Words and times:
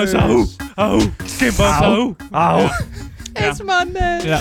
Boys, 0.00 0.14
au, 0.14 0.46
au, 0.76 0.98
Game 1.40 1.52
Boys, 1.56 1.82
au, 1.82 2.16
au. 2.32 2.60
It's 3.38 3.60
Monday. 3.62 4.18
Ja. 4.30 4.38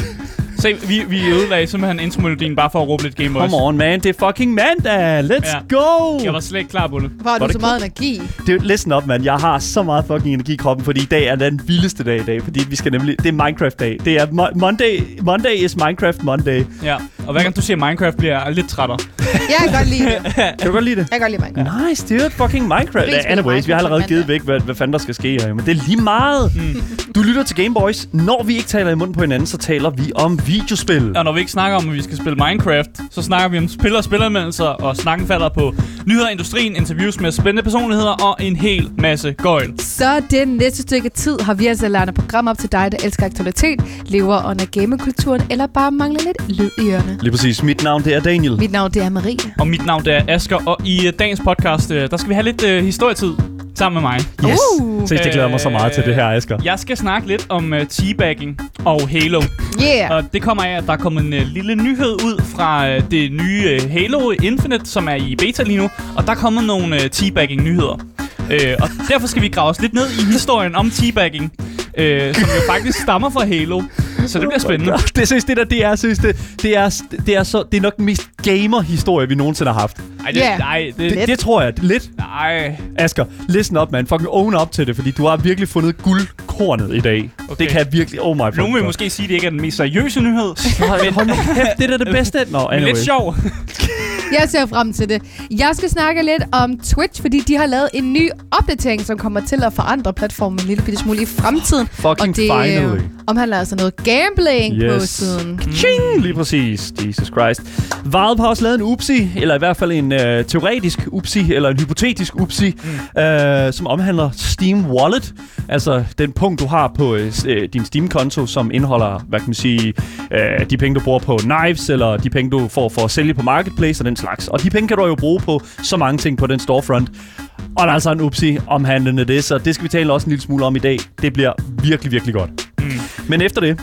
Se, 0.59 0.73
vi, 0.87 1.03
vi 1.09 1.27
ødelagde 1.29 1.67
simpelthen 1.67 1.99
intromelodien 1.99 2.55
bare 2.55 2.69
for 2.71 2.81
at 2.81 2.87
råbe 2.87 3.03
lidt 3.03 3.15
Game 3.15 3.29
Boys. 3.29 3.51
Come 3.51 3.63
on, 3.63 3.77
man. 3.77 3.99
Det 3.99 4.21
er 4.21 4.27
fucking 4.27 4.53
mandag. 4.53 5.19
Let's 5.23 5.49
Ja. 5.49 5.59
go. 5.77 6.19
Jeg 6.23 6.33
var 6.33 6.39
slet 6.39 6.59
ikke 6.59 6.71
klar 6.71 6.87
på 6.87 6.99
det. 6.99 7.09
Hvor 7.09 7.29
har 7.31 7.39
Var 7.39 7.45
du 7.47 7.53
det 7.53 7.53
så 7.53 7.59
meget 7.59 7.77
energi? 7.77 8.21
Det, 8.47 8.63
listen 8.65 8.93
up, 8.93 9.05
man. 9.07 9.23
Jeg 9.23 9.35
har 9.35 9.59
så 9.59 9.83
meget 9.83 10.05
fucking 10.07 10.33
energi 10.33 10.53
i 10.53 10.55
kroppen, 10.55 10.85
fordi 10.85 11.01
i 11.01 11.05
dag 11.05 11.25
er 11.25 11.35
den 11.35 11.61
vildeste 11.67 12.03
dag 12.03 12.19
i 12.21 12.23
dag. 12.23 12.43
Fordi 12.43 12.59
vi 12.69 12.75
skal 12.75 12.91
nemlig... 12.91 13.15
Det 13.23 13.27
er 13.27 13.45
Minecraft-dag. 13.45 13.97
Det 14.05 14.17
er 14.19 14.25
Mo- 14.25 14.59
Monday... 14.59 14.99
Monday 15.21 15.53
is 15.55 15.75
Minecraft 15.75 16.23
Monday. 16.23 16.65
Ja. 16.83 16.97
Og 17.29 17.33
hver 17.33 17.43
gang 17.43 17.55
du 17.55 17.61
siger 17.61 17.77
Minecraft, 17.77 18.17
bliver 18.17 18.43
jeg 18.43 18.53
lidt 18.53 18.69
trættere. 18.69 18.97
Jeg 19.49 19.57
kan 19.59 19.73
godt 19.73 19.87
lide 19.87 20.05
det. 20.05 20.35
Kan 20.35 20.67
du 20.67 20.71
godt 20.71 20.83
lide 20.83 20.95
det? 20.95 21.07
Jeg 21.11 21.19
kan 21.19 21.19
godt 21.19 21.31
lide 21.31 21.43
Minecraft. 21.55 21.89
Nice, 21.89 22.17
dude. 22.17 22.29
Fucking 22.29 22.63
Minecraft. 22.67 23.05
Spiller 23.05 23.21
Anyways, 23.27 23.67
vi 23.67 23.71
har 23.71 23.79
allerede 23.79 24.03
givet 24.03 24.27
væk, 24.27 24.41
hvad, 24.41 24.59
hvad 24.59 24.75
fanden 24.75 24.93
der 24.93 24.99
skal 24.99 25.15
ske 25.15 25.41
her. 25.41 25.53
Men 25.53 25.65
det 25.65 25.77
er 25.77 25.83
lige 25.87 26.01
meget. 26.01 26.51
Mm. 26.55 26.81
Du 27.15 27.21
lytter 27.21 27.43
til 27.43 27.55
Game 27.55 27.73
Boys. 27.73 28.07
Når 28.13 28.43
vi 28.43 28.55
ikke 28.55 28.67
taler 28.67 28.91
i 28.91 28.95
munden 28.95 29.15
på 29.15 29.21
hinanden, 29.21 29.47
så 29.47 29.57
taler 29.57 29.89
vi 29.89 30.11
om 30.15 30.39
videospil. 30.47 31.17
Og 31.17 31.23
når 31.23 31.31
vi 31.31 31.39
ikke 31.39 31.51
snakker 31.51 31.77
om, 31.77 31.89
at 31.89 31.95
vi 31.95 32.01
skal 32.01 32.17
spille 32.17 32.35
Minecraft, 32.35 32.89
så 33.11 33.21
snakker 33.21 33.47
vi 33.47 33.57
om 33.57 33.67
spil 33.67 33.95
og 33.95 34.03
spilanmeldelser, 34.03 34.65
og 34.65 34.97
snakken 34.97 35.27
falder 35.27 35.49
på 35.49 35.73
nyheder 36.05 36.29
industrien, 36.29 36.75
interviews 36.75 37.19
med 37.19 37.31
spændende 37.31 37.63
personligheder 37.63 38.11
og 38.11 38.37
en 38.39 38.55
hel 38.55 38.89
masse 38.97 39.31
gøjl. 39.33 39.73
Så 39.79 40.21
det 40.31 40.47
næste 40.47 40.81
stykke 40.81 41.09
tid 41.09 41.39
har 41.39 41.53
vi 41.53 41.67
altså 41.67 41.87
lavet 41.87 42.09
et 42.09 42.15
program 42.15 42.47
op 42.47 42.57
til 42.57 42.71
dig, 42.71 42.91
der 42.91 42.97
elsker 43.03 43.25
aktualitet, 43.25 43.81
lever 44.05 44.49
under 44.49 44.65
gamekulturen, 44.65 45.41
eller 45.49 45.67
bare 45.67 45.91
mangler 45.91 46.19
lidt 46.25 46.59
lyd 46.59 46.69
i 46.77 46.91
ørerne. 46.91 47.18
Lige 47.21 47.31
præcis. 47.31 47.63
Mit 47.63 47.83
navn, 47.83 48.03
det 48.03 48.15
er 48.15 48.19
Daniel. 48.19 48.57
Mit 48.57 48.71
navn, 48.71 48.91
det 48.91 49.03
er 49.03 49.09
Maria. 49.09 49.35
Og 49.59 49.67
mit 49.67 49.85
navn 49.85 50.05
det 50.05 50.13
er 50.13 50.23
Asker, 50.27 50.57
og 50.65 50.77
i 50.85 51.07
øh, 51.07 51.13
dagens 51.19 51.41
podcast, 51.45 51.91
øh, 51.91 52.11
der 52.11 52.17
skal 52.17 52.29
vi 52.29 52.33
have 52.33 52.43
lidt 52.43 52.63
øh, 52.63 52.83
historietid 52.83 53.33
sammen 53.75 54.03
med 54.03 54.09
mig. 54.11 54.19
Yes. 54.49 54.59
Uh. 54.81 55.07
Se, 55.07 55.17
det 55.17 55.31
glæder 55.31 55.47
mig 55.47 55.59
så 55.59 55.69
meget 55.69 55.91
til 55.91 56.03
det 56.03 56.15
her, 56.15 56.25
Asger. 56.29 56.57
Jeg 56.63 56.79
skal 56.79 56.97
snakke 56.97 57.27
lidt 57.27 57.45
om 57.49 57.73
uh, 57.73 57.79
teabagging 57.89 58.59
og 58.85 59.09
Halo. 59.09 59.41
Yeah. 59.83 60.11
Og 60.11 60.23
det 60.33 60.41
kommer 60.41 60.63
af, 60.63 60.77
at 60.77 60.83
der 60.87 60.93
er 60.93 60.97
kommet 60.97 61.25
en 61.25 61.33
uh, 61.33 61.39
lille 61.53 61.75
nyhed 61.75 62.11
ud 62.11 62.41
fra 62.55 62.95
uh, 62.95 63.03
det 63.11 63.31
nye 63.31 63.79
uh, 63.83 63.91
Halo 63.91 64.31
Infinite, 64.31 64.85
som 64.85 65.07
er 65.07 65.15
i 65.15 65.35
beta 65.35 65.63
lige 65.63 65.77
nu. 65.77 65.89
Og 66.17 66.25
der 66.25 66.31
er 66.31 66.35
kommet 66.35 66.63
nogle 66.63 66.95
uh, 66.95 67.01
teabagging-nyheder. 67.11 67.93
Uh, 68.39 68.81
og 68.81 68.89
derfor 69.09 69.27
skal 69.27 69.41
vi 69.41 69.47
grave 69.47 69.69
os 69.69 69.81
lidt 69.81 69.93
ned 69.93 70.09
i 70.09 70.31
historien 70.31 70.75
om 70.75 70.89
teabagging, 70.89 71.51
uh, 71.97 72.35
som 72.35 72.43
jo 72.43 72.61
faktisk 72.73 73.01
stammer 73.01 73.29
fra 73.29 73.45
Halo. 73.45 73.81
Så 74.27 74.39
det 74.39 74.47
bliver 74.47 74.59
spændende. 74.59 74.93
Det 75.15 75.27
synes 75.27 75.43
det 75.43 75.57
der, 75.57 75.63
det 75.63 75.85
er, 75.85 75.95
synes 75.95 76.19
det, 76.19 76.35
det 76.61 76.77
er, 76.77 77.01
det 77.25 77.35
er, 77.35 77.43
så, 77.43 77.63
det 77.71 77.77
er 77.77 77.81
nok 77.81 77.97
den 77.97 78.05
mest 78.05 78.29
gamer-historie, 78.43 79.27
vi 79.29 79.35
nogensinde 79.35 79.71
har 79.71 79.79
haft. 79.79 79.97
Ej, 80.25 80.31
det, 80.31 80.39
Ja. 80.39 80.57
nej, 80.57 80.91
det, 80.97 81.11
Det, 81.11 81.27
det 81.27 81.39
tror 81.39 81.61
jeg. 81.61 81.73
Lidt. 81.83 82.09
nej. 82.17 82.75
Asger, 82.97 83.25
listen 83.47 83.77
up, 83.77 83.91
man. 83.91 84.07
Fucking 84.07 84.29
own 84.29 84.55
up 84.61 84.71
til 84.71 84.87
det, 84.87 84.95
fordi 84.95 85.11
du 85.11 85.25
har 85.25 85.37
virkelig 85.37 85.69
fundet 85.69 85.97
guldkornet 86.03 86.95
i 86.95 86.99
dag. 86.99 87.29
Okay. 87.49 87.55
Det 87.63 87.67
kan 87.71 87.77
jeg 87.79 87.87
virkelig... 87.93 88.21
Oh 88.21 88.35
my 88.37 88.41
Nogen 88.57 88.75
vil 88.75 88.83
måske 88.83 89.09
sige, 89.09 89.23
at 89.25 89.29
det 89.29 89.35
ikke 89.35 89.45
er 89.47 89.51
den 89.51 89.61
mest 89.61 89.77
seriøse 89.77 90.21
nyhed. 90.21 90.43
God. 90.79 91.11
Hold 91.13 91.27
nu 91.27 91.33
kæft, 91.33 91.67
det 91.77 91.91
er 91.91 91.97
da 91.97 92.05
det 92.05 92.13
bedste. 92.13 92.45
Nå, 92.49 92.59
Men 92.67 92.67
anyway. 92.77 92.87
lidt 92.93 92.97
sjov. 93.05 93.35
Jeg 94.31 94.49
ser 94.49 94.65
frem 94.65 94.93
til 94.93 95.09
det. 95.09 95.21
Jeg 95.51 95.69
skal 95.73 95.89
snakke 95.89 96.21
lidt 96.21 96.43
om 96.51 96.79
Twitch, 96.79 97.21
fordi 97.21 97.39
de 97.39 97.55
har 97.57 97.65
lavet 97.65 97.89
en 97.93 98.13
ny 98.13 98.29
opdatering, 98.51 99.01
som 99.05 99.17
kommer 99.17 99.39
til 99.41 99.63
at 99.63 99.73
forandre 99.73 100.13
platformen 100.13 100.59
en 100.59 100.65
lille 100.67 100.83
bitte 100.83 100.99
smule 100.99 101.21
i 101.21 101.25
fremtiden. 101.25 101.87
Fucking 101.87 102.29
og 102.29 102.35
det 102.35 102.51
øh, 102.51 102.63
finally. 102.63 102.99
omhandler 103.27 103.57
altså 103.59 103.75
noget 103.75 103.95
gambling 103.95 104.79
på 104.89 104.95
Yes. 104.95 105.09
siden. 105.09 105.59
Ching! 105.73 106.21
Lige 106.21 106.33
præcis. 106.33 106.93
Jesus 107.05 107.27
Christ. 107.27 107.61
Valve 108.05 108.37
har 108.39 108.47
også 108.47 108.63
lavet 108.63 108.75
en 108.75 108.81
upsi, 108.81 109.29
eller 109.35 109.55
i 109.55 109.57
hvert 109.57 109.77
fald 109.77 109.91
en 109.91 110.11
øh, 110.11 110.45
teoretisk 110.45 110.99
upsi, 111.07 111.53
eller 111.53 111.69
en 111.69 111.79
hypotetisk 111.79 112.35
upsi, 112.41 112.75
mm. 113.15 113.21
øh, 113.21 113.73
som 113.73 113.87
omhandler 113.87 114.29
Steam 114.37 114.91
Wallet. 114.91 115.33
Altså 115.69 116.03
den 116.17 116.31
punkt, 116.31 116.59
du 116.61 116.65
har 116.67 116.91
på 116.95 117.15
øh, 117.15 117.33
øh, 117.47 117.69
din 117.73 117.85
Steam-konto, 117.85 118.45
som 118.45 118.71
indeholder, 118.73 119.19
hvad 119.29 119.39
kan 119.39 119.47
man 119.49 119.53
sige, 119.53 119.93
øh, 120.31 120.69
de 120.69 120.77
penge, 120.77 120.95
du 120.95 121.03
bruger 121.03 121.19
på 121.19 121.37
knives, 121.37 121.89
eller 121.89 122.17
de 122.17 122.29
penge, 122.29 122.51
du 122.51 122.67
får 122.67 122.89
for 122.89 123.01
at 123.05 123.11
sælge 123.11 123.33
på 123.33 123.41
Marketplace 123.43 124.01
og 124.01 124.05
den 124.05 124.15
slags. 124.19 124.47
Og 124.47 124.63
de 124.63 124.69
penge 124.69 124.87
kan 124.87 124.97
du 124.97 125.05
jo 125.05 125.15
bruge 125.15 125.39
på 125.39 125.61
så 125.83 125.97
mange 125.97 126.17
ting 126.17 126.37
på 126.37 126.47
den 126.47 126.59
storefront. 126.59 127.09
Og 127.57 127.83
der 127.83 127.87
er 127.87 127.93
altså 127.93 128.11
en 128.11 128.21
upsi 128.21 128.57
omhandlende 128.67 129.25
det, 129.25 129.43
så 129.43 129.57
det 129.57 129.75
skal 129.75 129.83
vi 129.83 129.89
tale 129.89 130.13
også 130.13 130.25
en 130.25 130.29
lille 130.29 130.41
smule 130.41 130.65
om 130.65 130.75
i 130.75 130.79
dag. 130.79 130.99
Det 131.21 131.33
bliver 131.33 131.53
virkelig, 131.83 132.11
virkelig 132.11 132.33
godt. 132.33 132.49
Mm. 132.79 132.85
Men 133.29 133.41
efter 133.41 133.61
det, 133.61 133.79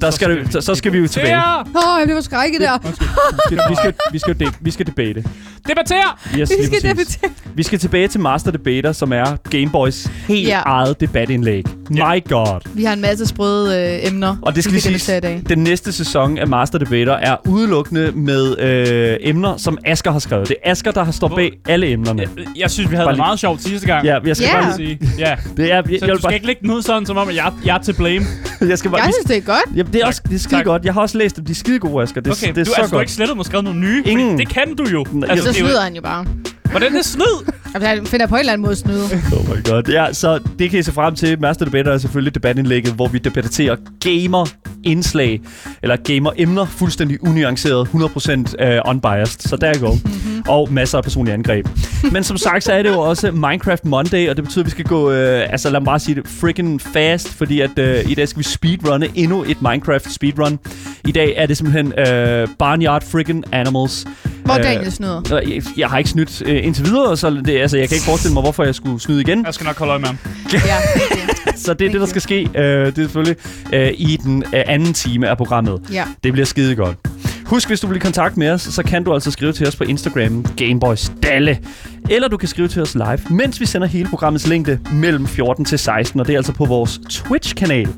der 0.00 0.10
skal, 0.10 0.12
skal 0.12 0.36
du, 0.38 0.44
vi- 0.46 0.52
så, 0.52 0.60
så 0.60 0.74
skal 0.74 0.92
vi 0.92 0.98
jo 0.98 1.06
tilbage. 1.08 1.36
Åh, 1.36 1.42
oh, 1.74 1.98
jeg 1.98 2.06
bliver 2.06 2.16
forskrækket 2.16 2.60
der. 2.60 2.78
Vi 3.50 3.56
skal, 3.56 3.60
vi 3.70 3.74
skal, 3.76 3.94
vi 4.12 4.18
skal, 4.18 4.40
de, 4.40 4.46
vi 4.60 4.70
skal 4.70 4.86
debate. 4.86 5.24
Debatter! 5.68 6.18
Yes, 6.38 6.50
Vi 6.50 6.54
lige 6.54 6.66
skal 6.66 6.68
præcis. 6.70 6.82
debattere. 6.82 7.30
Vi 7.54 7.62
skal 7.62 7.78
tilbage 7.78 8.08
til 8.08 8.20
Master 8.20 8.50
Debater, 8.50 8.92
som 8.92 9.12
er 9.12 9.36
Gameboys 9.50 10.06
helt 10.28 10.48
Ja. 10.48 10.60
eget 10.66 11.00
debatindlæg. 11.00 11.64
My 11.90 12.28
god. 12.28 12.60
Vi 12.74 12.84
har 12.84 12.92
en 12.92 13.00
masse 13.00 13.26
sprøde 13.26 13.80
øh, 14.02 14.08
emner, 14.08 14.36
Og 14.42 14.54
det 14.54 14.64
skal 14.64 14.74
vi 14.74 14.80
skal 14.80 15.00
sige, 15.00 15.14
debattere 15.14 15.34
i 15.36 15.40
dag. 15.42 15.48
den 15.48 15.64
næste 15.64 15.92
sæson 15.92 16.38
af 16.38 16.46
Master 16.46 16.78
Debater 16.78 17.12
er 17.12 17.36
udelukkende 17.48 18.12
med 18.14 18.58
øh, 18.58 19.16
emner, 19.20 19.56
som 19.56 19.78
Asker 19.84 20.10
har 20.12 20.18
skrevet. 20.18 20.48
Det 20.48 20.56
er 20.64 20.70
Asker, 20.70 20.90
der 20.90 21.04
har 21.04 21.12
stået 21.12 21.32
bag 21.36 21.52
alle 21.68 21.88
emnerne. 21.88 22.22
Jeg, 22.22 22.46
jeg 22.56 22.70
synes, 22.70 22.90
vi 22.90 22.96
havde 22.96 23.06
Bare 23.06 23.12
det 23.12 23.16
lige- 23.16 23.24
meget 23.26 23.38
sjovt 23.40 23.62
sidste 23.62 23.86
gang. 23.86 24.04
Ja, 24.06 24.18
jeg 24.26 24.36
skal 24.36 24.48
Ja. 24.54 24.60
bare 24.62 24.78
lige 24.78 24.98
sige. 25.00 25.10
Ja. 25.18 25.36
det 25.56 25.72
er, 25.72 25.74
jeg, 25.76 25.84
Så 25.86 25.92
jeg, 25.92 26.00
du 26.00 26.06
vil 26.06 26.16
skal 26.16 26.18
bare, 26.22 26.34
ikke 26.34 26.46
lægge 26.46 26.60
den 26.62 26.70
ud 26.70 26.82
sådan, 26.82 27.06
som 27.06 27.16
om, 27.16 27.28
at 27.28 27.36
jeg, 27.36 27.52
jeg 27.64 27.74
er 27.76 27.82
til 27.82 27.92
blame. 27.92 28.24
jeg 28.68 28.78
skal 28.78 28.90
bare, 28.90 29.00
Jeg 29.02 29.12
synes, 29.14 29.26
det 29.26 29.36
er 29.36 29.40
godt. 29.54 29.76
Ja, 29.86 29.92
det 29.92 30.02
er 30.02 30.06
også 30.06 30.20
det 30.28 30.34
er 30.34 30.38
skide 30.38 30.56
Tak. 30.56 30.64
godt. 30.64 30.84
Jeg 30.84 30.94
har 30.94 31.00
også 31.00 31.18
læst 31.18 31.36
dem. 31.36 31.44
De 31.44 31.50
er 31.52 31.54
skide 31.54 31.78
gode, 31.78 32.02
Asger. 32.02 32.20
Det, 32.20 32.32
Okay, 32.32 32.54
det 32.54 32.58
er 32.60 32.64
du, 32.64 32.70
så 32.70 32.74
altså, 32.76 32.82
du 32.82 32.86
har 32.86 32.98
godt. 32.98 33.02
ikke 33.02 33.12
slettet 33.12 33.38
og 33.38 33.44
skrevet 33.44 33.64
nogle 33.64 33.80
nye. 33.80 34.02
Ingen. 34.06 34.38
Det 34.38 34.48
kan 34.48 34.76
du 34.76 34.84
jo. 34.92 35.06
Nej, 35.12 35.30
Altså, 35.30 35.44
Så 35.44 35.48
er 35.50 35.52
snyder 35.54 35.80
han 35.80 35.94
jo 35.94 36.02
bare. 36.02 36.26
Hvordan 36.70 36.96
er 36.96 37.02
snyd? 37.02 37.52
Altså, 37.74 37.88
han 37.88 38.06
finder 38.06 38.26
på 38.26 38.34
en 38.34 38.38
eller 38.40 38.52
anden 38.52 38.64
måde 38.66 38.76
snyde. 38.76 39.04
Oh 39.04 39.56
my 39.56 39.64
god. 39.70 39.82
Ja, 39.88 40.12
så 40.12 40.40
det 40.58 40.70
kan 40.70 40.78
I 40.78 40.82
se 40.82 40.92
frem 40.92 41.14
til. 41.14 41.40
Master 41.40 41.64
Debater 41.64 41.92
er 41.92 41.98
selvfølgelig 41.98 42.34
debatindlægget, 42.34 42.92
hvor 42.92 43.08
vi 43.08 43.18
debatterer 43.18 43.76
gamer-indslag, 44.86 45.40
eller 45.82 45.96
gamer-emner, 45.96 46.64
fuldstændig 46.64 47.24
unuanceret, 47.24 47.88
100% 47.88 47.94
uh, 47.94 48.90
unbiased. 48.90 49.40
Så 49.40 49.56
der 49.56 49.66
er 49.66 49.78
go. 49.78 49.92
Mhm. 49.92 50.42
Og 50.48 50.72
masser 50.72 50.98
af 50.98 51.04
personlige 51.04 51.34
angreb. 51.34 51.68
Men 52.12 52.24
som 52.24 52.36
sagt, 52.36 52.64
så 52.64 52.72
er 52.72 52.82
det 52.82 52.90
jo 52.90 52.98
også 52.98 53.30
Minecraft 53.30 53.84
Monday, 53.84 54.28
og 54.28 54.36
det 54.36 54.44
betyder, 54.44 54.62
at 54.62 54.66
vi 54.66 54.70
skal 54.70 54.84
gå, 54.84 55.10
øh, 55.10 55.52
altså 55.52 55.70
lad 55.70 55.80
mig 55.80 55.84
bare 55.84 55.98
sige 55.98 56.14
det, 56.14 56.28
freaking 56.28 56.80
fast, 56.80 57.28
fordi 57.34 57.60
at 57.60 57.78
øh, 57.78 58.10
i 58.10 58.14
dag 58.14 58.28
skal 58.28 58.38
vi 58.38 58.44
speedrunne 58.44 59.08
endnu 59.14 59.44
et 59.48 59.62
Minecraft 59.62 60.12
speedrun. 60.12 60.58
I 61.08 61.12
dag 61.12 61.34
er 61.36 61.46
det 61.46 61.56
simpelthen 61.56 61.92
øh, 61.98 62.48
Barnyard 62.58 63.02
Freaking 63.02 63.44
Animals. 63.52 64.06
Hvor 64.46 64.54
Øh, 64.58 64.62
Daniel 64.64 64.92
snyder. 64.92 65.22
og 65.32 65.42
Jeg, 65.50 65.62
jeg 65.76 65.88
har 65.88 65.98
ikke 65.98 66.10
snydt 66.10 66.42
øh, 66.46 66.64
indtil 66.66 66.84
videre, 66.84 67.16
så 67.16 67.30
det, 67.30 67.48
altså, 67.60 67.76
jeg 67.78 67.88
kan 67.88 67.94
ikke 67.96 68.04
forestille 68.06 68.34
mig, 68.34 68.42
hvorfor 68.42 68.64
jeg 68.64 68.74
skulle 68.74 69.00
snyde 69.00 69.20
igen. 69.20 69.44
Jeg 69.46 69.54
skal 69.54 69.64
nok 69.64 69.78
holde 69.78 69.90
øje 69.90 70.00
med 70.00 70.08
ham. 70.08 70.18
Ja, 70.52 70.58
okay. 70.96 71.32
Så 71.64 71.74
det 71.74 71.86
er 71.86 71.90
det, 71.90 72.00
der 72.00 72.06
skal 72.06 72.22
ske. 72.22 72.48
Øh, 72.54 72.86
det 72.86 72.88
er 72.88 72.92
selvfølgelig 73.02 73.36
øh, 73.72 73.92
i 73.96 74.16
den 74.24 74.42
øh, 74.54 74.62
anden 74.66 74.92
time 74.94 75.28
af 75.28 75.36
programmet. 75.36 75.80
ja. 75.92 76.04
Det 76.24 76.32
bliver 76.32 76.46
skide 76.46 76.74
godt. 76.74 76.96
Husk, 77.46 77.68
hvis 77.68 77.80
du 77.80 77.86
vil 77.86 77.96
i 77.96 78.00
kontakt 78.00 78.36
med 78.36 78.50
os, 78.50 78.62
så 78.62 78.82
kan 78.82 79.04
du 79.04 79.14
altså 79.14 79.30
skrive 79.30 79.52
til 79.52 79.68
os 79.68 79.76
på 79.76 79.84
Instagram, 79.84 80.46
Gameboys 80.56 81.12
Dalle. 81.22 81.58
Eller 82.10 82.28
du 82.28 82.36
kan 82.36 82.48
skrive 82.48 82.68
til 82.68 82.82
os 82.82 82.94
live, 82.94 83.18
mens 83.30 83.60
vi 83.60 83.66
sender 83.66 83.86
hele 83.88 84.08
programmets 84.08 84.46
længde 84.46 84.78
mellem 84.92 85.26
14 85.26 85.64
til 85.64 85.78
16, 85.78 86.20
og 86.20 86.26
det 86.26 86.32
er 86.32 86.36
altså 86.38 86.52
på 86.52 86.64
vores 86.64 87.00
Twitch-kanal 87.10 87.88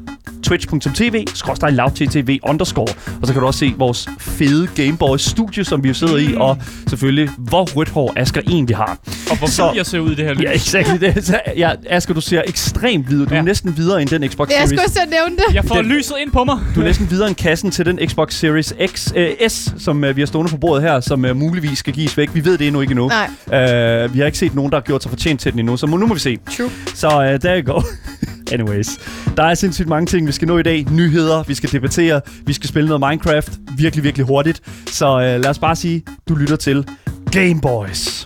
twitch.tv 0.42 1.24
lavttv 1.70 2.38
underscore 2.42 2.86
og 3.20 3.26
så 3.26 3.32
kan 3.32 3.40
du 3.40 3.46
også 3.46 3.58
se 3.60 3.74
vores 3.78 4.08
fede 4.20 4.68
Gameboys 4.76 5.20
studie 5.22 5.64
som 5.64 5.82
vi 5.82 5.88
jo 5.88 5.94
sidder 5.94 6.16
i 6.16 6.34
og 6.36 6.58
selvfølgelig 6.88 7.30
hvor 7.38 7.64
rødt 7.76 7.88
hår 7.88 8.12
Asger 8.16 8.40
egentlig 8.46 8.76
har 8.76 8.98
Og 9.30 9.38
hvor 9.38 9.46
Så- 9.48 9.72
jeg 9.76 9.86
ser 9.86 9.98
ud 9.98 10.10
i 10.12 10.14
det 10.14 10.24
her 10.24 10.34
lys. 10.34 10.42
Ja, 10.42 10.50
exakt. 10.52 10.88
Det, 11.00 11.24
så, 11.24 11.40
ja, 11.56 11.70
Asger, 11.90 12.14
du 12.14 12.20
ser 12.20 12.42
ekstremt 12.46 13.06
hvid 13.06 13.20
ud. 13.20 13.26
Du 13.26 13.32
er 13.32 13.36
Ja. 13.36 13.42
næsten 13.42 13.76
videre 13.76 14.02
end 14.02 14.10
den 14.10 14.28
Xbox 14.30 14.48
Jeg 14.48 14.54
Series. 14.56 14.68
skulle 14.68 14.80
også 14.84 15.00
nævne 15.10 15.36
det. 15.36 15.54
Jeg 15.54 15.64
får 15.64 15.74
Den- 15.74 15.86
lyset 15.86 16.14
ind 16.22 16.30
på 16.30 16.44
mig. 16.44 16.58
Du 16.74 16.80
er 16.80 16.84
næsten 16.84 17.10
videre 17.10 17.28
end 17.28 17.36
kassen 17.36 17.70
til 17.70 17.86
den 17.86 17.98
Xbox 18.08 18.34
Series 18.34 18.74
X, 18.94 19.12
øh, 19.16 19.28
S, 19.48 19.74
som 19.78 20.04
øh, 20.04 20.16
vi 20.16 20.20
har 20.20 20.26
stående 20.26 20.50
på 20.50 20.56
bordet 20.56 20.82
her, 20.82 21.00
som 21.00 21.24
øh, 21.24 21.36
muligvis 21.36 21.78
skal 21.78 21.92
gives 21.92 22.16
væk. 22.16 22.30
Vi 22.34 22.44
ved 22.44 22.58
det 22.58 22.66
endnu 22.66 22.80
ikke 22.80 22.90
endnu. 22.90 23.08
Nej, 23.08 24.02
Øh, 24.04 24.14
vi 24.14 24.18
har 24.18 24.26
ikke 24.26 24.38
set 24.38 24.54
nogen, 24.54 24.70
der 24.70 24.76
har 24.76 24.82
gjort 24.82 25.02
sig 25.02 25.10
fortjent 25.10 25.40
til 25.40 25.52
den 25.52 25.58
endnu, 25.58 25.76
så 25.76 25.86
må, 25.86 25.96
nu 25.96 26.06
må 26.06 26.14
vi 26.14 26.20
se. 26.20 26.38
true. 26.56 26.70
Så 26.94 27.08
øh, 27.08 27.42
der 27.42 27.62
go. 27.62 27.80
Anyways. 28.52 28.88
Der 29.36 29.42
er 29.44 29.54
sindssygt 29.54 29.88
mange 29.88 30.06
ting, 30.06 30.17
vi 30.26 30.32
skal 30.32 30.48
nå 30.48 30.58
i 30.58 30.62
dag. 30.62 30.86
Nyheder, 30.90 31.42
vi 31.42 31.54
skal 31.54 31.72
debattere, 31.72 32.20
vi 32.46 32.52
skal 32.52 32.68
spille 32.68 32.88
noget 32.88 33.10
Minecraft 33.10 33.58
virkelig, 33.78 34.04
virkelig 34.04 34.26
hurtigt. 34.26 34.62
Så 34.86 35.06
øh, 35.06 35.20
lad 35.20 35.46
os 35.46 35.58
bare 35.58 35.76
sige, 35.76 36.02
du 36.28 36.34
lytter 36.34 36.56
til 36.56 36.84
Game 37.32 37.60
Boys. 37.62 38.24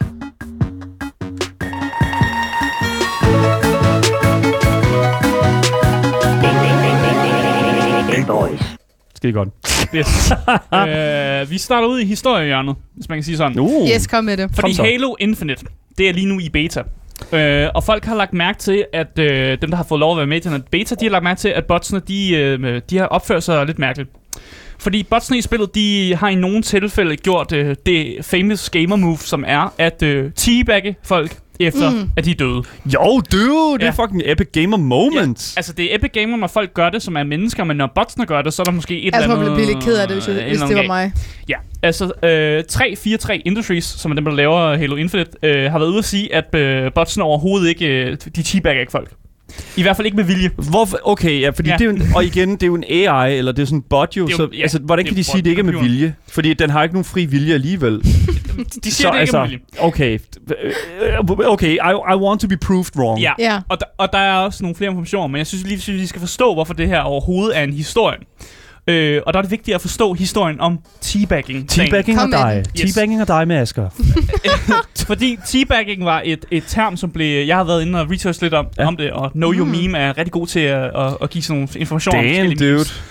Skide 9.14 9.32
godt. 9.32 9.48
Yes. 9.94 10.32
øh, 10.88 11.50
vi 11.50 11.58
starter 11.58 11.88
ud 11.88 12.00
i 12.00 12.04
historiehjørnet, 12.04 12.76
hvis 12.94 13.08
man 13.08 13.18
kan 13.18 13.24
sige 13.24 13.36
sådan. 13.36 13.58
Uh. 13.58 13.88
Yes, 13.88 14.06
kom 14.06 14.24
med 14.24 14.36
det. 14.36 14.50
Fordi. 14.54 14.74
Halo 14.74 15.14
Infinite, 15.20 15.64
det 15.98 16.08
er 16.08 16.12
lige 16.12 16.26
nu 16.26 16.38
i 16.38 16.48
beta. 16.48 16.82
Øh, 17.32 17.68
og 17.74 17.84
folk 17.84 18.04
har 18.04 18.16
lagt 18.16 18.32
mærke 18.32 18.58
til, 18.58 18.84
at 18.92 19.18
øh, 19.18 19.58
dem, 19.62 19.70
der 19.70 19.76
har 19.76 19.84
fået 19.84 19.98
lov 19.98 20.12
at 20.12 20.16
være 20.16 20.26
med 20.26 20.36
i 20.36 20.40
den 20.40 20.52
her 20.52 20.58
beta, 20.70 20.94
de 20.94 21.04
har 21.04 21.10
lagt 21.10 21.24
mærke 21.24 21.38
til, 21.38 21.48
at 21.48 21.66
botsene, 21.66 22.00
de, 22.08 22.34
øh, 22.36 22.80
de 22.90 22.98
har 22.98 23.06
opført 23.06 23.42
sig 23.42 23.66
lidt 23.66 23.78
mærkeligt. 23.78 24.10
Fordi 24.78 25.02
botsene 25.02 25.38
i 25.38 25.42
spillet, 25.42 25.74
de 25.74 26.14
har 26.14 26.28
i 26.28 26.34
nogle 26.34 26.62
tilfælde 26.62 27.16
gjort 27.16 27.52
øh, 27.52 27.76
det 27.86 28.24
famous 28.24 28.70
gamer 28.70 28.96
move, 28.96 29.18
som 29.18 29.44
er 29.46 29.74
at 29.78 30.02
øh, 30.02 30.32
teabagge 30.36 30.96
folk 31.02 31.36
efter, 31.66 31.90
mm. 31.90 32.10
at 32.16 32.24
de 32.24 32.30
er 32.30 32.34
døde. 32.34 32.62
Jo, 32.94 33.22
dude, 33.32 33.78
det 33.78 33.82
Ja. 33.82 33.86
er 33.86 33.92
fucking 33.92 34.22
epic 34.24 34.46
gamer 34.52 34.76
moment. 34.76 35.54
Altså, 35.56 35.72
det 35.72 35.92
er 35.92 35.96
epic 35.96 36.10
gamer, 36.12 36.36
når 36.36 36.46
folk 36.46 36.74
gør 36.74 36.90
det, 36.90 37.02
som 37.02 37.16
er 37.16 37.22
mennesker, 37.24 37.64
men 37.64 37.76
når 37.76 37.92
botsene 37.94 38.26
gør 38.26 38.42
det, 38.42 38.52
så 38.52 38.62
er 38.62 38.64
der 38.64 38.72
måske 38.72 39.02
et 39.02 39.14
Altså, 39.14 39.22
eller 39.30 39.36
andet... 39.36 39.50
ville 39.50 39.64
blive 39.64 39.74
lidt 39.74 39.84
ked 39.84 39.96
af 39.96 40.08
det, 40.08 40.16
hvis, 40.16 40.28
øh, 40.28 40.36
jeg, 40.36 40.42
en 40.44 40.48
hvis 40.48 40.60
det 40.60 40.76
var 40.76 40.82
mig. 40.86 41.12
Ja, 41.48 41.56
altså 41.82 42.04
øh, 42.24 42.64
343 42.64 43.36
Industries, 43.38 43.84
som 43.84 44.10
er 44.10 44.14
dem, 44.14 44.24
der 44.24 44.32
laver 44.32 44.76
Halo 44.76 44.96
Infinite, 44.96 45.30
øh, 45.42 45.70
har 45.72 45.78
været 45.78 45.90
ude 45.90 45.98
at 45.98 46.04
sige, 46.04 46.34
at 46.34 46.54
øh, 46.54 46.92
botsene 46.94 47.24
overhovedet 47.24 47.68
ikke, 47.68 47.86
øh, 47.86 48.16
de 48.36 48.42
teabagger 48.42 48.80
ikke 48.80 48.92
folk. 48.92 49.10
I 49.76 49.82
hvert 49.82 49.96
fald 49.96 50.06
ikke 50.06 50.16
med 50.16 50.24
vilje. 50.24 50.50
Hvorfor? 50.70 50.98
Okay, 51.04 51.40
ja, 51.40 51.50
fordi 51.50 51.68
Ja. 51.68 51.74
det 51.76 51.80
er 51.80 51.84
jo 51.84 51.90
en, 51.96 52.02
og 52.14 52.24
igen, 52.24 52.50
det 52.52 52.62
er 52.62 52.66
jo 52.66 52.74
en 52.74 52.84
AI, 52.88 53.38
eller 53.38 53.52
det 53.52 53.62
er 53.62 53.66
sådan 53.66 53.78
en 53.78 53.84
bot 53.90 54.16
jo, 54.16 54.26
er 54.26 54.30
så 54.36 54.42
jo- 54.42 54.48
ja, 54.52 54.62
altså, 54.62 54.78
hvordan 54.78 55.04
det 55.04 55.10
kan 55.10 55.14
er 55.18 55.20
de 55.20 55.24
sige, 55.24 55.38
at 55.38 55.44
det 55.44 55.50
ikke 55.50 55.60
er 55.60 55.64
med 55.64 55.80
vilje? 55.80 56.14
Fordi 56.28 56.54
den 56.54 56.70
har 56.70 56.82
ikke 56.82 56.94
nogen 56.94 57.04
fri 57.04 57.24
vilje 57.26 57.54
alligevel. 57.54 58.02
De 58.84 58.90
siger 58.90 59.10
det 59.12 59.20
ikke 59.20 59.32
med 59.32 59.42
vilje. 59.42 59.58
okay, 59.80 60.18
okay, 61.46 61.72
I, 61.74 62.12
I 62.12 62.16
want 62.16 62.40
to 62.40 62.48
be 62.48 62.56
proved 62.56 62.96
wrong. 62.96 63.20
Ja. 63.20 63.32
Ja. 63.38 63.60
Og, 63.68 63.80
der, 63.80 63.86
og 63.98 64.08
der 64.12 64.18
er 64.18 64.34
også 64.36 64.62
nogle 64.62 64.76
flere 64.76 64.90
informationer, 64.90 65.26
men 65.26 65.38
jeg 65.38 65.46
synes 65.46 65.64
lige, 65.64 65.92
at 65.94 66.00
vi 66.00 66.06
skal 66.06 66.20
forstå, 66.20 66.54
hvorfor 66.54 66.74
det 66.74 66.88
her 66.88 67.00
overhovedet 67.00 67.58
er 67.58 67.62
en 67.62 67.72
historie. 67.72 68.16
Øh, 68.86 69.20
og 69.26 69.32
der 69.32 69.38
er 69.38 69.42
det 69.42 69.50
vigtigt 69.50 69.74
at 69.74 69.80
forstå 69.80 70.12
historien 70.14 70.60
om 70.60 70.78
teabagging. 71.00 71.68
Teabagging 71.68 72.20
og 72.20 72.28
dig. 72.32 72.64
Yes. 72.80 72.94
Teabagging 72.94 73.20
og 73.22 73.28
dig 73.28 73.48
med 73.48 73.56
Asger. 73.56 73.88
Fordi 75.06 75.38
teabagging 75.46 76.04
var 76.04 76.22
et, 76.24 76.44
et 76.50 76.64
term, 76.66 76.96
som 76.96 77.10
blev... 77.10 77.46
Jeg 77.46 77.56
har 77.56 77.64
været 77.64 77.82
inde 77.82 78.00
og 78.00 78.10
research 78.10 78.42
lidt 78.42 78.54
om, 78.54 78.66
ja. 78.78 78.86
Om 78.86 78.96
det, 78.96 79.10
og 79.10 79.30
Know 79.32 79.52
Your 79.52 79.64
Mm. 79.64 79.70
Meme 79.70 79.98
er 79.98 80.18
rigtig 80.18 80.32
god 80.32 80.46
til 80.46 80.60
at, 80.60 80.84
at, 80.84 81.16
at 81.22 81.30
give 81.30 81.42
sådan 81.42 81.56
nogle 81.56 81.68
informationer 81.76 82.18
om 82.18 82.24
Damn, 82.24 82.36
forskellige 82.36 82.64
dude. 82.70 82.74
memes. 82.74 83.02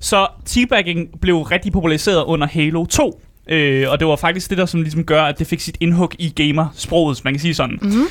Så 0.00 0.26
teabagging 0.46 1.08
blev 1.20 1.42
rigtig 1.42 1.72
populariseret 1.72 2.24
under 2.24 2.46
Halo 2.46 2.84
2. 2.86 3.20
Øh, 3.50 3.90
og 3.90 3.98
det 4.00 4.08
var 4.08 4.16
faktisk 4.16 4.50
det, 4.50 4.58
der 4.58 4.66
som 4.66 4.82
ligesom 4.82 5.04
gør, 5.04 5.22
at 5.22 5.38
det 5.38 5.46
fik 5.46 5.60
sit 5.60 5.76
indhug 5.80 6.12
i 6.18 6.28
gamersproget, 6.36 7.24
man 7.24 7.32
kan 7.32 7.40
sige 7.40 7.54
sådan. 7.54 7.78
Mm-hmm. 7.82 8.04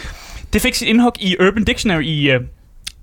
Det 0.53 0.61
fik 0.61 0.75
sit 0.75 0.87
indhug 0.87 1.13
i 1.19 1.35
Urban 1.39 1.63
Dictionary 1.63 2.03
i 2.03 2.29
øh, 2.31 2.41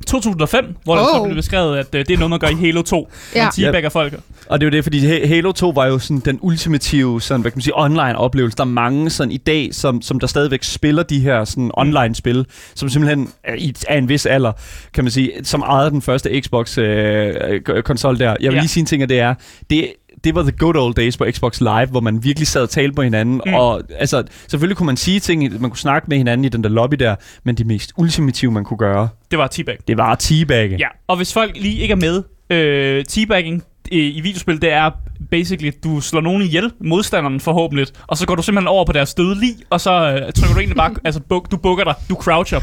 2005, 0.05 0.77
hvor 0.85 0.93
oh. 0.95 0.99
der 0.99 1.05
så 1.07 1.23
blev 1.25 1.37
beskrevet, 1.37 1.79
at 1.79 1.95
øh, 1.95 2.05
det 2.09 2.15
er 2.15 2.19
noget, 2.19 2.31
man 2.31 2.39
gør 2.39 2.49
i 2.49 2.55
Halo 2.55 2.83
2. 2.83 3.11
Ja. 3.35 3.43
Man 3.45 3.53
teabagger 3.53 3.89
folk. 3.89 4.15
Og 4.49 4.61
det 4.61 4.67
er 4.67 4.71
jo 4.71 4.77
det, 4.77 4.85
fordi 4.85 4.99
Ha- 5.07 5.27
Halo 5.27 5.53
2 5.53 5.69
var 5.71 5.87
jo 5.87 5.99
sådan 5.99 6.19
den 6.25 6.39
ultimative 6.43 7.21
sådan, 7.21 7.41
hvad 7.41 7.51
kan 7.51 7.57
man 7.59 7.63
sige, 7.63 7.73
online 7.79 8.19
oplevelse. 8.19 8.57
Der 8.57 8.63
er 8.65 8.69
mange 8.69 9.11
sådan 9.11 9.33
i 9.33 9.37
dag, 9.37 9.69
som, 9.73 10.03
som 10.03 10.21
der 10.21 10.27
stadigvæk 10.27 10.63
spiller 10.63 11.03
de 11.03 11.21
her 11.21 11.45
sådan 11.45 11.71
online 11.75 12.15
spil, 12.15 12.47
som 12.75 12.89
simpelthen 12.89 13.29
er 13.45 13.55
i 13.55 13.75
er 13.89 13.99
en 13.99 14.09
vis 14.09 14.27
alder, 14.27 14.53
kan 14.95 15.05
man 15.05 15.11
sige, 15.11 15.33
som 15.43 15.61
ejede 15.61 15.91
den 15.91 16.03
første 16.03 16.41
Xbox 16.41 16.79
øh, 16.79 17.35
øh, 17.69 17.83
konsol 17.83 18.19
der. 18.19 18.25
Jeg 18.25 18.37
vil 18.41 18.45
Ja. 18.45 18.51
ja. 18.51 18.61
lige 18.61 18.69
sige 18.69 18.81
en 18.81 18.87
ting, 18.87 19.03
og 19.03 19.09
det 19.09 19.21
er, 19.21 19.35
det, 19.71 19.89
det 20.25 20.35
var 20.35 20.43
the 20.43 20.53
good 20.59 20.77
old 20.77 20.95
days 20.95 21.17
på 21.17 21.27
Xbox 21.31 21.61
Live, 21.61 21.87
hvor 21.87 22.01
man 22.01 22.25
virkelig 22.25 22.47
sad 22.49 22.63
og 22.63 22.71
talte 22.71 22.95
på 22.95 23.03
hinanden. 23.03 23.41
Mm. 23.47 23.55
Og 23.55 23.83
altså, 23.99 24.23
selvfølgelig 24.49 24.77
kunne 24.77 24.87
man 24.87 24.97
sige 24.97 25.21
ting, 25.21 25.61
man 25.61 25.71
kunne 25.71 25.79
snakke 25.79 26.07
med 26.09 26.17
hinanden 26.17 26.45
i 26.45 26.49
den 26.49 26.65
der 26.65 26.71
lobby 26.71 26.97
der, 26.97 27.17
men 27.45 27.55
det 27.55 27.67
mest 27.67 27.93
ultimative, 27.97 28.51
man 28.53 28.65
kunne 28.65 28.79
gøre, 28.79 29.09
Det 29.31 29.39
var 29.39 29.47
teabag. 29.47 29.79
det 29.89 29.97
var 29.97 30.13
at 30.13 30.19
teabagge. 30.19 30.77
Ja, 30.81 30.89
og 31.09 31.17
hvis 31.17 31.33
folk 31.33 31.53
lige 31.57 31.79
ikke 31.83 31.93
er 31.93 31.97
med, 31.97 32.23
øh, 32.51 33.05
teabagging 33.05 33.63
i, 33.91 33.99
i 34.01 34.21
videospil, 34.21 34.63
det 34.63 34.73
er 34.73 34.91
basically, 35.31 35.71
du 35.85 36.01
slår 36.01 36.21
nogen 36.21 36.43
ihjel, 36.43 36.73
modstanderen 36.81 37.41
forhåbentlig, 37.41 37.87
og 38.07 38.17
så 38.17 38.27
går 38.27 38.35
du 38.35 38.43
simpelthen 38.43 38.69
over 38.69 38.85
på 38.85 38.93
deres 38.93 39.15
døde 39.15 39.41
lig, 39.41 39.55
og 39.71 39.81
så 39.81 39.91
øh, 39.91 40.33
trykker 40.33 40.55
du 40.55 40.59
egentlig 40.61 40.77
bare, 40.77 40.95
altså 41.05 41.21
buk, 41.29 41.51
du 41.51 41.57
bukker 41.57 41.85
dig, 41.85 41.95
du 42.11 42.15
croucher. 42.15 42.61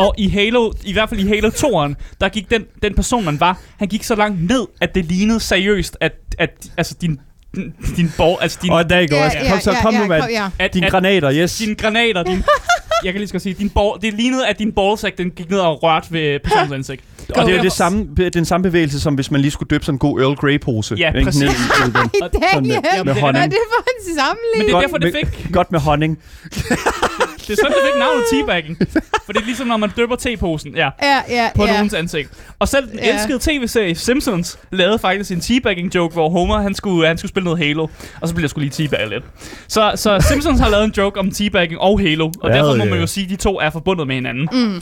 Og 0.00 0.14
i 0.18 0.28
Halo, 0.28 0.72
i 0.84 0.92
hvert 0.92 1.08
fald 1.08 1.20
i 1.20 1.26
Halo 1.28 1.48
2'eren, 1.48 1.94
der 2.20 2.28
gik 2.28 2.50
den, 2.50 2.64
den 2.82 2.94
person, 2.94 3.24
man 3.24 3.40
var, 3.40 3.58
han 3.78 3.88
gik 3.88 4.02
så 4.04 4.14
langt 4.14 4.48
ned, 4.50 4.66
at 4.80 4.94
det 4.94 5.04
lignede 5.04 5.40
seriøst, 5.40 5.96
at, 6.00 6.12
at 6.38 6.50
altså 6.76 6.94
din, 7.00 7.20
din, 7.56 7.72
din 7.96 8.12
borg, 8.16 8.38
altså 8.42 8.58
din, 8.62 8.70
Og 8.72 8.90
der 8.90 8.96
er 8.96 9.00
godt. 9.00 9.34
Ja, 9.34 9.50
Kom 9.50 9.60
så, 9.60 9.74
kom 9.82 9.94
ja, 9.94 10.00
nu, 10.00 10.06
mand. 10.06 10.24
at, 10.58 10.74
Dine 10.74 10.86
at, 10.86 10.92
granater, 10.92 11.32
yes. 11.34 11.58
dine 11.58 11.74
granater, 11.74 12.22
din, 12.22 12.36
jeg 13.04 13.12
kan 13.12 13.20
lige 13.20 13.32
godt 13.32 13.42
sige, 13.42 13.54
din 13.54 13.70
ball, 13.70 14.00
det 14.02 14.14
lignede, 14.14 14.46
at 14.48 14.58
din 14.58 14.72
ballsack, 14.72 15.18
den 15.18 15.30
gik 15.30 15.50
ned 15.50 15.58
og 15.58 15.82
rørte 15.82 16.06
ved 16.12 16.38
personens 16.44 16.72
ansigt. 16.72 17.02
Og 17.36 17.46
det 17.46 17.52
er 17.52 17.56
jo 17.56 17.62
det 17.62 17.72
samme, 17.72 18.08
den 18.34 18.44
samme 18.44 18.62
bevægelse, 18.62 19.00
som 19.00 19.14
hvis 19.14 19.30
man 19.30 19.40
lige 19.40 19.50
skulle 19.50 19.68
døbe 19.68 19.84
sådan 19.84 19.94
en 19.94 19.98
god 19.98 20.20
Earl 20.20 20.34
Grey-pose. 20.34 20.94
Ja, 20.98 21.08
ikke? 21.12 21.24
præcis. 21.24 21.40
Ned 21.42 21.48
i- 21.48 21.52
i 21.52 21.92
den. 21.92 21.96
Og- 22.22 22.30
Daniel, 22.54 22.64
med 22.64 23.02
hvad 23.04 23.14
er 23.16 23.20
honning. 23.20 23.50
det 23.50 23.58
for 23.74 23.84
en 24.10 24.18
sammenligning? 24.18 24.58
Men 24.58 24.66
det 24.66 24.68
er 24.68 24.72
Godt 24.72 24.82
derfor, 24.84 24.98
det 24.98 25.12
med- 25.32 25.42
fik 25.44 25.52
Godt 25.52 25.72
med 25.72 25.80
honning. 25.80 26.18
Det 27.50 27.58
er 27.58 27.62
sådan, 27.62 27.72
det 27.72 27.92
fik 27.92 27.98
navnet 27.98 28.24
teabagging. 28.32 28.76
For 29.26 29.32
det 29.32 29.40
er 29.40 29.44
ligesom, 29.46 29.66
når 29.66 29.76
man 29.76 29.90
døber 29.96 30.16
teposen 30.16 30.74
ja, 30.76 30.88
Ja, 31.02 31.20
ja, 31.28 31.48
på 31.56 31.64
ja. 31.64 31.72
nogens 31.72 31.94
ansigt. 31.94 32.30
Og 32.58 32.68
selv 32.68 32.90
den 32.90 32.98
Ja. 32.98 33.14
elskede 33.14 33.38
tv-serie 33.40 33.94
Simpsons 33.94 34.58
lavede 34.72 34.98
faktisk 34.98 35.30
en 35.32 35.40
teabagging 35.40 35.94
joke, 35.94 36.12
hvor 36.12 36.28
Homer 36.30 36.58
han 36.60 36.74
skulle, 36.74 37.06
han 37.06 37.18
skulle 37.18 37.28
spille 37.28 37.44
noget 37.44 37.58
Halo. 37.58 37.86
Og 38.20 38.28
så 38.28 38.34
blev 38.34 38.42
jeg 38.42 38.50
skulle 38.50 38.68
lige 38.68 38.88
teabag 38.88 39.08
lidt. 39.08 39.24
Så, 39.68 39.92
så 39.96 40.20
Simpsons 40.28 40.60
har 40.60 40.68
lavet 40.70 40.84
en 40.84 40.94
joke 40.96 41.20
om 41.20 41.30
teabagging 41.30 41.80
og 41.80 42.00
Halo. 42.00 42.30
Og 42.40 42.50
Ja, 42.50 42.56
derfor 42.56 42.76
må 42.76 42.84
ja. 42.84 42.90
man 42.90 43.00
jo 43.00 43.06
sige, 43.06 43.24
at 43.24 43.30
de 43.30 43.36
to 43.36 43.60
er 43.60 43.70
forbundet 43.70 44.06
med 44.06 44.14
hinanden. 44.14 44.48
Mm. 44.52 44.80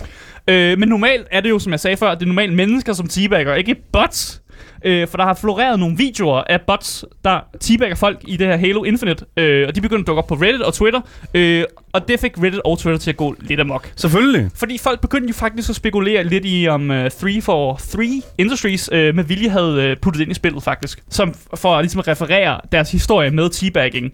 Øh, 0.55 0.79
men 0.79 0.89
normalt 0.89 1.27
er 1.31 1.41
det 1.41 1.51
jo, 1.51 1.59
som 1.59 1.73
jeg 1.73 1.81
sagde 1.81 1.97
før, 1.97 2.15
det 2.15 2.23
er 2.23 2.27
normalt 2.27 2.53
mennesker 2.53 2.93
som 2.93 3.09
teabagger, 3.09 3.55
ikke 3.55 3.77
bots. 3.93 4.41
Øh, 4.85 5.09
for 5.09 5.17
der 5.17 5.25
har 5.25 5.35
floreret 5.35 5.79
nogle 5.79 5.97
videoer 5.97 6.43
af 6.47 6.61
bots, 6.61 7.05
der 7.25 7.41
teabagger 7.61 7.97
folk 7.97 8.19
i 8.29 8.37
det 8.37 8.47
her 8.47 8.57
Halo 8.57 8.85
Infinite. 8.85 9.25
Øh, 9.37 9.69
og 9.69 9.75
de 9.75 9.81
begyndte 9.81 10.01
at 10.01 10.07
dukke 10.07 10.23
op 10.23 10.27
på 10.27 10.35
Reddit 10.35 10.63
og 10.63 10.75
Twitter. 10.75 11.01
Øh, 11.35 11.65
og 11.93 12.09
det 12.09 12.21
fik 12.21 12.39
Reddit 12.39 12.61
og 12.65 12.79
Twitter 12.79 12.99
til 12.99 13.11
at 13.11 13.17
gå 13.17 13.35
lidt 13.41 13.61
amok. 13.61 13.93
Selvfølgelig. 13.97 14.51
Fordi 14.55 14.79
folk 14.79 15.01
begyndte 15.01 15.29
jo 15.29 15.35
faktisk 15.35 15.71
at 15.71 15.77
spekulere 15.77 16.25
lidt 16.25 16.45
i, 16.47 16.69
om 16.69 16.91
uh, 16.91 16.97
343 16.97 18.23
Industries 18.39 18.93
uh, 18.93 18.99
med 18.99 19.25
vilje 19.25 19.49
havde 19.49 19.91
uh, 19.91 20.01
puttet 20.03 20.21
ind 20.21 20.31
i 20.31 20.35
spillet 20.35 20.63
faktisk. 20.63 21.03
Som 21.11 21.35
for 21.55 21.77
at 21.77 21.85
ligesom 21.85 21.99
at 21.99 22.09
referere 22.09 22.61
deres 22.73 22.93
historie 22.93 23.31
med 23.31 23.51
teabagging. 23.51 24.13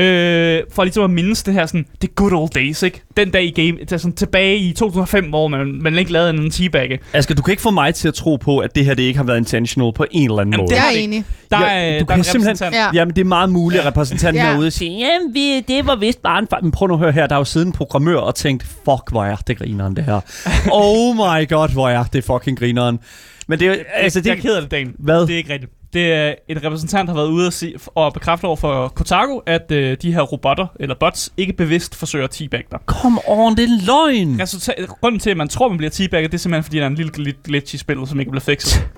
Øh, 0.00 0.62
for 0.72 0.84
ligesom 0.84 1.04
at 1.04 1.10
mindes 1.10 1.42
det 1.42 1.54
her 1.54 1.66
sådan, 1.66 1.86
det 2.02 2.14
good 2.14 2.32
old 2.32 2.50
days, 2.50 2.82
ikke? 2.82 3.02
Den 3.16 3.30
dag 3.30 3.44
i 3.44 3.50
game, 3.50 3.78
det 3.80 3.92
er 3.92 3.96
sådan 3.96 4.12
tilbage 4.12 4.56
i 4.58 4.72
2005, 4.72 5.24
hvor 5.24 5.48
man, 5.48 5.78
man 5.82 5.98
ikke 5.98 6.12
lavede 6.12 6.30
en 6.30 6.50
teabagge. 6.50 6.98
Asger, 7.12 7.34
du 7.34 7.42
kan 7.42 7.52
ikke 7.52 7.62
få 7.62 7.70
mig 7.70 7.94
til 7.94 8.08
at 8.08 8.14
tro 8.14 8.36
på, 8.36 8.58
at 8.58 8.74
det 8.74 8.84
her 8.84 8.94
det 8.94 9.02
ikke 9.02 9.16
har 9.16 9.24
været 9.24 9.38
intentional 9.38 9.92
på 9.92 10.06
en 10.10 10.30
eller 10.30 10.40
anden 10.40 10.52
Jamen, 10.52 10.62
måde. 10.64 10.70
det 10.70 10.76
Jeg 10.76 10.88
er 10.88 10.92
det 10.94 11.04
enig. 11.04 11.24
Der 11.50 11.60
Ja, 11.60 11.94
er, 11.94 11.98
du 11.98 12.04
der 12.04 12.04
er 12.04 12.06
kan 12.06 12.18
en 12.18 12.24
simpelthen-. 12.24 12.72
Ja. 12.72 12.86
Jamen, 12.94 13.14
det 13.16 13.20
er 13.20 13.24
meget 13.24 13.50
muligt, 13.50 13.80
at 13.80 13.86
repræsentanten 13.86 14.42
Ja. 14.42 14.50
herude 14.50 14.66
og 14.66 14.72
siger, 14.72 14.90
jamen, 14.92 15.34
vi, 15.34 15.60
det 15.60 15.86
var 15.86 15.96
vist 15.96 16.22
bare 16.22 16.38
en 16.38 16.46
fejl. 16.50 16.62
Men 16.64 16.72
prøv 16.72 16.88
nu 16.88 16.94
at 16.94 17.00
høre 17.00 17.12
her, 17.12 17.26
der 17.26 17.34
er 17.34 17.38
jo 17.40 17.44
siden 17.44 17.68
en 17.68 17.72
programmør 17.72 18.16
og 18.16 18.34
tænkt, 18.34 18.62
fuck, 18.62 19.10
hvor 19.10 19.24
er 19.24 19.36
det 19.36 19.58
grineren, 19.58 19.96
det 19.96 20.04
her. 20.04 20.20
oh 20.72 21.14
my 21.16 21.48
god, 21.48 21.72
hvor 21.72 21.88
er 21.88 22.04
det 22.04 22.24
fucking 22.24 22.58
grineren. 22.58 22.98
Men 23.48 23.58
det 23.58 23.68
er 23.68 23.74
Altså, 23.94 24.20
det, 24.20 24.26
jeg 24.26 24.32
er 24.32 24.34
det, 24.34 24.42
ked 24.42 24.54
af 24.54 24.62
det, 24.62 24.70
Dan. 24.70 24.94
hvad? 24.98 25.20
Det 25.20 25.30
er 25.30 25.36
ikke 25.36 25.52
rigtigt. 25.52 25.72
Det 25.92 26.12
er 26.12 26.34
en 26.48 26.64
repræsentant 26.64 27.08
har 27.08 27.16
været 27.16 27.28
ude 27.28 27.46
og, 27.46 27.52
sige, 27.52 27.74
og 27.94 28.12
bekræfte 28.12 28.44
over 28.44 28.56
for 28.56 28.88
Kotaku, 28.88 29.38
at 29.46 29.72
øh, 29.72 29.96
de 30.02 30.12
her 30.14 30.20
robotter, 30.20 30.66
eller 30.80 30.94
bots, 31.00 31.32
ikke 31.36 31.52
bevidst 31.52 31.94
forsøger 31.94 32.24
at 32.24 32.30
teabagge 32.30 32.66
dig. 32.70 32.78
Come 32.86 33.20
on, 33.28 33.56
det 33.56 33.64
er 33.64 33.86
løgn. 33.86 34.40
Resultat, 34.40 34.88
grunden 35.00 35.20
til, 35.20 35.30
at 35.30 35.36
man 35.36 35.48
tror, 35.48 35.68
man 35.68 35.76
bliver 35.78 35.90
teabagget, 35.90 36.32
det 36.32 36.38
er 36.38 36.40
simpelthen, 36.40 36.64
fordi 36.64 36.76
der 36.76 36.82
er 36.82 36.86
en 36.86 36.94
lille 36.94 37.12
gl- 37.18 37.42
glitch 37.44 37.74
i 37.74 37.78
spillet, 37.78 38.08
som 38.08 38.20
ikke 38.20 38.30
bliver 38.30 38.42
fikset. 38.44 38.88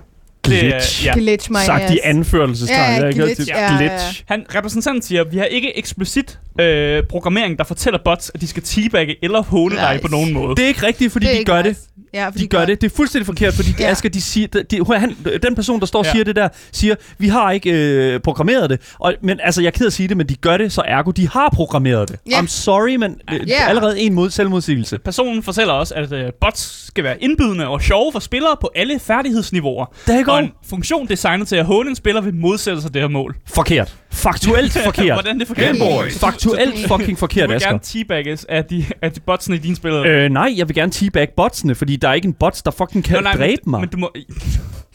Det 0.46 0.64
er- 0.66 0.70
Glitch. 0.70 1.06
ja. 1.06 1.12
Glitch 1.14 1.50
my 1.50 1.56
Sagt 1.66 1.82
ass. 1.82 1.94
i 1.94 1.98
anførselstegn. 2.04 3.00
Ja, 3.00 3.06
ja, 3.06 3.12
glitch, 3.12 3.40
Det- 3.40 3.48
ja, 3.48 3.72
ja. 3.72 3.78
glitch. 3.78 4.22
Han, 4.26 4.44
repræsentanten 4.54 5.02
siger, 5.02 5.24
vi 5.24 5.38
har 5.38 5.44
ikke 5.44 5.78
eksplicit 5.78 6.38
øh, 6.60 7.02
programmering, 7.10 7.58
der 7.58 7.64
fortæller 7.64 7.98
bots, 8.04 8.30
at 8.34 8.40
de 8.40 8.46
skal 8.46 8.62
teabagge 8.62 9.16
eller 9.24 9.42
håne 9.42 9.76
dig 9.76 9.92
Nice. 9.92 10.02
på 10.02 10.08
nogen 10.08 10.32
måde. 10.32 10.56
Det 10.56 10.64
er 10.64 10.68
ikke 10.68 10.86
rigtigt, 10.86 11.12
fordi 11.12 11.26
Det 11.26 11.38
de 11.38 11.44
gør 11.44 11.62
det. 11.62 11.76
Ja, 12.14 12.30
De 12.38 12.46
gør 12.46 12.64
det. 12.64 12.80
Det 12.80 12.92
er 12.92 12.96
fuldstændig 12.96 13.26
forkert, 13.26 13.54
fordi 13.54 13.68
Ja. 13.78 13.84
ja. 13.84 13.90
Asger, 13.90 14.08
de 14.08 14.20
siger, 14.20 14.46
de, 14.70 14.84
han, 14.98 15.16
den 15.42 15.54
person, 15.54 15.80
der 15.80 15.86
står 15.86 15.98
og 15.98 16.04
Ja. 16.04 16.10
siger 16.12 16.24
det 16.24 16.36
der, 16.36 16.48
siger, 16.72 16.94
vi 17.18 17.28
har 17.28 17.50
ikke 17.50 17.70
øh, 17.72 18.20
programmeret 18.20 18.70
det. 18.70 18.80
Og, 18.98 19.14
men 19.22 19.40
altså, 19.42 19.60
jeg 19.62 19.66
er 19.66 19.70
ked 19.70 19.86
at 19.86 19.92
sige 19.92 20.08
det, 20.08 20.16
men 20.16 20.26
de 20.28 20.34
gør 20.34 20.56
det, 20.56 20.72
så 20.72 20.82
ergo, 20.86 21.10
de 21.10 21.28
har 21.28 21.50
programmeret 21.54 22.08
det. 22.08 22.18
Ja. 22.30 22.38
I'm 22.40 22.46
sorry, 22.46 22.94
men 22.94 23.16
øh, 23.32 23.40
allerede 23.68 24.00
en 24.00 24.14
mod 24.14 24.30
selvmodsigelse. 24.30 24.98
Personen 24.98 25.42
fortæller 25.42 25.72
også, 25.74 25.94
at 25.94 26.12
øh, 26.12 26.32
bots 26.40 26.81
skal 26.94 27.04
være 27.04 27.22
indbydende 27.22 27.68
og 27.68 27.82
sjove 27.82 28.12
for 28.12 28.20
spillere 28.20 28.56
på 28.60 28.70
alle 28.74 28.98
færdighedsniveauer. 28.98 29.84
Det 30.06 30.14
er 30.14 30.18
Og 30.18 30.24
godt. 30.24 30.44
en 30.44 30.50
funktion 30.70 31.06
designet 31.08 31.48
til 31.48 31.56
at 31.56 31.64
håne 31.64 31.90
en 31.90 31.96
spiller 31.96 32.20
vil 32.20 32.34
modsætte 32.34 32.82
sig 32.82 32.94
det 32.94 33.02
her 33.02 33.08
mål. 33.08 33.36
Forkert. 33.54 33.96
Faktuelt 34.10 34.72
forkert. 34.84 35.12
Hvordan 35.12 35.34
er 35.34 35.38
det 35.38 35.46
forkert? 35.48 35.76
Boys. 35.78 36.18
Faktuelt 36.18 36.78
fucking 36.88 37.10
Du 37.10 37.16
forkert, 37.16 37.48
vil 37.48 37.54
Asger. 37.54 37.68
gerne 37.70 37.80
teabagges 37.82 38.44
af, 38.44 38.64
de, 38.64 38.84
af 39.02 39.12
de 39.12 39.20
botsene 39.20 39.56
i 39.56 39.58
dine 39.58 39.76
spil. 39.76 39.90
Øh, 39.92 40.30
nej, 40.30 40.52
jeg 40.56 40.68
vil 40.68 40.74
gerne 40.74 40.92
teabag 40.92 41.28
botsene, 41.36 41.74
fordi 41.74 41.96
der 41.96 42.08
er 42.08 42.14
ikke 42.14 42.26
en 42.28 42.32
bot, 42.34 42.60
der 42.64 42.70
fucking 42.70 43.04
kan 43.04 43.14
Nå, 43.16 43.20
nej, 43.20 43.36
dræbe 43.36 43.60
men, 43.64 43.70
mig. 43.70 43.80
Men 43.80 43.88
du 43.88 43.98
må... 43.98 44.10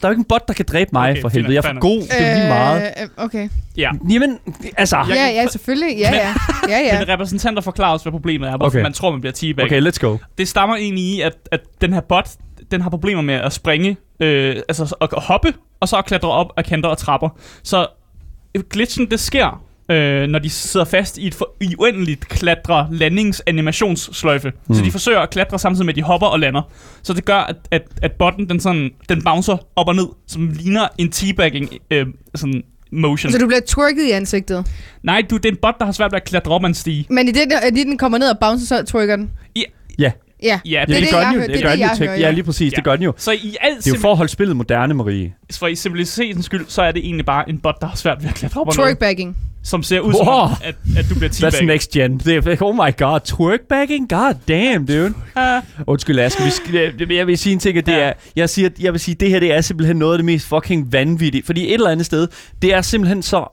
Der 0.00 0.08
er 0.08 0.08
jo 0.08 0.12
ikke 0.12 0.20
en 0.20 0.24
bot, 0.24 0.48
der 0.48 0.54
kan 0.54 0.64
dræbe 0.68 0.90
mig, 0.92 1.10
Okay, 1.10 1.20
for 1.20 1.28
helvede. 1.28 1.54
Jeg 1.54 1.58
er 1.64 1.72
for 1.74 1.80
god. 1.80 2.00
Det 2.00 2.12
er 2.20 2.34
lige 2.34 2.48
meget. 2.48 2.92
Øh, 3.02 3.08
okay. 3.24 3.48
Ja. 3.76 3.90
Jamen, 4.10 4.38
altså... 4.76 4.96
Ja, 5.08 5.14
ja, 5.14 5.46
selvfølgelig. 5.46 5.98
Ja, 5.98 6.10
ja. 6.14 6.34
Ja, 6.68 6.78
ja. 6.78 6.98
Men 6.98 7.08
repræsentanter 7.08 7.62
forklarer 7.62 7.94
os, 7.94 8.02
hvad 8.02 8.12
problemet 8.12 8.48
er, 8.48 8.56
hvorfor 8.56 8.66
Okay. 8.78 8.82
man 8.82 8.92
tror, 8.92 9.10
man 9.10 9.20
bliver 9.20 9.32
teabagget. 9.32 9.72
Okay, 9.72 9.90
let's 9.90 9.98
go. 9.98 10.16
Det 10.38 10.48
stammer 10.48 10.76
egentlig 10.76 11.04
i, 11.04 11.20
at, 11.20 11.32
at 11.52 11.60
den 11.80 11.92
her 11.92 12.00
bot, 12.00 12.28
den 12.70 12.80
har 12.80 12.90
problemer 12.90 13.22
med 13.22 13.34
at 13.34 13.52
springe, 13.52 13.96
øh, 14.20 14.56
altså 14.68 14.94
at 15.00 15.08
hoppe, 15.12 15.54
og 15.80 15.88
så 15.88 15.96
at 15.96 16.04
klatre 16.04 16.28
op 16.30 16.52
af 16.56 16.64
kanter 16.64 16.88
og 16.88 16.98
trapper. 16.98 17.28
Så 17.62 17.86
glitchen, 18.70 19.10
det 19.10 19.20
sker, 19.20 19.62
øh, 19.90 20.26
når 20.26 20.38
de 20.38 20.50
sidder 20.50 20.86
fast 20.86 21.18
i 21.18 21.26
et 21.26 21.34
for, 21.34 21.54
i 21.60 21.74
uendeligt 21.78 22.28
klatre 22.28 22.88
landingsanimationssløjfe. 22.90 24.52
Mm. 24.66 24.74
Så 24.74 24.84
de 24.84 24.90
forsøger 24.90 25.20
at 25.20 25.30
klatre 25.30 25.58
samtidig 25.58 25.86
med, 25.86 25.92
at 25.92 25.96
de 25.96 26.02
hopper 26.02 26.26
og 26.26 26.40
lander. 26.40 26.62
Så 27.02 27.12
det 27.12 27.24
gør, 27.24 27.36
at, 27.36 27.56
at, 27.70 27.82
at 28.02 28.12
botten, 28.12 28.48
den, 28.48 28.60
sådan, 28.60 28.90
den 29.08 29.22
bouncer 29.22 29.56
op 29.76 29.88
og 29.88 29.94
ned, 29.94 30.06
som 30.26 30.48
ligner 30.48 30.88
en 30.98 31.10
teabagging, 31.10 31.70
øh, 31.90 32.06
sådan 32.34 32.62
motion. 32.92 33.32
Så 33.32 33.38
du 33.38 33.46
bliver 33.46 33.60
twerket 33.66 34.02
i 34.02 34.10
ansigtet. 34.10 34.66
Nej, 35.02 35.22
du, 35.30 35.36
det 35.36 35.44
er 35.44 35.52
en 35.52 35.58
bot, 35.62 35.74
der 35.78 35.84
har 35.84 35.92
svært 35.92 36.12
ved 36.12 36.16
at 36.16 36.24
klatre 36.24 36.52
op 36.52 36.64
en 36.64 36.74
stige. 36.74 37.06
Men 37.10 37.28
i 37.28 37.32
det, 37.32 37.52
det 37.74 37.86
den 37.86 37.98
kommer 37.98 38.18
ned 38.18 38.30
og 38.30 38.38
bouncer, 38.40 38.66
så 38.66 38.84
twerker 38.84 39.16
den. 39.16 39.30
Ja, 39.56 39.62
Ja, 39.98 40.12
Ja, 40.42 40.60
ja 40.64 40.80
det, 40.80 40.88
det, 40.88 41.02
det, 41.02 41.10
gør 41.10 41.18
jeg 41.18 41.26
den 41.26 41.34
jo. 41.34 41.40
Det, 41.40 41.50
det 41.50 41.62
gør 41.62 41.70
det, 41.70 41.78
den 41.78 41.84
jo. 41.84 41.88
jeg 41.88 41.98
hører, 41.98 42.12
Ja, 42.14 42.20
ja. 42.20 42.30
lige 42.30 42.44
præcis. 42.44 42.72
Ja. 42.72 42.76
Det 42.76 42.84
gør 42.84 42.96
den 42.96 43.04
jo. 43.04 43.12
Så 43.16 43.32
i 43.32 43.56
al 43.60 43.76
Det 43.76 43.86
er 43.86 43.90
jo 43.94 44.00
for 44.00 44.10
at 44.10 44.16
holde 44.16 44.32
spillet 44.32 44.56
moderne, 44.56 44.94
Marie. 44.94 45.34
for 45.58 45.66
i 45.66 45.74
simplificitens 45.74 46.44
skyld, 46.44 46.64
så 46.68 46.82
er 46.82 46.92
det 46.92 47.04
egentlig 47.04 47.26
bare 47.26 47.48
en 47.48 47.58
bot, 47.58 47.74
der 47.80 47.86
har 47.86 47.96
svært 47.96 48.22
ved 48.22 48.28
at 48.28 48.34
klatre 48.34 48.60
op 48.60 48.68
ad 48.68 48.76
noget, 48.76 48.86
twerkbagging. 48.88 49.36
Som 49.68 49.82
ser 49.82 50.00
ud 50.00 50.12
som, 50.12 50.26
Wow. 50.26 50.34
om, 50.36 50.50
at, 50.64 50.74
at 50.98 51.04
du 51.10 51.14
bliver 51.14 51.30
That's 51.30 51.40
teabag. 51.50 51.66
next 51.66 51.90
gen. 51.90 52.18
Det 52.18 52.46
er, 52.46 52.56
oh 52.62 52.74
my 52.74 52.96
god, 52.98 53.20
twerkbagging? 53.24 54.08
God 54.08 54.34
damn, 54.48 54.86
dude. 54.86 55.14
Undskyld, 55.86 56.18
Aske. 56.18 56.42
Vi 56.44 56.50
skal, 56.50 56.74
jeg- 57.00 57.12
jeg 57.12 57.26
vil 57.26 57.38
sige 57.38 57.52
en 57.52 57.58
ting, 57.58 57.78
at 57.78 57.86
det 57.86 57.92
Ja. 57.92 57.98
er... 57.98 58.12
Jeg, 58.36 58.50
siger, 58.50 58.70
jeg 58.80 58.92
vil 58.92 59.00
sige, 59.00 59.14
at 59.14 59.20
det 59.20 59.30
her 59.30 59.40
det 59.40 59.52
er 59.54 59.60
simpelthen 59.60 59.96
noget 59.96 60.12
af 60.12 60.18
det 60.18 60.24
mest 60.24 60.46
fucking 60.46 60.92
vanvittige. 60.92 61.42
Fordi 61.46 61.66
et 61.68 61.74
eller 61.74 61.90
andet 61.90 62.06
sted, 62.06 62.28
det 62.62 62.74
er 62.74 62.82
simpelthen 62.82 63.22
så 63.22 63.44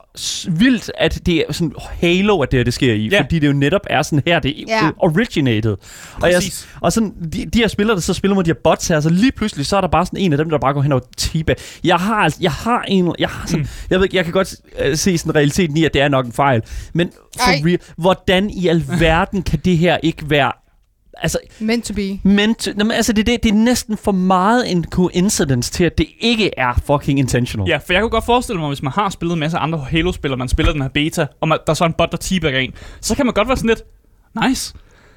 vildt, 0.51 0.91
at 0.99 1.19
det 1.25 1.35
er 1.37 1.53
sådan 1.53 1.73
Halo, 2.01 2.39
at 2.39 2.51
det 2.51 2.59
her 2.59 2.63
det 2.63 2.73
sker 2.73 2.93
i. 2.93 3.07
Ja. 3.11 3.21
Fordi 3.21 3.39
det 3.39 3.47
jo 3.47 3.53
netop 3.53 3.81
er 3.89 4.01
sådan 4.01 4.23
her, 4.27 4.39
det 4.39 4.51
er 4.61 4.63
Ja. 4.67 4.89
originated. 4.97 5.75
Og, 6.21 6.31
jeg, 6.31 6.41
og 6.81 6.93
sådan, 6.93 7.13
de, 7.33 7.45
de 7.45 7.59
her 7.59 7.67
spillere, 7.67 7.95
der 7.95 8.01
så 8.01 8.13
spiller 8.13 8.35
med 8.35 8.43
de 8.43 8.49
her 8.49 8.55
bots 8.63 8.87
her, 8.87 8.99
så 8.99 9.09
lige 9.09 9.31
pludselig, 9.31 9.65
så 9.65 9.77
er 9.77 9.81
der 9.81 9.87
bare 9.87 10.05
sådan 10.05 10.19
en 10.19 10.31
af 10.31 10.37
dem, 10.37 10.49
der 10.49 10.57
bare 10.57 10.73
går 10.73 10.81
hen 10.81 10.91
og 10.91 11.01
teabag. 11.17 11.55
Jeg 11.83 11.95
har, 11.95 12.15
altså, 12.15 12.39
jeg 12.41 12.51
har 12.51 12.81
en, 12.87 13.15
jeg 13.19 13.29
har 13.29 13.47
sådan, 13.47 13.59
mm. 13.61 13.67
jeg 13.89 13.99
ved 13.99 14.05
ikke, 14.05 14.17
jeg 14.17 14.23
kan 14.23 14.33
godt 14.33 14.55
uh, 14.89 14.95
se 14.95 15.17
sådan 15.17 15.35
realiteten 15.35 15.77
i, 15.77 15.85
at 15.85 15.93
det 15.93 16.01
er 16.05 16.09
nok 16.09 16.25
en 16.25 16.31
fejl. 16.31 16.61
Men 16.93 17.11
for 17.39 17.51
Ej. 17.51 17.61
real, 17.65 17.79
hvordan 17.97 18.49
i 18.49 18.67
alverden 18.67 19.43
kan 19.43 19.59
det 19.65 19.77
her 19.77 19.97
ikke 20.03 20.29
være 20.29 20.51
Altså, 21.17 21.37
Meant 21.59 21.85
to 21.85 21.93
be. 21.93 22.19
men 22.23 22.55
t- 22.61 22.73
Nå, 22.77 22.83
men 22.83 22.91
altså 22.91 23.13
det, 23.13 23.25
det, 23.27 23.43
det 23.43 23.49
er 23.49 23.53
næsten 23.55 23.97
for 23.97 24.11
meget 24.11 24.71
en 24.71 24.83
coincidence 24.91 25.71
til, 25.71 25.83
at 25.83 25.97
det 25.97 26.05
ikke 26.19 26.51
er 26.57 26.73
fucking 26.87 27.19
intentional. 27.19 27.69
Ja, 27.69 27.77
for 27.77 27.93
jeg 27.93 28.01
kunne 28.01 28.09
godt 28.09 28.25
forestille 28.25 28.59
mig, 28.59 28.67
hvis 28.67 28.81
man 28.83 28.91
har 28.91 29.09
spillet 29.09 29.33
en 29.33 29.39
masse 29.39 29.57
andre 29.57 29.77
Halo-spillere, 29.79 30.37
man 30.37 30.47
spiller 30.49 30.71
den 30.71 30.81
her 30.81 30.89
beta, 30.89 31.27
og 31.41 31.47
man, 31.47 31.57
der 31.65 31.71
er 31.71 31.75
så 31.75 31.85
en 31.85 31.93
bot, 31.93 32.11
der 32.11 32.17
teabagger 32.17 32.59
en, 32.59 32.73
så 33.01 33.15
kan 33.15 33.25
man 33.25 33.33
godt 33.33 33.47
være 33.47 33.57
sådan 33.57 33.67
lidt, 33.69 33.81
nice. 34.47 34.73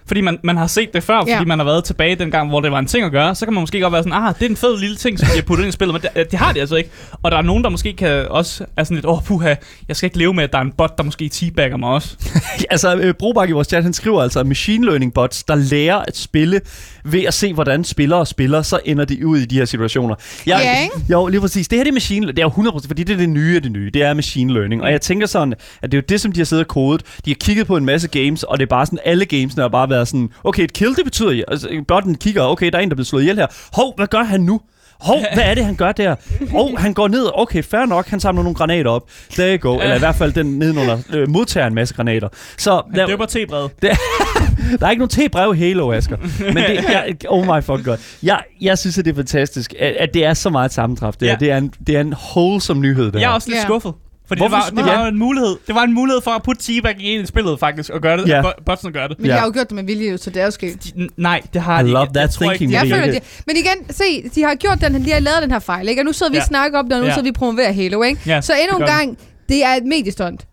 Fordi 0.09 0.21
man, 0.21 0.39
man 0.45 0.57
har 0.57 0.67
set 0.67 0.95
det 0.95 1.03
før, 1.03 1.19
fordi 1.21 1.31
Ja. 1.31 1.45
man 1.45 1.59
har 1.59 1.65
været 1.65 1.85
tilbage 1.85 2.15
dengang, 2.17 2.49
hvor 2.49 2.61
det 2.61 2.73
var 2.73 2.79
en 2.79 2.87
ting 2.87 3.05
at 3.05 3.13
gøre, 3.13 3.35
så 3.35 3.47
kan 3.47 3.55
man 3.55 3.61
måske 3.61 3.81
godt 3.81 3.93
være 3.93 4.03
sådan, 4.03 4.23
ah, 4.23 4.35
det 4.39 4.47
er 4.47 4.51
en 4.51 4.57
fed 4.57 4.79
lille 4.81 4.97
ting, 4.97 5.19
som 5.19 5.29
de 5.29 5.35
har 5.35 5.43
puttet 5.43 5.65
ind 5.65 5.69
i 5.69 5.73
spillet, 5.73 5.95
men 5.95 6.03
det, 6.17 6.31
det 6.31 6.39
har 6.39 6.53
de 6.53 6.61
altså 6.61 6.77
ikke. 6.77 6.91
Og 7.23 7.31
der 7.31 7.39
er 7.39 7.43
nogen, 7.43 7.65
der 7.65 7.71
måske 7.71 7.93
kan 7.93 8.27
også 8.29 8.65
er 8.77 8.85
sådan 8.85 8.95
lidt, 8.95 9.07
åh, 9.07 9.17
oh, 9.17 9.23
puha, 9.25 9.55
jeg 9.89 9.97
skal 9.97 10.07
ikke 10.07 10.19
leve 10.19 10.35
med, 10.35 10.45
at 10.45 10.53
der 10.53 10.59
er 10.59 10.63
en 10.63 10.73
bot, 10.79 10.99
der 10.99 11.05
måske 11.05 11.29
teabagger 11.29 11.77
mig 11.77 11.89
også. 11.89 12.17
altså, 12.71 12.97
øh, 12.97 13.15
Brobak 13.15 13.49
i 13.49 13.53
vores 13.53 13.69
chat, 13.69 13.83
han 13.83 13.93
skriver 13.93 14.23
altså, 14.23 14.45
machine 14.45 14.87
learning 14.87 15.15
bots, 15.15 15.45
der 15.45 15.55
lærer 15.55 15.97
at 15.97 16.17
spille 16.17 16.61
ved 17.05 17.23
at 17.25 17.35
se, 17.35 17.55
hvordan 17.55 17.85
spillere 17.85 18.27
spiller, 18.27 18.63
så 18.63 18.81
ender 18.85 19.05
de 19.05 19.27
ud 19.27 19.39
i 19.39 19.45
de 19.45 19.55
her 19.55 19.65
situationer. 19.65 20.15
Jeg, 20.47 20.61
Ja, 20.65 20.83
ikke? 20.83 21.13
Jo, 21.13 21.27
lige 21.27 21.41
præcis. 21.41 21.69
Det 21.69 21.79
her 21.79 21.85
det 21.85 21.91
er 21.91 21.95
machine 21.95 22.27
det 22.27 22.39
er 22.39 22.43
jo 22.43 22.49
100%, 22.49 22.87
fordi 22.87 23.03
det 23.03 23.13
er 23.13 23.17
det 23.17 23.29
nye 23.29 23.57
af 23.57 23.63
det 23.63 23.73
nye. 23.73 23.91
Det 23.95 24.03
er 24.03 24.15
machine 24.15 24.53
learning. 24.53 24.83
Og 24.83 24.91
jeg 24.93 25.01
tænker 25.01 25.27
sådan, 25.27 25.55
at 25.83 25.93
det 25.93 25.99
er 25.99 26.03
jo 26.03 26.07
det, 26.09 26.21
som 26.21 26.33
de 26.33 26.41
har 26.41 26.45
siddet 26.45 26.65
og 26.65 26.69
kodet. 26.69 27.03
De 27.25 27.31
har 27.31 27.35
kigget 27.41 27.67
på 27.67 27.77
en 27.77 27.85
masse 27.85 28.09
games, 28.09 28.43
og 28.43 28.59
det 28.59 28.63
er 28.65 28.69
bare 28.69 28.87
sådan, 28.87 28.99
alle 29.05 29.25
gamesene 29.25 29.63
har 29.63 29.69
bare 29.69 29.91
været 29.91 29.98
sådan, 30.05 30.29
okay, 30.45 30.63
et 30.63 30.73
kill, 30.73 30.97
det 30.97 31.05
betyder, 31.05 31.43
altså, 31.49 31.69
botten 31.89 32.15
kigger, 32.15 32.43
okay, 32.43 32.71
der 32.73 32.79
er 32.79 32.83
en, 32.83 32.89
der 32.89 32.95
bliver 32.95 33.05
slået 33.07 33.23
ihjel 33.23 33.37
her. 33.37 33.47
Hov, 33.73 33.93
hvad 33.97 34.07
gør 34.07 34.23
han 34.23 34.41
nu? 34.41 34.61
Hov, 35.01 35.19
hvad 35.35 35.45
er 35.45 35.55
det, 35.55 35.65
han 35.65 35.75
gør 35.77 35.93
der? 35.93 36.15
Hov, 36.51 36.79
han 36.79 36.95
går 36.95 37.09
ned. 37.09 37.27
Okay, 37.35 37.63
fair 37.63 37.87
nok. 37.87 38.07
Han 38.09 38.21
samler 38.21 38.43
nogle 38.43 38.55
granater 38.55 38.91
op. 38.91 39.03
There 39.31 39.57
you 39.59 39.71
go. 39.73 39.79
Eller 39.81 39.95
i 39.97 39.99
hvert 39.99 40.15
fald 40.15 40.33
den 40.33 40.47
nedenunder 40.59 40.99
øh, 41.13 41.29
modtager 41.29 41.67
en 41.67 41.75
masse 41.75 41.95
granater. 41.95 42.29
Så 42.57 42.83
Han 42.91 42.95
der, 43.01 43.07
døber 43.07 43.27
tebrevet. 43.27 43.71
der 43.83 44.87
er 44.87 44.91
ikke 44.91 45.01
nogen 45.01 45.09
te-brev 45.09 45.55
i 45.55 45.59
Halo, 45.59 45.93
Asger. 45.93 46.17
Men 46.41 46.57
det, 46.57 46.85
jeg, 46.89 47.15
oh 47.29 47.47
my 47.47 47.63
fucking 47.63 47.85
god. 47.85 47.97
Jeg, 48.23 48.41
jeg 48.61 48.79
synes, 48.79 48.99
at 48.99 49.05
det 49.05 49.11
er 49.11 49.17
fantastisk, 49.17 49.75
at, 49.79 49.93
at 49.93 50.15
det 50.15 50.25
er 50.25 50.35
så 50.35 50.51
meget 50.51 50.73
sammentræf. 50.73 51.15
Det, 51.15 51.27
Ja. 51.27 51.31
ja. 51.33 51.37
det, 51.41 51.51
er 51.51 51.57
en, 51.59 51.73
det 51.87 51.97
er 51.97 52.01
en 52.01 52.15
wholesome 52.35 52.81
nyhed, 52.81 53.07
det 53.07 53.15
Jeg 53.15 53.23
er 53.23 53.27
her. 53.29 53.35
også 53.35 53.49
lidt 53.49 53.59
Ja. 53.59 53.63
skuffet. 53.65 53.93
Fordi 54.29 54.39
Hvorfor 54.41 54.57
det 54.57 54.77
var, 54.77 54.83
det 54.83 54.91
ja. 54.91 54.97
var 54.97 55.03
jo 55.05 55.09
en 55.09 55.19
mulighed. 55.19 55.57
Det 55.67 55.75
var 55.75 55.83
en 55.83 55.95
mulighed 55.95 56.21
for 56.23 56.31
at 56.31 56.43
putte 56.43 56.63
teabag 56.63 56.97
ind 57.01 57.23
i 57.23 57.27
spillet 57.27 57.61
faktisk, 57.61 57.91
og 57.91 58.01
gøre 58.01 58.17
det. 58.17 58.29
Ja. 58.29 58.37
Ja. 58.37 58.51
Botsen 58.67 58.93
gør 58.93 59.07
det. 59.07 59.19
Men 59.19 59.27
Ja. 59.27 59.33
jeg 59.33 59.41
har 59.41 59.47
jo 59.47 59.53
gjort 59.53 59.67
det 59.69 59.75
med 59.75 59.85
vilje, 59.85 60.11
jo, 60.11 60.17
så 60.17 60.31
det 60.31 60.41
er 60.41 60.45
jo 60.45 60.51
sket. 60.51 60.93
Nej, 61.17 61.41
det 61.55 61.63
har 61.63 61.81
I 61.81 61.85
de 61.85 61.91
love 61.91 62.05
ikke. 62.05 62.13
that 62.15 62.23
jeg 62.41 62.47
thinking, 62.49 62.71
Ikke, 62.71 62.75
Jeg 62.87 62.97
er 62.99 63.01
føler 63.03 63.13
det. 63.21 63.43
Men 63.47 63.57
igen, 63.57 63.91
se, 63.95 64.29
de 64.35 64.43
har 64.43 64.55
gjort 64.55 64.81
den, 64.81 65.05
de 65.05 65.11
har 65.13 65.21
lavet 65.21 65.43
den 65.43 65.51
her 65.51 65.59
fejl, 65.59 65.89
ikke? 65.89 66.01
Og 66.03 66.05
nu 66.07 66.13
sidder 66.13 66.33
vi 66.33 66.37
Ja. 66.37 66.43
og 66.43 66.47
snakker 66.47 66.79
om 66.79 66.85
det, 66.85 66.95
og 66.95 67.01
nu 67.01 67.07
Ja. 67.07 67.13
sidder 67.13 67.23
vi 67.23 67.29
og 67.31 67.35
promoverer 67.35 67.73
Halo, 67.73 68.03
ikke? 68.03 68.21
Ja, 68.27 68.41
Så 68.41 68.53
endnu 68.63 68.79
en 68.79 68.87
gang, 68.87 69.19
det 69.49 69.65
er 69.65 69.69
et 69.75 69.85
mediestunt. 69.85 70.47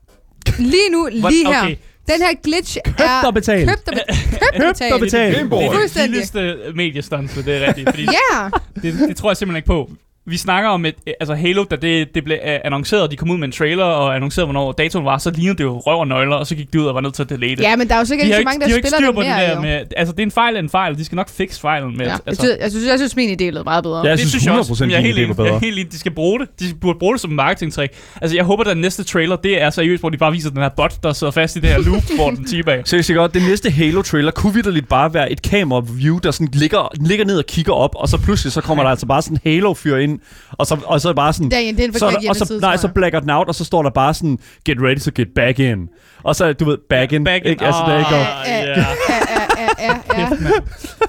Lige 0.60 0.90
nu, 0.92 1.08
lige 1.12 1.48
her. 1.48 1.62
okay. 1.64 1.76
Den 2.08 2.16
her 2.22 2.34
glitch 2.44 2.78
Købt 2.86 3.00
er... 3.02 3.26
og 3.28 3.34
betalt. 3.34 3.70
Købt 3.70 3.90
og, 3.90 3.94
be- 3.94 4.14
købt 4.32 4.64
og 4.64 4.74
betalt. 4.74 4.94
og 4.94 5.00
betalt. 5.00 5.38
Det 5.38 5.42
er 5.42 5.88
det 6.04 6.12
vildeste 6.12 6.56
mediestunt, 6.76 7.32
så 7.32 7.42
det 7.42 7.64
er 7.64 7.68
rigtigt. 7.68 7.90
Fordi 7.90 8.04
Ja! 8.34 8.50
det, 8.82 9.00
det 9.08 9.16
tror 9.18 9.30
jeg 9.30 9.38
simpelthen 9.38 9.56
ikke 9.58 9.68
på. 9.68 9.90
Vi 10.28 10.38
snakker 10.38 10.70
om 10.70 10.86
et, 10.86 10.96
altså 11.20 11.36
Halo, 11.36 11.64
da 11.64 11.76
det, 11.76 12.16
det 12.16 12.24
blev 12.24 12.38
annonceret, 12.44 13.12
de 13.12 13.16
kom 13.16 13.32
ud 13.32 13.38
med 13.38 13.48
en 13.48 13.52
trailer 13.52 13.84
og 13.84 14.16
annoncerede, 14.16 14.46
hvornår 14.46 14.72
datoen 14.72 15.06
var, 15.06 15.18
så 15.18 15.32
lignede 15.32 15.58
det 15.58 15.64
jo 15.64 15.78
røv 15.78 16.00
og 16.00 16.08
nøgler, 16.08 16.36
og 16.36 16.48
så 16.48 16.56
gik 16.56 16.74
de 16.74 16.82
ud 16.82 16.86
og 16.86 16.96
var 16.96 17.02
nødt 17.02 17.14
til 17.14 17.24
at 17.24 17.30
delete 17.30 17.56
det. 17.56 17.64
Ja, 17.64 17.76
men 17.76 17.88
der 17.88 17.96
er 17.96 18.00
jo 18.00 18.06
sikkert 18.06 18.28
de 18.28 18.34
så 18.34 18.42
mange, 18.46 18.60
der 18.60 18.66
de 18.68 18.72
spiller 18.74 18.90
styr 18.98 19.06
det 19.06 19.16
på 19.16 19.22
det 19.22 19.30
mere, 19.30 19.48
der 19.48 19.56
jo. 19.56 19.62
med, 19.62 19.82
altså 19.98 20.12
det 20.12 20.20
er 20.20 20.24
en 20.24 20.32
fejl 20.32 20.56
af 20.56 20.60
en 20.60 20.70
fejl, 20.70 20.98
de 20.98 21.06
skal 21.06 21.16
nok 21.16 21.30
fikse 21.30 21.62
fejlen 21.62 21.98
med, 21.98 22.06
Ja, 22.06 22.12
jeg, 22.12 22.20
altså, 22.26 22.44
synes, 22.44 22.58
jeg, 22.62 22.72
synes, 22.72 22.88
jeg 22.88 23.00
synes, 23.00 23.16
min 23.16 23.30
idé 23.30 23.44
lød 23.44 23.64
meget 23.64 23.84
bedre. 23.84 23.98
Ja, 23.98 24.10
jeg 24.10 24.18
det 24.18 24.30
synes 24.30 24.46
jeg 24.46 24.56
100% 24.56 24.58
også, 24.58 24.84
men 24.84 24.92
jeg 24.92 24.98
er 24.98 25.02
helt 25.02 25.18
idé 25.18 25.22
var 25.22 25.28
jeg 25.28 25.36
bedre. 25.36 25.50
er 25.50 25.60
helt 25.60 25.80
enig, 25.80 25.92
de 25.92 26.00
skal 26.00 26.12
bruge 26.12 26.40
det. 26.40 26.48
De 26.60 26.66
burde 26.82 27.00
bruge 27.00 27.14
det 27.14 27.22
som 27.22 27.30
en 27.30 27.36
marketingtræk. 27.36 27.90
Altså, 28.22 28.38
jeg 28.38 28.46
håber, 28.46 28.64
at 28.64 28.70
den 28.70 28.82
næste 28.82 29.04
trailer, 29.04 29.36
det 29.36 29.62
er 29.62 29.70
seriøst, 29.70 30.02
hvor 30.02 30.10
de 30.10 30.18
bare 30.18 30.32
viser 30.32 30.50
den 30.50 30.62
her 30.62 30.70
bot, 30.70 31.04
der 31.04 31.14
sidder 31.14 31.32
fast 31.32 31.56
i 31.56 31.60
det 31.60 31.70
her 31.70 31.80
loop, 31.80 32.04
hvor 32.18 32.30
den 32.30 32.46
teabag. 32.46 32.82
Seriøst 32.86 33.14
godt, 33.14 33.34
det 33.34 33.42
næste 33.42 33.70
Halo-trailer 33.72 34.32
kunne 34.32 34.54
vidderligt 34.54 34.88
bare 34.88 35.14
være 35.14 35.32
et 35.32 35.42
kamera-view, 35.42 36.20
der 36.24 36.32
sådan 36.32 36.50
ligger, 36.54 36.92
ligger 37.08 37.26
ned 37.26 37.38
og 37.38 37.46
kigger 37.46 37.74
op, 37.74 37.96
og 37.96 38.10
så 38.10 38.18
pludselig 38.18 38.54
så 38.54 38.62
kommer 38.62 38.84
der 38.84 38.92
altså 38.92 39.06
bare 39.06 39.22
sådan 39.22 39.40
en 39.46 39.52
Halo-fyr 39.52 39.96
ind, 39.98 40.15
og 40.52 40.68
så, 40.68 40.78
og 40.86 41.02
så 41.02 41.14
bare 41.14 41.34
sådan... 41.34 41.52
Det 41.52 41.70
er, 41.70 41.72
det 41.74 41.80
er 41.80 41.86
en 41.88 41.94
så, 41.94 42.10
der- 42.10 42.30
og 42.30 42.36
så, 42.36 42.58
nej, 42.62 42.78
så 42.78 42.88
blacker 42.88 43.20
den 43.20 43.30
out, 43.30 43.48
og 43.48 43.56
så 43.56 43.66
står 43.66 43.84
der 43.84 43.90
bare 43.90 44.14
sådan, 44.14 44.40
get 44.66 44.78
ready 44.82 45.00
to 45.00 45.12
get 45.16 45.28
back 45.36 45.60
in. 45.60 45.90
Og 46.24 46.36
så, 46.36 46.54
du 46.54 46.66
ved, 46.66 46.78
back 46.90 47.12
in. 47.12 47.24
Back 47.24 47.44
in. 47.46 47.50
Ikke? 47.52 47.66
Altså, 47.66 47.82
der 47.88 47.98
ikke 47.98 48.10
går. 48.10 48.18
Ah, 48.18 48.50
ja, 48.50 48.80
ja. 48.80 50.30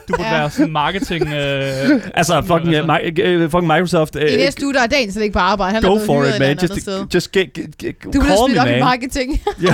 Du 0.08 0.14
burde 0.16 0.30
være 0.30 0.50
sådan 0.50 0.72
marketing... 0.72 1.26
Øh, 1.28 2.00
Altså, 2.14 2.42
fucking, 2.46 2.68
uh, 2.80 2.88
mi- 2.96 3.42
uh, 3.44 3.50
fucking 3.50 3.66
Microsoft. 3.66 4.16
Uh, 4.16 4.22
I 4.22 4.36
næste 4.36 4.64
uge, 4.64 4.74
der 4.74 4.80
er 4.82 4.86
dagen 4.86 5.12
slet 5.12 5.22
ikke 5.22 5.32
på 5.32 5.38
arbejde. 5.38 5.74
Han 5.74 5.84
er 5.84 5.88
go 5.88 5.98
for 6.06 6.24
it, 6.24 6.38
man. 6.40 6.58
Just, 6.62 6.88
just 7.14 7.32
get, 7.32 7.52
get, 7.52 7.78
get 7.78 7.94
Du 8.04 8.10
bliver 8.10 8.24
call 8.24 8.38
smidt 8.38 8.54
me, 8.56 8.60
op 8.60 8.66
i 8.66 8.70
man. 8.70 8.80
marketing. 8.80 9.40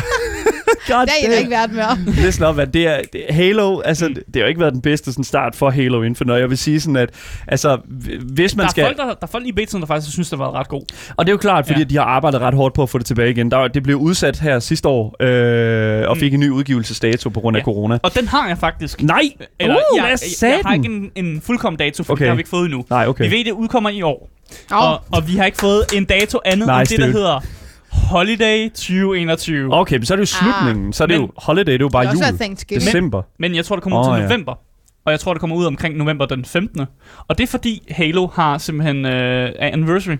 God 0.88 1.06
Dagen 1.06 1.32
er 1.32 1.38
ikke 1.38 1.50
værd 1.50 1.70
mere. 1.70 1.98
Listen 2.24 2.44
op, 2.44 2.58
at 2.58 2.74
det 2.74 2.86
er, 2.86 3.00
det, 3.12 3.24
Halo, 3.30 3.80
altså, 3.80 4.08
det, 4.08 4.16
det 4.16 4.36
har 4.36 4.40
jo 4.40 4.46
ikke 4.46 4.60
været 4.60 4.72
den 4.72 4.82
bedste 4.82 5.12
sådan, 5.12 5.24
start 5.24 5.56
for 5.56 5.70
Halo 5.70 6.02
Infinite, 6.02 6.32
og 6.34 6.40
jeg 6.40 6.50
vil 6.50 6.58
sige 6.58 6.80
sådan, 6.80 6.96
at 6.96 7.10
altså, 7.48 7.78
hvis 8.34 8.56
man 8.56 8.62
der, 8.62 8.66
er 8.68 8.70
skal... 8.70 8.84
folk, 8.84 8.96
der, 8.96 9.04
der 9.04 9.14
er 9.22 9.26
folk 9.26 9.46
i 9.46 9.52
betaen, 9.52 9.80
der 9.80 9.86
faktisk 9.86 10.12
synes, 10.12 10.30
det 10.30 10.38
har 10.38 10.44
været 10.44 10.54
ret 10.54 10.68
god. 10.68 10.82
Og 11.16 11.26
det 11.26 11.30
er 11.30 11.34
jo 11.34 11.38
klart, 11.38 11.66
fordi 11.66 11.78
Ja. 11.80 11.84
de 11.84 11.96
har 11.96 12.04
arbejdet 12.04 12.40
ret 12.40 12.54
hårdt 12.54 12.74
på 12.74 12.82
at 12.82 12.88
få 12.90 12.98
det 12.98 13.06
tilbage 13.06 13.30
igen. 13.30 13.50
Der, 13.50 13.68
det 13.68 13.82
blev 13.82 13.96
udsat 13.96 14.38
her 14.38 14.58
sidste 14.58 14.88
år, 14.88 15.16
øh, 15.22 16.08
og 16.10 16.16
fik 16.16 16.34
en 16.34 16.40
ny 16.40 16.48
udgivelsesdato 16.50 17.28
på 17.28 17.40
grund 17.40 17.56
af 17.56 17.62
Mm. 17.62 17.70
Ja. 17.70 17.74
corona. 17.74 17.98
Og 18.02 18.14
den 18.14 18.28
har 18.28 18.48
jeg 18.48 18.58
faktisk. 18.58 19.02
Nej! 19.02 19.22
Eller, 19.60 19.74
uh, 19.76 19.96
jeg, 19.96 20.02
hvad 20.04 20.18
jeg, 20.42 20.48
jeg, 20.50 20.60
har 20.66 20.74
ikke 20.74 20.86
en, 20.86 21.10
en 21.26 21.40
fuldkommen 21.40 21.78
dato, 21.78 22.02
for. 22.02 22.12
Okay. 22.12 22.20
det 22.24 22.28
har 22.28 22.34
vi 22.34 22.40
ikke 22.40 22.50
fået 22.50 22.64
endnu. 22.64 22.84
Nej, 22.90 23.06
okay. 23.08 23.24
Vi 23.30 23.36
ved, 23.36 23.44
det 23.44 23.50
udkommer 23.52 23.90
i 23.90 24.02
år. 24.02 24.30
Oh. 24.72 24.90
Og, 24.92 25.00
og 25.12 25.28
vi 25.28 25.36
har 25.36 25.44
ikke 25.44 25.58
fået 25.58 25.84
en 25.94 26.04
dato 26.04 26.38
andet 26.44 26.68
Nice, 26.68 26.80
end 26.80 26.86
det, 26.88 26.98
der 26.98 27.04
dude. 27.06 27.12
hedder 27.12 27.40
Holiday 28.12 28.68
2021. 28.68 29.68
Okay, 29.74 29.96
men 29.96 30.06
så 30.06 30.14
er 30.14 30.16
det 30.16 30.20
jo 30.20 30.26
slutningen. 30.26 30.92
Så 30.92 31.02
er 31.02 31.06
det 31.06 31.20
Men- 31.20 31.26
jo 31.26 31.32
holiday, 31.36 31.72
det 31.72 31.80
er 31.80 31.84
jo 31.84 31.88
bare 31.88 32.04
Det 32.04 32.20
er 32.22 32.28
jul. 32.30 32.38
Thanksgiving. 32.38 32.86
December. 32.86 33.22
Men 33.38 33.54
jeg 33.54 33.64
tror, 33.64 33.76
det 33.76 33.82
kommer 33.82 34.00
ud 34.00 34.04
til 34.16 34.22
ja. 34.22 34.28
november. 34.28 34.54
Og 35.04 35.12
jeg 35.12 35.20
tror, 35.20 35.32
det 35.34 35.40
kommer 35.40 35.56
ud 35.56 35.64
omkring 35.64 35.96
november 35.96 36.26
den 36.26 36.44
15. 36.44 36.80
Og 37.28 37.38
det 37.38 37.44
er 37.44 37.48
fordi 37.48 37.82
Halo 37.90 38.26
har 38.26 38.58
simpelthen 38.58 39.06
øh, 39.06 39.50
anniversary. 39.58 40.16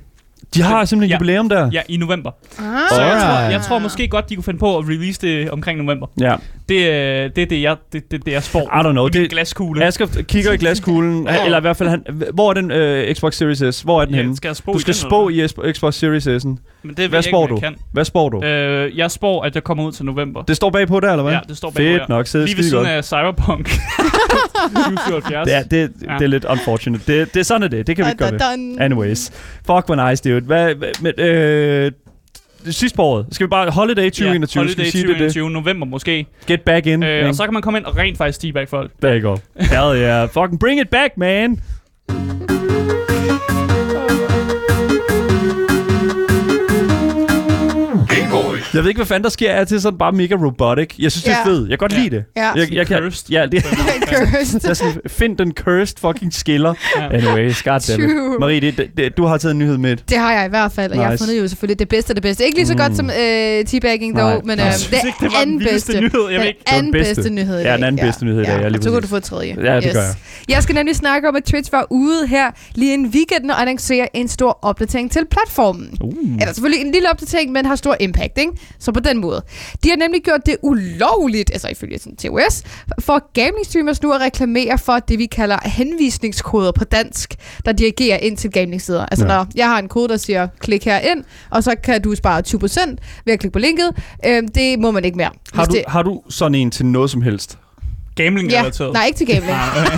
De 0.55 0.63
har 0.63 0.85
simpelthen 0.85 1.11
Ja. 1.11 1.17
jubilæum 1.17 1.49
der. 1.49 1.71
Ja, 1.73 1.81
i 1.89 1.97
november. 1.97 2.31
Ah. 2.31 2.65
Så 2.91 3.03
jeg 3.03 3.11
tror, 3.21 3.29
Alright. 3.29 3.53
jeg 3.53 3.63
tror 3.63 3.79
måske 3.79 4.09
godt, 4.09 4.29
de 4.29 4.35
kunne 4.35 4.45
finde 4.45 4.59
på 4.59 4.79
at 4.79 4.85
release 4.89 5.21
det 5.21 5.51
omkring 5.51 5.79
november. 5.85 6.07
Ja. 6.21 6.35
Det, 6.69 6.75
øh, 6.77 7.31
det 7.37 7.43
er 7.43 7.47
det, 7.47 7.63
jeg, 7.63 7.77
det, 7.93 8.11
det, 8.11 8.27
det 8.27 8.33
jeg 8.33 8.43
spår. 8.43 8.61
I 8.61 8.87
don't 8.87 8.91
know. 8.91 9.07
I 9.07 9.11
Det, 9.11 9.31
glaskugle. 9.31 9.85
Asger 9.85 10.07
kigger 10.29 10.53
i 10.53 10.57
glaskuglen, 10.57 11.29
eller 11.45 11.59
i 11.59 11.61
hvert 11.61 11.77
fald, 11.77 11.89
han, 11.89 12.05
hvor 12.35 12.51
er 12.51 12.55
den 12.55 12.71
øh, 12.71 13.15
Xbox 13.15 13.35
Series 13.35 13.75
S? 13.77 13.83
Hvor 13.83 14.01
er 14.01 14.05
den 14.05 14.15
Ja, 14.15 14.21
henne? 14.21 14.37
skal 14.37 14.49
jeg 14.49 14.57
spå 14.57 14.73
Du 14.73 14.79
skal 14.79 14.95
spå 14.95 15.29
i 15.29 15.45
Xbox- 15.45 15.91
Series 15.91 16.27
S'en. 16.27 16.31
hvad? 16.31 16.57
Men 16.83 16.95
det 16.97 17.09
Hvad 17.09 17.19
ikke, 17.19 17.29
spår 17.31 17.47
du? 17.47 17.57
kan. 17.61 17.75
Hvad 17.93 18.05
spår 18.05 18.29
du? 18.29 18.43
Øh, 18.45 18.99
jeg 18.99 19.11
spår, 19.11 19.43
at 19.43 19.55
jeg 19.55 19.65
kommer 19.65 19.85
ud 19.85 19.93
til 19.93 20.05
november. 20.05 20.43
Det 20.43 20.57
står 20.57 20.71
bagpå 20.71 21.01
der, 21.01 21.11
eller 21.11 21.23
hvad? 21.23 21.33
Ja, 21.33 21.41
det 21.49 21.57
står 21.57 21.69
bagpå, 21.69 21.79
Fedt 21.79 22.01
ja. 22.01 22.05
nok, 22.09 22.27
så 22.27 22.39
Lige 22.45 22.57
ved 22.57 22.65
siden 22.65 22.87
af 22.87 23.05
Cyberpunk 23.05 23.69
2077. 24.75 25.45
Det 25.49 25.55
er, 25.55 25.63
det, 25.63 25.93
Ja. 26.09 26.15
det 26.19 26.23
er 26.25 26.27
lidt 26.29 26.45
unfortunate. 26.45 27.19
Det, 27.21 27.35
det 27.35 27.41
er 27.41 27.45
sådan, 27.45 27.71
det. 27.71 27.87
Det 27.87 27.97
kan 27.97 28.05
vi 28.05 28.11
ikke 28.11 28.19
gøre 28.19 28.33
ved. 28.33 28.77
Anyways. 28.81 29.31
Fuck, 29.67 29.87
hvor 29.87 30.09
nice, 30.11 30.25
dude. 30.35 30.47
Hvad, 30.47 30.75
hvad, 30.75 30.89
men, 31.01 31.21
øh, 31.21 31.93
sidst 32.65 32.97
på 32.97 33.03
året. 33.03 33.27
Skal 33.31 33.47
vi 33.47 33.49
bare 33.49 33.71
Holiday 33.71 34.11
2021? 34.11 34.61
Ja, 34.61 34.67
Holiday 34.67 34.85
vi 34.85 34.91
sige 34.91 35.03
det, 35.03 35.09
det? 35.09 35.15
2021, 35.17 35.51
november 35.51 35.87
måske. 35.87 36.27
Get 36.47 36.61
back 36.61 36.87
in. 36.87 37.03
Øh, 37.03 37.29
og 37.29 37.35
så 37.35 37.45
kan 37.45 37.53
man 37.53 37.63
komme 37.63 37.79
ind 37.79 37.87
og 37.87 37.97
rent 37.97 38.19
faktisk 38.19 38.41
teabag 38.41 38.69
folk. 38.69 38.91
Der 39.03 39.21
go. 39.21 39.37
Hell 39.75 40.03
yeah. 40.03 40.29
Fucking 40.29 40.61
bring 40.61 40.81
it 40.81 40.89
back, 40.89 41.17
man. 41.17 41.61
Jeg 48.75 48.83
ved 48.83 48.89
ikke, 48.91 48.99
hvad 48.99 49.07
fanden 49.07 49.25
der 49.25 49.31
sker 49.31 49.53
af 49.53 49.67
til 49.67 49.81
sådan 49.81 49.99
bare 49.99 50.13
mega 50.13 50.35
robotic. 50.35 50.95
Jeg 50.99 51.13
synes, 51.13 51.25
det 51.25 51.33
er 51.33 51.37
Ja. 51.47 51.51
fedt. 51.51 51.71
Jeg 51.71 51.79
kan 51.79 51.89
godt 51.89 51.93
Ja. 51.93 51.99
lide 51.99 52.17
det. 52.17 52.25
Ja. 52.37 52.51
Jeg, 52.57 52.73
jeg 52.73 52.87
kan, 52.87 52.99
Cursed. 52.99 53.31
ja, 53.31 53.47
det 53.47 53.63
Cursed. 54.09 54.61
jeg 54.65 54.71
er 54.71 54.75
sådan, 54.75 55.01
find 55.07 55.37
den 55.39 55.53
cursed 55.53 55.97
fucking 55.99 56.35
skiller. 56.35 56.75
Ja. 56.99 57.09
Anyways, 57.17 57.63
goddammit. 57.63 58.09
True. 58.11 58.39
Marie, 58.41 58.61
det, 58.61 58.77
det, 58.77 58.87
det, 58.97 59.17
du 59.17 59.25
har 59.25 59.39
taget 59.39 59.53
en 59.53 59.59
nyhed 59.59 59.79
med. 59.79 59.97
Det 59.97 60.19
har 60.19 60.33
jeg 60.33 60.47
i 60.47 60.49
hvert 60.49 60.73
fald, 60.73 60.91
og 60.93 60.97
jeg 60.99 61.05
har 61.07 61.13
Nice. 61.13 61.25
fundet 61.25 61.41
jo 61.43 61.49
selvfølgelig 61.49 61.79
det 61.79 61.89
bedste 61.89 62.11
af 62.11 62.15
det 62.15 62.23
bedste. 62.23 62.45
Ikke 62.45 62.59
lige 62.59 62.67
så 62.67 62.77
godt 62.77 62.91
Mm. 62.93 62.97
som 62.97 63.11
øh, 63.11 63.65
teabagging 63.65 64.15
Nej. 64.15 64.33
dog, 64.33 64.43
men 64.47 64.59
Jeg 64.59 64.67
øh, 64.67 64.73
synes 64.73 64.87
det 65.01 65.07
ikke, 65.07 65.17
det 65.21 65.33
var 65.33 65.41
anden 65.41 65.57
den 65.57 65.65
vildeste 65.65 65.93
bedste. 65.93 66.01
nyhed. 66.19 66.29
Jeg 66.31 66.41
ved 66.41 66.41
Den 66.41 66.47
ikke. 66.49 66.61
var 66.67 66.71
den 66.73 66.79
anden 66.79 66.93
bedste. 66.93 67.15
bedste 67.15 67.31
nyhed 67.35 67.59
i 67.59 67.63
Ja, 67.63 67.69
dag. 67.69 67.77
den 67.77 67.85
anden 67.85 68.05
bedste 68.07 68.25
nyhed 68.25 68.41
i 68.41 68.45
dag, 68.45 68.61
ja, 68.61 68.69
lige 68.69 68.79
og 68.79 68.83
så 68.83 68.91
kan 68.91 68.93
præcis. 69.01 69.03
du 69.03 69.09
få 69.09 69.17
et 69.17 69.23
tredje. 69.23 69.57
Ja, 69.73 69.81
det 69.81 69.93
gør 69.93 70.01
jeg. 70.01 70.15
Jeg 70.49 70.63
skal 70.63 70.75
nemlig 70.75 70.97
snakke 70.97 71.29
om, 71.29 71.37
at 71.37 71.45
Twitch 71.45 71.73
var 71.73 71.87
ude 71.91 72.27
her 72.27 72.51
lige 72.75 72.95
en 72.95 73.07
weekend 73.07 73.51
og 73.51 73.61
annoncere 73.61 74.17
en 74.17 74.29
stor 74.29 74.59
opdatering 74.63 75.11
til 75.11 75.21
platformen. 75.31 75.89
Uh. 76.01 76.13
Eller 76.41 76.53
selvfølgelig 76.53 76.87
en 76.87 76.93
lille 76.93 77.11
opdatering, 77.11 77.53
men 77.53 77.67
har 77.67 77.77
stor 77.77 77.97
impact, 78.01 78.39
ikke? 78.39 78.53
Så 78.79 78.93
på 78.93 79.01
den 79.01 79.21
måde. 79.21 79.43
De 79.85 79.89
har 79.89 79.97
nemlig 79.97 80.23
gjort 80.23 80.41
det 80.47 80.57
ulovligt, 80.63 81.51
altså 81.53 81.69
ifølge 81.69 81.99
sådan 81.99 82.17
TOS, 82.17 82.63
for 82.99 83.31
gaming 83.33 83.67
streamers 83.67 84.03
nu 84.03 84.13
at 84.13 84.21
reklamere 84.21 84.79
for 84.79 84.99
det, 84.99 85.19
vi 85.19 85.27
kalder 85.27 85.59
henvisningskoder 85.69 86.73
på 86.73 86.85
dansk, 86.85 87.35
der 87.65 87.73
dirigerer 87.73 88.17
ind 88.19 88.37
til 88.37 88.51
gaming-sider. 88.51 89.07
Altså 89.07 89.27
Ja. 89.27 89.35
når 89.35 89.47
jeg 89.55 89.69
har 89.69 89.79
en 89.79 89.89
kode, 89.89 90.09
der 90.09 90.17
siger, 90.17 90.49
klik 90.61 90.85
her 90.85 90.99
ind, 90.99 91.25
og 91.51 91.63
så 91.65 91.75
kan 91.85 92.03
du 92.03 92.15
spare 92.15 92.43
20% 92.49 92.97
ved 93.25 93.33
at 93.33 93.41
klikke 93.41 93.53
på 93.53 93.59
linket. 93.59 93.91
Øh, 94.27 94.43
det 94.55 94.79
må 94.79 94.91
man 94.91 95.05
ikke 95.05 95.17
mere. 95.17 95.31
Har, 95.55 95.65
du, 95.65 95.73
det, 95.75 95.85
har 95.89 96.03
du 96.03 96.23
sådan 96.29 96.55
en 96.55 96.71
til 96.71 96.87
noget 96.87 97.11
som 97.11 97.23
helst? 97.23 97.59
Gambling 98.15 98.51
ja, 98.51 98.61
relateret. 98.61 98.93
nej, 98.93 99.05
ikke 99.07 99.17
til 99.19 99.27
gaming. 99.27 99.53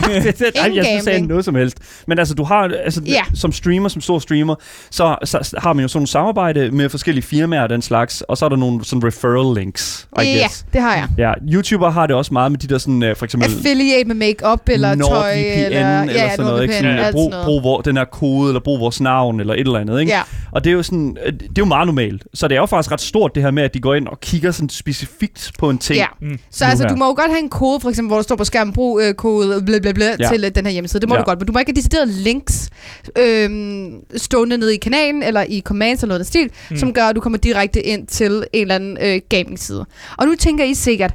det, 0.25 0.38
det, 0.38 0.47
Ingen 0.56 0.76
jeg 0.76 0.85
synes, 0.85 1.04
gambling. 1.04 1.26
noget 1.26 1.44
som 1.44 1.54
helst. 1.54 1.78
Men 2.06 2.18
altså, 2.18 2.35
du 2.35 2.44
har, 2.44 2.71
altså, 2.85 3.00
Ja. 3.06 3.23
som 3.35 3.52
streamer, 3.52 3.88
som 3.88 4.00
stor 4.00 4.18
streamer, 4.18 4.54
så, 4.90 5.16
så 5.25 5.54
har 5.59 5.73
man 5.73 5.83
jo 5.83 5.88
sådan 5.88 5.99
nogle 5.99 6.06
samarbejde 6.09 6.71
med 6.71 6.88
forskellige 6.88 7.25
firmaer 7.25 7.62
og 7.62 7.68
den 7.68 7.83
slags, 7.83 8.21
og 8.21 8.38
så 8.38 8.44
er 8.44 8.49
der 8.49 8.56
nogle 8.56 8.85
sådan 8.85 9.04
referral 9.06 9.54
links, 9.61 10.09
I 10.18 10.23
ja, 10.23 10.38
guess. 10.40 10.66
det 10.73 10.80
har 10.80 10.94
jeg. 10.97 11.09
Ja, 11.18 11.33
YouTuber 11.52 11.90
har 11.90 12.06
det 12.06 12.16
også 12.16 12.33
meget 12.33 12.52
med 12.52 12.59
de 12.59 12.66
der 12.66 12.78
sådan, 12.78 13.02
uh, 13.02 13.16
for 13.16 13.25
eksempel... 13.25 13.50
Affiliate 13.56 14.04
med 14.09 14.14
makeup 14.14 14.68
eller 14.68 14.88
tøj. 14.94 14.97
NordVPN 14.99 15.38
eller, 15.75 16.00
eller, 16.00 16.12
ja, 16.14 16.30
sådan 16.30 16.44
noget, 16.47 16.62
ikke? 16.62 16.75
Sådan, 16.75 16.99
alt 16.99 17.12
brug, 17.14 17.23
sådan 17.23 17.30
noget. 17.30 17.44
brug 17.47 17.62
vor, 17.62 17.80
den 17.80 17.97
her 17.97 18.04
kode, 18.04 18.49
eller 18.49 18.61
brug 18.61 18.80
vores 18.80 19.00
navn, 19.00 19.40
eller 19.40 19.54
et 19.54 19.61
eller 19.61 19.78
andet, 19.78 20.00
ikke? 20.00 20.12
Ja, 20.12 20.23
Og 20.52 20.64
det 20.64 20.71
er 20.71 20.75
jo 20.75 20.83
sådan, 20.83 21.16
øh, 21.26 21.33
det 21.33 21.42
er 21.42 21.47
jo 21.59 21.64
meget 21.64 21.87
normalt. 21.87 22.25
Så 22.35 22.49
det 22.49 22.54
er 22.56 22.61
jo 22.61 22.66
faktisk 22.66 22.92
ret 22.92 23.00
stort, 23.00 23.35
det 23.35 23.42
her 23.42 23.50
med, 23.50 23.62
at 23.62 23.75
de 23.75 23.80
går 23.80 23.94
ind 23.94 24.09
og 24.09 24.21
kigger 24.21 24.50
sådan 24.50 24.68
specifikt 24.68 25.50
på 25.59 25.71
en 25.71 25.78
ting. 25.78 25.97
ja. 25.99 26.06
Mm. 26.21 26.38
Så 26.50 26.64
altså, 26.64 26.85
her. 26.85 26.88
du 26.88 26.97
må 26.97 27.04
jo 27.04 27.14
godt 27.16 27.30
have 27.30 27.40
en 27.42 27.49
kode, 27.49 27.80
for 27.80 27.88
eksempel, 27.88 28.03
hvor 28.06 28.16
der 28.16 28.23
står 28.23 28.37
på 28.37 28.44
skærmen, 28.44 28.75
brug 28.75 29.00
øh, 29.02 29.14
kode 29.14 29.62
bla 29.66 29.78
bla 29.78 29.92
bla, 29.92 30.16
Ja. 30.20 30.28
til 30.32 30.44
øh, 30.44 30.50
den 30.54 30.66
her 30.66 30.73
hjemmeside. 30.73 31.00
Det 31.00 31.08
må 31.08 31.14
Ja. 31.14 31.20
du 31.20 31.25
godt, 31.25 31.38
men 31.40 31.46
du 31.46 31.52
må 31.52 31.58
ikke 31.58 31.70
have 31.73 31.76
decideret 31.76 32.08
links 32.08 32.70
øhm, 33.18 33.92
stående 34.16 34.58
nede 34.58 34.75
i 34.75 34.78
kanalen, 34.78 35.23
eller 35.23 35.44
i 35.49 35.61
commands 35.64 36.02
eller 36.02 36.08
noget 36.11 36.20
af 36.20 36.26
stil, 36.26 36.50
mm. 36.70 36.76
som 36.76 36.92
gør, 36.92 37.04
at 37.04 37.16
du 37.16 37.20
kommer 37.20 37.38
direkte 37.38 37.82
ind 37.82 38.06
til 38.06 38.32
en 38.32 38.44
eller 38.52 38.75
anden 38.75 38.99
øh, 39.02 39.20
gaming-side. 39.28 39.87
Og 40.18 40.26
nu 40.26 40.34
tænker 40.34 40.64
I 40.64 40.75
sikkert, 40.75 41.12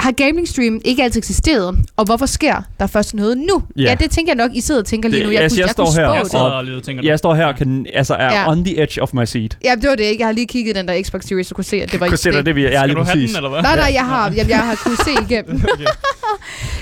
har 0.00 0.12
gaming 0.12 0.48
stream 0.48 0.80
ikke 0.84 1.02
altid 1.02 1.18
eksisteret, 1.18 1.78
og 1.96 2.04
hvorfor 2.04 2.26
sker 2.26 2.62
der 2.80 2.86
først 2.86 3.14
noget 3.14 3.38
nu? 3.38 3.62
Ja. 3.76 3.82
Ja, 3.82 3.94
det 3.94 4.10
tænker 4.10 4.32
jeg 4.32 4.36
nok, 4.36 4.50
I 4.56 4.60
sidder 4.60 4.80
og 4.80 4.86
tænker 4.86 5.08
lige 5.08 5.20
Det- 5.20 5.26
nu. 5.28 5.32
Jeg, 5.32 5.42
altså, 5.42 5.56
kunne, 5.56 5.60
jeg 5.60 5.66
jeg, 5.66 5.72
står 5.72 5.84
kunne 5.84 5.94
her 5.94 6.12
Jeg 6.14 6.24
det. 6.24 6.34
og 6.70 6.76
og 6.76 6.82
tænker, 6.82 7.02
Jeg 7.04 7.18
står 7.18 7.34
her 7.34 7.46
og 7.46 7.56
kan, 7.56 7.86
altså 7.94 8.14
er 8.14 8.32
Ja. 8.32 8.50
on 8.50 8.64
the 8.64 8.82
edge 8.82 9.02
of 9.02 9.14
my 9.14 9.24
seat. 9.24 9.58
Ja, 9.64 9.74
det 9.80 9.88
var 9.90 9.94
det 9.96 10.04
ikke. 10.04 10.20
Jeg 10.20 10.26
har 10.28 10.32
lige 10.32 10.46
kigget 10.46 10.74
den 10.76 10.88
der 10.88 11.02
Xbox 11.02 11.24
Series, 11.24 11.50
og 11.50 11.54
kunne 11.54 11.64
se, 11.64 11.82
at 11.82 11.92
det 11.92 12.00
var 12.00 12.08
Kunne 12.08 12.16
se 12.16 12.32
dig, 12.32 12.46
det 12.46 12.56
vi 12.56 12.64
er 12.64 12.68
Skal 12.70 12.88
lige 12.88 12.94
du 12.96 13.02
have 13.02 13.12
præcis. 13.14 13.30
den, 13.30 13.36
eller 13.36 13.50
hvad? 13.50 13.62
Nej, 13.62 13.76
nej, 13.76 13.90
jeg 13.94 14.04
har, 14.06 14.30
jamen, 14.36 14.50
jeg 14.50 14.58
har 14.58 14.74
kunnet 14.84 14.98
se 15.04 15.10
igennem. 15.30 15.56
Okay. 15.74 15.84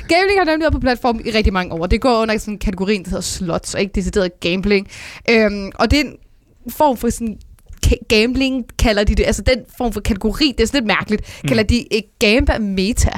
Gambling 0.09 0.41
har 0.41 0.45
nemlig 0.45 0.61
været 0.61 0.73
på 0.73 0.81
platformen 0.81 1.27
i 1.27 1.31
rigtig 1.31 1.53
mange 1.53 1.73
år. 1.75 1.87
Det 1.87 2.01
går 2.01 2.23
under 2.23 2.39
sådan 2.39 2.55
en 2.55 2.59
kategori, 2.59 2.97
der 2.97 3.03
hedder 3.11 3.21
slots, 3.21 3.75
og 3.75 3.81
ikke 3.81 3.93
decideret 3.95 4.41
gambling. 4.41 4.89
Øhm, 5.31 5.71
og 5.75 5.91
det 5.91 6.01
er 6.01 6.05
en 6.05 6.15
form 6.71 6.97
for 6.97 7.11
sådan 7.11 7.37
gambling, 8.09 8.65
kalder 8.79 9.05
de 9.05 9.15
det. 9.15 9.27
Altså 9.27 9.43
den 9.43 9.59
form 9.79 9.93
for 9.93 10.01
kategori, 10.01 10.55
det 10.59 10.63
er 10.63 10.67
sådan 10.67 10.81
lidt 10.81 10.87
mærkeligt, 10.87 11.41
Mm. 11.43 11.49
kalder 11.49 11.63
de 11.63 11.95
et 11.95 12.05
gamba 12.19 12.59
meta. 12.59 13.11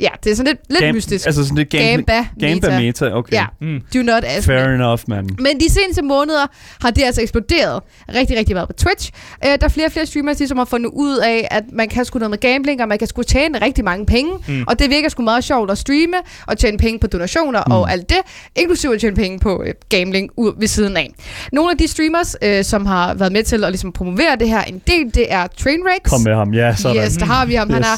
Ja, 0.00 0.08
det 0.24 0.32
er 0.32 0.36
sådan 0.36 0.46
lidt, 0.52 0.80
lidt 0.80 0.84
Gam- 0.90 0.92
mystisk. 0.94 1.26
Altså 1.26 1.42
sådan 1.44 1.56
det 1.56 1.68
gambling. 1.70 2.06
Gamba 2.06 2.26
meta. 2.40 2.66
Gamba 2.70 2.78
meta, 2.80 3.10
okay. 3.16 3.32
Ja, 3.32 3.44
Mm. 3.60 3.80
do 3.94 4.02
not 4.02 4.24
ask 4.24 4.48
me. 4.48 4.54
Fair 4.54 4.64
enough, 4.74 5.00
man. 5.08 5.28
Men 5.38 5.60
de 5.60 5.70
seneste 5.72 6.02
måneder 6.02 6.46
har 6.80 6.90
det 6.90 7.02
altså 7.04 7.22
eksploderet 7.22 7.82
rigtig, 8.14 8.38
rigtig 8.38 8.54
meget 8.56 8.68
på 8.68 8.72
Twitch. 8.72 9.10
Øh, 9.44 9.50
der 9.50 9.56
er 9.64 9.68
flere 9.68 9.86
og 9.86 9.92
flere 9.92 10.06
streamers, 10.06 10.36
som 10.48 10.58
har 10.58 10.64
fundet 10.64 10.90
ud 10.94 11.16
af, 11.18 11.48
at 11.50 11.64
man 11.72 11.88
kan 11.88 12.04
sgu 12.04 12.18
noget 12.18 12.30
med 12.30 12.38
gambling, 12.38 12.82
og 12.82 12.88
man 12.88 12.98
kan 12.98 13.08
sgu 13.08 13.22
tjene 13.22 13.58
rigtig 13.62 13.84
mange 13.84 14.06
penge. 14.06 14.32
Mm. 14.48 14.64
Og 14.68 14.78
det 14.78 14.90
virker 14.90 15.08
sgu 15.08 15.22
meget 15.22 15.44
sjovt 15.44 15.70
at 15.70 15.78
streame, 15.78 16.16
og 16.46 16.58
tjene 16.58 16.78
penge 16.78 16.98
på 16.98 17.06
donationer 17.06 17.62
mm. 17.66 17.72
og 17.72 17.92
alt 17.92 18.08
det, 18.08 18.18
inklusive 18.56 18.94
at 18.94 19.00
tjene 19.00 19.16
penge 19.16 19.38
på 19.38 19.62
øh, 19.66 19.74
gambling 19.88 20.30
ud 20.36 20.52
ved 20.58 20.68
siden 20.68 20.96
af. 20.96 21.10
Nogle 21.52 21.70
af 21.70 21.78
de 21.78 21.88
streamers, 21.88 22.36
øh, 22.42 22.64
som 22.64 22.86
har 22.86 23.14
været 23.14 23.32
med 23.32 23.42
til 23.42 23.64
at 23.64 23.70
ligesom, 23.70 23.92
promovere 23.92 24.36
det 24.40 24.48
her 24.48 24.62
en 24.62 24.82
del, 24.86 25.14
det 25.14 25.32
er 25.32 25.46
Trainwreck. 25.46 26.02
Kom 26.04 26.20
med 26.20 26.34
ham, 26.34 26.54
ja, 26.54 26.74
sådan. 26.76 27.02
Yes, 27.04 27.16
der 27.16 27.24
har 27.26 27.46
vi 27.46 27.54
ham. 27.54 27.70
Han 27.70 27.78
Yes. 27.80 27.86
har 27.86 27.96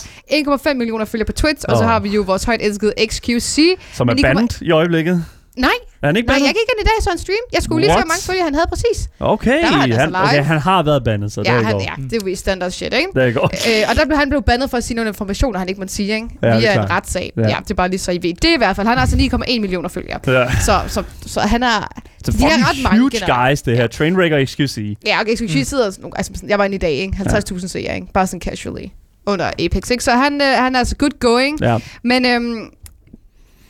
1,5 0.68 0.74
millioner 0.74 1.04
følgere 1.04 1.26
på 1.26 1.32
Twitch, 1.32 1.64
og 1.68 1.76
så. 1.76 1.87
Har 1.88 2.00
vi 2.00 2.08
jo 2.08 2.22
vores 2.22 2.44
højt 2.44 2.60
elskede 2.62 2.92
XQC. 3.06 3.58
Som 3.94 4.08
er 4.08 4.12
Men 4.12 4.18
I 4.18 4.22
kommer- 4.22 4.34
bandet 4.40 4.58
i 4.60 4.70
øjeblikket. 4.70 5.24
Nej, 5.56 5.70
Er 6.02 6.06
han 6.06 6.16
ikke 6.16 6.26
nej, 6.26 6.34
bandet? 6.34 6.46
jeg 6.46 6.54
gik 6.54 6.68
ind 6.78 6.80
i 6.86 6.88
dag 6.88 7.02
så 7.02 7.10
en 7.12 7.18
stream. 7.18 7.38
Jeg 7.52 7.62
skulle 7.62 7.80
lige 7.80 7.90
se, 7.90 7.94
What? 7.96 8.04
hvor 8.04 8.08
mange 8.08 8.22
følgere 8.22 8.44
han 8.44 8.54
havde 8.54 8.66
præcis. 8.68 9.08
Okay, 9.20 9.50
Der 9.50 9.70
var 9.70 9.76
han 9.80 9.82
altså 9.92 10.00
han, 10.00 10.14
okay, 10.14 10.44
han 10.44 10.58
har 10.58 10.82
været 10.82 11.04
bandet, 11.04 11.32
så 11.32 11.42
Ja, 11.46 11.52
der 11.54 11.62
han, 11.62 11.72
går. 11.72 11.80
ja, 11.82 11.92
det 12.10 12.22
er 12.22 12.30
jo 12.30 12.36
standard 12.36 12.70
shit, 12.70 12.94
ikke? 12.94 13.08
Der 13.14 13.30
går. 13.32 13.44
Øh, 13.68 13.90
og 13.90 13.96
der 13.96 14.04
blev 14.06 14.18
han 14.18 14.28
blev 14.28 14.42
bandet 14.42 14.70
for 14.70 14.76
at 14.76 14.84
sige 14.84 14.94
nogle 14.94 15.08
informationer, 15.08 15.58
han 15.58 15.68
ikke 15.68 15.80
måtte 15.80 15.94
sige, 15.94 16.14
ikke? 16.14 16.28
Ja, 16.42 16.46
det 16.46 16.54
er 16.54 16.58
Via 16.60 16.82
en 16.82 16.90
retssag. 16.90 17.32
Ja. 17.36 17.42
Ja. 17.42 17.48
ja. 17.48 17.56
det 17.62 17.70
er 17.70 17.74
bare 17.74 17.88
lige 17.88 17.98
så 18.00 18.10
I 18.12 18.18
ved. 18.22 18.34
Det 18.34 18.44
er 18.50 18.54
i 18.54 18.56
hvert 18.58 18.76
fald. 18.76 18.86
Han 18.86 18.96
har 18.96 19.02
altså 19.02 19.16
9,1 19.16 19.60
millioner 19.60 19.88
følgere. 19.88 20.20
Ja. 20.26 20.50
Så, 20.66 20.80
så, 20.88 21.02
så 21.26 21.40
han 21.40 21.62
er... 21.62 21.88
Så 22.24 22.32
De 22.32 22.44
er 22.44 22.70
ret 22.70 22.82
mange 22.82 22.98
huge 22.98 23.10
generelt. 23.10 23.50
guys, 23.50 23.62
det 23.62 23.76
her. 23.76 23.86
Trainwreck 23.86 24.32
og 24.32 24.40
XQC. 24.48 24.96
Ja, 25.06 25.20
okay, 25.20 25.34
XQC 25.36 25.54
mm. 25.58 25.64
sidder... 25.64 25.84
Altså, 26.16 26.32
sådan- 26.34 26.48
jeg 26.48 26.58
var 26.58 26.64
inde 26.64 26.74
i 26.74 26.78
dag, 26.78 26.92
ikke? 26.92 27.16
50.000 27.16 27.68
seere, 27.68 27.94
ikke? 27.94 28.06
Bare 28.14 28.26
sådan 28.26 28.40
casually. 28.40 28.84
Under 29.28 29.50
Apex, 29.58 29.90
ikke? 29.90 30.04
Så 30.04 30.10
han, 30.10 30.40
øh, 30.40 30.46
han 30.46 30.74
er 30.74 30.78
altså 30.78 30.96
good 30.96 31.18
going. 31.20 31.60
Ja. 31.60 31.78
Men 32.04 32.26
øhm, 32.26 32.70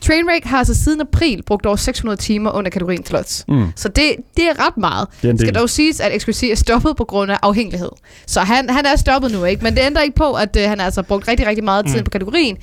Trainwreck 0.00 0.44
har 0.44 0.58
altså 0.58 0.74
siden 0.74 1.00
april 1.00 1.42
brugt 1.42 1.66
over 1.66 1.76
600 1.76 2.16
timer 2.16 2.50
under 2.50 2.70
kategorien 2.70 3.06
slots. 3.06 3.44
Mm. 3.48 3.66
Så 3.76 3.88
det, 3.88 4.16
det 4.36 4.44
er 4.44 4.66
ret 4.66 4.76
meget. 4.76 5.08
Det 5.22 5.30
er 5.30 5.36
skal 5.38 5.54
dog 5.54 5.70
siges, 5.70 6.00
at 6.00 6.22
XQC 6.22 6.42
er 6.42 6.54
stoppet 6.54 6.96
på 6.96 7.04
grund 7.04 7.32
af 7.32 7.38
afhængighed. 7.42 7.90
Så 8.26 8.40
han, 8.40 8.70
han 8.70 8.86
er 8.86 8.96
stoppet 8.96 9.32
nu, 9.32 9.44
ikke? 9.44 9.64
Men 9.64 9.74
det 9.74 9.82
ændrer 9.86 10.02
ikke 10.02 10.16
på, 10.16 10.32
at 10.32 10.56
øh, 10.56 10.68
han 10.68 10.78
har 10.78 10.84
altså 10.84 11.02
brugt 11.02 11.28
rigtig, 11.28 11.46
rigtig 11.46 11.64
meget 11.64 11.86
tid 11.86 11.98
mm. 11.98 12.04
på 12.04 12.10
kategorien. 12.10 12.56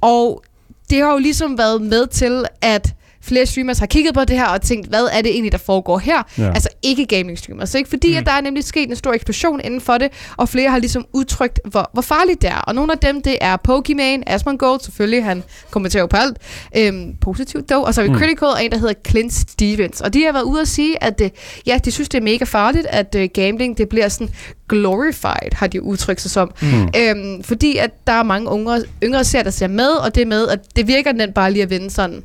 Og 0.00 0.42
det 0.90 0.98
har 0.98 1.12
jo 1.12 1.18
ligesom 1.18 1.58
været 1.58 1.82
med 1.82 2.06
til, 2.06 2.44
at 2.60 2.94
flere 3.28 3.46
streamers 3.46 3.78
har 3.78 3.86
kigget 3.86 4.14
på 4.14 4.24
det 4.24 4.36
her 4.36 4.46
og 4.46 4.62
tænkt, 4.62 4.88
hvad 4.88 5.08
er 5.12 5.22
det 5.22 5.30
egentlig, 5.32 5.52
der 5.52 5.58
foregår 5.58 5.98
her? 5.98 6.22
Ja. 6.38 6.48
Altså 6.48 6.68
ikke 6.82 7.06
gaming 7.06 7.38
streamers, 7.38 7.74
ikke? 7.74 7.88
Fordi 7.90 8.10
Mm. 8.10 8.16
at 8.18 8.26
der 8.26 8.32
er 8.32 8.40
nemlig 8.40 8.64
sket 8.64 8.88
en 8.90 8.96
stor 8.96 9.12
eksplosion 9.12 9.60
inden 9.64 9.80
for 9.80 9.98
det, 9.98 10.08
og 10.36 10.48
flere 10.48 10.70
har 10.70 10.78
ligesom 10.78 11.06
udtrykt, 11.12 11.60
hvor, 11.64 11.90
hvor 11.92 12.02
farligt 12.02 12.42
det 12.42 12.50
er. 12.50 12.58
Og 12.60 12.74
nogle 12.74 12.92
af 12.92 12.98
dem, 12.98 13.22
det 13.22 13.38
er 13.40 13.56
Pokimane, 13.56 14.28
Asmongold, 14.28 14.80
selvfølgelig, 14.80 15.24
han 15.24 15.42
kommenterer 15.70 16.02
jo 16.02 16.06
på 16.06 16.16
alt. 16.16 16.36
Øhm, 16.76 17.14
positivt 17.20 17.70
dog. 17.70 17.84
Og 17.84 17.94
så 17.94 18.00
har 18.00 18.08
vi 18.08 18.12
Mm. 18.14 18.18
Critical, 18.18 18.48
og 18.48 18.64
en, 18.64 18.70
der 18.70 18.78
hedder 18.78 18.94
Clint 19.08 19.32
Stevens. 19.34 20.00
Og 20.00 20.14
de 20.14 20.24
har 20.24 20.32
været 20.32 20.44
ude 20.44 20.60
at 20.60 20.68
sige, 20.68 21.02
at 21.04 21.20
øh, 21.20 21.30
ja, 21.66 21.78
de 21.84 21.90
synes, 21.90 22.08
det 22.08 22.18
er 22.18 22.22
mega 22.22 22.44
farligt, 22.44 22.86
at 22.86 23.14
øh, 23.14 23.28
gambling, 23.34 23.78
det 23.78 23.88
bliver 23.88 24.08
sådan 24.08 24.28
glorified, 24.68 25.52
har 25.52 25.66
de 25.66 25.82
udtrykt 25.82 26.20
sig 26.20 26.30
som. 26.30 26.50
Mm. 26.62 26.88
Øhm, 26.96 27.42
fordi 27.42 27.76
at 27.76 28.06
der 28.06 28.12
er 28.12 28.22
mange 28.22 28.56
yngre, 28.56 28.82
yngre 29.04 29.24
ser, 29.24 29.42
der 29.42 29.50
ser 29.50 29.66
med, 29.68 29.88
og 29.90 30.14
det 30.14 30.26
med, 30.26 30.48
at 30.48 30.58
det 30.76 30.86
virker 30.86 31.12
nemt 31.12 31.34
bare 31.34 31.52
lige 31.52 31.62
at 31.62 31.70
vinde 31.70 31.90
sådan 31.90 32.22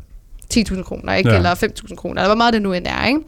10.000 0.58 0.84
kroner, 0.84 1.14
ikke? 1.14 1.30
Ja. 1.30 1.36
Eller 1.36 1.56
5.000 1.56 1.96
kroner, 1.96 2.22
eller 2.22 2.30
hvor 2.30 2.36
meget 2.36 2.54
det 2.54 2.62
nu 2.62 2.74
end 2.74 2.88
er, 2.88 3.06
ikke? 3.06 3.20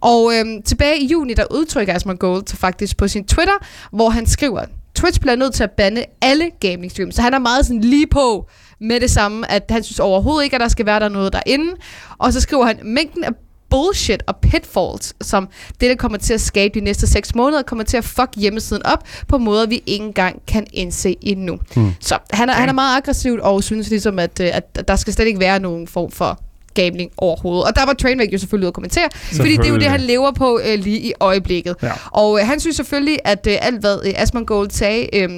Og 0.00 0.32
øhm, 0.34 0.62
tilbage 0.62 1.02
i 1.02 1.06
juni, 1.06 1.34
der 1.34 1.44
udtrykker 1.50 1.94
Asmund 1.94 2.18
Gold 2.18 2.56
faktisk 2.56 2.96
på 2.96 3.08
sin 3.08 3.24
Twitter, 3.24 3.66
hvor 3.90 4.08
han 4.08 4.26
skriver, 4.26 4.64
Twitch 4.94 5.20
bliver 5.20 5.36
nødt 5.36 5.54
til 5.54 5.62
at 5.62 5.70
bande 5.70 6.04
alle 6.20 6.50
gaming 6.60 6.90
streams. 6.90 7.14
Så 7.14 7.22
han 7.22 7.34
er 7.34 7.38
meget 7.38 7.66
sådan 7.66 7.80
lige 7.80 8.06
på 8.06 8.48
med 8.80 9.00
det 9.00 9.10
samme, 9.10 9.50
at 9.50 9.62
han 9.70 9.82
synes 9.82 10.00
overhovedet 10.00 10.44
ikke, 10.44 10.56
at 10.56 10.60
der 10.60 10.68
skal 10.68 10.86
være 10.86 11.00
der 11.00 11.08
noget 11.08 11.32
derinde. 11.32 11.72
Og 12.18 12.32
så 12.32 12.40
skriver 12.40 12.66
han, 12.66 12.78
mængden 12.82 13.24
af 13.24 13.30
bullshit 13.70 14.22
og 14.26 14.36
pitfalls, 14.36 15.14
som 15.20 15.48
det, 15.80 15.90
der 15.90 15.96
kommer 15.96 16.18
til 16.18 16.34
at 16.34 16.40
skabe 16.40 16.80
de 16.80 16.84
næste 16.84 17.06
6 17.06 17.34
måneder, 17.34 17.62
kommer 17.62 17.84
til 17.84 17.96
at 17.96 18.04
fuck 18.04 18.28
hjemmesiden 18.36 18.86
op 18.86 19.04
på 19.28 19.38
måder, 19.38 19.66
vi 19.66 19.82
ikke 19.86 20.04
engang 20.04 20.42
kan 20.46 20.66
indse 20.72 21.16
endnu. 21.20 21.58
Hmm. 21.74 21.92
Så 22.00 22.18
han 22.30 22.48
er, 22.48 22.52
han 22.52 22.68
er 22.68 22.72
meget 22.72 22.96
aggressivt 22.96 23.40
og 23.40 23.62
synes 23.62 23.90
ligesom, 23.90 24.18
at, 24.18 24.40
øh, 24.40 24.50
at 24.52 24.88
der 24.88 24.96
skal 24.96 25.12
slet 25.12 25.26
ikke 25.26 25.40
være 25.40 25.60
nogen 25.60 25.88
form 25.88 26.10
for 26.10 26.40
gambling 26.74 27.10
overhovedet. 27.16 27.64
Og 27.64 27.76
der 27.76 27.86
var 27.86 27.92
Trainwreck 27.92 28.32
jo 28.32 28.38
selvfølgelig 28.38 28.64
ude 28.64 28.68
at 28.68 28.74
kommentere, 28.74 29.08
fordi 29.12 29.56
det 29.56 29.64
er 29.64 29.70
jo 29.70 29.78
det, 29.78 29.90
han 29.90 30.00
lever 30.00 30.32
på 30.32 30.60
øh, 30.66 30.78
lige 30.78 30.98
i 30.98 31.12
øjeblikket. 31.20 31.76
Ja. 31.82 31.92
Og 32.10 32.40
øh, 32.40 32.46
han 32.46 32.60
synes 32.60 32.76
selvfølgelig, 32.76 33.18
at 33.24 33.46
øh, 33.46 33.56
alt 33.60 33.80
hvad 33.80 33.98
øh, 34.06 34.12
Asmund 34.16 34.46
Gold 34.46 34.70
sagde, 34.70 35.16
øh, 35.16 35.30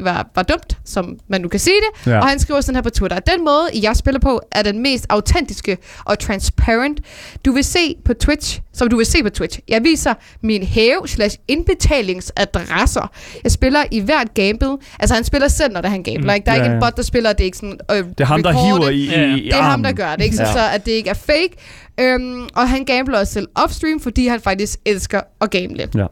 var, 0.00 0.28
var 0.34 0.42
dumt, 0.42 0.78
som 0.84 1.18
man 1.28 1.40
nu 1.40 1.48
kan 1.48 1.60
sige 1.60 1.76
det. 1.76 2.10
Ja. 2.10 2.18
Og 2.20 2.28
han 2.28 2.38
skriver 2.38 2.60
sådan 2.60 2.74
her 2.76 2.82
på 2.82 2.90
Twitter. 2.90 3.18
Den 3.18 3.44
måde, 3.44 3.68
jeg 3.82 3.96
spiller 3.96 4.20
på, 4.20 4.40
er 4.52 4.62
den 4.62 4.82
mest 4.82 5.06
autentiske 5.08 5.78
og 6.04 6.18
transparent. 6.18 7.00
Du 7.44 7.52
vil 7.52 7.64
se 7.64 7.94
på 8.04 8.14
Twitch, 8.14 8.60
som 8.72 8.88
du 8.88 8.96
vil 8.96 9.06
se 9.06 9.22
på 9.22 9.30
Twitch. 9.30 9.58
Jeg 9.68 9.82
viser 9.84 10.14
min 10.42 10.62
hæve 10.62 11.00
slash 11.08 11.36
indbetalingsadresser. 11.48 13.10
Jeg 13.44 13.52
spiller 13.52 13.84
i 13.90 14.00
hvert 14.00 14.34
gamble. 14.34 14.78
Altså 15.00 15.14
han 15.14 15.24
spiller 15.24 15.48
selv, 15.48 15.72
når 15.72 15.80
det 15.80 15.86
er, 15.88 15.90
han 15.90 16.02
gambler. 16.02 16.32
Mm. 16.32 16.34
Ikke? 16.34 16.44
Der 16.46 16.52
er 16.52 16.56
Ja, 16.56 16.62
ikke 16.64 16.74
en 16.74 16.80
bot, 16.80 16.96
der 16.96 17.02
spiller, 17.02 17.32
det 17.32 17.40
er 17.40 17.44
ikke 17.44 17.56
sådan... 17.58 17.78
Øh, 17.90 17.96
Det 17.96 18.20
er 18.20 18.24
ham, 18.24 18.42
der 18.42 18.50
recorde 18.50 18.66
hiver 18.66 18.84
det. 18.86 18.94
i, 18.94 19.10
Ja, 19.10 19.20
i, 19.34 19.38
i 19.38 19.44
Det 19.44 19.54
er 19.54 19.62
ham, 19.62 19.82
der 19.82 19.92
gør 19.92 20.16
det, 20.16 20.24
ikke? 20.24 20.36
Så, 20.36 20.42
Ja. 20.42 20.52
så 20.52 20.58
at 20.74 20.86
det 20.86 20.92
ikke 20.92 21.10
er 21.10 21.14
fake. 21.14 21.50
Øhm, 22.00 22.48
og 22.54 22.68
han 22.68 22.84
gambler 22.84 23.18
også 23.18 23.32
selv 23.32 23.46
upstream, 23.64 24.00
fordi 24.00 24.26
han 24.26 24.40
faktisk 24.40 24.78
elsker 24.86 25.20
at 25.40 25.50
gamble. 25.50 25.88
Ja. 25.94 26.06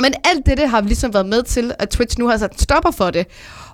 Men 0.00 0.14
alt 0.24 0.46
det, 0.46 0.68
har 0.70 0.80
ligesom 0.80 1.14
været 1.14 1.26
med 1.26 1.42
til, 1.42 1.72
at 1.78 1.88
Twitch 1.88 2.18
nu 2.18 2.28
har 2.28 2.36
sat 2.36 2.52
en 2.52 2.58
stopper 2.58 2.90
for 2.90 3.10
det. 3.10 3.26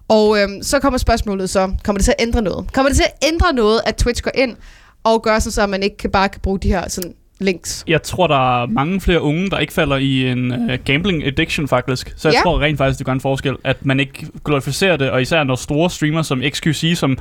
Og 0.09 0.38
øhm, 0.40 0.62
så 0.62 0.78
kommer 0.81 0.98
spørgsmålet 0.98 1.50
så, 1.50 1.72
kommer 1.85 1.98
det 1.98 2.04
til 2.04 2.14
at 2.18 2.22
ændre 2.26 2.42
noget? 2.42 2.72
Kommer 2.72 2.88
det 2.90 2.96
til 2.96 3.04
at 3.04 3.28
ændre 3.33 3.52
noget, 3.52 3.81
at 3.87 3.96
Twitch 3.96 4.22
går 4.22 4.31
ind 4.35 4.57
og 5.04 5.22
gør 5.22 5.38
sådan, 5.38 5.52
så 5.52 5.62
at 5.62 5.68
man 5.68 5.83
ikke 5.83 6.09
bare 6.09 6.28
kan 6.28 6.40
bruge 6.40 6.59
de 6.59 6.68
her 6.68 6.88
sådan, 6.88 7.14
links? 7.40 7.85
Jeg 7.87 8.02
tror, 8.02 8.26
der 8.26 8.62
er 8.62 8.66
mange 8.66 9.00
flere 9.00 9.20
unge, 9.22 9.50
der 9.50 9.59
ikke 9.59 9.72
falder 9.72 9.96
i 9.96 10.31
en 10.31 10.52
uh, 10.52 10.78
gambling 10.85 11.24
addiction 11.26 11.68
faktisk. 11.68 12.14
Så 12.16 12.28
jeg 12.28 12.35
Ja. 12.35 12.40
tror 12.42 12.61
rent 12.61 12.78
faktisk, 12.78 12.98
det 12.98 13.07
gør 13.07 13.12
en 13.12 13.20
forskel, 13.20 13.57
at 13.64 13.87
man 13.87 14.00
ikke 14.00 14.26
glorificerer 14.44 14.96
det, 14.96 15.11
og 15.11 15.22
især 15.22 15.44
når 15.44 15.54
store 15.54 15.90
streamere 15.90 16.24
som 16.24 16.42
XQC, 16.50 16.92
som 16.96 17.18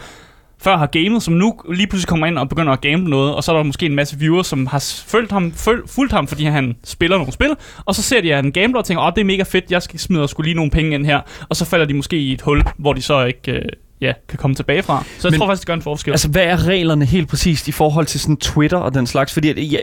før 0.61 0.77
har 0.77 0.85
gamet, 0.85 1.23
som 1.23 1.33
nu 1.33 1.59
lige 1.73 1.87
pludselig 1.87 2.07
kommer 2.07 2.27
ind 2.27 2.37
og 2.37 2.49
begynder 2.49 2.73
at 2.73 2.81
gamble 2.81 3.09
noget, 3.09 3.35
og 3.35 3.43
så 3.43 3.51
er 3.51 3.55
der 3.55 3.63
måske 3.63 3.85
en 3.85 3.95
masse 3.95 4.19
viewers, 4.19 4.47
som 4.47 4.67
har 4.67 5.03
følgt 5.07 5.31
ham, 5.31 5.51
føl, 5.51 5.81
fulgt 5.87 6.13
ham, 6.13 6.27
fordi 6.27 6.43
han 6.45 6.75
spiller 6.83 7.17
nogle 7.17 7.33
spil, 7.33 7.51
og 7.85 7.95
så 7.95 8.01
ser 8.01 8.21
de, 8.21 8.33
at 8.35 8.43
han 8.43 8.51
gambler 8.51 8.79
og 8.79 8.85
tænker, 8.85 9.03
åh, 9.03 9.11
det 9.15 9.21
er 9.21 9.25
mega 9.25 9.43
fedt, 9.43 9.71
jeg 9.71 9.81
skal 9.81 9.99
smide 9.99 10.27
sgu 10.27 10.41
lige 10.41 10.53
nogle 10.53 10.71
penge 10.71 10.95
ind 10.95 11.05
her, 11.05 11.19
og 11.49 11.55
så 11.55 11.65
falder 11.65 11.85
de 11.85 11.93
måske 11.93 12.17
i 12.17 12.33
et 12.33 12.41
hul, 12.41 12.63
hvor 12.77 12.93
de 12.93 13.01
så 13.01 13.23
ikke 13.23 13.51
øh, 13.51 13.61
ja, 14.01 14.13
kan 14.29 14.37
komme 14.37 14.55
tilbage 14.55 14.83
fra. 14.83 15.03
Så 15.19 15.27
jeg 15.27 15.31
Men- 15.31 15.39
tror 15.39 15.47
faktisk, 15.47 15.61
det 15.61 15.67
gør 15.67 15.73
en 15.73 15.81
forskel. 15.81 16.11
Altså, 16.11 16.29
hvad 16.29 16.43
er 16.43 16.67
reglerne 16.67 17.05
helt 17.05 17.27
præcist 17.29 17.67
i 17.67 17.71
forhold 17.71 18.05
til 18.05 18.19
sådan 18.19 18.37
Twitter 18.37 18.77
og 18.77 18.93
den 18.93 19.07
slags? 19.07 19.33
Fordi 19.33 19.49
at 19.49 19.57
jeg, 19.71 19.81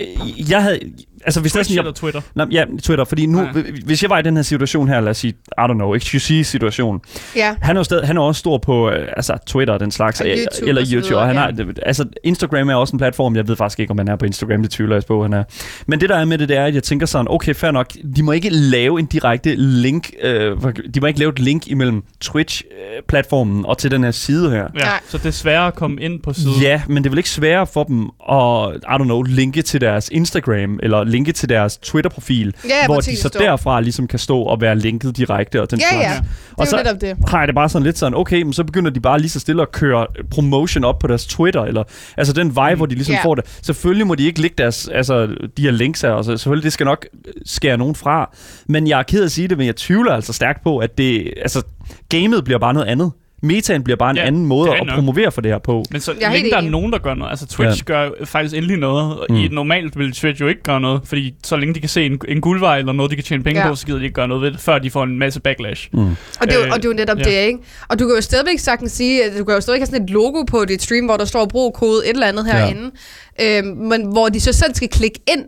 jeg 0.50 0.62
havde... 0.62 0.78
Altså, 1.26 1.40
hvis 1.40 1.52
det 1.52 1.58
er 1.58 1.62
Twitch 1.64 1.74
sådan, 1.76 1.86
jeg, 1.86 1.94
Twitter. 1.94 2.20
Nå, 2.34 2.46
ja, 2.50 2.64
Twitter, 2.82 3.04
fordi 3.04 3.26
nu, 3.26 3.38
Nej. 3.40 3.52
hvis 3.84 4.02
jeg 4.02 4.10
var 4.10 4.18
i 4.18 4.22
den 4.22 4.36
her 4.36 4.42
situation 4.42 4.88
her, 4.88 5.00
lad 5.00 5.10
os 5.10 5.16
sige, 5.16 5.32
I 5.58 5.60
don't 5.60 5.72
know, 5.72 5.98
XQC-situation, 5.98 7.00
Ja. 7.36 7.54
han 7.60 7.76
er 7.76 7.80
jo 7.80 7.84
stadig, 7.84 8.06
han 8.06 8.16
er 8.16 8.22
også 8.22 8.38
stor 8.38 8.58
på 8.58 8.90
øh, 8.90 9.08
altså, 9.16 9.38
Twitter 9.46 9.74
og 9.74 9.80
den 9.80 9.90
slags, 9.90 10.20
Og 10.20 10.26
øh, 10.26 10.36
YouTube 10.36 10.68
eller 10.68 10.80
og 10.82 10.86
så 10.86 10.94
YouTube, 10.96 11.16
og 11.18 11.26
han 11.26 11.36
videre, 11.56 11.66
har, 11.76 11.86
altså, 11.86 12.04
Instagram 12.24 12.68
er 12.68 12.74
også 12.74 12.92
en 12.96 12.98
platform, 12.98 13.36
jeg 13.36 13.48
ved 13.48 13.56
faktisk 13.56 13.80
ikke, 13.80 13.90
om 13.90 13.98
han 13.98 14.08
er 14.08 14.16
på 14.16 14.24
Instagram, 14.24 14.62
det 14.62 14.70
tvivler 14.70 14.96
jeg 14.96 15.02
på, 15.08 15.22
han 15.22 15.32
er. 15.32 15.44
Men 15.86 16.00
det 16.00 16.08
der 16.08 16.16
er 16.16 16.24
med 16.24 16.38
det, 16.38 16.48
det 16.48 16.56
er, 16.56 16.64
at 16.64 16.74
jeg 16.74 16.82
tænker 16.82 17.06
sådan, 17.06 17.26
okay, 17.30 17.54
fair 17.54 17.70
nok, 17.70 17.90
de 18.16 18.22
må 18.22 18.32
ikke 18.32 18.48
lave 18.50 18.98
en 19.00 19.06
direkte 19.06 19.54
link, 19.56 20.10
øh, 20.22 20.56
de 20.94 21.00
må 21.00 21.06
ikke 21.06 21.18
lave 21.18 21.32
et 21.32 21.38
link 21.38 21.68
imellem 21.68 22.02
Twitch-platformen 22.20 23.66
og 23.66 23.78
til 23.78 23.90
den 23.90 24.04
her 24.04 24.10
side 24.10 24.50
her. 24.50 24.56
Ja, 24.74 24.84
Nej. 24.84 25.00
så 25.08 25.18
det 25.18 25.26
er 25.26 25.30
sværere 25.30 25.66
at 25.66 25.74
komme 25.74 26.00
ind 26.02 26.20
på 26.22 26.32
siden. 26.32 26.62
Ja, 26.62 26.82
men 26.88 26.96
det 26.96 27.06
er 27.06 27.10
vel 27.10 27.18
ikke 27.18 27.30
sværere 27.30 27.66
for 27.66 27.84
dem 27.84 28.02
at, 28.30 28.76
I 28.82 28.94
don't 28.94 29.04
know, 29.04 29.22
linke 29.22 29.62
til 29.62 29.80
deres 29.80 30.08
Instagram, 30.12 30.78
eller 30.82 31.04
linke 31.14 31.32
til 31.32 31.48
deres 31.48 31.76
Twitter-profil, 31.76 32.54
Ja, 32.68 32.86
hvor 32.86 33.00
de 33.00 33.16
så 33.16 33.28
står. 33.28 33.40
derfra 33.40 33.80
ligesom 33.80 34.06
kan 34.06 34.18
stå 34.18 34.38
og 34.42 34.60
være 34.60 34.76
linket 34.78 35.16
direkte 35.16 35.62
og 35.62 35.70
den 35.70 35.78
Ja, 35.80 35.88
slags. 35.90 36.04
ja. 36.04 36.14
Det 36.20 36.24
Og 36.56 36.62
er 36.64 36.68
så 36.68 36.76
jo 36.76 36.82
netop 36.82 37.00
det. 37.00 37.16
har 37.28 37.38
jeg 37.38 37.48
det 37.48 37.54
bare 37.54 37.68
sådan 37.68 37.84
lidt 37.86 37.98
sådan, 37.98 38.14
okay, 38.14 38.42
men 38.42 38.52
så 38.52 38.64
begynder 38.64 38.90
de 38.90 39.00
bare 39.00 39.18
lige 39.18 39.30
så 39.30 39.40
stille 39.40 39.62
at 39.62 39.72
køre 39.72 40.06
promotion 40.30 40.84
op 40.84 40.98
på 40.98 41.06
deres 41.06 41.26
Twitter, 41.26 41.62
eller 41.62 41.82
altså 42.16 42.32
den 42.32 42.54
vej, 42.56 42.70
Mm. 42.74 42.76
hvor 42.76 42.86
de 42.86 42.94
ligesom 42.94 43.14
Ja. 43.14 43.24
får 43.24 43.34
det. 43.34 43.44
Selvfølgelig 43.62 44.06
må 44.06 44.14
de 44.14 44.26
ikke 44.26 44.40
lægge 44.40 44.54
deres, 44.58 44.88
altså 44.88 45.26
de 45.56 45.62
her 45.62 45.70
links 45.70 46.00
her, 46.00 46.10
og 46.10 46.24
så 46.24 46.36
selvfølgelig 46.36 46.64
det 46.64 46.72
skal 46.72 46.84
nok 46.84 47.06
skære 47.46 47.76
nogen 47.78 47.94
fra. 47.94 48.30
Men 48.68 48.86
jeg 48.86 48.98
er 48.98 49.02
ked 49.02 49.20
af 49.20 49.24
at 49.24 49.32
sige 49.32 49.48
det, 49.48 49.58
men 49.58 49.66
jeg 49.66 49.76
tvivler 49.76 50.12
altså 50.12 50.32
stærkt 50.32 50.62
på, 50.64 50.78
at 50.78 50.98
det, 50.98 51.34
altså 51.42 51.62
gamet 52.08 52.44
bliver 52.44 52.58
bare 52.58 52.74
noget 52.74 52.86
andet. 52.86 53.12
Metaen 53.44 53.84
bliver 53.84 53.96
bare 53.96 54.10
en 54.10 54.16
Ja, 54.16 54.22
anden 54.26 54.46
måde 54.46 54.70
at 54.76 54.86
nok. 54.86 54.94
promovere 54.94 55.32
for 55.32 55.40
det 55.40 55.50
her 55.50 55.58
på. 55.58 55.84
Men 55.90 56.00
så 56.00 56.14
Jeg 56.20 56.28
er 56.28 56.32
længe 56.32 56.50
der 56.50 56.56
er 56.56 56.60
nogen, 56.60 56.92
der 56.92 56.98
gør 56.98 57.14
noget. 57.14 57.30
Altså 57.30 57.46
Twitch 57.46 57.82
ja. 57.88 57.92
gør 57.94 58.10
faktisk 58.24 58.54
endelig 58.56 58.76
noget. 58.76 59.18
Mm. 59.30 59.36
I 59.36 59.48
normalt 59.48 59.98
vil 59.98 60.12
Twitch 60.12 60.40
jo 60.40 60.48
ikke 60.48 60.62
gøre 60.62 60.80
noget, 60.80 61.00
fordi 61.04 61.34
så 61.44 61.56
længe 61.56 61.74
de 61.74 61.80
kan 61.80 61.88
se 61.88 62.06
en, 62.06 62.18
en 62.28 62.40
guldvej 62.40 62.78
eller 62.78 62.92
noget, 62.92 63.10
de 63.10 63.16
kan 63.16 63.24
tjene 63.24 63.42
penge 63.44 63.60
Ja. 63.60 63.68
på, 63.68 63.74
så 63.74 63.86
gider 63.86 63.98
de 63.98 64.04
ikke 64.04 64.14
gøre 64.14 64.28
noget 64.28 64.42
ved 64.42 64.50
det, 64.52 64.60
før 64.60 64.78
de 64.78 64.90
får 64.90 65.04
en 65.04 65.18
masse 65.18 65.40
backlash. 65.40 65.88
Mm. 65.92 66.00
Og 66.00 66.16
det, 66.42 66.54
er, 66.54 66.60
Øh, 66.66 66.70
og 66.72 66.76
det 66.76 66.84
er 66.84 66.88
jo 66.88 66.94
netop 66.94 67.18
ja. 67.18 67.22
det, 67.24 67.46
ikke? 67.46 67.58
Og 67.88 67.98
du 67.98 68.06
kan 68.06 68.16
jo 68.16 68.20
stadigvæk 68.22 68.58
sagtens 68.58 68.92
sige, 68.92 69.24
at 69.24 69.32
du 69.38 69.44
kan 69.44 69.54
jo 69.54 69.60
stadigvæk 69.60 69.80
have 69.80 69.86
sådan 69.86 70.04
et 70.04 70.10
logo 70.10 70.42
på 70.42 70.64
dit 70.64 70.82
stream, 70.82 71.04
hvor 71.04 71.16
der 71.16 71.24
står 71.24 71.46
brug 71.46 71.74
kode 71.74 72.04
et 72.06 72.10
eller 72.10 72.26
andet 72.26 72.46
herinde. 72.46 72.90
Ja. 73.38 73.58
Øhm, 73.58 73.66
men 73.76 74.12
hvor 74.12 74.28
de 74.28 74.40
så 74.40 74.52
selv 74.52 74.74
skal 74.74 74.88
klikke 74.88 75.20
ind 75.32 75.44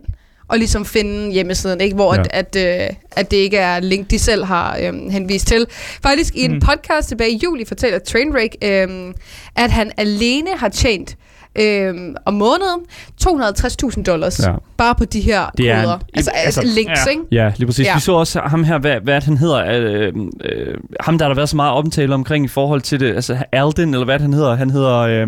og 0.47 0.57
ligesom 0.57 0.85
finde 0.85 1.31
hjemmesiden, 1.31 1.81
ikke? 1.81 1.95
Hvor 1.95 2.15
Ja. 2.15 2.21
at, 2.31 2.55
at, 2.55 2.83
øh, 2.89 2.95
at 3.11 3.31
det 3.31 3.37
ikke 3.37 3.57
er 3.57 3.79
link, 3.79 4.11
de 4.11 4.19
selv 4.19 4.43
har 4.45 4.77
øhm, 4.81 5.09
henvist 5.09 5.47
til. 5.47 5.65
Faktisk 6.03 6.35
i 6.35 6.45
en 6.45 6.51
Mm. 6.53 6.59
podcast 6.59 7.07
tilbage 7.07 7.31
i 7.31 7.39
juli 7.43 7.65
fortæller 7.65 7.99
Trainwreck, 7.99 8.55
øhm, 8.63 9.13
at 9.55 9.71
han 9.71 9.91
alene 9.97 10.49
har 10.57 10.69
tjent 10.69 11.15
øhm, 11.59 12.15
om 12.25 12.33
måneden 12.33 12.79
250.000 13.23 14.03
dollars. 14.03 14.39
Ja. 14.39 14.53
Bare 14.77 14.95
på 14.95 15.05
de 15.05 15.21
her 15.21 15.45
Det 15.57 15.69
er 15.69 15.77
en- 15.77 15.83
koder. 15.83 15.93
altså, 16.13 16.31
altså- 16.35 16.61
altså 16.61 16.75
links, 16.75 17.05
Ja. 17.05 17.09
ikke? 17.11 17.21
Ja, 17.31 17.51
lige 17.57 17.65
præcis. 17.67 17.85
Ja. 17.85 17.95
Vi 17.95 17.99
så 18.01 18.11
også 18.13 18.39
ham 18.45 18.63
her, 18.63 18.77
hvad, 18.77 18.95
hvad 19.03 19.21
han 19.21 19.37
hedder, 19.37 19.65
øh, 19.67 20.13
øh, 20.45 20.73
ham 20.99 21.17
der 21.17 21.25
har 21.25 21.29
der 21.29 21.35
været 21.35 21.49
så 21.49 21.55
meget 21.55 21.71
omtale 21.73 22.13
omkring 22.13 22.45
i 22.45 22.47
forhold 22.47 22.81
til 22.81 22.99
det, 22.99 23.15
altså 23.15 23.37
Alden, 23.51 23.93
eller 23.93 24.05
hvad 24.05 24.19
han 24.19 24.33
hedder, 24.33 24.55
han 24.55 24.69
hedder, 24.69 24.97
øh, 24.97 25.27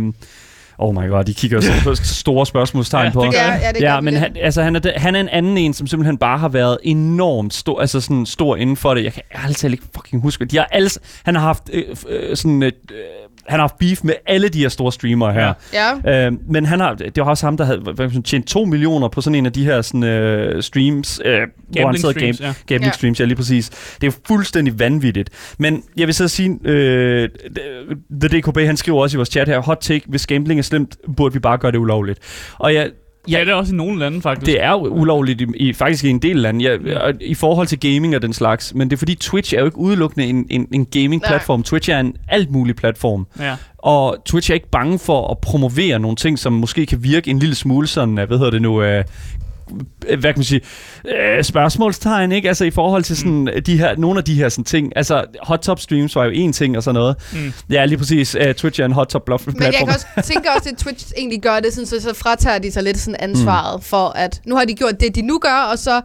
oh 0.80 0.96
my 0.96 1.10
god, 1.10 1.24
de 1.24 1.34
kigger 1.34 1.62
sådan 1.62 1.82
på 1.84 1.96
store 2.24 2.46
spørgsmålstegn 2.46 3.06
Ja, 3.06 3.12
på. 3.12 3.22
det 3.24 3.32
gør 3.34 3.40
Ja, 3.40 3.54
ja, 3.54 3.72
det 3.72 3.82
ja, 3.82 3.94
gør 3.94 4.02
men 4.02 4.14
det. 4.14 4.22
han, 4.22 4.36
altså, 4.42 4.62
han, 4.64 4.76
er, 4.76 4.80
han 5.00 5.16
er 5.16 5.20
en 5.20 5.30
anden 5.30 5.58
en, 5.58 5.74
som 5.74 5.88
simpelthen 5.88 6.18
bare 6.18 6.38
har 6.38 6.50
været 6.50 6.78
enormt 6.84 7.54
stor, 7.54 7.82
altså 7.82 8.02
sådan 8.02 8.26
stor 8.26 8.56
inden 8.56 8.76
for 8.78 8.94
det. 8.94 9.04
Jeg 9.04 9.14
kan 9.14 9.24
ærligt 9.44 9.64
ikke 9.64 9.84
fucking 9.96 10.22
huske. 10.22 10.46
De 10.46 10.58
har 10.58 10.66
alle, 10.72 10.90
han 11.24 11.36
har 11.36 11.42
haft 11.42 11.64
øh, 11.74 11.84
øh, 12.10 12.36
sådan 12.38 12.64
et, 12.64 12.74
øh, 12.92 12.98
han 13.48 13.60
har 13.60 13.64
haft 13.64 13.78
beef 13.78 14.04
med 14.04 14.14
alle 14.28 14.50
de 14.50 14.60
her 14.60 14.70
store 14.70 14.92
streamere 14.92 15.34
her. 15.34 15.54
Ja. 15.74 15.90
Ja. 16.06 16.26
Øh, 16.28 16.34
men 16.50 16.66
han 16.66 16.80
har, 16.80 16.94
det 16.94 17.12
var 17.18 17.24
også 17.30 17.46
ham, 17.46 17.58
der 17.58 17.66
havde 17.66 18.10
sige, 18.12 18.22
tjent 18.22 18.48
2 18.48 18.66
millioner 18.66 19.08
på 19.08 19.22
sådan 19.22 19.36
en 19.36 19.46
af 19.46 19.54
de 19.54 19.64
her 19.66 19.82
sådan, 19.82 20.04
øh, 20.04 20.64
streams, 20.64 21.22
øh, 21.26 21.32
hvor 21.32 21.40
han 21.40 21.50
Gambling 21.74 22.00
sidder 22.00 22.16
og 22.16 22.20
game, 22.22 22.34
streams, 22.34 22.58
ja. 22.70 22.74
gambling 22.74 22.86
Ja. 22.90 22.92
streams, 22.92 23.20
ja 23.20 23.26
lige 23.26 23.36
præcis. 23.36 23.70
Det 23.70 24.04
er 24.04 24.08
jo 24.08 24.12
fuldstændig 24.28 24.80
vanvittigt. 24.80 25.30
Men 25.58 25.84
jeg 25.98 26.08
vil 26.08 26.16
så 26.16 26.28
sige, 26.28 26.60
øh, 26.64 27.30
The 28.22 28.40
DKB, 28.40 28.58
han 28.58 28.78
skriver 28.78 29.02
også 29.02 29.16
i 29.16 29.18
vores 29.18 29.30
chat 29.30 29.48
her, 29.48 29.60
hot 29.60 29.78
take, 29.82 30.06
hvis 30.08 30.28
gambling 30.28 30.58
er 30.60 30.64
slemt, 30.70 30.98
burde 31.18 31.34
vi 31.34 31.40
bare 31.40 31.58
gøre 31.58 31.72
det 31.72 31.78
ulovligt. 31.78 32.20
Og 32.58 32.74
jeg, 32.74 32.90
Ja, 33.30 33.40
det 33.40 33.50
er 33.50 33.54
også 33.54 33.74
i 33.74 33.78
nogle 33.78 34.00
lande, 34.00 34.22
faktisk. 34.22 34.46
det 34.46 34.64
er 34.64 34.72
jo 34.72 34.78
ulovligt 34.78 35.42
i, 35.42 35.46
i 35.56 35.74
faktisk 35.74 36.04
i 36.04 36.10
en 36.10 36.20
del 36.20 36.36
lande, 36.36 36.64
ja, 36.66 37.12
i 37.22 37.34
forhold 37.34 37.68
til 37.68 37.80
gaming 37.80 38.16
og 38.16 38.22
den 38.22 38.34
slags. 38.34 38.74
Men 38.76 38.90
det 38.90 38.96
er 38.96 38.98
fordi 38.98 39.16
Twitch 39.16 39.56
er 39.56 39.60
jo 39.60 39.66
ikke 39.66 39.78
udelukkende 39.78 40.26
en, 40.28 40.48
en, 40.50 40.68
en 40.74 40.86
gaming-platform. 40.86 41.64
Twitch 41.64 41.90
er 41.90 42.00
en 42.00 42.16
alt 42.28 42.52
mulig 42.52 42.76
platform. 42.76 43.28
Ja. 43.40 43.56
Og 43.78 44.18
Twitch 44.26 44.52
er 44.52 44.54
ikke 44.56 44.70
bange 44.70 45.00
for 45.00 45.28
at 45.32 45.38
promovere 45.38 46.00
nogle 46.00 46.16
ting, 46.16 46.40
som 46.40 46.54
måske 46.54 46.86
kan 46.86 47.04
virke 47.04 47.30
en 47.30 47.40
lille 47.40 47.56
smule 47.56 47.88
sådan, 47.88 48.20
øh, 48.20 48.28
hvad 48.28 48.38
hedder 48.38 48.52
det 48.52 48.62
nu, 48.62 48.82
øh, 48.82 49.04
hvad 50.06 50.18
kan 50.18 50.34
man 50.36 50.44
sige, 50.44 50.62
øh, 51.08 51.44
spørgsmålstegn, 51.44 52.32
ikke? 52.32 52.48
Altså 52.48 52.66
i 52.66 52.72
forhold 52.72 53.04
til 53.04 53.18
sådan, 53.18 53.50
mm. 53.56 53.64
de 53.66 53.78
her, 53.78 53.96
nogle 53.98 54.18
af 54.18 54.24
de 54.24 54.36
her 54.36 54.50
sådan 54.50 54.64
ting. 54.66 54.94
Altså 54.96 55.26
hot 55.44 55.60
top 55.60 55.80
streams 55.80 56.16
var 56.16 56.24
jo 56.26 56.32
en 56.34 56.54
ting 56.54 56.78
og 56.78 56.84
sådan 56.84 56.94
noget. 57.00 57.16
Mm. 57.34 57.54
Ja, 57.70 57.86
lige 57.86 57.98
præcis. 57.98 58.36
Uh, 58.36 58.52
Twitch 58.54 58.82
er 58.82 58.86
en 58.86 58.92
hot 58.92 59.08
top 59.08 59.26
platform. 59.26 59.54
Men 59.54 59.64
jeg 59.64 59.74
kan 59.74 59.88
også 59.88 60.06
tænke 60.24 60.50
også, 60.58 60.70
at 60.70 60.78
Twitch 60.78 61.12
egentlig 61.18 61.42
gør 61.42 61.60
det, 61.60 61.74
sådan, 61.74 61.88
så, 61.88 62.02
så 62.02 62.14
fratager 62.14 62.60
de 62.60 62.72
sig 62.72 62.84
lidt 62.84 62.98
sådan 62.98 63.16
ansvaret 63.20 63.80
mm. 63.80 63.84
for, 63.84 64.10
at 64.10 64.42
nu 64.46 64.56
har 64.56 64.66
de 64.66 64.74
gjort 64.74 65.00
det, 65.00 65.16
de 65.16 65.22
nu 65.22 65.40
gør, 65.40 65.68
og 65.72 65.80
så 65.80 66.02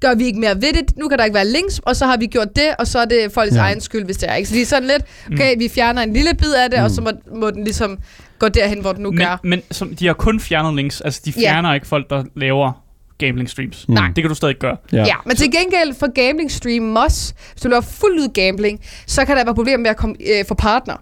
gør 0.00 0.14
vi 0.14 0.24
ikke 0.24 0.40
mere 0.40 0.54
ved 0.54 0.72
det. 0.72 0.96
Nu 0.96 1.08
kan 1.08 1.18
der 1.18 1.24
ikke 1.24 1.34
være 1.34 1.46
links, 1.46 1.78
og 1.78 1.96
så 1.96 2.06
har 2.06 2.16
vi 2.16 2.26
gjort 2.26 2.48
det, 2.56 2.68
og 2.78 2.86
så 2.86 2.98
er 2.98 3.04
det 3.04 3.32
folks 3.34 3.54
Ja. 3.54 3.60
egen 3.60 3.80
skyld, 3.80 4.04
hvis 4.04 4.16
det 4.16 4.30
er. 4.30 4.34
Ikke? 4.34 4.48
Så 4.48 4.54
de 4.54 4.62
er 4.62 4.66
sådan 4.66 4.88
lidt, 4.88 5.02
okay, 5.32 5.54
vi 5.58 5.68
fjerner 5.68 6.02
en 6.02 6.12
lille 6.12 6.34
bid 6.34 6.52
af 6.52 6.70
det, 6.70 6.78
mm. 6.78 6.84
og 6.84 6.90
så 6.90 7.00
må, 7.00 7.10
må 7.36 7.50
den 7.50 7.64
ligesom 7.64 7.98
gå 8.38 8.48
derhen, 8.48 8.80
hvor 8.80 8.92
den 8.92 9.02
nu 9.02 9.10
Men, 9.10 9.18
gør. 9.18 9.40
men 9.44 9.62
som, 9.70 9.96
de 9.96 10.06
har 10.06 10.14
kun 10.14 10.40
fjernet 10.40 10.74
links. 10.76 11.00
Altså, 11.00 11.20
de 11.24 11.32
fjerner 11.32 11.74
ikke 11.74 11.86
folk, 11.86 12.10
der 12.10 12.24
laver 12.36 12.82
gambling 13.20 13.50
streams. 13.50 13.88
Mm. 13.88 13.94
Nej. 13.94 14.06
Det 14.16 14.22
kan 14.24 14.28
du 14.28 14.34
stadig 14.34 14.56
gøre. 14.58 14.76
Ja. 14.92 15.04
Ja. 15.04 15.14
men 15.26 15.36
til 15.36 15.50
gengæld 15.52 15.94
for 15.98 16.12
Gambling 16.12 16.50
Stream 16.50 16.82
Moss, 16.82 17.34
hvis 17.52 17.62
du 17.62 17.68
laver 17.68 17.80
fuld 17.80 18.12
ud 18.12 18.28
gambling, 18.34 18.80
så 19.06 19.24
kan 19.24 19.36
der 19.36 19.44
være 19.44 19.54
problemer 19.54 19.78
med 19.78 19.90
at 19.90 19.96
komme, 19.96 20.16
øh, 20.20 20.44
få 20.48 20.54
partner. 20.54 20.94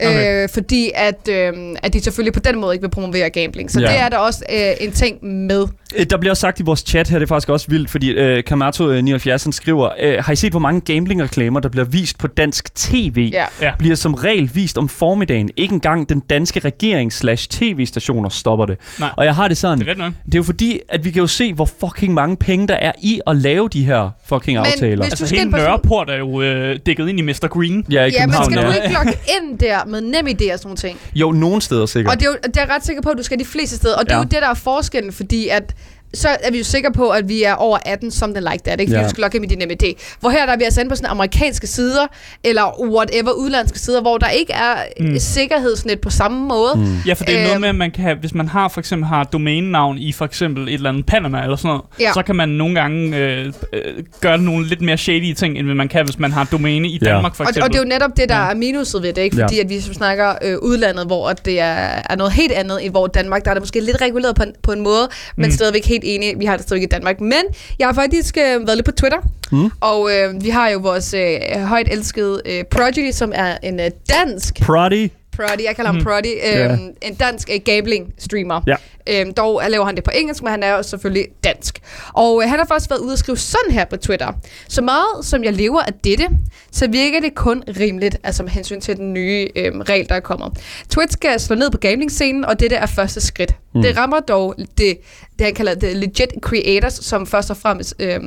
Okay. 0.00 0.42
Øh, 0.42 0.48
fordi 0.54 0.90
at, 0.94 1.28
øh, 1.30 1.52
at 1.82 1.92
de 1.92 2.00
selvfølgelig 2.00 2.32
på 2.32 2.40
den 2.40 2.60
måde 2.60 2.74
ikke 2.74 2.82
vil 2.82 2.90
promovere 2.90 3.30
gambling. 3.30 3.70
Så 3.70 3.80
Ja. 3.80 3.86
det 3.86 3.98
er 4.00 4.08
der 4.08 4.18
også 4.18 4.44
øh, 4.52 4.86
en 4.86 4.92
ting 4.92 5.24
med. 5.26 5.66
Øh, 5.96 6.06
Der 6.10 6.16
bliver 6.18 6.32
også 6.32 6.40
sagt 6.40 6.60
i 6.60 6.62
vores 6.62 6.80
chat 6.80 7.08
her, 7.08 7.18
det 7.18 7.24
er 7.26 7.28
faktisk 7.28 7.48
også 7.48 7.66
vildt, 7.68 7.90
fordi 7.90 8.10
øh, 8.10 8.42
Kamato79 8.50 9.44
han 9.44 9.52
skriver, 9.52 9.88
øh, 10.00 10.24
har 10.24 10.32
I 10.32 10.36
set, 10.36 10.52
hvor 10.52 10.60
mange 10.60 10.80
gambling-reklamer, 10.80 11.60
der 11.60 11.68
bliver 11.68 11.84
vist 11.84 12.18
på 12.18 12.26
dansk 12.26 12.74
tv? 12.74 13.30
Ja. 13.32 13.44
Ja. 13.60 13.72
Bliver 13.78 13.96
som 13.96 14.14
regel 14.14 14.50
vist 14.54 14.78
om 14.78 14.88
formiddagen. 14.88 15.50
Ikke 15.56 15.72
engang 15.72 16.08
den 16.08 16.20
danske 16.20 16.60
regering 16.60 17.12
slash 17.12 17.48
tv-stationer 17.48 18.28
stopper 18.28 18.66
det. 18.66 18.76
Nej. 19.00 19.08
Og 19.16 19.24
jeg 19.24 19.34
har 19.34 19.48
det 19.48 19.56
sådan, 19.56 19.78
Det 19.78 19.86
er 19.86 19.90
ret 19.90 19.98
nok. 19.98 20.12
det 20.26 20.34
er 20.34 20.38
jo 20.38 20.42
fordi, 20.42 20.80
at 20.88 21.04
vi 21.04 21.10
kan 21.10 21.20
jo 21.20 21.26
se, 21.26 21.52
hvor 21.54 21.68
fucking 21.80 22.14
mange 22.14 22.36
penge 22.36 22.68
der 22.68 22.74
er 22.74 22.92
i 23.02 23.20
at 23.26 23.36
lave 23.36 23.68
de 23.68 23.84
her 23.84 24.10
fucking 24.26 24.58
Men 24.58 24.66
aftaler. 24.66 24.96
hvis- 24.96 25.10
Altså, 25.10 25.26
skal 25.26 25.38
hele 25.38 25.44
ind 25.46 25.52
på 25.52 25.58
sådan- 25.58 25.70
Nørreport 25.70 26.10
er 26.10 26.16
jo 26.18 26.42
øh, 26.42 26.78
dækket 26.86 27.08
ind 27.08 27.18
i 27.18 27.22
Mr. 27.22 27.46
Green. 27.48 27.86
Ja, 27.90 28.04
i 28.04 28.10
Ja, 28.10 28.18
men 28.18 28.20
København, 28.20 28.44
skal 28.52 28.62
du 28.64 28.68
ja. 28.70 28.74
ikke 28.82 28.94
logge 28.94 29.12
ind 29.40 29.58
der 29.58 29.84
med 29.84 30.00
NemID 30.00 30.52
og 30.52 30.58
sådan 30.58 30.60
nogle 30.64 30.76
ting? 30.76 30.98
Jo, 31.14 31.32
nogen 31.32 31.60
steder 31.60 31.86
sikkert. 31.86 32.14
Og 32.14 32.20
det 32.20 32.26
er, 32.26 32.30
jo, 32.30 32.36
det 32.44 32.56
er 32.56 32.60
jeg 32.60 32.70
ret 32.70 32.84
sikker 32.86 33.02
på, 33.02 33.08
at 33.10 33.18
du 33.18 33.22
skal 33.22 33.38
de 33.38 33.44
fleste 33.44 33.76
steder. 33.76 33.96
Og 33.96 34.04
det 34.04 34.10
er 34.10 34.16
Ja. 34.16 34.20
jo 34.22 34.24
det, 34.30 34.42
der 34.42 34.48
er 34.50 34.54
forskellen, 34.54 35.12
fordi 35.12 35.48
at 35.48 35.74
så 36.14 36.28
er 36.42 36.50
vi 36.50 36.58
jo 36.58 36.64
sikre 36.64 36.92
på, 36.92 37.08
at 37.10 37.28
vi 37.28 37.42
er 37.42 37.54
over 37.54 37.78
18, 37.86 38.10
something 38.10 38.46
like 38.52 38.62
that, 38.64 38.80
ikke? 38.80 38.90
Fordi 38.90 38.94
Ja. 38.96 39.00
ja. 39.00 39.04
du 39.04 39.10
skal 39.10 39.20
logge 39.22 39.36
ind 39.36 39.42
med 39.42 39.48
din 39.48 39.58
NemID. 39.58 39.94
Hvor 40.20 40.30
her 40.30 40.46
der 40.46 40.52
er 40.52 40.56
vi 40.56 40.64
altså 40.64 40.80
inde 40.80 40.88
på 40.90 40.96
sådan 40.96 41.10
amerikanske 41.10 41.66
sider, 41.66 42.06
eller 42.44 42.82
whatever, 42.90 43.30
udlandske 43.32 43.78
sider, 43.78 44.00
hvor 44.00 44.18
der 44.18 44.28
ikke 44.28 44.52
er 44.52 44.74
Mm. 45.00 45.18
sikkerhedsnet 45.18 46.00
på 46.00 46.10
samme 46.10 46.48
måde. 46.48 46.72
Mm. 46.76 46.96
Ja, 47.06 47.12
for 47.12 47.24
det 47.24 47.34
er 47.34 47.40
noget 47.42 47.52
Øhm. 47.52 47.60
med, 47.60 47.68
at 47.68 47.74
man 47.74 47.90
kan 47.90 48.04
have, 48.04 48.16
hvis 48.16 48.34
man 48.34 48.48
har 48.48 48.68
for 48.68 48.80
eksempel 48.80 49.06
har 49.08 49.24
domænenavn 49.24 49.98
i 49.98 50.12
for 50.12 50.24
eksempel 50.24 50.68
et 50.68 50.74
eller 50.74 50.88
andet 50.90 51.06
Panama 51.06 51.42
eller 51.42 51.56
sådan 51.56 51.68
noget, 51.68 51.82
Ja. 52.00 52.12
så 52.14 52.22
kan 52.22 52.36
man 52.36 52.48
nogle 52.48 52.74
gange 52.80 53.16
øh, 53.16 53.52
øh, 53.72 53.82
gøre 54.20 54.38
nogle 54.38 54.68
lidt 54.68 54.80
mere 54.80 54.96
shady 54.96 55.32
ting, 55.34 55.58
end 55.58 55.66
man 55.66 55.88
kan, 55.88 56.04
hvis 56.04 56.18
man 56.18 56.32
har 56.32 56.44
domæne 56.44 56.88
i 56.88 56.98
Ja. 57.02 57.10
Danmark 57.10 57.34
for 57.36 57.44
Og, 57.44 57.50
eksempel. 57.50 57.62
og 57.64 57.72
det 57.72 57.78
er 57.78 57.82
jo 57.82 57.88
netop 57.88 58.10
det, 58.16 58.28
der 58.28 58.36
Ja. 58.36 58.50
er 58.50 58.54
minuset 58.54 59.02
ved 59.02 59.12
det, 59.12 59.22
ikke? 59.22 59.36
Ja. 59.36 59.42
Fordi 59.44 59.58
at 59.60 59.68
vi 59.68 59.80
som 59.80 59.94
snakker 59.94 60.34
øh, 60.42 60.58
udlandet, 60.58 61.06
hvor 61.06 61.28
at 61.28 61.44
det 61.46 61.60
er, 61.60 61.74
er 62.10 62.16
noget 62.16 62.32
helt 62.32 62.52
andet, 62.52 62.84
end 62.84 62.90
hvor 62.92 63.06
Danmark, 63.06 63.44
der 63.44 63.50
er 63.50 63.54
det 63.54 63.62
måske 63.62 63.80
lidt 63.80 64.00
reguleret 64.00 64.36
på 64.36 64.42
en, 64.42 64.52
på 64.62 64.72
en 64.72 64.80
måde, 64.80 65.08
men 65.36 65.46
Mm. 65.46 65.50
stadigvæk 65.52 65.84
helt 65.86 66.03
helt 66.04 66.24
enig. 66.24 66.40
Vi 66.40 66.44
har 66.44 66.56
det 66.56 66.66
stadig 66.66 66.82
i 66.82 66.86
Danmark. 66.86 67.20
Men 67.20 67.42
jeg 67.78 67.88
har 67.88 67.94
faktisk 67.94 68.36
øh, 68.36 68.66
været 68.66 68.76
lidt 68.76 68.84
på 68.84 68.92
Twitter. 68.92 69.18
Mm. 69.52 69.70
Og 69.80 70.10
øh, 70.12 70.44
vi 70.44 70.48
har 70.48 70.68
jo 70.68 70.78
vores 70.78 71.14
øh, 71.14 71.60
højt 71.60 71.88
elskede 71.90 72.42
øh, 72.46 72.64
Prodigy, 72.64 73.10
som 73.12 73.32
er 73.34 73.56
en 73.62 73.80
øh, 73.80 73.90
dansk 74.08 74.60
Prodigy. 74.62 75.10
Prodigy, 75.36 75.64
jeg 75.64 75.76
kalder 75.76 75.90
ham 75.90 75.94
Mhm. 75.94 76.04
Prodigy, 76.04 76.32
øh, 76.34 76.58
Ja. 76.58 76.76
en 77.02 77.14
dansk 77.20 77.50
øh, 77.52 77.60
gambling-streamer. 77.64 78.60
Ja. 78.66 78.76
Øhm, 79.10 79.34
dog 79.34 79.62
laver 79.68 79.84
han 79.84 79.96
det 79.96 80.04
på 80.04 80.10
engelsk, 80.14 80.42
men 80.42 80.50
han 80.50 80.62
er 80.62 80.70
jo 80.76 80.82
selvfølgelig 80.82 81.26
dansk. 81.44 81.78
Og 82.12 82.42
øh, 82.42 82.48
han 82.50 82.58
har 82.58 82.66
faktisk 82.66 82.90
været 82.90 83.00
ude 83.00 83.12
og 83.12 83.18
skrive 83.18 83.36
sådan 83.38 83.70
her 83.70 83.84
på 83.84 83.96
Twitter. 83.96 84.32
Så 84.68 84.82
meget 84.82 85.06
som 85.22 85.44
jeg 85.44 85.52
lever 85.52 85.80
af 85.82 85.92
dette, 86.04 86.28
så 86.72 86.88
virker 86.90 87.20
det 87.20 87.34
kun 87.34 87.62
rimeligt, 87.80 88.16
altså 88.24 88.42
med 88.42 88.50
hensyn 88.50 88.80
til 88.80 88.96
den 88.96 89.12
nye 89.12 89.48
øh, 89.56 89.72
regel, 89.74 90.08
der 90.08 90.14
er 90.14 90.20
kommet. 90.20 90.48
Twitch 90.90 91.12
skal 91.12 91.40
slå 91.40 91.56
ned 91.56 91.70
på 91.70 91.78
gambling-scenen, 91.78 92.44
og 92.44 92.60
dette 92.60 92.76
er 92.76 92.86
første 92.86 93.20
skridt. 93.20 93.50
Mm. 93.74 93.78
Mm. 93.78 93.82
Det 93.82 93.96
rammer 93.96 94.20
dog 94.20 94.54
det, 94.58 94.68
det, 94.78 95.46
han 95.46 95.54
kalder 95.54 95.74
det 95.74 95.96
legit 95.96 96.28
creators, 96.40 96.94
som 96.94 97.26
først 97.26 97.50
og 97.50 97.56
fremmest... 97.56 97.94
Øh, 97.98 98.20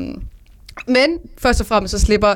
men 0.87 1.17
først 1.37 1.61
og 1.61 1.67
fremmest 1.67 1.91
så 1.91 1.99
slipper 1.99 2.33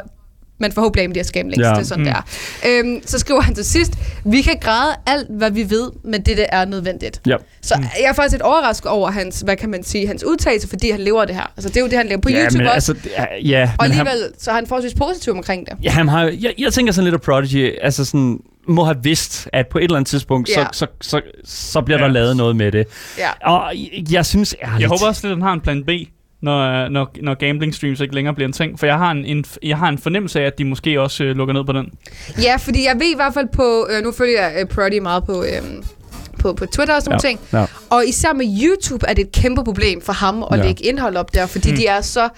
man 0.61 0.71
forhåbentlig 0.71 1.03
af 1.07 1.13
de 1.13 1.19
her 1.19 1.23
scamlinks. 1.25 1.65
Ja. 1.65 1.69
Det 1.69 1.77
er 1.77 1.83
sådan, 1.83 2.03
Mm. 2.03 2.09
mm. 2.09 2.15
det 2.63 2.79
er. 2.79 2.79
Øhm, 2.79 3.01
så 3.05 3.19
skriver 3.19 3.41
han 3.41 3.55
til 3.55 3.65
sidst, 3.65 3.91
vi 4.25 4.41
kan 4.41 4.57
græde 4.61 4.95
alt, 5.07 5.27
hvad 5.29 5.51
vi 5.51 5.69
ved, 5.69 5.91
men 6.03 6.21
det 6.21 6.37
der 6.37 6.45
er 6.51 6.65
nødvendigt. 6.65 7.21
Ja. 7.27 7.35
Så 7.61 7.73
mm. 7.77 7.83
jeg 7.83 8.09
er 8.09 8.13
faktisk 8.13 8.33
lidt 8.33 8.41
overrasket 8.41 8.91
over 8.91 9.11
hans, 9.11 9.41
hvad 9.41 9.55
kan 9.55 9.69
man 9.69 9.83
sige, 9.83 10.07
hans 10.07 10.23
udtalelse, 10.23 10.67
fordi 10.67 10.91
han 10.91 10.99
lever 10.99 11.25
det 11.25 11.35
her. 11.35 11.51
Altså 11.57 11.69
det 11.69 11.77
er 11.77 11.81
jo 11.81 11.87
det, 11.87 11.97
han 11.97 12.07
lever 12.07 12.21
på 12.21 12.29
ja, 12.29 12.41
YouTube 12.43 12.57
men 12.57 12.67
også. 12.67 12.91
altså, 12.93 13.09
ja, 13.17 13.25
ja, 13.45 13.71
og 13.79 13.85
men 13.87 13.91
han, 13.91 14.07
alligevel, 14.07 14.31
så 14.39 14.51
er 14.51 14.55
han 14.55 14.67
forholdsvis 14.67 14.93
positiv 14.93 15.33
omkring 15.33 15.65
det. 15.65 15.73
ja, 15.83 15.89
han 15.91 16.07
har, 16.07 16.23
jeg, 16.39 16.53
jeg 16.57 16.73
tænker 16.73 16.93
sådan 16.93 17.03
lidt, 17.05 17.15
at 17.15 17.21
Prodigy 17.21 17.73
altså 17.81 18.05
sådan, 18.05 18.39
må 18.67 18.83
have 18.83 18.97
vidst, 19.03 19.47
at 19.53 19.67
på 19.67 19.77
et 19.77 19.83
eller 19.83 19.95
andet 19.95 20.09
tidspunkt, 20.09 20.49
Ja. 20.49 20.53
så, 20.53 20.67
så, 20.71 20.87
så, 21.01 21.21
så 21.45 21.81
bliver 21.81 21.97
Ja. 21.99 22.03
der 22.05 22.11
lavet 22.11 22.37
noget 22.37 22.55
med 22.55 22.71
det. 22.71 22.87
Ja. 23.17 23.29
Og 23.51 23.73
jeg, 23.75 24.11
jeg 24.13 24.25
synes 24.25 24.55
ærligt... 24.63 24.81
Jeg 24.81 24.89
håber 24.89 25.07
også 25.07 25.27
lidt, 25.27 25.31
at 25.31 25.37
han 25.37 25.41
har 25.41 25.53
en 25.53 25.61
plan 25.61 25.83
B, 25.83 25.89
når, 26.41 26.89
når, 26.89 27.11
når 27.21 27.33
gambling 27.33 27.75
streams 27.75 27.99
ikke 27.99 28.15
længere 28.15 28.35
bliver 28.35 28.47
en 28.47 28.53
ting. 28.53 28.79
For 28.79 28.85
jeg 28.85 28.97
har 28.97 29.11
en, 29.11 29.25
en, 29.25 29.45
jeg 29.63 29.77
har 29.77 29.89
en 29.89 29.97
fornemmelse 29.97 30.41
af, 30.41 30.45
at 30.45 30.57
de 30.57 30.65
måske 30.65 31.01
også 31.01 31.23
øh, 31.23 31.35
lukker 31.35 31.53
ned 31.53 31.63
på 31.63 31.71
den. 31.71 31.91
ja, 32.41 32.55
fordi 32.55 32.85
jeg 32.85 32.95
ved 32.95 33.11
i 33.13 33.15
hvert 33.15 33.33
fald 33.33 33.47
på, 33.53 33.87
øh, 33.91 34.03
nu 34.03 34.11
følger 34.11 34.41
jeg 34.41 34.61
øh, 34.61 34.67
Prodigy 34.67 34.99
meget 34.99 35.23
på... 35.25 35.43
Øh, 35.43 35.61
på, 36.39 36.53
på 36.53 36.65
Twitter 36.65 36.95
og 36.95 37.01
sådan 37.01 37.11
nogle 37.11 37.29
ting. 37.29 37.39
Ja. 37.53 37.65
Og 37.89 38.05
især 38.07 38.33
med 38.33 38.45
YouTube 38.63 39.05
er 39.07 39.13
det 39.13 39.25
et 39.25 39.31
kæmpe 39.31 39.63
problem 39.63 40.01
for 40.01 40.13
ham 40.13 40.43
at 40.43 40.47
Ja. 40.51 40.55
ja. 40.57 40.63
lægge 40.63 40.83
indhold 40.83 41.15
op 41.15 41.33
der, 41.33 41.45
fordi 41.45 41.71
mm. 41.71 41.77
de 41.77 41.85
er 41.85 42.01
så 42.01 42.29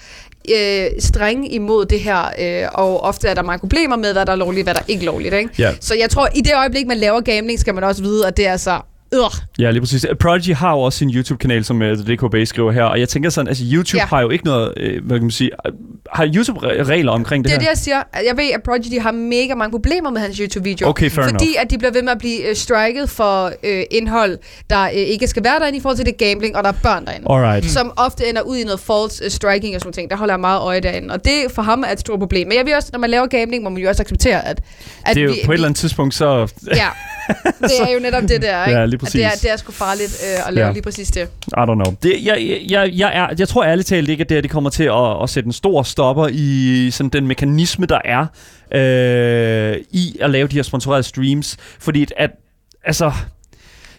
øh, 0.54 0.86
strenge 0.98 1.48
imod 1.48 1.84
det 1.86 2.00
her, 2.00 2.22
øh, 2.38 2.68
og 2.74 3.00
ofte 3.02 3.28
er 3.28 3.34
der 3.34 3.42
mange 3.42 3.60
problemer 3.60 3.96
med, 3.96 4.12
hvad 4.12 4.26
der 4.26 4.32
er 4.32 4.36
lovligt, 4.36 4.64
hvad 4.64 4.74
der 4.74 4.80
er 4.80 4.84
ikke 4.88 5.04
lovligt. 5.04 5.34
Ikke? 5.34 5.50
Ja. 5.58 5.70
Så 5.80 5.94
jeg 5.94 6.10
tror, 6.10 6.28
i 6.34 6.40
det 6.40 6.52
øjeblik, 6.56 6.86
man 6.86 6.96
laver 6.96 7.20
gambling, 7.20 7.60
skal 7.60 7.74
man 7.74 7.84
også 7.84 8.02
vide, 8.02 8.26
at 8.26 8.36
det 8.36 8.46
er 8.46 8.56
så... 8.56 8.80
Øh. 9.14 9.62
Ja, 9.64 9.70
lige 9.70 9.80
præcis. 9.80 10.06
Prodigy 10.20 10.54
har 10.54 10.70
jo 10.72 10.78
også 10.80 10.98
sin 10.98 11.10
YouTube-kanal, 11.14 11.64
som 11.64 11.80
uh, 11.82 11.86
DKB 11.88 12.34
skriver 12.48 12.72
her, 12.72 12.84
og 12.84 13.00
jeg 13.00 13.08
tænker 13.08 13.30
sådan, 13.30 13.48
altså 13.48 13.64
YouTube 13.72 13.98
ja. 13.98 14.06
Har 14.06 14.20
jo 14.20 14.30
ikke 14.30 14.44
noget, 14.44 14.72
øh, 14.76 15.04
hvad 15.06 15.16
kan 15.18 15.22
man 15.24 15.30
sige, 15.30 15.50
øh, 15.66 15.72
har 16.12 16.30
YouTube 16.36 16.60
re- 16.60 16.82
regler 16.82 17.12
omkring 17.12 17.44
det, 17.44 17.50
Det 17.50 17.56
er 17.56 17.60
her? 17.60 17.68
det, 17.68 17.68
jeg 17.68 17.78
siger. 17.78 18.02
Jeg 18.26 18.36
ved, 18.36 18.44
at 18.54 18.62
Prodigy 18.62 19.00
har 19.00 19.12
mega 19.12 19.54
mange 19.54 19.70
problemer 19.70 20.10
med 20.10 20.20
hans 20.20 20.36
YouTube-videoer. 20.36 20.90
Okay, 20.90 21.10
fair 21.10 21.24
fordi 21.24 21.54
at 21.58 21.70
de 21.70 21.78
bliver 21.78 21.92
ved 21.92 22.02
med 22.02 22.12
at 22.12 22.18
blive 22.18 22.48
øh, 22.48 22.56
striket 22.56 23.10
for 23.10 23.52
øh, 23.62 23.82
indhold, 23.90 24.38
der 24.70 24.82
øh, 24.84 24.90
ikke 24.92 25.26
skal 25.26 25.44
være 25.44 25.58
derinde 25.58 25.78
i 25.78 25.80
forhold 25.80 25.96
til 25.96 26.06
det 26.06 26.16
gambling, 26.16 26.56
og 26.56 26.64
der 26.64 26.68
er 26.70 26.74
børn 26.82 27.04
derinde. 27.06 27.26
Alright. 27.30 27.70
som 27.70 27.92
ofte 27.96 28.28
ender 28.28 28.42
ud 28.42 28.56
i 28.56 28.64
noget 28.64 28.80
false 28.80 29.24
uh, 29.24 29.30
striking 29.30 29.74
og 29.74 29.80
sådan 29.80 29.92
ting. 29.92 30.10
Der 30.10 30.16
holder 30.16 30.34
jeg 30.34 30.40
meget 30.40 30.60
øje 30.60 30.80
derinde. 30.80 31.14
Og 31.14 31.24
det 31.24 31.32
for 31.54 31.62
ham 31.62 31.84
er 31.86 31.92
et 31.92 32.00
stort 32.00 32.18
problem. 32.18 32.48
Men 32.48 32.56
jeg 32.58 32.66
ved 32.66 32.74
også, 32.74 32.88
når 32.92 32.98
man 32.98 33.10
laver 33.10 33.26
gambling, 33.26 33.62
må 33.64 33.70
man 33.70 33.82
jo 33.82 33.88
også 33.88 34.02
acceptere, 34.02 34.46
at, 34.48 34.60
at 35.06 35.14
Det 35.14 35.20
er 35.20 35.24
jo 35.24 35.30
vi, 35.32 35.38
på 35.44 35.52
et 35.52 35.54
eller 35.54 35.66
andet 35.68 35.78
tidspunkt, 35.80 36.14
så... 36.14 36.52
Ja, 36.76 36.88
det 37.60 37.70
er 37.88 37.92
jo 37.94 38.00
netop 38.00 38.22
det 38.22 38.42
der, 38.42 38.64
ikke? 38.66 38.78
Ja, 38.78 38.86
lige 38.86 38.98
At 39.06 39.12
det 39.12 39.24
er, 39.24 39.28
præcis. 39.28 39.40
det 39.42 39.50
er 39.50 39.56
sgu 39.56 39.72
farligt 39.72 40.16
øh, 40.24 40.48
at 40.48 40.54
lave 40.54 40.66
Ja. 40.66 40.72
lige 40.72 40.82
præcis 40.82 41.08
det. 41.08 41.20
I 41.48 41.50
don't 41.60 41.64
know. 41.74 41.94
Det, 42.02 42.24
jeg, 42.24 42.60
jeg, 42.70 42.90
jeg, 42.94 43.10
er, 43.14 43.34
jeg 43.38 43.48
tror 43.48 43.64
ærligt 43.64 43.88
talt 43.88 44.08
ikke, 44.08 44.20
at 44.22 44.28
det 44.28 44.34
her 44.36 44.42
det 44.42 44.50
kommer 44.50 44.70
til 44.70 44.84
at, 44.84 45.22
at 45.22 45.30
sætte 45.30 45.46
en 45.46 45.52
stor 45.52 45.82
stopper 45.82 46.28
i 46.32 46.88
sådan 46.92 47.10
den 47.10 47.26
mekanisme, 47.26 47.86
der 47.86 47.98
er 48.04 48.26
øh, 48.74 49.76
i 49.90 50.16
at 50.20 50.30
lave 50.30 50.48
de 50.48 50.56
her 50.56 50.62
sponsorerede 50.62 51.02
streams. 51.02 51.56
Fordi 51.78 52.02
at, 52.02 52.12
at 52.16 52.30
altså, 52.84 53.12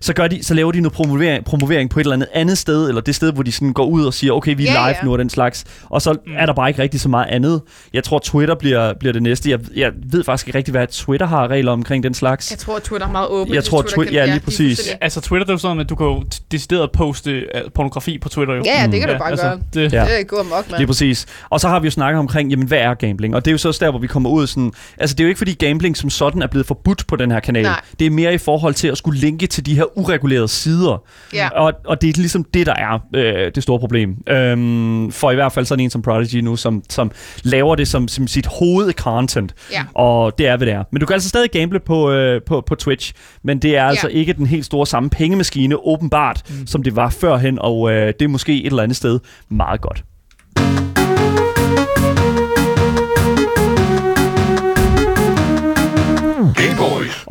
så, 0.05 0.13
gør 0.13 0.27
de, 0.27 0.43
så 0.43 0.53
laver 0.53 0.71
de 0.71 0.79
noget 0.81 0.93
promovering, 0.93 1.45
promovering 1.45 1.89
på 1.89 1.99
et 1.99 2.03
eller 2.03 2.13
andet 2.13 2.27
andet 2.33 2.57
sted, 2.57 2.87
eller 2.87 3.01
det 3.01 3.15
sted, 3.15 3.33
hvor 3.33 3.43
de 3.43 3.51
sådan 3.51 3.73
går 3.73 3.85
ud 3.85 4.05
og 4.05 4.13
siger, 4.13 4.33
okay, 4.33 4.55
vi 4.57 4.67
er 4.67 4.71
Ja, 4.71 4.77
live 4.87 4.87
ja. 5.01 5.05
nu 5.05 5.11
og 5.11 5.19
den 5.19 5.29
slags. 5.29 5.63
Og 5.89 6.01
så 6.01 6.13
Mm. 6.13 6.31
er 6.37 6.45
der 6.45 6.53
bare 6.53 6.69
ikke 6.69 6.81
rigtig 6.81 6.99
så 7.01 7.09
meget 7.09 7.27
andet. 7.29 7.61
Jeg 7.93 8.03
tror, 8.03 8.19
Twitter 8.19 8.55
bliver, 8.55 8.93
bliver 8.99 9.13
det 9.13 9.23
næste. 9.23 9.49
Jeg, 9.49 9.59
jeg 9.75 9.91
ved 10.11 10.23
faktisk 10.23 10.47
ikke 10.47 10.57
rigtig, 10.57 10.71
hvad 10.71 10.87
Twitter 10.87 11.27
har 11.27 11.47
regler 11.47 11.71
omkring 11.71 12.03
den 12.03 12.13
slags. 12.13 12.51
Jeg 12.51 12.59
tror, 12.59 12.79
Twitter 12.79 13.07
er 13.07 13.11
meget 13.11 13.27
åben. 13.29 13.53
Jeg 13.53 13.63
tror, 13.63 13.81
Twi- 13.81 14.11
ja, 14.13 14.25
lige 14.25 14.39
præcis. 14.39 14.59
fuldstændig- 14.77 14.97
Altså 15.03 15.21
Twitter, 15.21 15.43
det 15.45 15.49
er 15.49 15.53
jo 15.53 15.57
sådan, 15.57 15.79
at 15.79 15.89
du 15.89 15.95
kan 15.95 16.05
jo 16.05 16.23
decideret 16.51 16.91
poste 16.91 17.31
øh, 17.31 17.45
pornografi 17.75 18.17
på 18.17 18.29
Twitter 18.29 18.55
jo. 18.55 18.63
Ja, 18.65 18.81
ja, 18.81 18.87
det 18.87 18.99
kan 18.99 19.09
Mm. 19.09 19.13
du 19.15 19.19
bare 19.19 19.37
gøre. 19.37 19.59
det, 19.73 19.93
Ja. 19.93 20.01
Det 20.05 20.19
er 20.19 20.23
god 20.23 20.39
amok, 20.39 20.51
mand. 20.71 20.77
Lige 20.77 20.87
præcis. 20.87 21.25
Og 21.49 21.59
så 21.59 21.67
har 21.67 21.79
vi 21.79 21.85
jo 21.87 21.91
snakket 21.91 22.19
omkring, 22.19 22.49
jamen 22.49 22.67
hvad 22.67 22.77
er 22.77 22.93
gambling? 22.93 23.35
Og 23.35 23.45
det 23.45 23.51
er 23.51 23.53
jo 23.53 23.57
så 23.57 23.67
også 23.67 23.85
der, 23.85 23.91
hvor 23.91 23.99
vi 23.99 24.07
kommer 24.07 24.29
ud 24.29 24.47
sådan... 24.47 24.71
Altså 24.97 25.13
det 25.15 25.19
er 25.19 25.25
jo 25.25 25.29
ikke 25.29 25.37
fordi 25.37 25.53
gambling 25.53 25.97
som 25.97 26.09
sådan 26.09 26.41
er 26.41 26.47
blevet 26.47 26.67
forbudt 26.67 27.07
på 27.07 27.15
den 27.15 27.31
her 27.31 27.39
kanal. 27.39 27.63
Nej. 27.63 27.81
Det 27.99 28.05
er 28.07 28.11
mere 28.11 28.33
i 28.33 28.37
forhold 28.37 28.73
til 28.73 28.87
at 28.87 28.97
skulle 28.97 29.19
linke 29.19 29.47
til 29.47 29.65
de 29.65 29.75
her 29.75 29.94
uregulerede 29.95 30.47
sider. 30.47 31.03
Ja. 31.33 31.49
Og, 31.49 31.73
og 31.85 32.01
det 32.01 32.09
er 32.09 32.13
ligesom 32.17 32.43
det, 32.43 32.65
der 32.65 32.73
er 32.73 32.99
øh, 33.15 33.51
det 33.55 33.63
store 33.63 33.79
problem. 33.79 34.17
Øhm, 34.29 35.11
for 35.11 35.31
i 35.31 35.35
hvert 35.35 35.51
fald 35.51 35.65
sådan 35.65 35.83
en 35.83 35.89
som 35.89 36.01
Prodigy 36.01 36.35
nu, 36.35 36.55
som, 36.55 36.83
som 36.89 37.11
laver 37.43 37.75
det 37.75 37.87
som, 37.87 38.07
som 38.07 38.27
sit 38.27 38.45
hovedcontent. 38.45 39.55
Ja. 39.71 39.85
Og 39.93 40.37
det 40.37 40.47
er, 40.47 40.57
hvad 40.57 40.67
det 40.67 40.73
er. 40.73 40.83
Men 40.91 40.99
du 40.99 41.05
kan 41.05 41.13
altså 41.13 41.29
stadig 41.29 41.51
gamble 41.51 41.79
på, 41.79 42.11
øh, 42.11 42.41
på, 42.47 42.63
på 42.67 42.75
Twitch. 42.75 43.13
Men 43.43 43.59
det 43.59 43.77
er 43.77 43.83
altså 43.83 44.07
ikke 44.07 44.33
den 44.33 44.45
helt 44.45 44.65
store 44.65 44.87
samme 44.87 45.09
pengemaskine, 45.09 45.75
åbenbart, 45.85 46.41
mm. 46.49 46.67
som 46.67 46.83
det 46.83 46.95
var 46.95 47.09
førhen. 47.09 47.59
Og 47.61 47.91
øh, 47.91 48.13
det 48.19 48.25
er 48.25 48.29
måske 48.29 48.59
et 48.59 48.65
eller 48.65 48.83
andet 48.83 48.97
sted 48.97 49.19
meget 49.49 49.81
godt. 49.81 50.03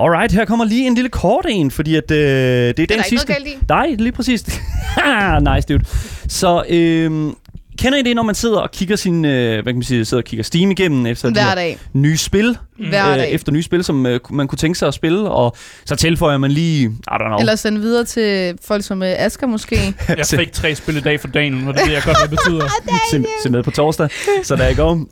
Alright, 0.00 0.32
her 0.32 0.44
kommer 0.44 0.64
lige 0.64 0.86
en 0.86 0.94
lille 0.94 1.10
kort 1.10 1.46
en, 1.48 1.70
fordi 1.70 1.94
at, 1.96 2.10
øh, 2.10 2.18
det 2.18 2.68
er 2.68 2.72
den 2.72 2.88
der 2.88 2.94
ikke 2.94 3.08
sidste... 3.08 3.28
noget 3.32 3.44
galt 3.44 3.62
i. 3.62 3.66
Nej, 3.68 3.94
lige 3.98 4.12
præcis. 4.12 4.60
nice, 5.54 5.68
dude. 5.68 5.84
Så, 6.28 6.64
øh, 6.68 7.32
kender 7.78 7.98
I 7.98 8.02
det, 8.02 8.16
når 8.16 8.22
man 8.22 8.34
sidder 8.34 8.58
og 8.58 8.70
kigger 8.70 8.96
sin, 8.96 9.24
øh, 9.24 9.52
hvad 9.52 9.62
kan 9.64 9.74
man 9.74 9.82
sige, 9.82 10.04
sidder 10.04 10.20
og 10.22 10.24
kigger 10.24 10.44
Steam 10.44 10.70
igennem 10.70 11.06
efter 11.06 11.30
Hver 11.30 11.54
dag. 11.54 11.78
nye 11.92 12.16
spil, 12.16 12.58
Hver 12.78 13.10
øh, 13.10 13.18
dag. 13.18 13.32
efter 13.32 13.52
nye 13.52 13.62
spil, 13.62 13.84
som 13.84 14.06
øh, 14.06 14.20
man 14.30 14.48
kunne 14.48 14.58
tænke 14.58 14.78
sig 14.78 14.88
at 14.88 14.94
spille, 14.94 15.30
og 15.30 15.56
så 15.84 15.96
tilføjer 15.96 16.38
man 16.38 16.50
lige, 16.50 16.82
I 16.84 16.90
don't 17.10 17.26
know, 17.26 17.38
Eller 17.38 17.56
sende 17.56 17.80
videre 17.80 18.04
til 18.04 18.58
folk 18.64 18.84
som 18.84 19.02
øh, 19.02 19.08
Asger 19.18 19.46
måske. 19.46 19.76
jeg 20.18 20.26
fik 20.26 20.52
tre 20.52 20.74
spil 20.74 20.96
i 20.96 21.00
dag 21.00 21.20
for 21.20 21.28
dagen, 21.28 21.68
og 21.68 21.74
det 21.74 21.82
ved 21.86 21.92
jeg 21.92 22.02
godt, 22.04 22.16
hvad 22.18 22.28
det 22.28 22.38
betyder. 22.38 22.68
se, 23.10 23.24
se 23.42 23.50
med 23.50 23.62
på 23.62 23.70
torsdag, 23.70 24.08
så 24.42 24.56
der 24.56 24.64
er 24.64 24.68
i 24.68 24.74
går. 24.74 25.06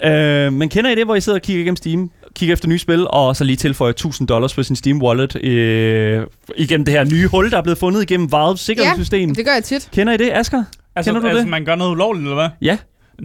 Øh, 0.47 0.53
men 0.53 0.69
kender 0.69 0.91
I 0.91 0.95
det, 0.95 1.05
hvor 1.05 1.15
I 1.15 1.21
sidder 1.21 1.39
og 1.39 1.43
kigger 1.43 1.63
igennem 1.63 1.77
Steam, 1.77 2.11
kigger 2.35 2.53
efter 2.53 2.69
nye 2.69 2.79
spil, 2.79 3.07
og 3.11 3.37
så 3.37 3.45
lige 3.45 3.57
tilføjer 3.57 3.91
1000 3.91 4.29
dollars 4.29 4.55
på 4.55 4.63
sin 4.63 4.77
Steam 4.77 5.03
wallet 5.03 5.45
øh, 5.45 6.27
igennem 6.57 6.85
det 6.85 6.95
her 6.95 7.05
nye 7.05 7.27
hul, 7.27 7.51
der 7.51 7.57
er 7.59 7.63
blevet 7.63 7.79
fundet 7.79 8.03
igennem 8.03 8.29
Valve's 8.35 8.57
sikkerhedssystem? 8.57 9.35
Det 9.35 9.45
gør 9.45 9.53
jeg 9.53 9.65
tit. 9.65 9.89
Kender 9.93 10.13
I 10.13 10.17
det, 10.17 10.31
Asger? 10.33 10.65
Altså, 10.97 11.11
Kender 11.11 11.21
du 11.21 11.29
altså 11.29 11.43
det? 11.43 11.49
man 11.51 11.65
gør 11.65 11.75
noget 11.75 11.91
ulovligt, 11.91 12.23
eller 12.23 12.35
hvad? 12.35 12.49
Ja. 12.61 12.77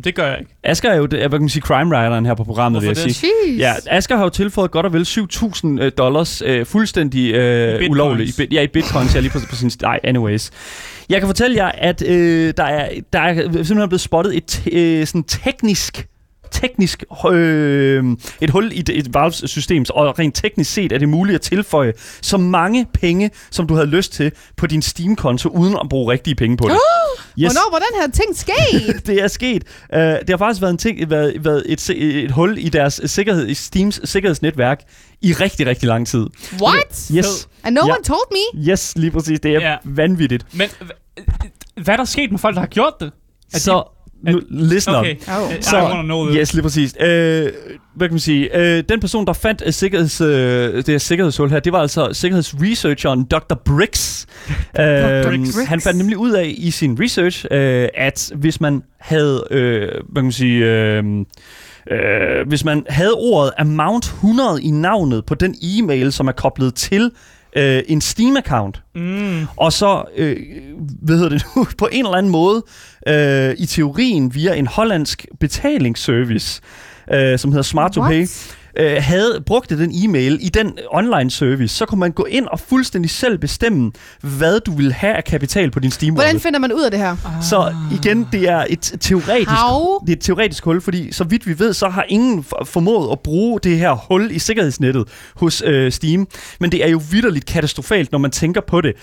Det 0.04 0.16
gør 0.16 0.28
jeg 0.28 0.40
ikke. 0.40 0.52
Asger 0.64 0.90
er 0.90 0.96
jo, 0.98 1.06
det, 1.06 1.20
hvad 1.20 1.30
kan 1.30 1.42
man 1.42 1.50
sige, 1.50 1.62
crime 1.62 1.96
writeren 1.96 2.26
her 2.26 2.34
på 2.34 2.44
programmet, 2.44 2.82
vil 2.82 2.88
jeg 2.88 2.96
Hvorfor 2.96 3.10
sige. 3.10 3.32
det? 3.46 3.52
Jeez. 3.52 3.60
Ja, 3.60 3.74
Asger 3.98 4.16
har 4.16 4.24
jo 4.24 4.30
tilføjet 4.30 4.72
godt 4.72 4.86
og 4.86 4.94
vel 4.94 5.02
7.000 5.02 5.82
øh, 5.82 5.92
dollars 5.98 6.42
øh, 6.46 6.66
fuldstændig 6.66 7.34
øh, 7.34 7.90
ulovligt. 7.90 8.40
I, 8.40 8.48
ja, 8.52 8.62
i 8.62 8.68
bitcoins, 8.68 9.16
ja, 9.16 9.20
lige 9.20 9.32
på, 9.32 9.40
på 9.50 9.56
sin... 9.56 9.72
Nej, 9.82 10.00
anyways. 10.04 10.52
Jeg 11.10 11.20
kan 11.20 11.28
fortælle 11.28 11.56
jer, 11.58 11.72
at 11.78 12.04
øh, 12.08 12.54
der, 12.58 12.64
er, 12.64 12.90
der 13.14 13.20
er 13.20 13.34
simpelthen 13.36 13.90
blevet 13.90 14.02
spottet 14.02 14.38
et 14.38 14.68
øh, 14.72 15.08
sådan 15.08 15.24
teknisk 15.24 16.08
teknisk 16.52 17.04
øh, 17.32 18.04
et 18.42 18.50
hul 18.50 18.72
i 18.74 18.82
det- 18.82 18.98
et 18.98 19.14
Valves 19.14 19.44
system, 19.46 19.86
og 19.90 20.20
rent 20.20 20.36
teknisk 20.36 20.74
set 20.74 20.92
er 20.92 20.98
det 20.98 21.10
muligt 21.10 21.36
at 21.36 21.42
tilføje 21.42 21.94
så 22.22 22.38
mange 22.38 22.86
penge, 22.94 23.32
som 23.52 23.68
du 23.68 23.74
havde 23.74 23.88
lyst 23.88 24.14
til 24.14 24.32
på 24.58 24.68
din 24.68 24.82
Steam-konto, 24.82 25.50
uden 25.50 25.76
at 25.84 25.90
bruge 25.90 26.12
rigtige 26.12 26.36
penge 26.36 26.58
på 26.58 26.68
det. 26.68 26.78
Yes. 27.40 27.54
Hvornår 27.54 27.72
var 27.72 27.78
den 27.80 28.02
her 28.02 28.12
ting 28.12 28.38
sket? 28.38 29.02
det 29.08 29.24
er 29.24 29.28
sket. 29.28 29.64
Uh, 29.94 30.00
det 30.00 30.30
har 30.30 30.38
faktisk 30.38 30.62
været, 30.62 30.72
en 30.72 30.78
ting, 30.78 31.10
været, 31.10 31.46
været 31.46 31.64
et, 31.66 31.90
et 31.90 32.32
hul 32.32 32.58
i 32.58 32.70
deres 32.70 33.02
sikkerhed, 33.06 33.48
i 33.48 33.54
Steams 33.54 34.02
sikkerhedsnetværk 34.04 34.80
i 35.22 35.34
rigtig, 35.34 35.68
rigtig 35.68 35.88
lang 35.88 36.08
tid. 36.08 36.28
What? 36.62 37.10
Yes, 37.16 37.48
And 37.64 37.76
no 37.76 37.82
Ja. 37.88 37.94
one 37.94 38.04
told 38.04 38.32
me? 38.56 38.72
yes, 38.72 38.94
lige 38.96 39.12
præcis. 39.12 39.40
Det 39.40 39.56
er 39.56 39.60
Ja. 39.70 39.76
vanvittigt. 39.84 40.46
Men 40.54 40.70
hva- 40.70 41.82
hvad 41.82 41.94
er 41.94 41.98
der 41.98 42.06
sket 42.06 42.32
med 42.32 42.40
folk, 42.40 42.56
der 42.56 42.62
har 42.62 42.68
gjort 42.68 42.94
det? 43.00 43.12
Er 43.54 43.60
Så, 43.60 43.84
nu, 44.24 44.42
listen 44.50 44.96
up. 44.96 45.00
Okay, 45.00 45.16
Oh. 45.28 45.52
I 45.60 45.62
Så- 45.62 45.78
wanna 45.84 46.02
know 46.02 46.26
this. 46.26 46.38
Yes, 46.40 46.54
lige 46.54 46.64
præcis. 46.64 46.96
Øh, 47.00 47.08
hvad 47.96 48.08
kan 48.08 48.14
man 48.14 48.20
sige? 48.20 48.58
Øh, 48.78 48.84
den 48.90 49.00
person, 49.00 49.26
der 49.28 49.34
fandt 49.34 49.64
uh, 49.68 49.74
sikkerheds, 49.74 50.22
uh, 50.22 50.28
det 50.28 50.88
her 50.88 50.98
sikkerhedshul 50.98 51.50
her, 51.50 51.60
det 51.60 51.74
var 51.74 51.80
altså 51.80 52.10
sikkerhedsresearcheren 52.14 53.24
Dr. 53.24 53.56
Briggs. 53.66 54.26
øh, 54.80 55.24
Briggs. 55.24 55.58
Han 55.68 55.82
fandt 55.82 55.98
nemlig 55.98 56.18
ud 56.18 56.32
af 56.32 56.54
i 56.58 56.72
sin 56.72 56.98
research, 57.02 57.46
øh, 57.52 57.90
at 57.96 58.32
hvis 58.36 58.62
man 58.62 58.84
havde, 59.00 59.44
øh, 59.52 59.82
hvad 59.82 60.16
kan 60.16 60.24
man 60.24 60.32
sige... 60.32 60.66
Øh, 60.66 61.04
Øh, 61.92 62.48
hvis 62.48 62.66
man 62.66 62.86
havde 62.90 63.14
ordet 63.14 63.52
amount 63.58 64.06
100 64.06 64.62
i 64.64 64.72
navnet 64.72 65.26
på 65.26 65.36
den 65.36 65.56
e-mail, 65.62 66.12
som 66.12 66.28
er 66.28 66.32
koblet 66.32 66.76
til 66.76 67.12
øh, 67.58 67.84
en 67.88 68.02
Steam-account, 68.02 68.82
Mm. 68.96 69.46
og 69.58 69.74
så, 69.74 70.04
øh, 70.18 70.36
hvad 71.02 71.16
hedder 71.16 71.30
det 71.30 71.46
nu, 71.56 71.68
på 71.80 71.90
en 71.92 72.06
eller 72.06 72.18
anden 72.18 72.32
måde, 72.32 72.64
øh, 73.08 73.56
i 73.58 73.66
teorien 73.66 74.36
via 74.36 74.54
en 74.54 74.68
hollandsk 74.68 75.26
betalingsservice, 75.40 76.62
øh, 77.14 77.40
som 77.40 77.52
hedder 77.52 77.64
Smart 77.64 77.92
to 77.92 78.02
Pay, 78.02 78.28
øh, 78.80 78.98
havde 79.04 79.44
brugte 79.46 79.78
den 79.80 79.92
e-mail 80.04 80.38
i 80.42 80.50
den 80.50 80.78
online 80.92 81.32
service, 81.32 81.76
så 81.76 81.86
kunne 81.86 82.00
man 82.00 82.12
gå 82.12 82.26
ind 82.26 82.46
og 82.48 82.60
fuldstændig 82.60 83.12
selv 83.12 83.38
bestemme, 83.38 83.92
hvad 84.22 84.60
du 84.60 84.72
vil 84.72 84.94
have 84.94 85.14
af 85.14 85.24
kapital 85.24 85.72
på 85.72 85.80
din 85.80 85.92
Steam 85.92 86.14
Hvordan 86.14 86.28
wallet. 86.28 86.42
finder 86.42 86.60
man 86.60 86.74
ud 86.74 86.82
af 86.84 86.92
det 86.92 87.00
her? 87.00 87.16
Så 87.42 87.74
igen, 88.02 88.28
det 88.32 88.50
er 88.50 88.66
et 88.70 88.94
teoretisk, 89.00 89.50
How? 89.52 90.00
det 90.00 90.10
er 90.10 90.16
et 90.16 90.22
teoretisk 90.22 90.64
hul, 90.66 90.82
fordi 90.82 91.12
så 91.12 91.24
vidt 91.24 91.48
vi 91.48 91.60
ved, 91.60 91.74
så 91.74 91.90
har 91.90 92.06
ingen 92.10 92.44
for- 92.44 92.64
formået 92.66 93.12
at 93.12 93.20
bruge 93.20 93.60
det 93.64 93.78
her 93.78 93.92
hul 93.92 94.32
i 94.32 94.40
sikkerhedsnettet 94.40 95.08
hos 95.36 95.64
øh, 95.66 95.92
Steam. 95.92 96.28
Men 96.60 96.72
det 96.72 96.86
er 96.86 96.90
jo 96.90 97.02
vidderligt 97.12 97.46
katastrofalt, 97.46 98.12
når 98.12 98.20
man 98.20 98.32
tænker 98.32 98.62
på 98.68 98.82
det. 98.82 98.94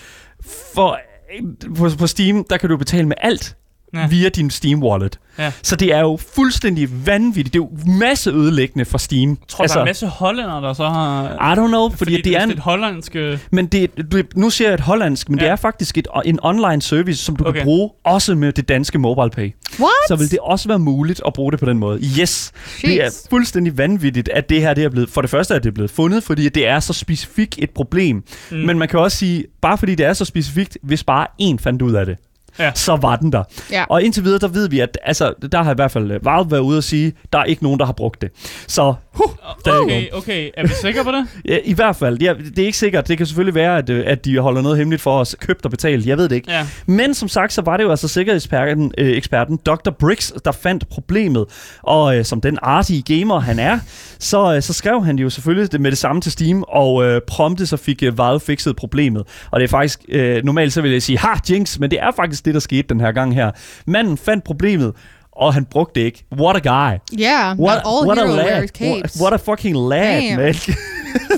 For 0.75 0.89
øh, 0.91 1.75
på, 1.77 1.89
på 1.99 2.07
Steam, 2.07 2.43
der 2.49 2.57
kan 2.57 2.69
du 2.69 2.77
betale 2.77 3.07
med 3.07 3.15
alt 3.21 3.55
Ja. 3.93 4.07
via 4.07 4.29
din 4.29 4.49
Steam 4.49 4.83
wallet. 4.83 5.19
Ja. 5.39 5.51
Så 5.63 5.75
det 5.75 5.93
er 5.93 5.99
jo 5.99 6.19
fuldstændig 6.35 7.07
vanvittigt. 7.07 7.53
Det 7.53 7.59
er 7.59 7.63
jo 7.63 7.91
masse 7.99 8.31
ødelæggende 8.31 8.85
for 8.85 8.97
Steam. 8.97 9.29
Jeg 9.29 9.37
tror, 9.47 9.61
altså, 9.61 9.73
der 9.73 9.79
er 9.79 9.83
en 9.83 9.89
masse 9.89 10.07
hollænder, 10.07 10.59
der 10.59 10.73
så 10.73 10.89
har... 10.89 11.53
I 11.53 11.59
don't 11.59 11.67
know, 11.67 11.89
fordi, 11.89 11.97
fordi 11.97 12.21
det 12.21 12.37
er 12.37 12.43
en, 12.43 12.51
et 12.51 12.59
hollandsk... 12.59 13.15
øh, 13.15 13.39
men 13.51 13.65
det, 13.65 14.11
det, 14.11 14.25
nu 14.35 14.49
siger 14.49 14.67
jeg 14.67 14.73
et 14.73 14.79
hollandsk, 14.79 15.29
men 15.29 15.39
ja. 15.39 15.45
Det 15.45 15.51
er 15.51 15.55
faktisk 15.55 15.97
et, 15.97 16.07
en 16.25 16.39
online 16.43 16.81
service, 16.81 17.23
som 17.23 17.35
du 17.35 17.47
okay. 17.47 17.59
Kan 17.59 17.65
bruge 17.65 17.89
også 18.03 18.35
med 18.35 18.53
det 18.53 18.69
danske 18.69 18.99
mobile 18.99 19.29
pay. 19.29 19.51
What? 19.79 19.91
Så 20.07 20.15
vil 20.15 20.31
det 20.31 20.39
også 20.39 20.67
være 20.67 20.79
muligt 20.79 21.21
at 21.27 21.33
bruge 21.33 21.51
det 21.51 21.59
på 21.59 21.65
den 21.65 21.77
måde. 21.77 21.99
Yes, 22.19 22.51
det 22.81 22.93
er 22.93 23.03
Jeez. 23.03 23.29
fuldstændig 23.29 23.77
vanvittigt, 23.77 24.29
at 24.29 24.49
det 24.49 24.61
her 24.61 24.73
det 24.73 24.83
er 24.83 24.89
blevet... 24.89 25.09
For 25.09 25.21
det 25.21 25.29
første 25.29 25.53
er 25.53 25.59
det 25.59 25.73
blevet 25.73 25.91
fundet, 25.91 26.23
fordi 26.23 26.49
det 26.49 26.67
er 26.67 26.79
så 26.79 26.93
specifikt 26.93 27.55
et 27.59 27.69
problem. 27.69 28.23
Mm. 28.51 28.57
Men 28.57 28.79
man 28.79 28.87
kan 28.87 28.99
også 28.99 29.17
sige, 29.17 29.43
bare 29.61 29.77
fordi 29.77 29.95
det 29.95 30.05
er 30.05 30.13
så 30.13 30.25
specifikt, 30.25 30.77
hvis 30.83 31.03
bare 31.03 31.27
én 31.41 31.55
fandt 31.59 31.81
ud 31.81 31.93
af 31.93 32.05
det, 32.05 32.17
Ja. 32.59 32.71
så 32.75 32.95
var 32.95 33.15
den 33.15 33.31
der. 33.31 33.43
Ja. 33.71 33.83
Og 33.89 34.03
indtil 34.03 34.23
videre, 34.23 34.39
der 34.39 34.47
ved 34.47 34.69
vi, 34.69 34.79
at 34.79 34.97
altså, 35.03 35.33
der 35.51 35.63
har 35.63 35.71
i 35.71 35.75
hvert 35.75 35.91
fald 35.91 36.11
øh, 36.11 36.25
Valve 36.25 36.51
været 36.51 36.61
ude 36.61 36.77
og 36.77 36.83
sige, 36.83 37.13
der 37.33 37.39
er 37.39 37.43
ikke 37.43 37.63
nogen, 37.63 37.79
der 37.79 37.85
har 37.85 37.93
brugt 37.93 38.21
det. 38.21 38.29
Så 38.67 38.93
huh, 39.11 39.31
der 39.65 39.73
er 39.73 39.79
Okay, 39.79 40.07
okay. 40.13 40.49
Er 40.57 40.63
vi 40.63 40.73
sikre 40.81 41.03
på 41.03 41.11
det? 41.11 41.27
Ja, 41.45 41.57
I 41.63 41.73
hvert 41.73 41.95
fald. 41.95 42.19
Det 42.19 42.27
er, 42.27 42.33
det 42.33 42.59
er 42.59 42.65
ikke 42.65 42.77
sikkert. 42.77 43.07
Det 43.07 43.17
kan 43.17 43.25
selvfølgelig 43.25 43.55
være, 43.55 43.77
at, 43.77 43.89
øh, 43.89 44.03
at 44.07 44.25
de 44.25 44.39
holder 44.39 44.61
noget 44.61 44.77
hemmeligt 44.77 45.01
for 45.01 45.19
os. 45.19 45.35
Købt 45.39 45.65
og 45.65 45.71
betalt. 45.71 46.05
Jeg 46.05 46.17
ved 46.17 46.29
det 46.29 46.35
ikke. 46.35 46.51
Ja. 46.51 46.67
Men 46.85 47.13
som 47.13 47.29
sagt, 47.29 47.53
så 47.53 47.61
var 47.61 47.77
det 47.77 47.83
jo 47.83 47.89
altså 47.89 48.07
sikkerhedseksperten 48.07 48.91
øh, 48.97 49.17
eksperten 49.17 49.59
Dr. 49.65 49.89
Briggs, 49.99 50.33
der 50.45 50.51
fandt 50.51 50.89
problemet. 50.89 51.45
Og 51.83 52.17
øh, 52.17 52.25
som 52.25 52.41
den 52.41 52.59
artige 52.61 53.19
gamer 53.19 53.39
han 53.39 53.59
er, 53.59 53.79
så, 54.19 54.55
øh, 54.55 54.61
så 54.61 54.73
skrev 54.73 55.05
han 55.05 55.19
jo 55.19 55.29
selvfølgelig 55.29 55.71
det 55.71 55.81
med 55.81 55.91
det 55.91 55.97
samme 55.97 56.21
til 56.21 56.31
Steam, 56.31 56.63
og 56.67 57.03
øh, 57.05 57.21
prompte 57.27 57.65
så 57.65 57.77
fik 57.77 58.03
øh, 58.03 58.17
Valve 58.17 58.39
fikset 58.39 58.75
problemet. 58.75 59.23
Og 59.51 59.59
det 59.59 59.63
er 59.63 59.69
faktisk, 59.69 59.99
øh, 60.09 60.43
normalt 60.43 60.73
så 60.73 60.81
vil 60.81 60.91
jeg 60.91 61.01
sige, 61.01 61.17
ha, 61.17 61.29
jinx, 61.49 61.79
men 61.79 61.91
det 61.91 61.99
er 62.01 62.11
faktisk 62.15 62.44
det, 62.45 62.53
der 62.53 62.59
skete 62.59 62.87
den 62.89 62.99
her 62.99 63.11
gang 63.11 63.35
her. 63.35 63.51
Manden 63.87 64.17
fandt 64.17 64.43
problemet, 64.43 64.93
og 65.31 65.53
han 65.53 65.65
brugte 65.65 65.99
det 65.99 66.05
ikke. 66.05 66.23
What 66.39 66.55
a 66.55 66.59
guy. 66.59 66.97
Yeah, 67.19 67.57
not 67.57 67.69
all 67.85 68.07
what 68.07 68.17
a 68.19 68.25
lad. 68.25 68.45
wears 68.45 68.59
What, 68.61 68.73
capes. 68.73 69.21
what 69.21 69.33
a 69.33 69.37
fucking 69.37 69.77
lad, 69.77 70.21
Damn. 70.21 70.37
man. 70.41 70.53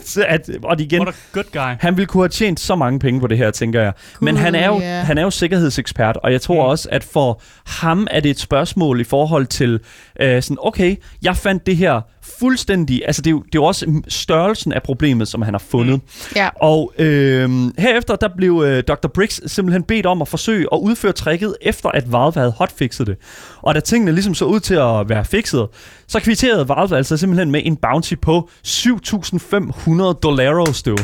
Så 0.03 0.25
at, 0.27 0.49
og 0.63 0.79
igen, 0.81 1.01
What 1.01 1.15
a 1.15 1.17
good 1.33 1.43
guy. 1.53 1.75
han 1.79 1.97
ville 1.97 2.05
kunne 2.07 2.23
have 2.23 2.29
tjent 2.29 2.59
så 2.59 2.75
mange 2.75 2.99
penge 2.99 3.19
på 3.19 3.27
det 3.27 3.37
her, 3.37 3.51
tænker 3.51 3.81
jeg. 3.81 3.93
Men 4.21 4.35
Cool, 4.35 4.43
han 4.45 4.55
er, 4.55 4.67
jo, 4.67 4.79
ja. 4.79 4.99
han 5.01 5.17
er 5.17 5.21
jo 5.21 5.29
sikkerhedsekspert, 5.29 6.17
og 6.23 6.31
jeg 6.31 6.41
tror 6.41 6.63
Mm. 6.63 6.69
også, 6.69 6.89
at 6.91 7.03
for 7.03 7.41
ham 7.65 8.07
er 8.11 8.19
det 8.19 8.31
et 8.31 8.39
spørgsmål 8.39 9.01
i 9.01 9.03
forhold 9.03 9.45
til 9.45 9.79
øh, 10.21 10.41
sådan, 10.41 10.57
okay, 10.61 10.95
jeg 11.23 11.37
fandt 11.37 11.65
det 11.65 11.77
her 11.77 12.01
fuldstændig, 12.39 13.01
altså 13.05 13.21
det 13.21 13.27
er 13.27 13.31
jo, 13.31 13.39
det 13.39 13.55
er 13.55 13.59
jo 13.59 13.63
også 13.63 14.01
størrelsen 14.07 14.73
af 14.73 14.83
problemet, 14.83 15.27
som 15.27 15.41
han 15.41 15.53
har 15.53 15.63
fundet. 15.69 15.95
Mm. 15.95 16.31
Ja. 16.35 16.49
Og 16.61 16.93
øh, 16.99 17.49
herefter, 17.77 18.15
der 18.15 18.29
blev 18.37 18.63
øh, 18.65 18.83
Dr. 18.83 19.07
Briggs 19.07 19.51
simpelthen 19.51 19.83
bedt 19.83 20.05
om 20.05 20.21
at 20.21 20.27
forsøge 20.27 20.67
at 20.73 20.77
udføre 20.77 21.11
tricket, 21.11 21.55
efter 21.61 21.89
at 21.89 22.11
Valve 22.11 22.33
havde 22.33 22.51
hotfixet 22.51 23.07
det. 23.07 23.17
Og 23.61 23.75
da 23.75 23.79
tingene 23.79 24.11
ligesom 24.11 24.33
så 24.33 24.45
ud 24.45 24.59
til 24.59 24.75
at 24.75 25.09
være 25.09 25.25
fikset, 25.25 25.67
så 26.07 26.19
kvitterede 26.19 26.69
Valve 26.69 26.97
altså 26.97 27.17
simpelthen 27.17 27.51
med 27.51 27.61
en 27.63 27.75
bounty 27.75 28.13
på 28.21 28.49
7.500 28.67 30.13
dollaros, 30.13 30.83
du. 30.83 30.97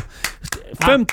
Fem- 0.82 1.06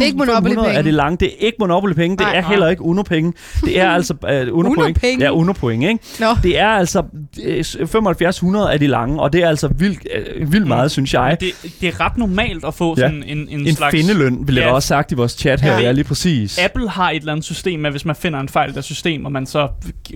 Ikke 0.00 0.16
Monopoly 0.18 0.52
7.500 0.54 0.66
er 0.68 0.82
det 0.82 0.94
langt. 0.94 1.20
Det 1.20 1.28
er 1.28 1.36
ikke 1.46 1.56
Monopoly-penge. 1.60 2.16
Det 2.16 2.26
Nej. 2.26 2.36
er 2.36 2.42
heller 2.42 2.68
ikke 2.68 2.82
Uno-penge. 2.82 3.32
Det 3.64 3.80
er 3.80 3.90
altså 3.98 4.14
uh, 4.22 4.58
Uno-point. 4.58 4.78
Uno-penge? 4.78 5.24
Ja, 5.24 5.30
Uno-point, 5.30 5.82
ikke? 5.84 5.98
Nå. 6.20 6.26
Det 6.42 6.58
er 6.58 6.68
altså 6.68 7.02
øh, 7.44 7.64
7500 7.64 8.72
af 8.72 8.78
de 8.78 8.86
lange, 8.86 9.20
og 9.20 9.32
det 9.32 9.42
er 9.42 9.48
altså 9.48 9.68
vildt, 9.68 9.98
øh, 10.38 10.52
vildt 10.52 10.66
meget, 10.66 10.90
synes 10.90 11.14
jeg. 11.14 11.36
Det, 11.40 11.50
det 11.80 11.88
er 11.88 12.00
ret 12.00 12.16
normalt 12.18 12.64
at 12.64 12.74
få 12.74 12.94
Ja. 12.98 13.02
sådan 13.02 13.22
en, 13.26 13.48
en, 13.50 13.66
En 13.66 13.74
slags... 13.74 13.90
findeløn, 13.96 14.38
ville 14.46 14.60
jeg 14.60 14.68
Ja. 14.68 14.74
også 14.74 14.88
sagt 14.88 15.12
i 15.12 15.14
vores 15.14 15.32
chat 15.32 15.60
her. 15.60 15.72
Ja. 15.72 15.80
Ja, 15.80 15.92
lige 15.92 16.04
præcis. 16.04 16.58
Apple 16.58 16.88
har 16.90 17.10
et 17.10 17.16
eller 17.16 17.32
andet 17.32 17.44
system 17.44 17.80
med, 17.80 17.90
hvis 17.90 18.04
man 18.04 18.16
finder 18.16 18.40
en 18.40 18.48
fejl 18.48 18.70
i 18.70 18.72
deres 18.72 18.84
system, 18.86 19.24
og 19.24 19.32
man 19.32 19.46
så 19.46 19.68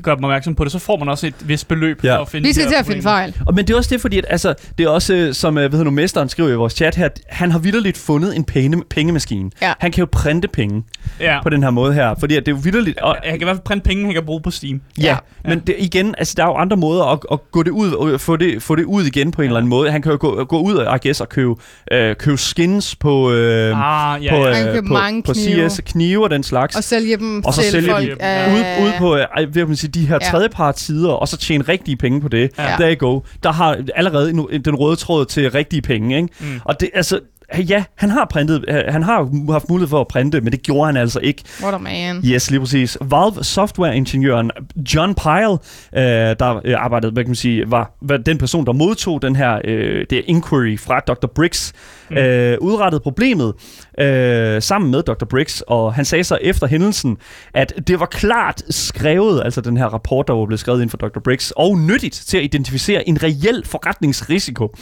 gør 0.03 0.15
dem 0.15 0.25
opmærksom 0.25 0.55
på 0.55 0.65
det, 0.65 0.73
så 0.73 0.79
får 0.79 0.97
man 0.99 1.09
også 1.09 1.27
et 1.27 1.35
vist 1.45 1.69
beløb 1.69 2.05
Ja. 2.05 2.17
for 2.17 2.21
at 2.23 2.29
finde 2.29 2.47
Vi 2.49 2.53
skal 2.53 2.67
til 2.69 2.75
at 2.75 2.87
finde 2.87 3.03
fejl. 3.03 3.37
Og, 3.47 3.55
men 3.55 3.67
det 3.67 3.73
er 3.73 3.77
også 3.77 3.91
det, 3.93 4.01
fordi 4.01 4.19
at, 4.19 4.25
altså, 4.29 4.55
det 4.79 4.85
er 4.85 4.89
også, 4.91 5.15
øh, 5.15 5.35
som 5.35 5.59
øh, 5.59 5.61
hvad 5.61 5.71
hedder 5.71 5.85
nu, 5.85 5.91
mesteren 5.91 6.29
skriver 6.29 6.49
i 6.51 6.55
vores 6.55 6.73
chat 6.73 6.95
her, 6.95 7.05
at 7.05 7.21
han 7.29 7.51
har 7.51 7.59
vidderligt 7.59 7.99
fundet 7.99 8.37
en 8.37 8.45
penge, 8.91 9.01
pengemaskine. 9.11 9.51
Ja. 9.63 9.73
Han 9.79 9.93
kan 9.93 10.01
jo 10.03 10.09
printe 10.13 10.49
penge 10.49 10.83
Ja. 11.21 11.43
på 11.43 11.49
den 11.49 11.63
her 11.63 11.71
måde 11.71 11.93
her, 11.95 12.15
fordi 12.21 12.35
det 12.35 12.49
er 12.49 12.53
jo 12.53 12.59
vidderligt... 12.63 12.99
Og, 12.99 13.17
Jeg 13.25 13.33
kan 13.33 13.41
i 13.41 13.45
hvert 13.45 13.57
fald 13.57 13.65
printe 13.65 13.85
penge, 13.89 14.05
han 14.05 14.15
kan 14.15 14.25
bruge 14.27 14.41
på 14.43 14.51
Steam. 14.51 14.81
Ja, 14.99 15.03
Ja. 15.05 15.17
men 15.51 15.59
det, 15.61 15.75
igen, 15.79 16.15
altså 16.19 16.35
der 16.37 16.43
er 16.43 16.47
jo 16.47 16.55
andre 16.55 16.77
måder 16.77 17.05
at, 17.05 17.19
at 17.33 17.39
gå 17.53 17.63
det 17.63 17.71
ud 17.71 17.93
og 17.93 18.21
få 18.21 18.37
det, 18.37 18.63
få 18.63 18.77
det 18.77 18.85
ud 18.85 19.05
igen 19.05 19.31
på 19.31 19.43
en 19.43 19.47
eller 19.47 19.57
anden 19.59 19.71
måde. 19.71 19.91
Han 19.91 20.03
kan 20.03 20.13
jo 20.13 20.19
gå, 20.21 20.45
gå 20.45 20.61
ud 20.61 20.75
og, 20.75 20.97
I 20.97 20.99
guess, 21.09 21.21
og 21.21 21.29
købe, 21.29 21.55
øh, 21.93 22.17
købe 22.17 22.37
skins 22.39 22.97
på, 22.97 23.33
øh, 23.33 24.15
Ah, 24.15 24.25
ja, 24.25 24.31
på, 24.31 24.37
ja. 24.37 24.45
Han 24.45 24.55
kan 24.55 24.69
øh, 24.69 24.75
købe 24.75 24.87
på, 24.87 24.93
mange 24.93 25.23
på 25.23 25.33
knive. 25.33 25.71
CS, 25.71 25.81
knive 25.87 26.25
og 26.25 26.31
den 26.31 26.43
slags. 26.43 26.77
Og 26.77 26.85
sælge 26.85 27.17
dem 27.17 27.45
Og 27.45 27.55
så 27.55 27.63
til 27.63 27.71
sælge 27.71 27.91
folk. 27.91 28.05
dem, 28.09 28.17
af- 28.21 28.55
Ud, 28.55 28.87
ud 28.87 28.93
på 28.99 29.17
øh, 29.17 29.53
kan 29.55 29.67
man 29.67 29.77
sige, 29.77 29.91
de 29.91 30.07
her 30.07 30.19
Ja. 30.23 30.31
tredjepart 30.31 30.79
sider, 30.79 31.11
og 31.11 31.29
så 31.29 31.37
tjene 31.37 31.65
rigtige 31.69 31.97
penge 31.97 32.21
på 32.21 32.29
det. 32.29 32.51
Ja. 32.59 32.67
There 32.79 32.95
you 32.95 33.11
go. 33.11 33.21
Der 33.43 33.53
har 33.53 33.77
allerede 33.97 34.33
nu 34.33 34.49
den 34.65 34.75
røde 34.75 34.97
tråd 34.97 35.25
til 35.27 35.51
rigtige 35.51 35.83
penge, 35.83 36.17
ikke? 36.17 36.29
Mm. 36.41 36.47
Og 36.65 36.81
det, 36.81 36.91
altså, 36.95 37.21
ja, 37.59 37.85
han 37.95 38.11
har 38.11 38.27
printet, 38.31 38.65
øh, 38.69 38.83
han 38.89 39.03
har 39.03 39.53
haft 39.53 39.69
mulighed 39.69 39.89
for 39.89 40.01
at 40.01 40.09
printe, 40.09 40.41
men 40.41 40.53
det 40.53 40.63
gjorde 40.63 40.87
han 40.87 40.97
altså 40.97 41.21
ikke. 41.21 41.43
What 41.63 41.75
a 41.75 41.79
man. 41.79 42.17
Yes, 42.25 42.51
lige 42.51 42.61
præcis. 42.61 42.99
Valve 43.01 43.45
software-ingeniøren 43.45 44.51
John 44.95 45.15
Pyle, 45.15 45.59
øh, 46.03 46.37
der 46.39 46.61
øh, 46.65 46.75
arbejdede, 46.79 47.13
hvad 47.13 47.25
kan 47.25 47.29
man 47.29 47.35
sige, 47.35 47.71
var, 47.71 47.97
var 48.03 48.17
den 48.17 48.39
person, 48.39 48.67
der 48.67 48.73
modtog 48.73 49.23
den 49.23 49.37
her 49.37 49.61
øh, 49.65 50.07
det 50.11 50.23
inquiry 50.27 50.79
fra 50.79 51.01
Dr. 51.01 51.27
Briggs. 51.27 51.73
Mm. 52.11 52.17
øh, 52.17 52.59
udrettede 52.61 53.01
problemet 53.01 53.55
øh, 53.99 54.63
sammen 54.63 54.91
med 54.91 55.03
Dr. 55.03 55.25
Briggs, 55.25 55.63
og 55.67 55.95
han 55.95 56.05
sagde 56.05 56.25
så 56.25 56.39
efter 56.41 56.67
hændelsen, 56.67 57.17
at 57.55 57.73
det 57.87 58.01
var 58.01 58.07
klart 58.07 58.63
skrevet, 58.71 59.43
altså 59.45 59.61
den 59.61 59.77
her 59.77 59.87
rapport, 59.87 60.29
der 60.29 60.35
var 60.35 60.47
blevet 60.47 60.61
skrevet 60.61 60.83
ind 60.83 60.91
for 60.91 60.97
Dr. 60.97 61.21
Briggs, 61.25 61.53
og 61.57 61.79
nyttigt 61.79 62.15
til 62.15 62.37
at 62.39 62.45
identificere 62.45 63.09
en 63.09 63.23
reel 63.23 63.63
forretningsrisiko. 63.67 64.75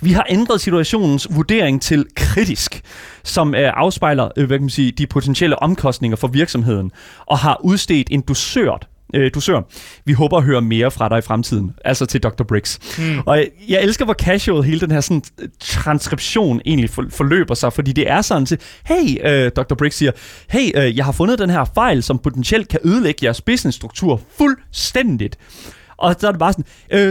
Vi 0.00 0.12
har 0.12 0.26
ændret 0.28 0.60
situationens 0.60 1.28
vurdering 1.30 1.82
til 1.82 2.06
kritisk, 2.16 2.82
som 3.24 3.54
øh, 3.54 3.72
afspejler 3.74 4.28
øh, 4.36 4.46
hvad 4.46 4.58
kan 4.58 4.62
man 4.62 4.70
sige, 4.70 4.92
de 4.92 5.06
potentielle 5.06 5.62
omkostninger 5.62 6.16
for 6.16 6.28
virksomheden, 6.28 6.90
og 7.26 7.38
har 7.38 7.60
udstedt 7.64 8.08
en 8.10 8.20
dusørt 8.20 8.88
øh, 9.14 9.30
dusør. 9.34 9.60
Vi 10.04 10.12
håber 10.12 10.36
at 10.36 10.42
høre 10.42 10.62
mere 10.62 10.90
fra 10.90 11.08
dig 11.08 11.18
i 11.18 11.20
fremtiden, 11.20 11.72
altså 11.84 12.06
til 12.06 12.22
Dr. 12.22 12.44
Briggs. 12.44 12.78
Mm. 12.98 13.18
Og 13.26 13.38
jeg, 13.38 13.48
jeg 13.68 13.82
elsker, 13.82 14.04
hvor 14.04 14.14
casual 14.14 14.62
hele 14.62 14.80
den 14.80 14.90
her 14.90 15.00
sådan, 15.00 15.22
øh, 15.42 15.48
transkription 15.60 16.60
egentlig 16.66 16.90
for, 16.90 17.04
forløber 17.10 17.54
sig, 17.54 17.72
fordi 17.72 17.92
det 17.92 18.10
er 18.10 18.22
sådan 18.22 18.46
til, 18.46 18.58
hey, 18.84 19.26
øh, 19.26 19.50
Dr. 19.56 19.74
Briggs 19.74 19.96
siger, 19.96 20.12
hey, 20.50 20.70
øh, 20.74 20.96
jeg 20.96 21.04
har 21.04 21.12
fundet 21.12 21.38
den 21.38 21.50
her 21.50 21.64
fejl, 21.74 22.02
som 22.02 22.18
potentielt 22.18 22.68
kan 22.68 22.80
ødelægge 22.84 23.26
jeres 23.26 23.40
businessstruktur 23.40 24.20
fuldstændigt. 24.38 25.38
Og 26.02 26.14
så 26.18 26.26
er 26.26 26.30
det 26.30 26.38
bare 26.38 26.52
sådan, 26.52 26.64
øh, 26.90 27.08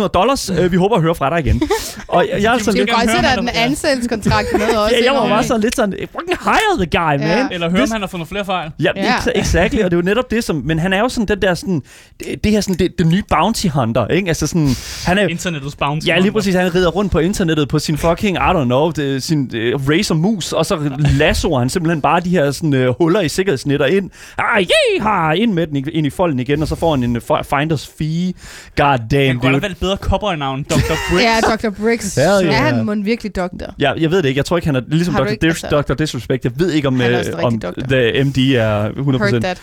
7.500 0.00 0.06
dollars, 0.08 0.50
øh, 0.50 0.72
vi 0.72 0.76
håber 0.76 0.96
at 0.96 1.02
høre 1.02 1.14
fra 1.14 1.30
dig 1.30 1.46
igen. 1.46 1.62
og 2.08 2.26
jeg, 2.32 2.42
jeg 2.42 2.48
er 2.48 2.52
altså 2.58 2.70
Det 2.70 2.78
lidt... 2.80 2.90
er 2.90 2.94
godt 2.94 3.10
er 3.24 3.38
om 3.38 3.46
den 3.46 3.46
der- 3.54 3.60
ansættelseskontrakt 3.60 4.46
med 4.52 4.76
også. 4.76 4.94
Ja, 5.00 5.04
jeg 5.12 5.20
var 5.20 5.28
bare 5.28 5.44
sådan 5.44 5.60
lidt 5.60 5.76
sådan, 5.76 5.92
fucking 5.92 6.38
hire 6.44 6.86
the 6.86 6.86
guy, 6.98 7.18
man. 7.28 7.38
Ja. 7.38 7.48
Eller 7.50 7.70
høre, 7.70 7.82
om 7.82 7.88
han 7.92 8.00
har 8.00 8.08
fundet 8.08 8.28
flere 8.28 8.44
fejl. 8.44 8.70
Ja, 8.80 8.90
Ja. 8.96 9.14
exactly, 9.34 9.78
og 9.82 9.90
det 9.90 9.92
er 9.92 9.96
jo 9.96 10.02
netop 10.02 10.30
det, 10.30 10.44
som... 10.44 10.62
Men 10.64 10.78
han 10.78 10.92
er 10.92 10.98
jo 10.98 11.08
sådan 11.08 11.26
den 11.28 11.42
der 11.42 11.54
sådan... 11.54 11.82
Det, 12.20 12.44
det 12.44 12.52
her 12.52 12.60
sådan, 12.60 12.74
det, 12.78 12.98
det 12.98 13.06
nye 13.06 13.22
bounty 13.30 13.66
hunter, 13.66 14.06
ikke? 14.06 14.28
Altså 14.28 14.46
sådan... 14.46 14.68
Han 15.06 15.18
er, 15.18 15.28
Internettets 15.28 15.76
bounty. 15.76 16.06
Ja, 16.06 16.18
lige 16.18 16.32
præcis. 16.32 16.54
Han 16.54 16.74
rider 16.74 16.90
rundt 16.90 17.12
på 17.12 17.18
internettet 17.18 17.68
på 17.68 17.78
sin 17.78 17.96
fucking, 17.98 18.36
I 18.36 18.40
don't 18.40 18.64
know, 18.64 18.90
det, 18.90 19.22
sin 19.22 19.40
uh, 19.74 19.88
Razer 19.90 20.14
Mus, 20.14 20.52
og 20.52 20.66
så 20.66 20.90
lassoer 21.18 21.58
han 21.58 21.70
simpelthen 21.70 22.00
bare 22.02 22.20
de 22.20 22.28
her 22.30 22.50
sådan, 22.50 22.88
uh, 22.88 22.94
huller 22.98 23.20
i 23.20 23.28
sikkerhedsnetter 23.28 23.86
ind. 23.86 24.10
Ah, 24.38 24.60
yeah, 24.62 25.02
har 25.02 25.32
ind 25.32 25.52
med 25.52 25.66
den 25.66 25.76
i- 25.76 25.90
ind 25.92 26.06
i 26.06 26.10
folden 26.10 26.40
igen, 26.40 26.62
og 26.62 26.68
så 26.68 26.74
får 26.74 26.90
han 26.90 27.04
en 27.04 27.16
uh, 27.16 27.22
fi- 27.30 27.42
finders 27.42 27.90
fee 27.98 28.03
fee. 28.04 28.32
God 28.76 28.86
Han 28.86 29.08
damn, 29.10 29.38
kunne 29.40 29.48
dude. 29.48 29.52
have 29.52 29.62
valgt 29.62 29.80
bedre 29.80 29.96
copper-navn. 29.96 30.62
Dr. 30.62 30.74
Briggs. 31.10 31.24
Ja, 31.24 31.40
Dr. 31.68 31.70
Briggs. 31.82 32.14
Hell 32.14 32.26
Er 32.28 32.42
yeah. 32.44 32.54
han 32.54 32.84
må 32.84 32.94
virkelig 32.94 33.36
doktor? 33.36 33.74
Ja, 33.80 33.92
jeg 33.98 34.10
ved 34.10 34.18
det 34.22 34.28
ikke. 34.28 34.38
Jeg 34.38 34.44
tror 34.44 34.56
ikke, 34.56 34.66
han 34.66 34.76
er 34.76 34.80
ligesom 34.88 35.14
Dr. 35.14 35.24
ikke- 35.24 35.46
Dis- 35.46 35.48
altså- 35.48 35.82
Dr. 35.88 35.94
Disrespect. 35.94 36.44
Jeg 36.44 36.52
ved 36.56 36.70
ikke, 36.72 36.88
om, 36.88 37.00
Han 37.00 37.12
er 37.14 37.22
øh, 37.38 37.44
om 37.44 37.60
the 37.88 38.24
MD 38.24 38.38
er 38.38 38.88
100%. 38.90 39.30
Heard 39.30 39.42
that. 39.42 39.60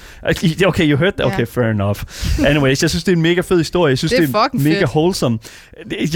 Okay, 0.65 0.89
you 0.91 0.97
heard 0.97 1.13
that? 1.13 1.25
Okay, 1.25 1.39
Ja. 1.39 1.43
fair 1.43 1.65
enough. 1.65 1.99
Anyways, 2.49 2.81
jeg 2.81 2.89
synes, 2.89 3.03
det 3.03 3.11
er 3.11 3.15
en 3.15 3.21
mega 3.21 3.41
fed 3.41 3.57
historie. 3.57 3.89
Jeg 3.89 3.97
synes, 3.97 4.11
Det 4.11 4.17
er 4.17 4.25
det 4.25 4.35
er, 4.35 4.49
mega 4.63 4.79
fedt. 4.79 4.89
wholesome. 4.89 5.39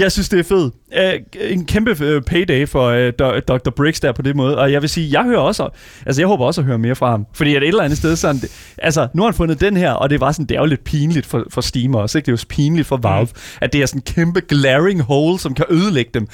Jeg 0.00 0.12
synes, 0.12 0.28
det 0.28 0.38
er 0.38 0.42
fedt. 0.44 0.74
Uh, 0.98 1.50
en 1.50 1.64
kæmpe 1.66 1.90
uh, 2.16 2.22
payday 2.22 2.68
for 2.68 2.90
uh, 2.92 3.08
Dr. 3.48 3.70
Briggs 3.76 4.00
der 4.00 4.12
på 4.12 4.22
det 4.22 4.36
måde. 4.36 4.58
Og 4.58 4.72
jeg 4.72 4.82
vil 4.82 4.88
sige, 4.90 5.08
jeg 5.18 5.24
hører 5.24 5.38
også, 5.40 5.68
altså 6.06 6.20
jeg 6.22 6.28
håber 6.28 6.44
også 6.44 6.60
at 6.60 6.64
høre 6.66 6.78
mere 6.78 6.94
fra 6.96 7.10
ham. 7.10 7.26
Fordi 7.34 7.54
at 7.56 7.62
et 7.62 7.68
eller 7.68 7.82
andet 7.82 7.98
sted 7.98 8.16
sådan, 8.16 8.40
det, 8.40 8.72
altså 8.78 9.08
nu 9.14 9.22
har 9.22 9.28
han 9.28 9.34
fundet 9.34 9.60
den 9.60 9.76
her, 9.76 9.90
og 9.90 10.10
det 10.10 10.20
var 10.20 10.32
sådan, 10.32 10.46
det 10.46 10.54
er 10.56 10.60
jo 10.60 10.66
lidt 10.66 10.84
pinligt 10.84 11.26
for, 11.26 11.44
for 11.50 11.60
Steam 11.60 11.94
også, 12.06 12.18
ikke? 12.18 12.26
Det 12.26 12.32
er 12.32 12.42
jo 12.42 12.46
pinligt 12.48 12.86
for 12.88 12.96
Valve, 12.96 13.24
mm. 13.34 13.58
at 13.60 13.72
det 13.72 13.82
er 13.82 13.86
sådan 13.86 13.98
en 13.98 14.14
kæmpe 14.14 14.40
glaring 14.40 15.02
hole, 15.02 15.38
som 15.38 15.54
kan 15.54 15.64
ødelægge 15.70 16.10
dem. 16.14 16.28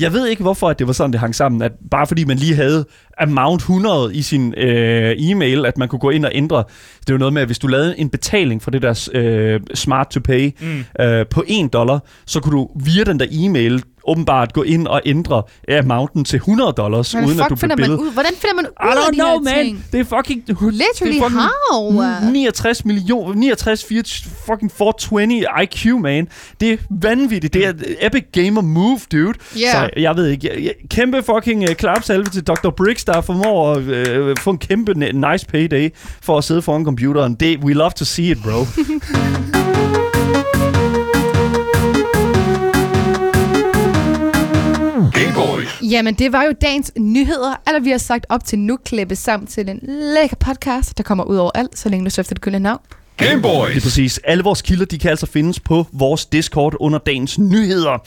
Jeg 0.00 0.12
ved 0.12 0.26
ikke, 0.26 0.42
hvorfor 0.42 0.68
at 0.68 0.78
det 0.78 0.86
var 0.86 0.92
sådan, 0.92 1.12
det 1.12 1.20
hang 1.20 1.34
sammen. 1.34 1.62
At 1.62 1.72
bare 1.90 2.06
fordi 2.06 2.24
man 2.24 2.36
lige 2.36 2.54
havde 2.54 2.84
amount 3.18 3.60
100 3.60 4.14
i 4.14 4.22
sin 4.22 4.54
øh, 4.56 5.14
e-mail, 5.18 5.66
at 5.66 5.78
man 5.78 5.88
kunne 5.88 5.98
gå 5.98 6.10
ind 6.10 6.24
og 6.24 6.30
ændre. 6.34 6.64
Det 7.06 7.12
jo 7.12 7.18
noget 7.18 7.34
med, 7.34 7.42
at 7.42 7.48
hvis 7.48 7.58
du 7.58 7.66
lavede 7.66 7.98
en 7.98 8.08
betaling 8.10 8.62
for 8.62 8.70
det 8.70 8.82
der 8.82 9.08
øh, 9.14 9.60
smart 9.74 10.08
to 10.10 10.20
pay 10.20 10.50
Mm. 10.60 10.84
øh, 11.04 11.26
på 11.26 11.44
1 11.48 11.72
dollar, 11.72 11.98
så 12.26 12.40
kunne 12.40 12.58
du 12.58 12.68
via 12.84 13.04
den 13.04 13.20
der 13.20 13.26
e-mail 13.30 13.82
åbenbart 14.06 14.52
gå 14.52 14.62
ind 14.62 14.86
og 14.86 15.02
ændre 15.06 15.42
amounten 15.78 16.24
til 16.24 16.36
100 16.36 16.72
dollars, 16.72 17.12
Hvordan 17.12 17.28
uden 17.28 17.40
at 17.40 17.50
du 17.50 17.56
man 17.66 17.76
billedet. 17.76 17.98
ud? 17.98 18.12
Hvordan 18.12 18.32
finder 18.38 18.54
man 18.54 18.66
ud 18.66 18.70
I 18.70 19.06
af 19.06 19.12
de 19.12 19.18
know, 19.18 19.38
man. 19.40 19.54
ting? 19.54 19.84
Det 19.92 20.00
er 20.00 20.04
fucking... 20.04 20.42
Literally 20.48 21.14
det 21.14 21.18
er 21.18 21.22
fucking 21.22 21.42
how? 21.72 22.30
69 22.32 22.84
millioner, 22.84 23.34
69, 23.34 23.84
4, 23.84 24.02
fucking 24.46 24.72
420 24.72 25.44
IQ, 25.62 25.86
man. 26.00 26.28
Det 26.60 26.72
er 26.72 26.76
vanvittigt. 26.90 27.54
Det 27.54 27.66
er 27.66 27.72
epic 28.00 28.24
gamer 28.32 28.60
move, 28.60 29.00
dude. 29.12 29.32
Ja. 29.56 29.72
Så 29.72 29.90
jeg 29.96 30.16
ved 30.16 30.26
ikke. 30.26 30.50
Jeg, 30.54 30.64
jeg, 30.64 30.74
kæmpe 30.90 31.22
fucking 31.22 31.62
uh, 31.62 31.74
klapsalve 31.74 32.24
til 32.24 32.42
Dr. 32.42 32.70
Briggs, 32.70 33.04
der 33.04 33.20
formår 33.20 33.72
at 33.72 33.82
uh, 34.20 34.36
få 34.38 34.50
en 34.50 34.58
kæmpe 34.58 34.94
nice 34.94 35.46
payday 35.46 35.90
for 36.22 36.38
at 36.38 36.44
sidde 36.44 36.62
foran 36.62 36.84
computeren. 36.84 37.34
Det, 37.34 37.58
we 37.58 37.72
love 37.72 37.90
to 37.90 38.04
see 38.04 38.30
it, 38.30 38.38
bro. 38.42 38.64
Jamen, 45.82 46.14
det 46.14 46.32
var 46.32 46.42
jo 46.42 46.52
dagens 46.62 46.92
nyheder. 46.98 47.60
Eller 47.66 47.80
vi 47.80 47.90
har 47.90 47.98
sagt 47.98 48.26
op 48.28 48.44
til 48.44 48.58
nu, 48.58 48.76
klippet 48.84 49.18
sammen 49.18 49.46
til 49.46 49.68
en 49.68 49.80
lækker 49.82 50.36
podcast, 50.36 50.98
der 50.98 51.02
kommer 51.02 51.24
ud 51.24 51.36
over 51.36 51.50
alt, 51.54 51.78
så 51.78 51.88
længe 51.88 52.04
du 52.04 52.10
søger 52.10 52.24
efter 52.24 52.34
det 52.34 52.42
gyldne 52.42 52.58
navn. 52.58 52.80
Gameboys. 53.16 53.74
Det 53.74 53.76
er 53.76 53.80
præcis. 53.80 54.20
Alle 54.24 54.44
vores 54.44 54.62
kilder, 54.62 54.84
de 54.84 54.98
kan 54.98 55.10
altså 55.10 55.26
findes 55.26 55.60
på 55.60 55.86
vores 55.92 56.26
Discord 56.26 56.74
under 56.80 56.98
dagens 56.98 57.38
nyheder. 57.38 57.98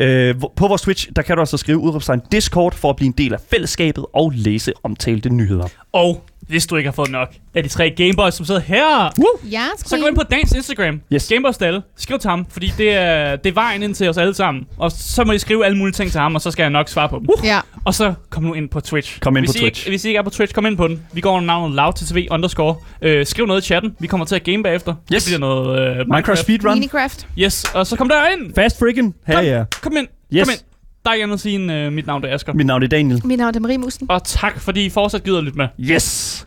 Øh, 0.00 0.34
på 0.56 0.68
vores 0.68 0.82
Twitch, 0.82 1.08
der 1.16 1.22
kan 1.22 1.36
du 1.36 1.40
altså 1.40 1.56
skrive 1.56 1.78
udråbstegn 1.78 2.20
Discord 2.32 2.74
for 2.74 2.90
at 2.90 2.96
blive 2.96 3.06
en 3.06 3.14
del 3.18 3.32
af 3.34 3.38
fællesskabet 3.50 4.06
og 4.12 4.32
læse 4.34 4.72
omtalte 4.82 5.28
nyheder. 5.28 5.68
Og 5.92 6.24
hvis 6.46 6.66
du 6.66 6.76
ikke 6.76 6.86
har 6.86 6.92
fået 6.92 7.10
nok 7.10 7.28
af 7.54 7.62
de 7.62 7.68
tre 7.68 7.90
Gameboys, 7.90 8.34
som 8.34 8.46
sidder 8.46 8.60
her, 8.60 9.10
Ja, 9.50 9.64
så 9.76 9.98
gå 10.00 10.06
ind 10.06 10.16
på 10.16 10.22
Dans 10.30 10.52
Instagram. 10.52 11.00
Yes. 11.12 11.28
Gameboys 11.28 11.56
Dalle. 11.56 11.82
Skriv 11.96 12.18
til 12.18 12.30
ham, 12.30 12.46
fordi 12.50 12.72
det 12.78 12.92
er, 12.92 13.36
det 13.36 13.50
er 13.50 13.54
vejen 13.54 13.82
ind 13.82 13.94
til 13.94 14.08
os 14.08 14.16
alle 14.16 14.34
sammen. 14.34 14.66
Og 14.78 14.92
så 14.92 15.24
må 15.24 15.32
I 15.32 15.38
skrive 15.38 15.64
alle 15.64 15.78
mulige 15.78 15.92
ting 15.92 16.10
til 16.10 16.20
ham, 16.20 16.34
og 16.34 16.40
så 16.40 16.50
skal 16.50 16.62
jeg 16.62 16.70
nok 16.70 16.88
svare 16.88 17.08
på 17.08 17.18
dem. 17.18 17.26
Ja. 17.44 17.60
Og 17.84 17.94
så 17.94 18.14
kom 18.30 18.42
nu 18.42 18.54
ind 18.54 18.68
på 18.68 18.80
Twitch. 18.80 19.20
Kom 19.20 19.36
ind 19.36 19.46
hvis 19.46 19.52
på 19.52 19.58
I 19.58 19.60
Twitch. 19.60 19.80
Ikke, 19.80 19.90
hvis 19.90 20.04
I 20.04 20.08
ikke 20.08 20.18
er 20.18 20.22
på 20.22 20.30
Twitch, 20.30 20.54
kom 20.54 20.66
ind 20.66 20.76
på 20.76 20.88
den. 20.88 21.02
Vi 21.12 21.20
går 21.20 21.32
under 21.32 21.46
navnet 21.46 21.76
loudttv 21.76 22.26
underscore. 22.30 22.76
Øh, 23.02 23.26
skriv 23.26 23.46
noget 23.46 23.62
i 23.62 23.64
chatten. 23.64 23.96
Vi 23.98 24.06
kommer 24.06 24.26
til 24.26 24.34
at 24.34 24.44
game 24.44 24.62
bagefter. 24.62 24.94
Yes. 25.14 25.24
Det 25.24 25.30
bliver 25.30 25.38
noget 25.40 25.80
øh, 25.80 25.86
Minecraft. 25.86 26.08
Minecraft 26.08 26.40
Speedrun. 26.40 26.74
Minecraft. 26.74 27.26
Yes, 27.38 27.64
og 27.74 27.86
så 27.86 27.96
kom 27.96 28.08
der 28.08 28.26
ind. 28.28 28.54
Fast 28.54 28.78
freaking. 28.78 29.14
Her 29.26 29.40
ja. 29.40 29.64
Kom 29.82 29.96
ind. 29.96 30.06
Yes. 30.34 30.44
Kom 30.48 30.52
ind. 30.52 30.60
Der 31.06 31.12
er 31.12 31.36
sige 31.36 31.54
end 31.54 31.72
øh, 31.72 31.92
mit 31.92 32.06
navn, 32.06 32.24
er 32.24 32.34
Asger. 32.34 32.52
Mit 32.52 32.66
navn 32.66 32.82
er 32.82 32.86
Daniel. 32.86 33.20
Mit 33.24 33.38
navn 33.38 33.54
er 33.56 33.60
Marie 33.60 33.78
Musen. 33.78 34.06
Og 34.10 34.24
tak, 34.24 34.60
fordi 34.60 34.84
I 34.86 34.90
fortsat 34.90 35.24
gider 35.24 35.38
at 35.38 35.44
lytte 35.44 35.58
med. 35.58 35.68
Yes! 35.80 36.46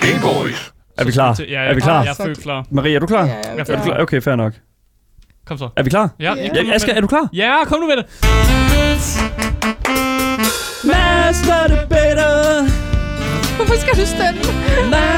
Gameboys. 0.00 0.72
Er 0.98 1.04
vi 1.04 1.12
klar? 1.12 1.36
Ja, 1.48 1.60
er 1.60 1.74
vi 1.74 1.80
klar? 1.80 2.04
Jeg 2.04 2.14
er 2.18 2.34
klar. 2.42 2.64
Marie, 2.70 2.94
er 2.94 3.00
du 3.00 3.06
klar? 3.06 3.24
Ja, 3.24 3.32
Jeg 3.32 3.58
er 3.68 3.72
Er 3.72 3.76
du 3.76 3.82
klar? 3.82 3.98
Okay, 4.02 4.20
fair 4.22 4.36
nok. 4.36 4.52
Kom 5.46 5.58
så. 5.58 5.68
Er 5.76 5.82
vi 5.82 5.90
klar? 5.90 6.10
Ja, 6.20 6.34
Ja. 6.34 6.48
ja. 6.54 6.74
Asger, 6.74 6.94
er 6.94 7.00
du 7.00 7.06
klar? 7.06 7.28
Ja, 7.32 7.54
kom 7.64 7.80
nu 7.80 7.86
med 7.86 7.96
det. 7.96 8.06
Master 10.84 11.66
debater, 11.66 12.62
Hvorfor 13.56 13.74
skal 13.80 14.00
du 14.00 14.06
stemme? 14.06 15.15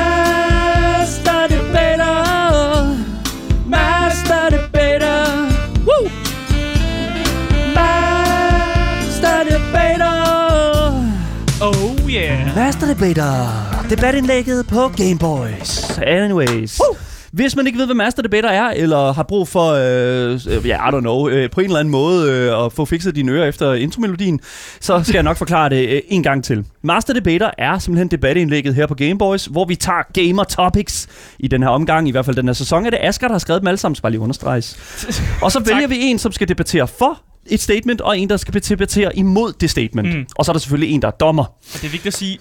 Debater, 12.99 13.87
debatindlægget 13.91 14.67
på 14.67 14.89
Gameboys. 14.97 15.99
Anyways. 15.99 16.81
Woo! 16.81 16.97
Hvis 17.33 17.57
man 17.57 17.67
ikke 17.67 17.79
ved, 17.79 17.87
hvad 17.87 17.95
Master 17.95 18.23
Debater 18.23 18.49
er, 18.49 18.71
eller 18.71 19.13
har 19.13 19.23
brug 19.23 19.49
for, 19.49 19.71
øh, 19.73 20.41
øh, 20.57 20.67
ja, 20.67 20.89
I 20.89 20.93
don't 20.97 21.01
know, 21.01 21.29
øh, 21.29 21.51
på 21.51 21.61
en 21.61 21.67
eller 21.67 21.79
anden 21.79 21.93
måde 21.93 22.33
øh, 22.33 22.65
at 22.65 22.73
få 22.73 22.85
fikset 22.85 23.17
dine 23.17 23.33
ører 23.33 23.49
efter 23.49 23.75
intromelodien, 23.75 24.41
så 24.81 25.03
skal 25.03 25.15
jeg 25.15 25.23
nok 25.23 25.37
forklare 25.37 25.69
det 25.69 25.89
øh, 25.89 26.01
en 26.09 26.23
gang 26.23 26.45
til. 26.45 26.65
Master 26.83 27.15
Debater 27.15 27.51
er 27.59 27.79
simpelthen 27.79 28.09
debatindlægget 28.09 28.75
her 28.75 28.87
på 28.87 28.95
Gameboys, 28.95 29.45
hvor 29.45 29.65
vi 29.65 29.77
tager 29.77 30.27
gamer 30.27 30.45
topics 30.45 31.09
i 31.39 31.49
den 31.49 31.63
her 31.63 31.71
omgang, 31.71 32.09
i 32.09 32.11
hvert 32.11 32.25
fald 32.25 32.37
den 32.37 32.47
her 32.47 32.53
sæson. 32.53 32.87
Er 32.87 32.91
det 32.91 32.99
Asger, 33.03 33.29
der 33.29 33.35
har 33.35 33.39
skrevet 33.39 33.63
dem 33.63 33.69
alle 33.69 33.79
sammen, 33.79 33.97
så 33.97 34.03
bare 34.03 34.13
lige 34.13 34.21
understreges. 34.21 34.77
Og 35.43 35.53
så 35.53 35.61
vælger 35.61 35.89
vi 35.89 35.97
en, 36.01 36.19
som 36.19 36.33
skal 36.33 36.49
debattere 36.49 36.89
for 36.89 37.23
et 37.51 37.61
statement, 37.61 38.01
og 38.01 38.19
en, 38.19 38.31
der 38.31 38.37
skal 38.37 38.55
debattere 38.69 39.17
imod 39.19 39.53
det 39.61 39.71
statement. 39.71 40.15
Mm. 40.15 40.27
Og 40.37 40.45
så 40.45 40.51
er 40.51 40.53
der 40.53 40.61
selvfølgelig 40.61 40.95
en, 40.95 41.03
der 41.03 41.09
er 41.09 41.13
dommer. 41.13 41.45
Og 41.45 41.55
det 41.73 41.85
er 41.85 41.89
vigtigt 41.91 42.07
at 42.07 42.15
sige 42.15 42.39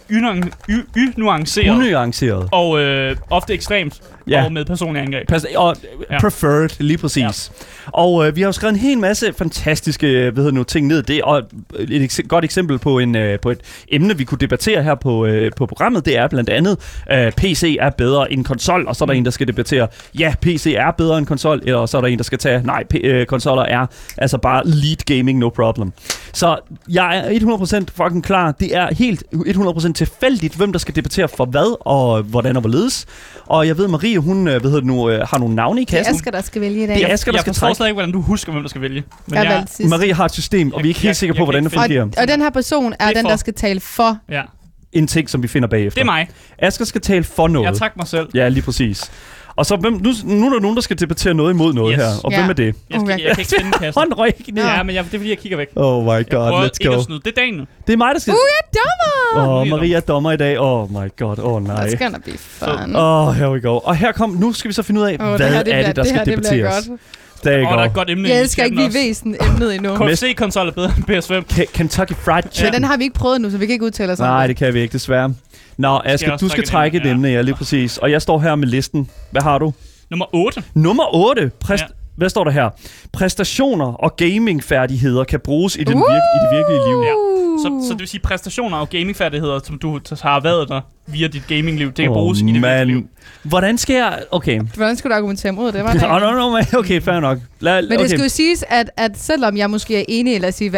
y-nuanceret. 0.98 1.70
Unuanceret. 1.70 2.50
og 2.52 2.80
øh, 2.80 3.16
ofte 3.30 3.54
ekstremt. 3.54 4.02
Ja. 4.30 4.46
Og 4.46 4.54
med 4.54 4.66
personlige 4.66 5.04
angreb. 5.04 5.28
Pas, 5.28 5.46
og 5.56 5.76
Ja. 6.12 6.20
preferred, 6.20 6.70
lige 6.80 6.98
præcis. 6.98 7.52
Ja. 7.56 7.90
Og 7.92 8.28
øh, 8.28 8.36
vi 8.36 8.42
har 8.42 8.48
jo 8.48 8.52
skrevet 8.52 8.74
en 8.74 8.80
hel 8.80 8.98
masse 8.98 9.34
fantastiske 9.38 10.08
øh, 10.08 10.34
hvad 10.34 10.44
hedder 10.44 10.56
nu, 10.58 10.64
ting 10.64 10.88
ned. 10.88 11.04
Det, 11.04 11.22
og 11.22 11.42
et 11.80 12.02
ekse- 12.12 12.28
godt 12.28 12.46
eksempel 12.46 12.80
på, 12.80 13.00
en, 13.00 13.16
øh, 13.16 13.40
på 13.40 13.52
et 13.52 13.60
emne, 13.92 14.18
vi 14.18 14.24
kunne 14.24 14.38
debattere 14.40 14.84
her 14.84 14.96
på, 14.96 15.26
øh, 15.26 15.52
på 15.58 15.66
programmet, 15.66 16.06
det 16.06 16.18
er 16.18 16.28
blandt 16.28 16.50
andet, 16.50 16.78
øh, 17.12 17.32
PC 17.32 17.78
er 17.80 17.90
bedre 17.90 18.32
end 18.34 18.46
konsol, 18.46 18.88
og 18.88 18.96
så 18.96 19.04
er 19.04 19.06
der 19.06 19.14
Mm. 19.14 19.18
en, 19.18 19.26
der 19.26 19.32
skal 19.32 19.48
debattere, 19.48 19.88
ja, 20.20 20.34
PC 20.42 20.74
er 20.78 20.92
bedre 20.92 21.18
end 21.18 21.26
konsol, 21.26 21.70
og 21.74 21.90
så 21.90 21.98
er 21.98 22.02
der 22.02 22.08
en, 22.08 22.18
der 22.18 22.24
skal 22.24 22.38
tage, 22.38 22.62
nej, 22.64 22.84
p- 22.94 23.06
øh, 23.08 23.26
konsoller 23.26 23.64
er 23.64 23.86
altså 24.18 24.38
bare 24.38 24.62
lead 25.00 25.18
gaming, 25.18 25.40
no 25.40 25.50
problem. 25.50 25.92
Så 26.34 26.58
jeg 26.90 27.18
er 27.18 27.40
100% 27.84 27.86
fucking 28.04 28.24
klar. 28.24 28.52
Det 28.52 28.76
er 28.76 28.94
helt 28.96 29.24
100% 29.34 29.94
tilfældigt, 29.94 30.56
hvem 30.56 30.72
der 30.72 30.80
skal 30.80 30.96
debattere 30.96 31.28
for 31.28 31.46
hvad, 31.46 31.76
og 31.86 32.22
hvordan 32.24 32.56
og 32.56 32.60
hvorledes. 32.62 33.06
Og 33.46 33.68
jeg 33.68 33.78
ved, 33.78 33.88
Marie, 33.88 34.20
hun 34.20 34.48
øh, 34.48 34.62
hvad 34.62 34.62
hedder 34.62 34.76
det 34.80 34.86
nu, 34.88 35.10
øh, 35.10 35.28
har 35.28 35.38
nogle 35.38 35.56
navne 35.56 35.82
i 35.82 35.86
Det 35.86 35.94
er 35.94 35.98
kassen. 35.98 36.16
Asger, 36.16 36.32
der 36.32 36.42
skal 36.42 36.62
vælge 36.62 36.84
i 36.84 36.88
dag. 36.88 36.96
Det 36.96 37.04
er 37.10 37.14
Asger, 37.14 37.32
der 37.32 37.38
jeg 37.38 37.42
skal 37.42 37.54
trække. 37.54 37.76
slet 37.78 37.88
ikke, 37.88 37.94
hvordan 37.94 38.12
du 38.12 38.22
husker, 38.22 38.52
hvem 38.52 38.64
der 38.64 38.70
skal 38.70 38.82
vælge. 38.82 39.04
Men 39.28 39.36
Jeg 39.36 39.66
jeg. 39.80 39.90
Marie 39.90 40.14
har 40.14 40.26
et 40.26 40.32
system, 40.34 40.74
og 40.74 40.84
vi 40.84 40.88
er 40.88 40.88
ikke 40.90 40.98
Jeg- 41.04 41.10
helt 41.10 41.18
sikre 41.18 41.34
jeg 41.36 41.40
på, 41.40 41.46
hvordan 41.46 41.64
det 41.64 41.72
fungerer. 41.74 42.04
Og, 42.04 42.10
og 42.18 42.28
den 42.28 42.42
her 42.42 42.50
person 42.50 42.94
er, 43.00 43.06
er 43.08 43.14
den, 43.14 43.22
for- 43.22 43.30
der 43.30 43.36
skal 43.36 43.54
tale 43.54 43.80
for. 43.80 44.18
ja, 44.30 44.42
En 44.94 45.08
ting, 45.08 45.30
som 45.30 45.44
vi 45.44 45.48
finder 45.48 45.68
bagefter. 45.68 46.02
det 46.02 46.08
er 46.10 46.12
mig. 46.12 46.30
Asger 46.60 46.86
skal 46.86 47.02
tale 47.02 47.24
for 47.24 47.48
noget. 47.48 47.66
Jeg 47.66 47.76
takker 47.78 47.98
mig 47.98 48.08
selv. 48.08 48.28
Ja, 48.34 48.48
lige 48.50 48.64
præcis. 48.64 49.12
Og 49.58 49.66
så, 49.66 49.76
hvem, 49.76 49.94
nu, 49.94 50.12
nu 50.24 50.46
er 50.46 50.54
der 50.54 50.60
nogen, 50.60 50.76
der 50.76 50.82
skal 50.82 51.00
debattere 51.00 51.34
noget 51.34 51.54
imod 51.54 51.74
noget 51.74 51.94
Yes. 52.00 52.04
her. 52.06 52.12
Og 52.24 52.32
Ja. 52.32 52.38
hvem 52.40 52.50
er 52.50 52.54
det? 52.54 52.76
Jeg, 52.90 53.02
skal, 53.06 53.22
jeg 53.22 53.36
kan 53.36 53.40
ikke 53.40 53.54
finde 53.60 53.72
kassen. 53.72 53.94
Hånd 54.02 54.14
røg 54.18 54.34
ikke 54.40 54.52
ned. 54.56 54.64
Ja, 54.64 54.84
men 54.84 54.96
jeg, 54.96 55.04
det 55.04 55.14
er 55.14 55.18
fordi, 55.18 55.30
jeg 55.30 55.38
kigger 55.38 55.58
væk. 55.58 55.68
Oh 55.76 56.04
my 56.04 56.08
god, 56.08 56.66
let's 56.66 56.70
ikke 56.82 56.90
go. 56.90 56.94
at 57.00 57.04
snyde. 57.04 57.20
Det 57.26 57.28
er 57.38 57.42
Daniel. 57.42 57.66
Det 57.88 57.94
er 57.94 57.98
mig, 57.98 58.10
der 58.14 58.20
skal... 58.20 58.34
Uh, 58.34 58.38
jeg 58.50 58.68
er 58.68 58.80
dommer! 58.80 59.48
Åh, 59.54 59.58
oh, 59.62 59.68
er 59.68 59.72
Maria 59.76 59.96
er 59.98 60.00
dommer 60.00 60.32
i 60.32 60.38
dag. 60.38 60.60
Oh 60.60 60.92
my 60.92 61.10
god, 61.20 61.40
oh 61.40 61.64
nej. 61.68 61.88
That's 61.88 62.04
gonna 62.04 62.18
be 62.26 62.32
fun. 62.38 62.96
Oh, 62.96 63.34
here 63.36 63.52
we 63.52 63.62
go. 63.62 63.78
Og 63.78 63.96
her 63.96 64.12
kom, 64.12 64.30
nu 64.30 64.54
skal 64.54 64.70
vi 64.70 64.74
så 64.74 64.84
finde 64.84 65.02
ud 65.02 65.06
af, 65.06 65.18
Åh, 65.20 65.28
hvad 65.28 65.40
det 65.40 65.48
her, 65.48 65.54
er 65.60 65.64
det 65.64 65.66
bliver, 65.66 65.86
det, 65.88 65.96
der 65.96 66.02
det 66.04 66.10
skal 66.10 66.18
her, 66.18 66.26
det 66.26 66.38
debatteres. 66.38 66.88
godt. 66.88 67.00
Der 67.44 67.52
Åh, 67.58 67.64
you 67.64 67.70
der 67.72 67.78
er 67.78 67.84
et 67.86 67.94
godt 67.94 68.10
emne. 68.10 68.30
Jeg 68.30 68.42
elsker 68.42 68.64
ikke, 68.64 68.78
ved 68.78 69.14
sådan 69.14 69.36
emnet 69.50 69.76
endnu. 69.76 69.96
KFC-konsol 69.98 70.68
er 70.68 70.72
bedre 70.72 70.92
end 70.98 71.06
PS5. 71.10 71.54
Ke- 71.54 71.72
Kentucky 71.74 72.14
Fried 72.14 72.44
Chicken. 72.52 72.66
Men 72.66 72.74
den 72.74 72.84
har 72.84 72.98
vi 72.98 73.04
ikke 73.04 73.16
prøvet 73.16 73.42
nu, 73.42 73.50
så 73.50 73.58
vi 73.58 73.66
kan 73.66 73.74
ikke 73.74 73.86
udtale 73.86 74.12
os 74.12 74.20
Nej, 74.20 74.42
det. 74.42 74.50
det 74.50 74.58
kan 74.66 74.74
vi 74.74 74.80
ikke, 74.80 74.94
desværre. 74.94 75.34
Nå, 75.78 76.02
Asger, 76.06 76.32
også 76.32 76.46
du 76.46 76.50
skal 76.50 76.64
trække 76.68 76.98
et 76.98 77.06
emne, 77.06 77.28
ja, 77.28 77.42
lige 77.42 77.56
præcis. 77.56 77.98
Og 77.98 78.12
jeg 78.12 78.22
står 78.22 78.40
her 78.40 78.56
med 78.56 78.68
listen. 78.68 79.10
Hvad 79.32 79.42
har 79.42 79.58
du? 79.58 79.74
Nummer 80.10 80.26
8. 80.36 80.64
Nummer 80.74 81.16
8. 81.16 81.52
Præst- 81.66 81.82
Ja. 81.82 81.86
Hvad 82.18 82.30
står 82.30 82.44
der 82.44 82.52
her? 82.52 82.70
Præstationer 83.14 83.86
og 83.86 84.16
gamingfærdigheder 84.16 85.24
kan 85.24 85.40
bruges 85.40 85.76
i, 85.76 85.84
den 85.84 85.96
Uh! 85.96 86.00
virke- 86.02 86.12
i 86.36 86.40
det 86.46 86.58
virkelige 86.58 86.90
liv. 86.90 86.98
Ja. 87.04 87.14
Så, 87.58 87.88
så 87.88 87.94
det 87.94 88.00
vil 88.00 88.08
sige 88.08 88.22
præstationer 88.22 88.78
og 88.78 88.90
gamingfærdigheder, 88.90 89.60
som 89.64 89.78
du 89.80 90.00
har 90.22 90.40
været 90.40 90.70
der 90.70 90.82
via 91.08 91.28
dit 91.28 91.44
gamingliv, 91.48 91.88
det 91.88 91.96
kan 91.96 92.10
Åh, 92.10 92.14
bruges 92.14 92.40
i 92.40 92.46
dit 92.46 92.54
virkelige 92.54 92.86
liv. 92.86 92.96
man. 92.96 93.10
Hvordan 93.44 93.78
skal 93.78 93.96
jeg... 93.96 94.20
Okay. 94.32 94.62
Hvordan 94.76 94.96
skulle 94.96 95.12
du 95.14 95.16
argumentere 95.16 95.52
mod 95.52 95.72
det? 95.72 95.84
Var 95.84 95.94
det? 95.94 96.04
Oh, 96.04 96.22
no, 96.22 96.32
no, 96.32 96.50
man. 96.50 96.66
Okay, 96.76 97.02
fair 97.02 97.20
nok. 97.20 97.38
Lad, 97.60 97.82
Men 97.82 97.92
det 97.92 97.98
okay. 98.00 98.08
skal 98.08 98.22
jo 98.22 98.30
siges, 98.30 98.64
at, 98.70 98.90
at 98.98 99.12
selvom 99.20 99.58
jeg 99.58 99.70
måske 99.70 100.00
er 100.00 100.06
enig, 100.08 100.46
os 100.48 100.56
sige, 100.56 100.72
uh, 100.72 100.78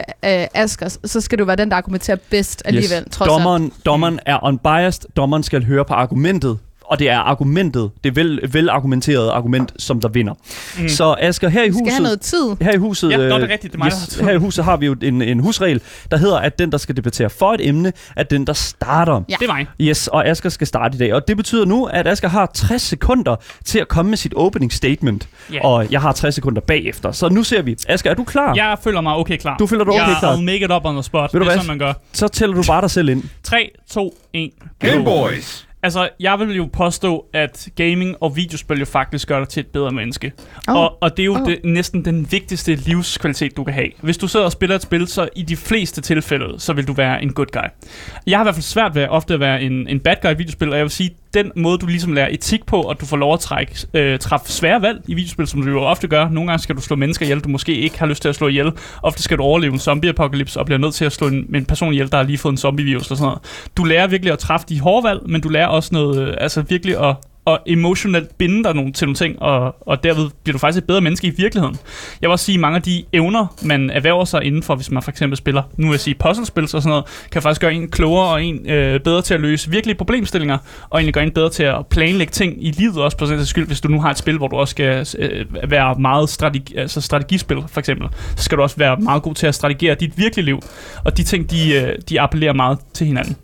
Asger, 0.54 0.98
så 1.06 1.22
skal 1.22 1.40
du 1.40 1.46
være 1.46 1.56
den, 1.56 1.70
der 1.70 1.76
argumenterer 1.78 2.18
bedst 2.30 2.62
alligevel, 2.66 3.04
yes. 3.08 3.12
trods 3.12 3.28
alt. 3.28 3.38
dommeren, 3.38 3.72
dommeren 3.86 4.20
er 4.26 4.44
unbiased. 4.44 5.02
Dommeren 5.16 5.44
skal 5.44 5.66
høre 5.66 5.86
på 5.86 5.94
argumentet. 5.94 6.58
Og 6.90 7.00
det 7.00 7.10
er 7.10 7.18
argumentet, 7.18 7.92
det 8.04 8.16
vel, 8.16 8.40
velargumenterede 8.54 9.32
argument, 9.32 9.74
som 9.78 10.02
der 10.02 10.08
vinder. 10.08 10.34
Mm. 10.80 10.90
Så 10.90 11.16
Asger, 11.20 11.50
her 11.50 11.64
i 11.64 11.68
Vi 11.68 11.74
skal 11.74 11.86
have 11.86 11.92
huset... 11.92 12.02
noget 12.04 12.22
tid. 12.22 12.66
Her 12.66 12.74
i 12.74 12.78
huset, 12.78 13.12
Ja, 13.12 13.18
nå, 13.18 13.24
det 13.24 13.32
er 13.32 13.44
øh, 13.44 13.50
rigtigt, 13.50 13.74
det 13.74 13.82
er 13.82 13.86
yes, 13.86 14.16
her 14.16 14.32
i 14.32 14.38
huset 14.38 14.66
har 14.66 14.78
vi 14.78 14.86
jo 14.86 14.96
en, 15.02 15.22
en 15.22 15.40
husregel, 15.40 15.82
der 16.12 16.18
hedder, 16.18 16.38
at 16.38 16.60
den, 16.60 16.72
der 16.72 16.78
skal 16.78 16.98
debattere 16.98 17.30
for 17.30 17.54
et 17.54 17.68
emne, 17.68 17.94
er 18.16 18.24
den, 18.24 18.48
der 18.48 18.54
starter. 18.54 19.22
Ja. 19.30 19.36
Det 19.40 19.50
er 19.50 19.54
mig. 19.54 19.68
Yes, 19.82 20.08
og 20.08 20.28
Asger 20.28 20.50
skal 20.50 20.68
starte 20.68 20.96
i 20.96 20.98
dag. 20.98 21.14
Og 21.14 21.28
det 21.28 21.38
betyder 21.38 21.66
nu, 21.66 21.86
at 21.86 22.08
Asger 22.08 22.28
har 22.28 22.52
60 22.54 22.82
sekunder 22.82 23.36
til 23.66 23.80
at 23.80 23.88
komme 23.88 24.10
med 24.10 24.18
sit 24.18 24.34
opening 24.36 24.74
statement. 24.74 25.28
Ja. 25.54 25.66
Og 25.66 25.92
jeg 25.92 26.02
har 26.02 26.12
60 26.12 26.36
sekunder 26.36 26.62
bagefter. 26.62 27.12
Så 27.12 27.30
nu 27.30 27.44
ser 27.44 27.62
vi. 27.62 27.76
Asger, 27.88 28.12
er 28.12 28.16
du 28.16 28.24
klar? 28.24 28.54
Jeg 28.56 28.78
føler 28.84 29.02
mig 29.02 29.16
okay 29.16 29.38
klar. 29.38 29.58
Du 29.58 29.68
føler 29.68 29.84
dig 29.84 29.94
okay 29.94 30.08
jeg 30.08 30.16
klar? 30.20 30.36
I'll 30.36 30.42
make 30.42 30.66
it 30.66 30.72
up 30.72 30.86
on 30.86 30.94
the 30.94 31.04
spot. 31.04 31.34
Ved 31.34 31.40
du 31.40 31.46
det 31.46 31.52
er 31.52 31.56
hvad? 31.56 31.64
sådan, 31.64 31.68
man 31.68 31.88
gør. 31.88 31.94
Så 32.14 32.28
tæller 32.28 32.56
du 32.56 32.64
bare 32.68 32.82
dig 32.82 32.92
selv 32.92 33.10
ind. 33.10 33.24
3, 33.44 33.70
2, 33.92 34.14
1. 34.34 34.52
Game 34.80 35.04
Boys. 35.04 35.69
Altså, 35.84 36.10
jeg 36.20 36.40
vil 36.40 36.56
jo 36.56 36.70
påstå, 36.74 37.26
at 37.34 37.68
gaming 37.76 38.16
og 38.22 38.36
videospil 38.36 38.80
jo 38.80 38.86
faktisk 38.86 39.28
gør 39.28 39.40
dig 39.40 39.50
til 39.50 39.62
et 39.62 39.68
bedre 39.68 39.92
menneske. 39.92 40.32
Oh. 40.68 40.76
Og, 40.76 41.04
og 41.04 41.18
det 41.18 41.24
er 41.24 41.26
jo 41.26 41.34
oh. 41.34 41.46
det, 41.46 41.60
næsten 41.64 42.06
den 42.06 42.32
vigtigste 42.32 42.76
livskvalitet, 42.76 43.58
du 43.58 43.64
kan 43.64 43.74
have. 43.74 43.90
Hvis 44.02 44.18
du 44.18 44.28
sidder 44.28 44.46
og 44.46 44.52
spiller 44.52 44.76
et 44.76 44.82
spil, 44.82 45.08
så 45.08 45.30
i 45.36 45.44
de 45.44 45.58
fleste 45.58 46.02
tilfælde, 46.02 46.60
så 46.60 46.74
vil 46.74 46.88
du 46.88 46.94
være 46.94 47.24
en 47.24 47.34
good 47.34 47.46
guy. 47.46 47.90
Jeg 48.28 48.38
har 48.38 48.44
i 48.44 48.46
hvert 48.46 48.56
fald 48.56 48.64
svært 48.64 48.96
ved 48.96 49.08
ofte 49.08 49.34
at 49.34 49.40
være 49.40 49.62
en, 49.62 49.88
en 49.88 50.00
bad 50.00 50.16
guy 50.22 50.32
i 50.32 50.38
videospil, 50.38 50.70
og 50.70 50.78
jeg 50.78 50.84
vil 50.84 50.92
sige, 50.92 51.16
den 51.34 51.52
måde, 51.56 51.78
du 51.78 51.86
ligesom 51.86 52.14
lærer 52.14 52.28
etik 52.32 52.66
på, 52.66 52.82
og 52.82 53.02
du 53.02 53.06
får 53.06 53.18
lov 53.18 53.34
at 53.34 53.40
trække, 53.40 53.76
øh, 53.94 54.20
træffe 54.20 54.52
svære 54.52 54.82
valg 54.82 55.02
i 55.08 55.14
videospil, 55.14 55.48
som 55.48 55.62
du 55.62 55.70
jo 55.70 55.82
ofte 55.82 56.08
gør. 56.08 56.30
Nogle 56.30 56.50
gange 56.50 56.64
skal 56.64 56.76
du 56.76 56.82
slå 56.82 56.96
mennesker 56.96 57.26
ihjel, 57.26 57.40
du 57.40 57.50
måske 57.50 57.76
ikke 57.76 58.00
har 58.00 58.06
lyst 58.06 58.22
til 58.22 58.30
at 58.30 58.36
slå 58.36 58.48
ihjel. 58.48 58.72
Ofte 59.04 59.24
skal 59.24 59.38
du 59.38 59.44
overleve 59.44 59.74
en 59.74 59.80
zombieapokalypse 59.80 60.60
og 60.60 60.66
bliver 60.66 60.80
nødt 60.80 60.94
til 60.94 61.06
at 61.06 61.12
slå 61.12 61.28
en, 61.28 61.56
en 61.56 61.66
person 61.66 61.94
ihjel, 61.94 62.12
der 62.12 62.18
har 62.18 62.24
lige 62.24 62.38
fået 62.38 62.52
en 62.54 62.58
zombievirus 62.58 63.08
eller 63.08 63.18
sådan 63.18 63.28
noget. 63.28 63.70
Du 63.78 63.84
lærer 63.84 64.08
virkelig 64.08 64.34
at 64.34 64.40
træffe 64.40 64.66
de 64.70 64.80
hårde 64.80 65.04
valg, 65.08 65.22
men 65.26 65.42
du 65.42 65.50
lærer 65.50 65.68
også 65.68 65.90
noget, 65.94 66.28
øh, 66.28 66.34
altså 66.38 66.62
virkelig 66.62 67.10
at 67.10 67.16
og 67.50 67.60
emotionelt 67.66 68.38
binde 68.38 68.64
dig 68.64 68.76
nogle, 68.76 68.94
til 68.94 69.08
nogle 69.08 69.16
ting, 69.16 69.42
og, 69.42 69.76
og 69.82 70.04
derved 70.04 70.30
bliver 70.44 70.54
du 70.54 70.60
faktisk 70.60 70.82
et 70.84 70.88
bedre 70.88 71.02
menneske 71.02 71.28
i 71.28 71.30
virkeligheden. 71.38 71.78
Jeg 72.22 72.28
vil 72.28 72.32
også 72.32 72.46
sige, 72.46 72.56
at 72.56 72.60
mange 72.60 72.76
af 72.76 72.82
de 72.82 73.04
evner, 73.14 73.56
man 73.62 73.90
erhverver 73.90 74.26
sig 74.26 74.44
indenfor, 74.44 74.76
hvis 74.76 74.92
man 74.92 75.04
for 75.04 75.12
eksempel 75.12 75.38
spiller, 75.38 75.64
nu 75.78 75.88
vil 75.88 75.94
jeg 75.94 76.00
sige 76.00 76.16
puzzlespil 76.16 76.64
og 76.64 76.70
sådan 76.70 76.90
noget, 76.90 77.06
kan 77.32 77.42
faktisk 77.42 77.62
gøre 77.62 77.74
en 77.74 77.90
klogere 77.90 78.28
og 78.28 78.44
en 78.44 78.70
øh, 78.70 79.00
bedre 79.00 79.22
til 79.22 79.34
at 79.34 79.40
løse 79.40 79.70
virkelige 79.70 79.96
problemstillinger, 79.96 80.58
og 80.90 81.00
egentlig 81.00 81.14
gøre 81.14 81.24
en 81.24 81.32
bedre 81.32 81.50
til 81.50 81.64
at 81.64 81.88
planlægge 81.88 82.32
ting 82.32 82.66
i 82.66 82.72
livet 82.72 82.98
også 82.98 83.18
på 83.18 83.26
sådan 83.26 83.46
skyld, 83.46 83.68
hvis 83.68 83.82
du 83.82 83.88
nu 83.88 84.02
har 84.02 84.12
et 84.12 84.18
spil, 84.18 84.38
hvor 84.38 84.48
du 84.48 84.56
også 84.56 84.72
skal 84.72 85.08
øh, 85.20 85.46
være 85.72 85.96
meget 86.00 86.30
strategi, 86.30 86.76
altså 86.78 87.02
strategispil 87.02 87.58
for 87.68 87.80
eksempel, 87.80 88.08
så 88.36 88.44
skal 88.44 88.58
du 88.58 88.64
også 88.64 88.78
være 88.78 88.98
meget 88.98 89.24
god 89.24 89.36
til 89.36 89.48
at 89.48 89.56
strategere 89.56 89.96
dit 89.96 90.18
virkelige 90.18 90.46
liv, 90.46 90.60
og 91.06 91.18
de 91.18 91.24
ting, 91.24 91.52
de, 91.52 91.74
øh, 91.74 91.96
de 92.10 92.22
appellerer 92.22 92.54
meget 92.54 92.78
til 92.94 93.08
hinanden. 93.08 93.36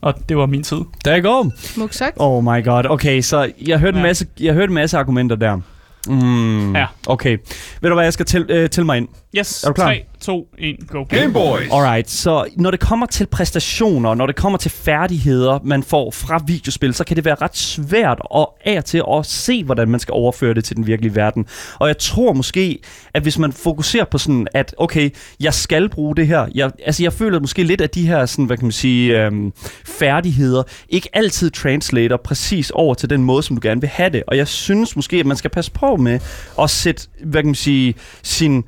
Og 0.00 0.14
det 0.28 0.36
var 0.36 0.46
min 0.46 0.62
tid. 0.62 0.78
Der 1.04 1.12
er 1.12 1.20
går. 1.20 1.52
Smuk 1.56 1.92
sagt. 1.92 2.12
Oh 2.16 2.44
my 2.44 2.64
god. 2.64 2.84
Okay, 2.90 3.20
så 3.20 3.50
jeg 3.66 3.78
hørte, 3.78 3.94
en, 3.96 4.02
Ja. 4.02 4.08
masse, 4.08 4.26
jeg 4.40 4.54
hørte 4.54 4.70
en 4.70 4.74
masse 4.74 4.98
argumenter 4.98 5.36
der. 5.36 5.60
Mm, 6.08 6.76
Ja. 6.76 6.86
Okay. 7.06 7.38
Ved 7.80 7.90
du 7.90 7.94
hvad, 7.94 8.04
jeg 8.04 8.12
skal 8.12 8.26
tæl, 8.26 8.46
øh, 8.48 8.70
tælle 8.70 8.86
mig 8.86 8.96
ind. 8.96 9.08
Yes, 9.38 9.64
Er 9.64 9.68
du 9.68 9.72
klar? 9.74 9.84
3, 9.86 10.04
2, 10.20 10.48
1, 10.58 10.76
go. 10.88 11.04
Game 11.04 11.32
Boys. 11.32 11.68
Alright, 11.72 12.10
så 12.10 12.44
når 12.56 12.70
det 12.70 12.80
kommer 12.80 13.06
til 13.06 13.26
præstationer, 13.26 14.14
når 14.14 14.26
det 14.26 14.36
kommer 14.36 14.58
til 14.58 14.70
færdigheder, 14.70 15.58
man 15.64 15.82
får 15.82 16.10
fra 16.10 16.40
videospil, 16.46 16.94
så 16.94 17.04
kan 17.04 17.16
det 17.16 17.24
være 17.24 17.34
ret 17.34 17.56
svært 17.56 18.20
at 18.34 18.46
af 18.64 18.84
til 18.84 19.02
at 19.12 19.26
se, 19.26 19.64
hvordan 19.64 19.88
man 19.88 20.00
skal 20.00 20.12
overføre 20.12 20.54
det 20.54 20.64
til 20.64 20.76
den 20.76 20.86
virkelige 20.86 21.16
verden. 21.16 21.46
Og 21.78 21.88
jeg 21.88 21.98
tror 21.98 22.32
måske, 22.32 22.78
at 23.14 23.22
hvis 23.22 23.38
man 23.38 23.52
fokuserer 23.52 24.04
på 24.04 24.18
sådan, 24.18 24.46
at 24.54 24.74
okay, 24.78 25.10
jeg 25.40 25.54
skal 25.54 25.88
bruge 25.88 26.16
det 26.16 26.26
her. 26.26 26.46
Jeg, 26.54 26.70
altså 26.86 27.02
jeg 27.02 27.12
føler 27.12 27.40
måske 27.40 27.62
lidt, 27.62 27.80
at 27.80 27.94
de 27.94 28.06
her 28.06 28.26
sådan, 28.26 28.44
hvad 28.44 28.56
kan 28.56 28.64
man 28.64 28.72
sige, 28.72 29.24
øhm, 29.24 29.52
færdigheder 29.84 30.62
ikke 30.88 31.08
altid 31.12 31.50
translater 31.50 32.16
præcis 32.16 32.70
over 32.70 32.94
til 32.94 33.10
den 33.10 33.24
måde, 33.24 33.42
som 33.42 33.56
du 33.56 33.68
gerne 33.68 33.80
vil 33.80 33.90
have 33.90 34.10
det. 34.10 34.22
Og 34.26 34.36
jeg 34.36 34.48
synes 34.48 34.96
måske, 34.96 35.16
at 35.16 35.26
man 35.26 35.36
skal 35.36 35.50
passe 35.50 35.72
på 35.72 35.96
med 35.96 36.20
at 36.60 36.70
sætte, 36.70 37.08
hvad 37.24 37.42
kan 37.42 37.46
man 37.46 37.54
sige, 37.54 37.94
sin 38.22 38.64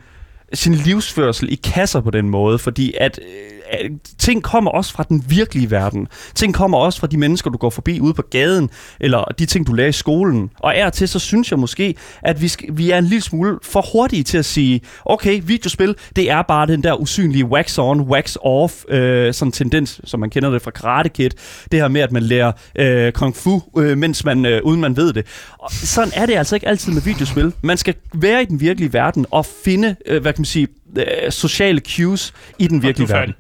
sin 0.55 0.75
livsførsel 0.75 1.53
i 1.53 1.55
kasser 1.55 2.01
på 2.01 2.11
den 2.11 2.29
måde, 2.29 2.59
fordi 2.59 2.95
at 3.01 3.19
øh, 3.23 3.52
ting 4.19 4.43
kommer 4.43 4.71
også 4.71 4.93
fra 4.93 5.05
den 5.09 5.25
virkelige 5.29 5.71
verden. 5.71 6.09
Ting 6.35 6.55
kommer 6.55 6.79
også 6.79 7.01
fra 7.01 7.07
de 7.07 7.17
mennesker, 7.17 7.51
du 7.51 7.59
går 7.59 7.71
forbi 7.71 8.01
ude 8.01 8.15
på 8.15 8.23
gaden, 8.31 8.71
eller 9.01 9.25
de 9.39 9.47
ting, 9.47 9.67
du 9.67 9.73
lærer 9.73 9.89
i 9.89 9.93
skolen. 9.93 10.51
Og 10.59 10.73
er 10.77 10.91
til, 10.91 11.09
så 11.09 11.19
synes 11.19 11.51
jeg 11.51 11.59
måske, 11.59 11.95
at 12.23 12.43
vi, 12.43 12.49
skal, 12.49 12.69
vi 12.73 12.91
er 12.91 12.99
en 12.99 13.05
lille 13.05 13.23
smule 13.23 13.59
for 13.63 13.85
hurtige 13.93 14.23
til 14.23 14.39
at 14.39 14.45
sige, 14.45 14.81
okay, 15.05 15.41
videospil, 15.45 15.95
det 16.17 16.31
er 16.31 16.43
bare 16.43 16.67
den 16.67 16.83
der 16.83 17.01
usynlige 17.01 17.45
wax 17.45 17.79
on, 17.79 18.01
wax 18.01 18.37
off, 18.41 18.85
øh, 18.89 19.35
sådan 19.35 19.53
tendens, 19.53 20.01
som 20.05 20.21
man 20.21 20.31
kender 20.31 20.51
det 20.51 20.63
fra 20.63 20.71
Karate 20.71 21.09
Kid. 21.09 21.31
Det 21.73 21.81
her 21.81 21.89
med, 21.89 22.01
at 22.01 22.13
man 22.13 22.23
lærer 22.23 22.53
øh, 22.79 23.13
kung 23.13 23.37
fu, 23.37 23.63
øh, 23.79 23.99
mens 23.99 24.25
man, 24.25 24.47
øh, 24.47 24.61
uden 24.65 24.81
man 24.81 24.97
ved 24.97 25.13
det. 25.13 25.27
Og 25.59 25.71
sådan 25.71 26.13
er 26.17 26.27
det 26.27 26.35
altså 26.35 26.55
ikke 26.57 26.69
altid 26.69 26.93
med 26.93 27.03
videospil. 27.03 27.53
Man 27.63 27.77
skal 27.77 27.95
være 28.15 28.43
i 28.43 28.45
den 28.45 28.61
virkelige 28.61 28.93
verden 28.93 29.27
og 29.31 29.47
finde, 29.65 29.97
øh, 30.07 30.23
hvad 30.23 30.33
kan 30.33 30.41
man 30.41 30.45
sige, 30.45 30.69
øh, 30.97 31.33
sociale 31.33 31.81
cues 31.97 32.33
i 32.59 32.67
den 32.67 32.83
virkelige 32.83 33.13
er 33.13 33.19
verden. 33.19 33.35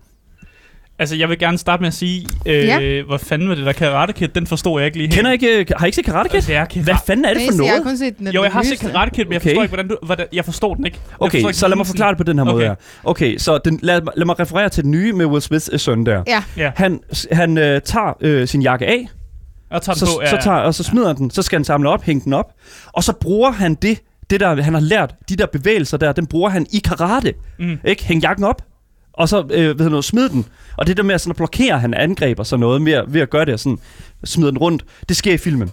Altså, 1.03 1.16
jeg 1.16 1.28
vil 1.28 1.38
gerne 1.38 1.59
starte 1.59 1.80
med 1.80 1.88
at 1.88 1.94
sige, 1.94 2.26
øh, 2.46 2.55
Ja. 2.55 3.03
hvor 3.03 3.16
fanden 3.16 3.48
var 3.48 3.55
det 3.55 3.66
der 3.66 3.72
Karate 3.72 4.12
Kid? 4.12 4.28
Den 4.28 4.46
forstår 4.46 4.78
jeg 4.78 4.86
ikke 4.86 4.98
lige 4.98 5.07
helt. 5.07 5.14
Kender 5.16 5.32
ikke, 5.32 5.59
øh, 5.59 5.66
har 5.76 5.86
I 5.86 5.88
ikke 5.88 5.96
set 5.96 6.05
Karate 6.05 6.28
Kid? 6.28 6.34
Altså, 6.36 6.53
jeg 6.53 6.66
Hvad 6.84 6.94
fanden 7.07 7.24
er 7.24 7.34
det 7.34 7.42
for 7.42 7.62
Jeg 7.64 7.72
har 7.72 7.78
noget? 7.78 7.82
kun 7.82 7.96
set 7.96 8.18
den 8.18 8.28
Jo, 8.28 8.42
jeg 8.42 8.53
har 8.53 8.62
set. 8.62 8.78
Karate 8.80 9.11
Kid, 9.11 9.24
men 9.24 9.32
jeg 9.32 9.40
Okay. 9.40 9.48
forstår 9.50 9.62
ikke, 9.62 9.70
hvordan 9.74 9.88
du... 9.88 9.96
Hvordan, 10.03 10.26
jeg 10.32 10.44
forstår 10.44 10.74
den 10.74 10.86
ikke. 10.86 10.98
Jeg 11.11 11.16
Okay, 11.22 11.38
ikke 11.38 11.53
så 11.53 11.68
lad 11.68 11.76
mig 11.76 11.86
forklare 11.86 12.09
det 12.11 12.18
på 12.18 12.24
den 12.24 12.38
her 12.38 12.44
måde 12.44 12.55
Okay. 12.57 12.66
her. 12.66 12.74
Okay, 13.05 13.38
så 13.38 13.59
den, 13.64 13.78
lad, 13.82 14.00
lad 14.16 14.26
mig 14.26 14.40
referere 14.40 14.68
til 14.68 14.82
den 14.82 14.90
nye 14.90 15.12
med 15.12 15.26
Will 15.26 15.42
Smiths 15.42 15.82
søn 15.82 16.07
der. 16.07 16.22
Ja. 16.26 16.42
Ja, 16.57 16.70
Han, 16.76 17.00
han 17.32 17.59
øh, 17.59 17.80
tager 17.80 18.16
øh, 18.20 18.48
sin 18.48 18.62
jakke 18.62 18.86
af, 18.86 19.09
og 19.70 19.82
tager 19.82 19.96
så, 19.96 20.07
på. 20.07 20.22
Ja, 20.22 20.30
så 20.30 20.36
tager, 20.42 20.57
og 20.57 20.74
så 20.74 20.82
smider 20.82 21.07
han 21.07 21.16
den, 21.16 21.30
så 21.30 21.42
skal 21.42 21.57
han 21.59 21.64
samle 21.64 21.88
op, 21.88 22.03
hænge 22.03 22.24
den 22.24 22.32
op, 22.32 22.53
og 22.92 23.05
så 23.05 23.12
bruger 23.12 23.50
han 23.50 23.74
det, 23.74 23.98
det 24.30 24.40
der 24.40 24.62
han 24.62 24.74
har 24.74 24.80
lært, 24.80 25.14
de 25.28 25.36
der 25.36 25.46
bevægelser 25.46 25.96
der, 25.96 26.12
den 26.12 26.26
bruger 26.26 26.50
han 26.50 26.66
i 26.72 26.78
karate. 26.78 27.32
Mm. 27.59 27.78
Ikke? 27.84 28.05
Hæng 28.05 28.22
jakken 28.22 28.44
op, 28.44 28.62
og 29.12 29.28
så 29.28 29.46
øh, 29.50 29.78
ved 29.78 29.88
noget, 29.90 30.04
smid 30.04 30.28
den. 30.28 30.46
Og 30.76 30.86
det 30.86 30.96
der 30.96 31.02
med 31.02 31.14
at, 31.14 31.20
sådan, 31.20 31.30
at 31.30 31.36
blokere 31.36 31.78
han 31.78 31.94
angreb 31.94 32.38
og 32.38 32.46
sådan 32.46 32.60
noget, 32.60 32.84
ved, 32.84 32.92
at- 32.92 33.04
ved 33.14 33.20
at 33.20 33.30
gøre 33.30 33.44
det 33.44 33.54
og 33.54 33.60
sådan, 33.60 33.78
smide 34.24 34.48
den 34.50 34.58
rundt, 34.58 34.84
det 35.08 35.16
sker 35.16 35.32
i 35.34 35.36
filmen. 35.36 35.70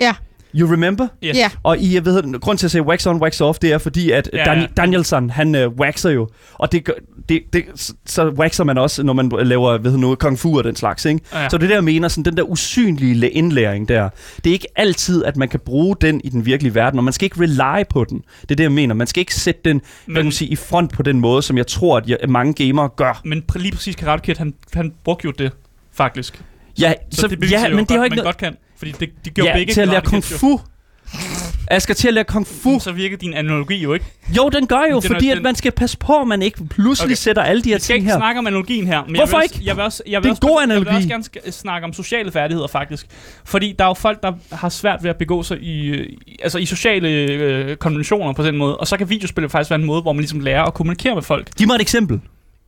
Ja, 0.00 0.14
You 0.54 0.72
remember? 0.72 1.06
Yes. 1.24 1.36
ja. 1.36 1.50
Og 1.62 1.78
I, 1.78 1.94
jeg 1.94 2.04
ved, 2.04 2.40
grund 2.40 2.58
til 2.58 2.66
at 2.66 2.70
sige 2.70 2.82
wax 2.82 3.06
on, 3.06 3.16
wax 3.16 3.40
off, 3.40 3.58
det 3.58 3.72
er 3.72 3.78
fordi, 3.78 4.10
at 4.10 4.30
Ja, 4.32 4.38
ja, 4.38 4.44
Dan- 4.44 4.58
ja. 4.60 4.66
Danielson, 4.76 5.30
han 5.30 5.54
øh, 5.54 5.68
waxer 5.68 6.10
jo. 6.10 6.28
Og 6.54 6.72
det, 6.72 6.90
det, 7.28 7.42
det, 7.52 7.64
så 8.06 8.28
waxer 8.28 8.64
man 8.64 8.78
også, 8.78 9.02
når 9.02 9.12
man 9.12 9.32
laver 9.42 9.78
ved 9.78 9.96
noget, 9.96 10.18
kung 10.18 10.38
fu 10.38 10.58
og 10.58 10.64
den 10.64 10.76
slags, 10.76 11.04
ikke? 11.04 11.20
Ja. 11.32 11.48
Så 11.48 11.56
det 11.58 11.64
er 11.64 11.68
der, 11.68 11.74
jeg 11.76 11.84
mener, 11.84 12.08
sådan, 12.08 12.24
den 12.24 12.36
der 12.36 12.42
usynlige 12.42 13.30
indlæring 13.30 13.88
der, 13.88 14.08
det 14.44 14.50
er 14.50 14.52
ikke 14.54 14.66
altid, 14.76 15.24
at 15.24 15.36
man 15.36 15.48
kan 15.48 15.60
bruge 15.60 15.96
den 16.00 16.20
i 16.24 16.28
den 16.28 16.46
virkelige 16.46 16.74
verden, 16.74 16.98
og 16.98 17.04
man 17.04 17.12
skal 17.12 17.24
ikke 17.26 17.40
rely 17.40 17.84
på 17.90 18.04
den. 18.04 18.22
Det 18.42 18.50
er 18.50 18.56
det, 18.56 18.64
jeg 18.64 18.72
mener. 18.72 18.94
Man 18.94 19.06
skal 19.06 19.20
ikke 19.20 19.34
sætte 19.34 19.60
den 19.64 19.80
hvad 20.06 20.14
kan 20.16 20.24
man 20.24 20.32
sige, 20.32 20.48
i 20.48 20.56
front 20.56 20.92
på 20.92 21.02
den 21.02 21.20
måde, 21.20 21.42
som 21.42 21.56
jeg 21.56 21.66
tror, 21.66 21.96
at 21.96 22.08
jeg, 22.08 22.18
mange 22.28 22.52
gamere 22.66 22.88
gør. 22.96 23.20
Men 23.24 23.44
lige 23.56 23.72
præcis 23.72 23.96
Karate 23.96 24.22
Kid, 24.22 24.34
han, 24.36 24.54
han 24.74 24.92
brugte 25.04 25.24
jo 25.26 25.30
det, 25.38 25.52
faktisk. 25.92 26.42
Ja, 26.78 26.92
Så, 27.12 27.20
så 27.20 27.28
det 27.28 27.38
beviser 27.38 27.60
ja, 27.60 27.68
jo, 27.68 27.76
men 27.76 27.84
det 27.84 27.90
er 27.90 27.94
jo 27.94 28.00
godt, 28.00 28.06
ikke 28.06 28.16
man 28.16 28.24
noget... 28.24 28.36
godt 28.40 28.52
kan. 28.52 28.56
Fordi 28.78 28.90
det, 29.00 29.08
de 29.24 29.30
gjorde 29.30 29.50
Ja, 29.50 29.56
begge 29.56 29.72
til 29.72 29.80
at 29.80 29.88
lære 29.88 30.00
kung 30.02 30.24
fu. 30.24 30.60
Skal 31.78 31.94
til 31.94 32.08
at 32.08 32.14
lære 32.14 32.24
kung 32.24 32.46
fu. 32.46 32.78
Så 32.78 32.92
virker 32.92 33.16
din 33.16 33.34
analogi 33.34 33.76
jo 33.76 33.94
ikke. 33.94 34.06
Jo, 34.36 34.48
den 34.48 34.66
gør 34.66 34.80
jo, 34.90 35.00
Den 35.00 35.02
fordi 35.02 35.30
at 35.30 35.36
den- 35.36 35.42
man 35.42 35.54
skal 35.54 35.72
passe 35.72 35.98
på, 35.98 36.20
at 36.20 36.28
man 36.28 36.42
ikke 36.42 36.64
pludselig 36.70 37.06
Okay. 37.06 37.14
sætter 37.14 37.42
alle 37.42 37.62
de 37.62 37.68
her 37.68 37.76
Vi 37.76 37.80
skal 37.80 37.94
ting 37.94 38.02
ikke 38.02 38.12
her. 38.12 38.18
snakke 38.18 38.38
om 38.38 38.46
analogien 38.46 38.86
her. 38.86 39.04
Men 39.06 39.14
Hvorfor 39.16 39.36
jeg 39.36 39.48
vil, 39.50 39.56
ikke? 39.58 39.66
Jeg 39.68 39.76
vil 39.76 39.84
også, 39.84 40.02
jeg 40.06 40.22
vil 40.22 40.22
Det 40.22 40.28
er 40.28 40.28
en 40.28 40.30
også, 40.30 40.40
god 40.54 40.60
Jeg 40.60 40.68
vil 40.68 40.72
analogi. 40.88 41.12
også 41.12 41.30
gerne 41.40 41.52
snakke 41.52 41.84
om 41.84 41.92
sociale 41.92 42.32
færdigheder, 42.32 42.66
faktisk. 42.68 43.06
Fordi 43.44 43.74
der 43.78 43.84
er 43.84 43.88
jo 43.88 43.94
folk, 43.94 44.22
der 44.22 44.32
har 44.52 44.68
svært 44.68 45.02
ved 45.02 45.10
at 45.10 45.16
begå 45.16 45.42
sig 45.42 45.58
i, 45.62 45.94
altså 46.42 46.58
i 46.58 46.66
sociale 46.66 47.08
øh, 47.08 47.76
konventioner 47.76 48.32
på 48.32 48.42
den 48.42 48.56
måde. 48.56 48.76
Og 48.76 48.86
så 48.86 48.96
kan 48.96 49.08
videospil 49.10 49.48
faktisk 49.48 49.70
være 49.70 49.80
en 49.80 49.86
måde, 49.86 50.02
hvor 50.02 50.12
man 50.12 50.20
ligesom 50.20 50.40
lærer 50.40 50.62
at 50.64 50.74
kommunikere 50.74 51.14
med 51.14 51.22
folk. 51.22 51.48
Giv 51.56 51.66
mig 51.66 51.74
et 51.74 51.80
eksempel. 51.80 52.20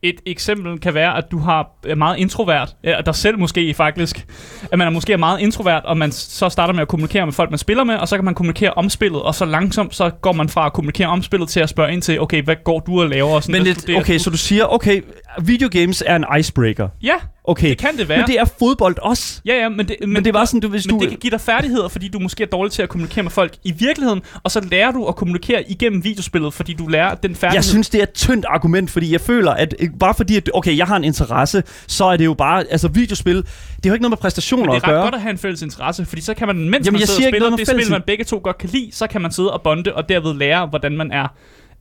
Et 0.03 0.15
eksempel 0.25 0.79
kan 0.79 0.93
være, 0.93 1.17
at 1.17 1.31
du 1.31 1.37
har 1.37 1.69
er 1.87 1.95
meget 1.95 2.17
introvert, 2.17 2.75
ja, 2.83 2.95
dig 3.05 3.15
selv 3.15 3.39
måske 3.39 3.73
faktisk, 3.73 4.25
at 4.71 4.77
man 4.77 4.87
er 4.87 4.91
måske 4.91 5.17
meget 5.17 5.39
introvert, 5.39 5.85
og 5.85 5.97
man 5.97 6.11
så 6.11 6.49
starter 6.49 6.73
med 6.73 6.81
at 6.81 6.87
kommunikere 6.87 7.25
med 7.25 7.33
folk, 7.33 7.49
man 7.49 7.57
spiller 7.57 7.83
med, 7.83 7.95
og 7.95 8.07
så 8.07 8.17
kan 8.17 8.25
man 8.25 8.35
kommunikere 8.35 8.73
om 8.73 8.89
spillet, 8.89 9.21
og 9.21 9.35
så 9.35 9.45
langsomt 9.45 9.95
så 9.95 10.09
går 10.09 10.31
man 10.31 10.49
fra 10.49 10.65
at 10.65 10.73
kommunikere 10.73 11.07
om 11.07 11.23
spillet 11.23 11.49
til 11.49 11.59
at 11.59 11.69
spørge 11.69 11.93
ind 11.93 12.01
til, 12.01 12.21
okay, 12.21 12.43
hvad 12.43 12.55
går 12.63 12.79
du 12.79 13.01
og 13.01 13.09
laver? 13.09 13.29
Og 13.29 13.43
sådan, 13.43 13.63
Men 13.63 13.75
studerer 13.75 13.99
okay, 13.99 14.13
du? 14.13 14.19
så 14.19 14.29
du 14.29 14.37
siger, 14.37 14.65
okay, 14.65 15.01
videogames 15.41 16.03
er 16.05 16.15
en 16.15 16.25
icebreaker. 16.39 16.87
Ja, 17.03 17.13
Okay. 17.45 17.69
det 17.69 17.77
kan 17.77 17.97
det 17.97 18.09
være. 18.09 18.17
Men 18.17 18.27
det 18.27 18.39
er 18.39 18.45
fodbold 18.59 18.97
også. 19.01 19.41
Ja, 19.45 19.53
ja, 19.55 19.69
men 19.69 19.87
det, 19.87 19.95
men, 19.99 20.13
Men 20.13 20.25
det 20.25 20.33
bare 20.33 20.47
sådan, 20.47 20.59
du, 20.59 20.67
hvis 20.67 20.87
men 20.87 20.95
du... 20.95 21.01
det 21.01 21.09
kan 21.09 21.17
give 21.19 21.31
dig 21.31 21.41
færdigheder, 21.41 21.87
fordi 21.87 22.07
du 22.07 22.19
måske 22.19 22.43
er 22.43 22.47
dårlig 22.47 22.71
til 22.71 22.81
at 22.81 22.89
kommunikere 22.89 23.23
med 23.23 23.31
folk 23.31 23.53
i 23.63 23.71
virkeligheden, 23.71 24.21
og 24.43 24.51
så 24.51 24.61
lærer 24.71 24.91
du 24.91 25.05
at 25.05 25.15
kommunikere 25.15 25.71
igennem 25.71 26.03
videospillet, 26.03 26.53
fordi 26.53 26.73
du 26.73 26.87
lærer 26.87 27.15
den 27.15 27.35
færdighed. 27.35 27.57
Jeg 27.57 27.63
synes, 27.63 27.89
det 27.89 27.99
er 27.99 28.03
et 28.03 28.13
tyndt 28.13 28.45
argument, 28.49 28.91
fordi 28.91 29.11
jeg 29.11 29.21
føler, 29.21 29.51
at 29.51 29.75
øh, 29.79 29.89
bare 29.99 30.13
fordi, 30.13 30.37
at, 30.37 30.49
okay, 30.53 30.77
jeg 30.77 30.87
har 30.87 30.95
en 30.97 31.03
interesse, 31.03 31.63
så 31.87 32.05
er 32.05 32.17
det 32.17 32.25
jo 32.25 32.33
bare, 32.33 32.63
altså 32.71 32.87
videospil, 32.87 33.35
det 33.35 33.45
er 33.45 33.89
jo 33.89 33.93
ikke 33.93 34.01
noget 34.01 34.11
med 34.11 34.17
præstationer 34.17 34.73
at 34.73 34.81
det 34.81 34.87
er 34.87 34.87
ret 34.87 34.93
gøre. 34.93 35.03
godt 35.03 35.15
at 35.15 35.21
have 35.21 35.31
en 35.31 35.37
fælles 35.37 35.61
interesse, 35.61 36.05
fordi 36.05 36.21
så 36.21 36.33
kan 36.33 36.47
man, 36.47 36.55
mens 36.69 36.85
Jamen, 36.85 36.99
man 36.99 37.07
sidder 37.07 37.27
og 37.27 37.31
spiller 37.31 37.49
det 37.57 37.69
fælles- 37.69 37.83
spil, 37.85 37.91
man 37.91 38.01
begge 38.07 38.23
to 38.23 38.39
godt 38.43 38.57
kan 38.57 38.69
lide, 38.69 38.89
så 38.91 39.07
kan 39.07 39.21
man 39.21 39.31
sidde 39.31 39.53
og 39.53 39.61
bonde, 39.61 39.93
og 39.93 40.09
derved 40.09 40.33
lære, 40.33 40.65
hvordan 40.67 40.97
man 40.97 41.11
er 41.11 41.27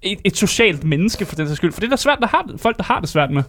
et, 0.02 0.18
et 0.24 0.36
socialt 0.36 0.84
menneske 0.84 1.26
for 1.26 1.36
den 1.36 1.46
sags 1.46 1.56
skyld. 1.56 1.72
For 1.72 1.80
det 1.80 1.86
er 1.86 1.90
da 1.90 1.96
svært, 1.96 2.18
der 2.20 2.26
har, 2.26 2.50
folk, 2.56 2.76
der 2.76 2.84
har 2.84 3.00
det 3.00 3.08
svært 3.08 3.30
med. 3.30 3.42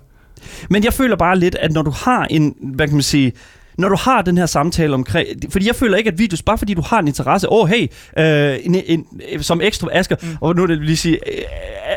Men 0.69 0.83
jeg 0.83 0.93
føler 0.93 1.15
bare 1.15 1.39
lidt, 1.39 1.55
at 1.55 1.71
når 1.71 1.81
du 1.81 1.91
har 1.91 2.25
en, 2.25 2.55
hvad 2.61 2.87
kan 2.87 2.95
man 2.95 3.03
sige, 3.03 3.33
når 3.77 3.89
du 3.89 3.95
har 3.95 4.21
den 4.21 4.37
her 4.37 4.45
samtale 4.45 4.93
omkring... 4.93 5.27
Fordi 5.49 5.67
jeg 5.67 5.75
føler 5.75 5.97
ikke, 5.97 6.07
at 6.11 6.19
videos, 6.19 6.41
bare 6.41 6.57
fordi 6.57 6.73
du 6.73 6.81
har 6.81 6.99
en 6.99 7.07
interesse... 7.07 7.49
Åh, 7.49 7.63
oh, 7.63 7.69
hey, 7.69 7.87
øh, 8.17 8.57
en, 8.63 8.75
en, 8.85 9.05
som 9.43 9.61
ekstra... 9.61 9.87
Asger, 9.91 10.15
mm. 10.21 10.27
og 10.41 10.55
nu 10.55 10.63
er 10.63 10.67
det 10.67 10.85
lige 10.85 10.97
sige... 10.97 11.15
Øh, 11.15 11.43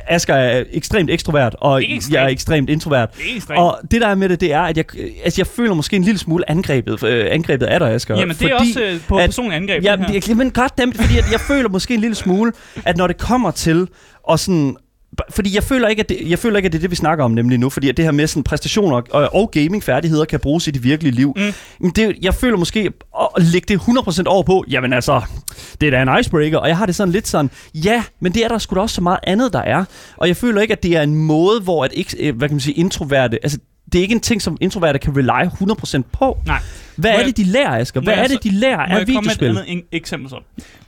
Asger 0.08 0.34
er 0.34 0.64
ekstremt 0.72 1.10
ekstrovert, 1.10 1.56
og 1.60 1.84
ekstremt. 1.84 2.14
jeg 2.14 2.24
er 2.24 2.28
ekstremt 2.28 2.70
introvert. 2.70 3.16
Det 3.16 3.36
er 3.36 3.40
strengt. 3.40 3.62
Og 3.62 3.78
det 3.90 4.00
der 4.00 4.06
er 4.08 4.14
med 4.14 4.28
det, 4.28 4.40
det 4.40 4.52
er, 4.52 4.60
at 4.60 4.76
jeg, 4.76 4.84
altså 5.24 5.40
jeg 5.40 5.46
føler 5.46 5.74
måske 5.74 5.96
en 5.96 6.02
lille 6.02 6.18
smule 6.18 6.50
angrebet, 6.50 7.02
øh, 7.02 7.26
angrebet 7.30 7.66
af 7.66 7.80
dig, 7.80 7.90
Asger. 7.90 8.18
Jamen, 8.18 8.36
det 8.36 8.50
er 8.50 8.54
også 8.54 8.82
øh, 8.82 9.00
på 9.08 9.16
at- 9.16 9.28
personlig 9.28 9.56
angreb. 9.56 9.84
Ja, 9.84 9.96
det, 9.96 10.36
men 10.36 10.50
goddammit, 10.50 10.96
fordi 10.96 11.18
at 11.18 11.32
jeg 11.32 11.40
føler 11.40 11.68
måske 11.68 11.94
en 11.94 12.00
lille 12.00 12.14
smule, 12.14 12.52
at 12.84 12.96
når 12.96 13.06
det 13.06 13.18
kommer 13.18 13.50
til 13.50 13.88
at 14.30 14.40
sådan 14.40 14.76
fordi 15.30 15.54
jeg 15.54 15.62
føler, 15.62 15.88
ikke, 15.88 16.00
at 16.00 16.08
det, 16.08 16.18
jeg 16.30 16.38
føler 16.38 16.56
ikke, 16.56 16.66
at 16.66 16.72
det 16.72 16.78
er 16.78 16.80
det, 16.80 16.90
vi 16.90 16.96
snakker 16.96 17.24
om 17.24 17.30
nemlig 17.30 17.58
nu, 17.58 17.70
fordi 17.70 17.88
at 17.88 17.96
det 17.96 18.04
her 18.04 18.12
med 18.12 18.26
sådan 18.26 18.42
præstationer 18.42 18.96
og, 19.10 19.28
og 19.34 19.50
gamingfærdigheder 19.50 20.24
kan 20.24 20.40
bruges 20.40 20.66
i 20.66 20.70
det 20.70 20.84
virkelige 20.84 21.12
liv. 21.14 21.32
Mm. 21.36 21.52
Men 21.80 21.90
det, 21.90 22.16
jeg 22.22 22.34
føler 22.34 22.56
måske 22.56 22.90
at 23.36 23.42
lægge 23.42 23.74
det 23.74 23.80
100% 23.80 24.22
over 24.26 24.42
på, 24.42 24.64
jamen 24.68 24.92
altså, 24.92 25.20
det 25.80 25.86
er 25.94 26.04
da 26.04 26.12
en 26.12 26.20
icebreaker, 26.20 26.58
og 26.58 26.68
jeg 26.68 26.76
har 26.76 26.86
det 26.86 26.94
sådan 26.94 27.12
lidt 27.12 27.28
sådan, 27.28 27.50
ja, 27.74 28.04
men 28.20 28.32
det 28.34 28.44
er 28.44 28.48
der 28.48 28.58
sgu 28.58 28.74
da 28.74 28.80
også 28.80 28.94
så 28.94 29.00
meget 29.00 29.18
andet, 29.22 29.52
der 29.52 29.60
er. 29.62 29.84
Og 30.16 30.28
jeg 30.28 30.36
føler 30.36 30.60
ikke, 30.60 30.72
at 30.72 30.82
det 30.82 30.96
er 30.96 31.02
en 31.02 31.14
måde, 31.14 31.60
hvor 31.60 31.84
at, 31.84 31.90
ikke- 31.94 32.28
øh, 32.28 32.36
hvad 32.36 32.48
kan 32.48 32.54
man 32.54 32.60
sige, 32.60 32.74
introverte, 32.74 33.38
altså 33.42 33.58
det 33.92 33.98
er 33.98 34.02
ikke 34.02 34.14
en 34.14 34.20
ting, 34.20 34.42
som 34.42 34.56
introverte 34.60 34.98
kan 34.98 35.16
rely 35.16 35.48
100% 35.48 36.02
på. 36.12 36.38
Nej. 36.46 36.58
Hvad 36.96 37.12
Må 37.12 37.18
er 37.18 37.24
det, 37.24 37.36
de 37.36 37.44
lærer, 37.44 37.78
Asger? 37.80 38.00
må 38.00 38.04
Hvad 38.04 38.14
er 38.14 38.26
det, 38.26 38.42
de 38.44 38.50
lærer 38.50 38.76
Må 38.76 38.82
af 38.82 38.88
jeg 38.88 38.98
komme 38.98 39.12
med 39.14 39.20
videospil? 39.22 39.50
et 39.50 39.58
andet 39.68 39.84
eksempel 39.92 40.30
så? 40.30 40.36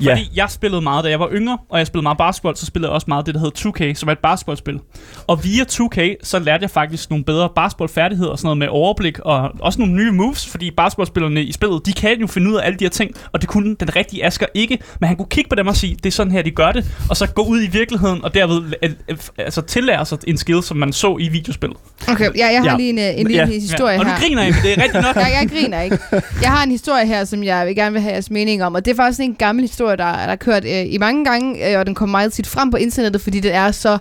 Ja. 0.05 0.11
Fordi 0.11 0.31
jeg 0.37 0.51
spillede 0.51 0.83
meget, 0.83 1.05
da 1.05 1.11
jeg 1.11 1.21
var 1.21 1.29
yngre, 1.33 1.59
og 1.71 1.79
jeg 1.79 1.87
spillede 1.87 2.03
meget 2.03 2.19
basketball, 2.19 2.57
så 2.57 2.67
spillede 2.67 2.91
jeg 2.91 2.95
også 2.95 3.05
meget 3.09 3.27
det, 3.27 3.35
der 3.35 3.41
hedder 3.41 3.71
2K, 3.71 3.95
som 3.95 4.09
er 4.09 4.13
et 4.13 4.19
basketballspil. 4.19 4.79
Og 5.27 5.45
via 5.45 5.65
2K, 5.73 6.15
så 6.23 6.39
lærte 6.39 6.63
jeg 6.63 6.71
faktisk 6.71 7.11
nogle 7.11 7.25
bedre 7.25 7.49
basketballfærdigheder 7.57 8.31
og 8.31 8.39
sådan 8.39 8.47
noget 8.47 8.59
med 8.59 8.69
overblik, 8.71 9.19
og 9.19 9.51
også 9.61 9.79
nogle 9.79 9.95
nye 9.95 10.11
moves, 10.13 10.47
fordi 10.47 10.71
basketballspillerne 10.71 11.43
i 11.43 11.53
spillet, 11.53 11.87
de 11.87 11.93
kan 11.93 12.21
jo 12.21 12.27
finde 12.27 12.51
ud 12.51 12.55
af 12.57 12.67
alle 12.67 12.79
de 12.79 12.85
her 12.85 12.91
ting, 12.91 13.11
og 13.33 13.41
det 13.41 13.49
kunne 13.49 13.75
den 13.81 13.97
rigtige 13.97 14.27
Asker 14.27 14.47
ikke, 14.55 14.79
men 15.01 15.09
han 15.09 15.17
kunne 15.17 15.29
kigge 15.31 15.49
på 15.49 15.55
dem 15.55 15.67
og 15.67 15.77
sige, 15.77 15.95
det 15.95 16.07
er 16.07 16.11
sådan 16.11 16.33
her, 16.33 16.43
de 16.43 16.51
gør 16.51 16.73
det, 16.73 16.87
og 17.11 17.17
så 17.17 17.27
gå 17.27 17.43
ud 17.43 17.63
i 17.63 17.67
virkeligheden, 17.67 18.25
og 18.25 18.35
derved 18.35 18.73
altså 19.39 19.61
tillære 19.63 20.07
sig 20.07 20.19
en 20.27 20.37
skill, 20.37 20.63
som 20.63 20.77
man 20.77 20.93
så 20.93 21.17
i 21.21 21.29
videospillet. 21.29 21.79
Okay, 22.09 22.31
ja, 22.37 22.47
jeg 22.47 22.61
har 22.63 22.71
Ja. 22.71 22.77
lige 22.77 22.91
en, 22.91 22.99
øh, 22.99 23.05
en 23.21 23.27
lille 23.27 23.43
Ja. 23.43 23.47
historie 23.61 23.99
og 23.99 24.07
her. 24.07 24.13
nu 24.15 24.19
griner 24.21 24.43
jeg, 24.43 24.53
men 24.53 24.63
det 24.63 24.73
er 24.79 24.83
rigtigt 24.83 25.03
nok. 25.05 25.17
jeg, 25.17 25.39
jeg 25.41 25.49
griner 25.51 25.81
ikke. 25.81 25.98
Jeg 26.43 26.51
har 26.51 26.63
en 26.63 26.71
historie 26.71 27.07
her, 27.07 27.25
som 27.25 27.45
jeg 27.45 27.67
vil 27.67 27.75
gerne 27.75 27.93
vil 27.93 28.03
have 28.03 28.13
jeres 28.13 28.31
mening 28.31 28.65
om, 28.65 28.75
og 28.75 28.85
det 28.85 28.91
er 28.91 28.97
faktisk 28.97 29.21
en 29.21 29.35
gammel 29.35 29.63
historie, 29.63 29.97
der, 29.97 30.13
der 30.13 30.13
er 30.13 30.37
kørt 30.37 30.65
øh, 30.65 30.93
i 30.93 30.99
mange 30.99 31.25
gange, 31.25 31.73
øh, 31.73 31.79
og 31.79 31.87
den 31.87 31.95
kommer 31.95 32.19
meget 32.19 32.33
tit 32.33 32.47
frem 32.47 32.71
på 32.71 32.77
internettet, 32.77 33.23
fordi 33.23 33.41
det 33.41 33.55
er 33.55 33.71
så, 33.71 33.99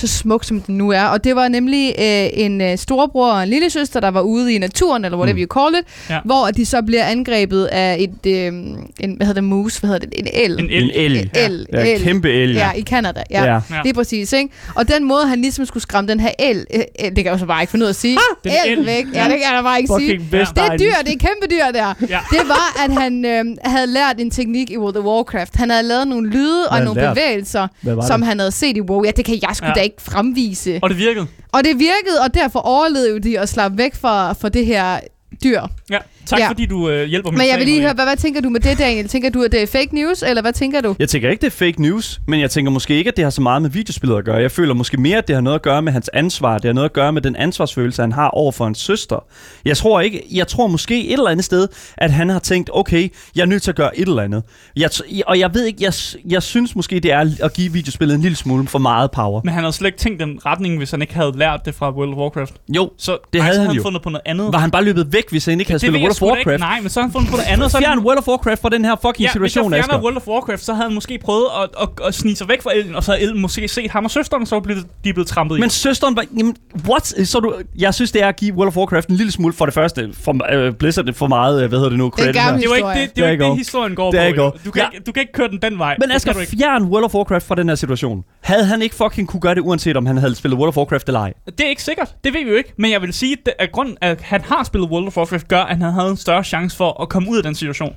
så 0.00 0.06
smuk, 0.08 0.44
som 0.44 0.60
den 0.60 0.78
nu 0.78 0.90
er. 0.92 1.02
Og 1.04 1.24
det 1.24 1.36
var 1.36 1.48
nemlig 1.48 1.94
øh, 1.98 2.28
en 2.32 2.60
øh, 2.60 2.78
storebror 2.78 3.32
og 3.32 3.42
en 3.42 3.48
lille 3.48 3.70
søster, 3.70 4.00
der 4.00 4.08
var 4.10 4.20
ude 4.20 4.54
i 4.54 4.58
naturen, 4.58 5.04
eller 5.04 5.18
whatever 5.18 5.36
Mm. 5.36 5.42
you 5.42 5.62
call 5.62 5.74
it, 5.82 6.10
Ja. 6.10 6.18
hvor 6.24 6.46
de 6.56 6.66
så 6.66 6.82
bliver 6.82 7.04
angrebet 7.04 7.64
af 7.64 7.96
et, 8.00 8.26
øh, 8.32 8.46
en, 8.46 8.86
hvad 9.16 9.26
hedder 9.26 9.32
det, 9.32 9.44
mus, 9.44 9.76
hvad 9.78 9.90
hedder 9.90 10.06
det, 10.06 10.18
en 10.18 10.26
el. 10.32 10.52
En 10.52 10.64
En 10.64 10.70
el. 10.70 11.16
En 11.16 11.28
el. 11.34 11.66
Ja, 11.72 11.94
el. 11.94 12.02
kæmpe 12.02 12.30
elg. 12.32 12.54
Ja, 12.56 12.72
i 12.72 12.82
Canada. 12.82 13.22
Ja, 13.30 13.44
Ja. 13.44 13.52
ja. 13.52 13.60
Ja. 13.70 13.80
lige 13.84 13.94
præcis. 13.94 14.32
Ikke? 14.32 14.48
Og 14.74 14.88
den 14.88 15.04
måde, 15.04 15.26
han 15.26 15.40
ligesom 15.40 15.66
skulle 15.66 15.82
skræmme 15.82 16.10
den 16.10 16.20
her 16.20 16.30
el, 16.38 16.66
øh, 16.74 16.80
el 16.98 17.06
det 17.08 17.14
kan 17.16 17.24
jeg 17.24 17.32
jo 17.32 17.38
så 17.38 17.46
bare 17.46 17.62
ikke 17.62 17.70
finde 17.70 17.84
ud 17.84 17.86
af 17.88 17.92
at 17.92 17.96
sige. 17.96 18.18
Den 18.44 18.52
el 18.66 18.78
el. 18.78 18.86
væk. 18.86 19.04
Ja, 19.14 19.22
det 19.22 19.30
kan 19.30 19.40
jeg 19.40 19.52
da 19.56 19.62
bare 19.62 19.78
ikke 19.80 19.94
sige. 19.98 20.20
Vestegn. 20.30 20.70
Det 20.70 20.72
er 20.72 20.76
dyr, 20.76 21.04
det 21.04 21.12
er 21.14 21.18
kæmpe 21.18 21.46
dyr 21.50 21.72
der. 21.80 21.94
Ja. 22.08 22.18
Det 22.30 22.40
var, 22.48 22.84
at 22.84 22.92
han 23.02 23.24
øh, 23.24 23.44
havde 23.64 23.86
lært 23.86 24.14
en 24.18 24.30
teknik 24.30 24.70
i 24.70 24.76
World 24.78 24.96
of 24.96 25.04
Warcraft. 25.04 25.56
Han 25.56 25.70
havde 25.70 25.82
lavet 25.82 26.08
nogle 26.08 26.30
lyde 26.30 26.68
og 26.70 26.80
nogle 26.80 27.08
bevægelser, 27.08 27.68
som 28.06 28.20
det? 28.20 28.28
han 28.28 28.38
havde 28.38 28.52
set 28.52 28.76
i 28.76 28.80
WoW. 28.80 29.04
Ja, 29.04 29.10
det 29.10 29.24
kan 29.24 29.38
jeg 29.42 29.50
sgu 29.56 29.66
Ja. 29.66 29.72
da 29.72 29.80
ikke 29.88 30.02
fremvise. 30.02 30.78
Og 30.82 30.88
det 30.90 30.98
virkede. 30.98 31.26
Og 31.52 31.64
det 31.64 31.78
virkede, 31.78 32.20
og 32.24 32.34
derfor 32.34 32.60
overlevede 32.60 33.20
de 33.20 33.38
og 33.38 33.48
slap 33.48 33.72
væk 33.76 33.94
fra, 33.94 34.32
fra 34.32 34.48
det 34.48 34.66
her 34.66 35.00
dyr. 35.44 35.60
Ja, 35.90 35.98
tak 36.26 36.38
Ja. 36.40 36.48
fordi 36.48 36.66
du 36.66 36.88
øh, 36.90 37.06
hjælper 37.08 37.30
mig. 37.30 37.38
Men 37.38 37.48
jeg 37.48 37.58
vil 37.58 37.66
lige 37.66 37.80
høre, 37.80 37.92
hvad, 37.94 38.04
hvad 38.04 38.16
tænker 38.16 38.40
du 38.40 38.48
med 38.50 38.60
det, 38.60 38.78
Daniel? 38.78 39.08
Tænker 39.08 39.30
du, 39.30 39.42
at 39.42 39.52
det 39.52 39.62
er 39.62 39.66
fake 39.66 39.88
news, 39.94 40.22
eller 40.22 40.42
hvad 40.42 40.52
tænker 40.52 40.80
du? 40.80 40.96
Jeg 40.98 41.08
tænker 41.08 41.30
ikke, 41.30 41.40
det 41.40 41.46
er 41.46 41.50
fake 41.56 41.82
news, 41.82 42.20
men 42.26 42.40
jeg 42.40 42.50
tænker 42.50 42.70
måske 42.72 42.94
ikke, 42.94 43.08
at 43.08 43.16
det 43.16 43.24
har 43.24 43.30
så 43.30 43.40
meget 43.40 43.62
med 43.62 43.70
videospillet 43.70 44.16
at 44.18 44.24
gøre. 44.24 44.36
Jeg 44.36 44.50
føler 44.50 44.74
måske 44.74 44.96
mere, 44.96 45.18
at 45.18 45.28
det 45.28 45.34
har 45.36 45.40
noget 45.40 45.54
at 45.54 45.62
gøre 45.62 45.82
med 45.82 45.92
hans 45.92 46.08
ansvar. 46.12 46.58
Det 46.58 46.64
har 46.64 46.72
noget 46.72 46.88
at 46.88 46.92
gøre 46.92 47.12
med 47.12 47.22
den 47.22 47.36
ansvarsfølelse, 47.36 48.02
han 48.02 48.12
har 48.12 48.28
over 48.28 48.52
for 48.52 48.66
en 48.66 48.74
søster. 48.74 49.24
Jeg 49.64 49.76
tror 49.76 50.00
ikke, 50.00 50.22
jeg 50.32 50.48
tror 50.48 50.66
måske 50.66 51.06
et 51.06 51.12
eller 51.12 51.28
andet 51.30 51.44
sted, 51.44 51.68
at 51.96 52.10
han 52.12 52.28
har 52.28 52.38
tænkt, 52.38 52.70
okay, 52.72 53.08
jeg 53.36 53.42
er 53.42 53.46
nødt 53.46 53.62
til 53.62 53.70
at 53.70 53.76
gøre 53.76 53.98
et 53.98 54.08
eller 54.08 54.22
andet. 54.22 54.42
Jeg, 54.76 54.90
t- 54.92 55.20
og 55.26 55.38
jeg 55.38 55.54
ved 55.54 55.64
ikke, 55.64 55.78
jeg, 55.84 55.92
jeg 56.28 56.42
synes 56.42 56.76
måske, 56.76 57.00
det 57.00 57.12
er 57.12 57.30
at 57.42 57.52
give 57.52 57.72
videospillet 57.72 58.14
en 58.14 58.20
lille 58.20 58.36
smule 58.36 58.66
for 58.68 58.78
meget 58.78 59.10
power. 59.10 59.40
Men 59.44 59.54
han 59.54 59.62
havde 59.62 59.72
slet 59.72 59.86
ikke 59.88 59.98
tænkt 59.98 60.20
den 60.20 60.38
retning, 60.46 60.78
hvis 60.78 60.90
han 60.90 61.02
ikke 61.02 61.14
havde 61.14 61.32
lært 61.38 61.60
det 61.64 61.74
fra 61.74 61.90
World 61.90 62.10
of 62.12 62.16
Warcraft. 62.18 62.54
Jo, 62.76 62.90
Så, 62.98 63.12
Det 63.12 63.38
nej, 63.38 63.40
havde 63.46 63.58
han 63.58 63.66
havde 63.66 63.76
jo. 63.76 63.82
fundet 63.82 64.02
på 64.02 64.10
noget 64.10 64.22
andet. 64.26 64.52
var 64.52 64.58
han 64.58 64.70
bare 64.70 64.84
løbet 64.84 65.12
væk, 65.18 65.30
hvis 65.30 65.44
han 65.44 65.60
ikke 65.60 65.70
havde 65.70 65.80
det 65.80 65.80
spillet 65.80 65.98
jeg 66.00 66.02
World 66.04 66.22
of 66.22 66.34
da 66.34 66.38
ikke. 66.40 66.50
Warcraft? 66.50 66.60
Nej, 66.60 66.80
men 66.80 66.90
så 66.90 67.00
har 67.00 67.06
han 67.06 67.12
fundet 67.12 67.30
på 67.30 67.36
noget 67.36 67.48
andet. 67.52 67.70
Så 67.70 67.76
er 67.76 67.80
Fjern 67.82 67.98
World 67.98 68.18
of 68.18 68.28
Warcraft 68.28 68.60
fra 68.62 68.68
den 68.68 68.84
her 68.84 68.96
fucking 69.02 69.20
ja, 69.20 69.26
hvis 69.32 69.42
jeg 69.42 69.50
situation, 69.50 69.72
fjerner 69.72 69.84
Asger. 69.94 70.02
World 70.02 70.16
of 70.16 70.26
Warcraft, 70.28 70.64
så 70.64 70.72
havde 70.74 70.88
han 70.88 70.94
måske 70.94 71.18
prøvet 71.18 71.46
at, 71.62 71.68
at, 71.82 71.88
at 72.06 72.14
snige 72.14 72.36
sig 72.36 72.48
væk 72.48 72.62
fra 72.62 72.70
elden, 72.74 72.94
og 72.94 73.04
så 73.04 73.12
havde 73.12 73.22
elden 73.22 73.40
måske 73.40 73.68
set 73.68 73.90
ham 73.90 74.04
og 74.04 74.10
søsteren, 74.10 74.42
og 74.42 74.48
så 74.48 74.60
blev 74.60 74.76
de 75.04 75.12
blevet 75.12 75.28
trampet 75.28 75.56
i. 75.56 75.60
Men 75.60 75.70
søsteren 75.70 76.16
var... 76.16 76.24
Jamen, 76.38 76.56
what? 76.88 77.06
Så 77.28 77.40
du, 77.40 77.54
jeg 77.78 77.94
synes, 77.94 78.12
det 78.12 78.22
er 78.22 78.28
at 78.28 78.36
give 78.36 78.54
World 78.54 78.68
of 78.68 78.76
Warcraft 78.76 79.08
en 79.08 79.16
lille 79.16 79.32
smule 79.32 79.52
for 79.52 79.64
det 79.64 79.74
første. 79.74 80.10
For, 80.12 80.52
øh, 80.54 80.72
Blizzard 80.74 81.12
for 81.14 81.26
meget, 81.26 81.62
øh, 81.62 81.68
hvad 81.68 81.78
hedder 81.78 81.88
det 81.90 81.98
nu? 81.98 82.10
Credit 82.10 82.34
det 82.34 82.40
er 82.40 82.48
jo 82.50 82.56
ikke 82.56 82.66
historie. 82.66 83.00
det, 83.02 83.16
det, 83.16 83.24
er 83.24 83.30
ikke 83.30 83.44
det 83.44 83.56
historien 83.56 83.94
går 83.94 84.12
There 84.12 84.34
på. 84.34 84.58
Du 84.64 84.70
kan, 84.70 84.82
Ja. 84.82 84.88
ikke, 84.92 85.04
du 85.06 85.12
kan 85.12 85.20
ikke 85.20 85.32
køre 85.32 85.48
den 85.48 85.58
den 85.62 85.78
vej. 85.78 85.96
Men 86.00 86.08
Det 86.08 86.14
Asger, 86.14 86.40
ikke. 86.40 86.56
fjern 86.58 86.82
World 86.82 87.04
of 87.04 87.14
Warcraft 87.14 87.46
fra 87.46 87.54
den 87.54 87.68
her 87.68 87.74
situation. 87.76 88.24
Havde 88.40 88.64
han 88.64 88.82
ikke 88.82 88.94
fucking 88.94 89.28
kunne 89.28 89.40
gøre 89.40 89.54
det, 89.54 89.60
uanset 89.60 89.96
om 89.96 90.06
han 90.06 90.16
havde 90.16 90.34
spillet 90.34 90.58
World 90.58 90.68
of 90.68 90.76
Warcraft 90.76 91.06
eller 91.06 91.20
ej? 91.20 91.32
Det 91.46 91.60
er 91.60 91.68
ikke 91.68 91.82
sikkert. 91.82 92.14
Det 92.24 92.34
ved 92.34 92.44
vi 92.44 92.50
jo 92.50 92.56
ikke. 92.56 92.72
Men 92.78 92.90
jeg 92.90 93.02
vil 93.02 93.12
sige, 93.12 93.36
at, 93.46 93.52
at 93.58 93.72
grunden, 93.72 93.96
at 94.00 94.20
han 94.20 94.40
har 94.44 94.64
spillet 94.64 94.90
World 94.90 95.06
of 95.08 95.16
Warcraft, 95.16 95.48
gør, 95.48 95.60
at 95.60 95.78
han 95.78 95.92
havde 95.92 96.10
en 96.10 96.16
større 96.16 96.44
chance 96.44 96.76
for 96.76 97.02
at 97.02 97.08
komme 97.08 97.30
ud 97.30 97.36
af 97.36 97.42
den 97.42 97.54
situation. 97.54 97.96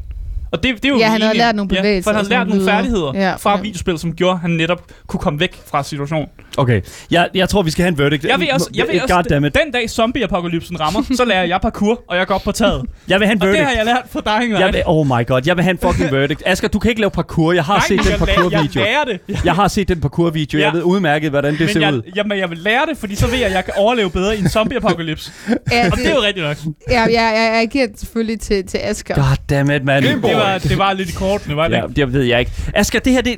Og 0.51 0.63
det, 0.63 0.75
det 0.75 0.85
er 0.85 0.89
jo 0.89 0.97
Ja, 0.97 1.07
han 1.09 1.21
havde 1.21 1.37
lært 1.37 1.55
nogle 1.55 1.75
Ja, 1.75 1.81
bevægelser 1.81 2.11
for 2.11 2.15
han 2.17 2.25
havde 2.25 2.29
lært 2.29 2.47
nogle 2.47 2.65
færdigheder 2.65 3.11
Ja, 3.15 3.35
fra 3.35 3.55
ja. 3.55 3.61
videospil, 3.61 3.99
som 3.99 4.13
gjorde, 4.13 4.33
at 4.33 4.39
han 4.39 4.49
netop 4.49 4.81
kunne 5.07 5.19
komme 5.19 5.39
væk 5.39 5.61
fra 5.71 5.83
situationen. 5.83 6.27
Okay, 6.57 6.81
jeg, 7.11 7.29
jeg 7.33 7.49
tror, 7.49 7.61
vi 7.61 7.71
skal 7.71 7.83
have 7.83 7.89
en 7.91 7.97
verdict. 7.97 8.25
Jeg 8.25 8.39
vil 8.39 8.47
også, 8.53 8.69
jeg 8.73 8.85
vil 8.91 9.01
også 9.01 9.15
Goddammit. 9.15 9.55
den 9.65 9.71
dag 9.71 9.89
zombie-apokalypsen 9.89 10.79
rammer, 10.79 11.03
så 11.15 11.25
lærer 11.25 11.43
jeg 11.43 11.59
parkour, 11.61 12.03
og 12.07 12.17
jeg 12.17 12.27
går 12.27 12.35
op 12.35 12.41
på 12.43 12.51
taget. 12.51 12.85
Jeg 13.07 13.19
vil 13.19 13.27
have 13.27 13.35
en 13.35 13.41
Og 13.41 13.47
det 13.47 13.53
verdict. 13.53 13.69
har 13.69 13.75
jeg 13.75 13.85
lært 13.85 14.03
fra 14.11 14.39
Dying 14.39 14.51
Jeg 14.51 14.59
Light. 14.59 14.73
vil, 14.75 14.83
oh 14.85 15.05
my 15.07 15.27
god, 15.27 15.41
jeg 15.45 15.55
vil 15.57 15.63
have 15.63 15.71
en 15.71 15.77
fucking 15.77 16.11
verdict. 16.17 16.43
Asger, 16.45 16.67
du 16.67 16.79
kan 16.79 16.89
ikke 16.89 17.01
lave 17.01 17.11
parkour. 17.11 17.53
Jeg 17.53 17.63
har 17.63 17.73
Nej, 17.73 17.87
set 17.87 17.99
den 17.99 18.05
jeg, 18.11 18.19
jeg 18.19 18.27
parkour-video. 18.27 18.81
lærer 18.83 19.03
det. 19.03 19.19
Jeg 19.45 19.53
har 19.55 19.67
set 19.67 19.87
den 19.87 20.01
parkour-video. 20.01 20.59
Jeg 20.59 20.67
Ja. 20.67 20.71
ved 20.77 20.83
udmærket, 20.83 21.29
hvordan 21.29 21.51
det 21.53 21.59
Men 21.59 21.69
ser 21.69 21.79
jeg, 21.79 21.93
ud. 21.93 22.01
jamen, 22.15 22.37
jeg 22.39 22.49
vil 22.49 22.57
lære 22.57 22.85
det, 22.89 22.97
fordi 22.97 23.15
så 23.15 23.27
ved 23.27 23.37
jeg, 23.37 23.45
at 23.47 23.53
jeg 23.53 23.65
kan 23.65 23.73
overleve 23.77 24.09
bedre 24.09 24.37
i 24.37 24.39
en 24.39 24.49
zombie-apokalypse. 24.49 25.31
Ja, 25.71 25.89
Og 25.91 25.97
det 25.97 26.07
er 26.07 26.15
jo 26.15 26.21
rigtigt 26.21 26.45
nok. 26.45 26.57
ja, 26.89 27.01
ja, 27.01 27.29
ja, 27.29 27.57
jeg 27.57 27.67
giver 27.71 27.87
det 27.87 27.99
selvfølgelig 27.99 28.39
til, 28.39 28.65
til 28.67 28.79
Asger. 28.83 29.15
Goddammit, 29.15 29.83
mand. 29.85 30.05
Det 30.05 30.21
var, 30.41 30.57
det 30.57 30.77
var 30.77 30.93
lidt 30.93 31.09
i 31.09 31.13
kortene, 31.13 31.55
var 31.55 31.67
det 31.67 31.75
Ja, 31.75 31.83
ikke? 31.83 31.95
det 32.05 32.13
ved 32.13 32.23
jeg 32.23 32.39
ikke. 32.39 32.51
Asger, 32.75 32.99
det 32.99 33.13
her, 33.13 33.21
det, 33.21 33.37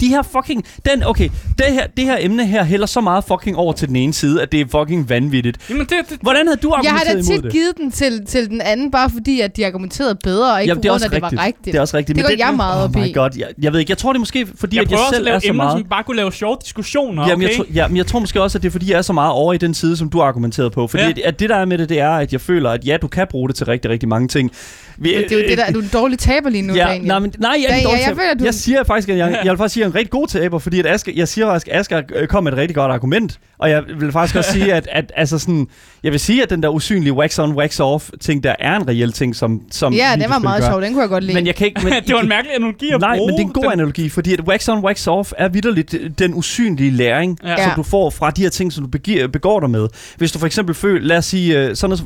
de 0.00 0.08
her 0.08 0.22
fucking... 0.22 0.64
Den, 0.90 1.02
okay, 1.04 1.28
det 1.58 1.66
her, 1.66 1.86
det 1.96 2.04
her 2.04 2.16
emne 2.20 2.46
her 2.46 2.64
hælder 2.64 2.86
så 2.86 3.00
meget 3.00 3.24
fucking 3.24 3.56
over 3.56 3.72
til 3.72 3.88
den 3.88 3.96
ene 3.96 4.12
side, 4.14 4.42
at 4.42 4.52
det 4.52 4.60
er 4.60 4.64
fucking 4.70 5.08
vanvittigt. 5.08 5.58
Jamen, 5.70 5.86
det, 5.86 5.96
det, 6.10 6.18
Hvordan 6.22 6.46
havde 6.46 6.60
du 6.62 6.74
Jeg 6.82 6.90
har 6.92 6.98
argumenteret 6.98 7.26
da 7.26 7.32
imod 7.32 7.36
tit 7.36 7.44
det? 7.44 7.52
givet 7.52 7.76
den 7.76 7.90
til, 7.90 8.26
til 8.26 8.48
den 8.50 8.60
anden, 8.60 8.90
bare 8.90 9.10
fordi 9.10 9.40
at 9.40 9.56
de 9.56 9.66
argumenterede 9.66 10.14
bedre, 10.24 10.52
og 10.54 10.60
ikke 10.62 10.70
Jamen, 10.70 10.78
på 10.78 10.82
det 10.82 10.88
er 10.88 10.92
grund 10.92 10.94
også 10.94 11.04
af, 11.04 11.08
at 11.08 11.12
det 11.14 11.22
rigtigt. 11.22 11.38
var 11.40 11.46
rigtigt. 11.46 11.64
Det 11.66 11.74
er 11.74 11.80
også 11.80 11.96
rigtigt. 11.96 12.16
Det 12.16 12.24
går 12.24 12.34
jeg 12.38 12.54
meget 12.56 12.78
oh 12.78 12.84
op 12.84 12.94
my 12.94 13.04
i. 13.06 13.12
god, 13.12 13.30
jeg, 13.38 13.46
jeg 13.62 13.72
ved 13.72 13.80
ikke. 13.80 13.90
Jeg 13.90 13.98
tror 13.98 14.12
det 14.12 14.16
er 14.16 14.20
måske, 14.20 14.46
fordi 14.54 14.76
jeg 14.76 14.84
at 14.84 14.90
jeg 14.90 14.98
selv 15.12 15.24
lave 15.24 15.34
er 15.36 15.38
så 15.40 15.48
emner, 15.48 15.64
meget... 15.64 15.78
som 15.80 15.88
bare 15.88 16.02
kunne 16.04 16.16
lave 16.16 16.32
sjove 16.32 16.56
diskussioner, 16.64 17.28
Jamen, 17.28 17.42
jeg, 17.42 17.48
okay? 17.50 17.56
tror, 17.56 17.66
ja, 17.74 17.88
men 17.88 17.96
jeg 17.96 18.06
tror 18.06 18.18
måske 18.20 18.42
også, 18.42 18.58
at 18.58 18.62
det 18.62 18.68
er 18.68 18.72
fordi, 18.72 18.90
jeg 18.90 18.98
er 18.98 19.02
så 19.02 19.12
meget 19.12 19.32
over 19.32 19.52
i 19.52 19.58
den 19.58 19.74
side, 19.74 19.96
som 19.96 20.10
du 20.10 20.18
har 20.18 20.24
argumenteret 20.24 20.72
på. 20.72 20.86
Fordi 20.86 21.02
Ja. 21.04 21.12
at 21.24 21.40
det 21.40 21.48
der 21.50 21.56
er 21.56 21.64
med 21.64 21.78
det, 21.78 21.88
det 21.88 22.00
er, 22.00 22.10
at 22.10 22.32
jeg 22.32 22.40
føler, 22.40 22.70
at 22.70 22.86
ja, 22.86 22.96
du 23.02 23.08
kan 23.08 23.26
bruge 23.30 23.48
det 23.48 23.56
til 23.56 23.66
rigtig, 23.66 23.90
rigtig 23.90 24.08
mange 24.08 24.28
ting. 24.28 24.50
Vi, 24.98 25.08
det 25.14 25.32
er 25.32 25.36
jo 25.42 25.48
det 25.48 25.58
der, 25.58 25.70
du 25.72 25.78
er 25.78 25.82
en 25.82 25.90
dårlig 25.92 26.18
taber 26.36 26.50
lige 26.50 26.62
nu, 26.62 26.74
ja, 26.74 26.84
Daniel. 26.88 27.06
nej, 27.06 27.18
men, 27.18 27.32
nej, 27.38 27.50
jeg, 27.68 27.78
er 27.78 27.82
dårlig 27.84 27.98
jeg 27.98 28.04
taber. 28.06 28.20
føler, 28.20 28.34
du- 28.34 28.44
jeg 28.44 28.54
siger 28.54 28.84
faktisk, 28.84 29.08
at 29.08 29.18
jeg, 29.18 29.40
jeg 29.44 29.50
vil 29.50 29.58
faktisk 29.58 29.72
sige, 29.74 29.84
at 29.84 29.84
jeg 29.84 29.88
er 29.90 29.92
en 29.92 29.98
rigtig 29.98 30.10
god 30.10 30.26
taber, 30.28 30.58
fordi 30.58 30.78
at 30.80 30.86
Asger, 30.86 31.12
jeg 31.16 31.28
siger 31.28 31.46
faktisk, 31.46 31.68
at 31.68 31.80
Asger 31.80 31.98
øh, 31.98 32.04
kommer 32.04 32.26
kom 32.36 32.44
med 32.44 32.52
et 32.52 32.58
rigtig 32.58 32.74
godt 32.74 32.92
argument. 32.92 33.38
Og 33.58 33.70
jeg 33.70 33.82
vil 34.00 34.12
faktisk 34.12 34.36
også 34.36 34.52
sige, 34.52 34.74
at, 34.74 34.88
at 34.92 35.12
altså 35.16 35.38
sådan, 35.38 35.66
jeg 36.02 36.12
vil 36.12 36.20
sige, 36.20 36.42
at 36.42 36.50
den 36.50 36.62
der 36.62 36.68
usynlige 36.68 37.12
wax 37.12 37.38
on, 37.38 37.52
wax 37.52 37.80
off 37.80 38.10
ting, 38.20 38.44
der 38.44 38.54
er 38.58 38.76
en 38.76 38.88
reel 38.88 39.12
ting, 39.12 39.36
som, 39.36 39.60
som 39.70 39.92
Ja, 39.92 40.12
det 40.20 40.28
var 40.28 40.38
meget 40.38 40.64
sjovt. 40.64 40.82
Den 40.82 40.92
kunne 40.92 41.02
jeg 41.02 41.08
godt 41.08 41.24
lide. 41.24 41.34
Men 41.34 41.46
jeg 41.46 41.54
kan 41.54 41.66
ikke... 41.66 41.80
Men, 41.84 41.92
det 42.06 42.14
var 42.14 42.20
en 42.20 42.28
mærkelig 42.28 42.54
analogi 42.56 42.90
at 42.94 43.00
Nej, 43.00 43.16
bruge. 43.16 43.28
men 43.32 43.36
det 43.38 43.42
er 43.42 43.46
en 43.46 43.52
god 43.52 43.62
Den- 43.62 43.72
analogi, 43.72 44.08
fordi 44.08 44.32
at 44.32 44.40
wax 44.40 44.68
on, 44.68 44.78
wax 44.84 45.06
off 45.06 45.32
er 45.38 45.48
vidderligt 45.48 45.94
den 46.18 46.34
usynlige 46.34 46.90
læring, 46.90 47.38
Ja. 47.44 47.56
som 47.56 47.68
Ja. 47.68 47.74
du 47.76 47.82
får 47.82 48.10
fra 48.10 48.30
de 48.30 48.42
her 48.42 48.48
ting, 48.50 48.72
som 48.72 48.84
du 48.84 48.90
begiver, 48.90 49.26
begår 49.28 49.60
dig 49.60 49.70
med. 49.70 49.88
Hvis 50.16 50.32
du 50.32 50.38
for 50.38 50.46
eksempel 50.46 50.74
føler, 50.74 51.06
lad 51.06 51.16
os 51.16 51.24
sige, 51.24 51.58
øh, 51.58 51.76
sådan 51.76 51.96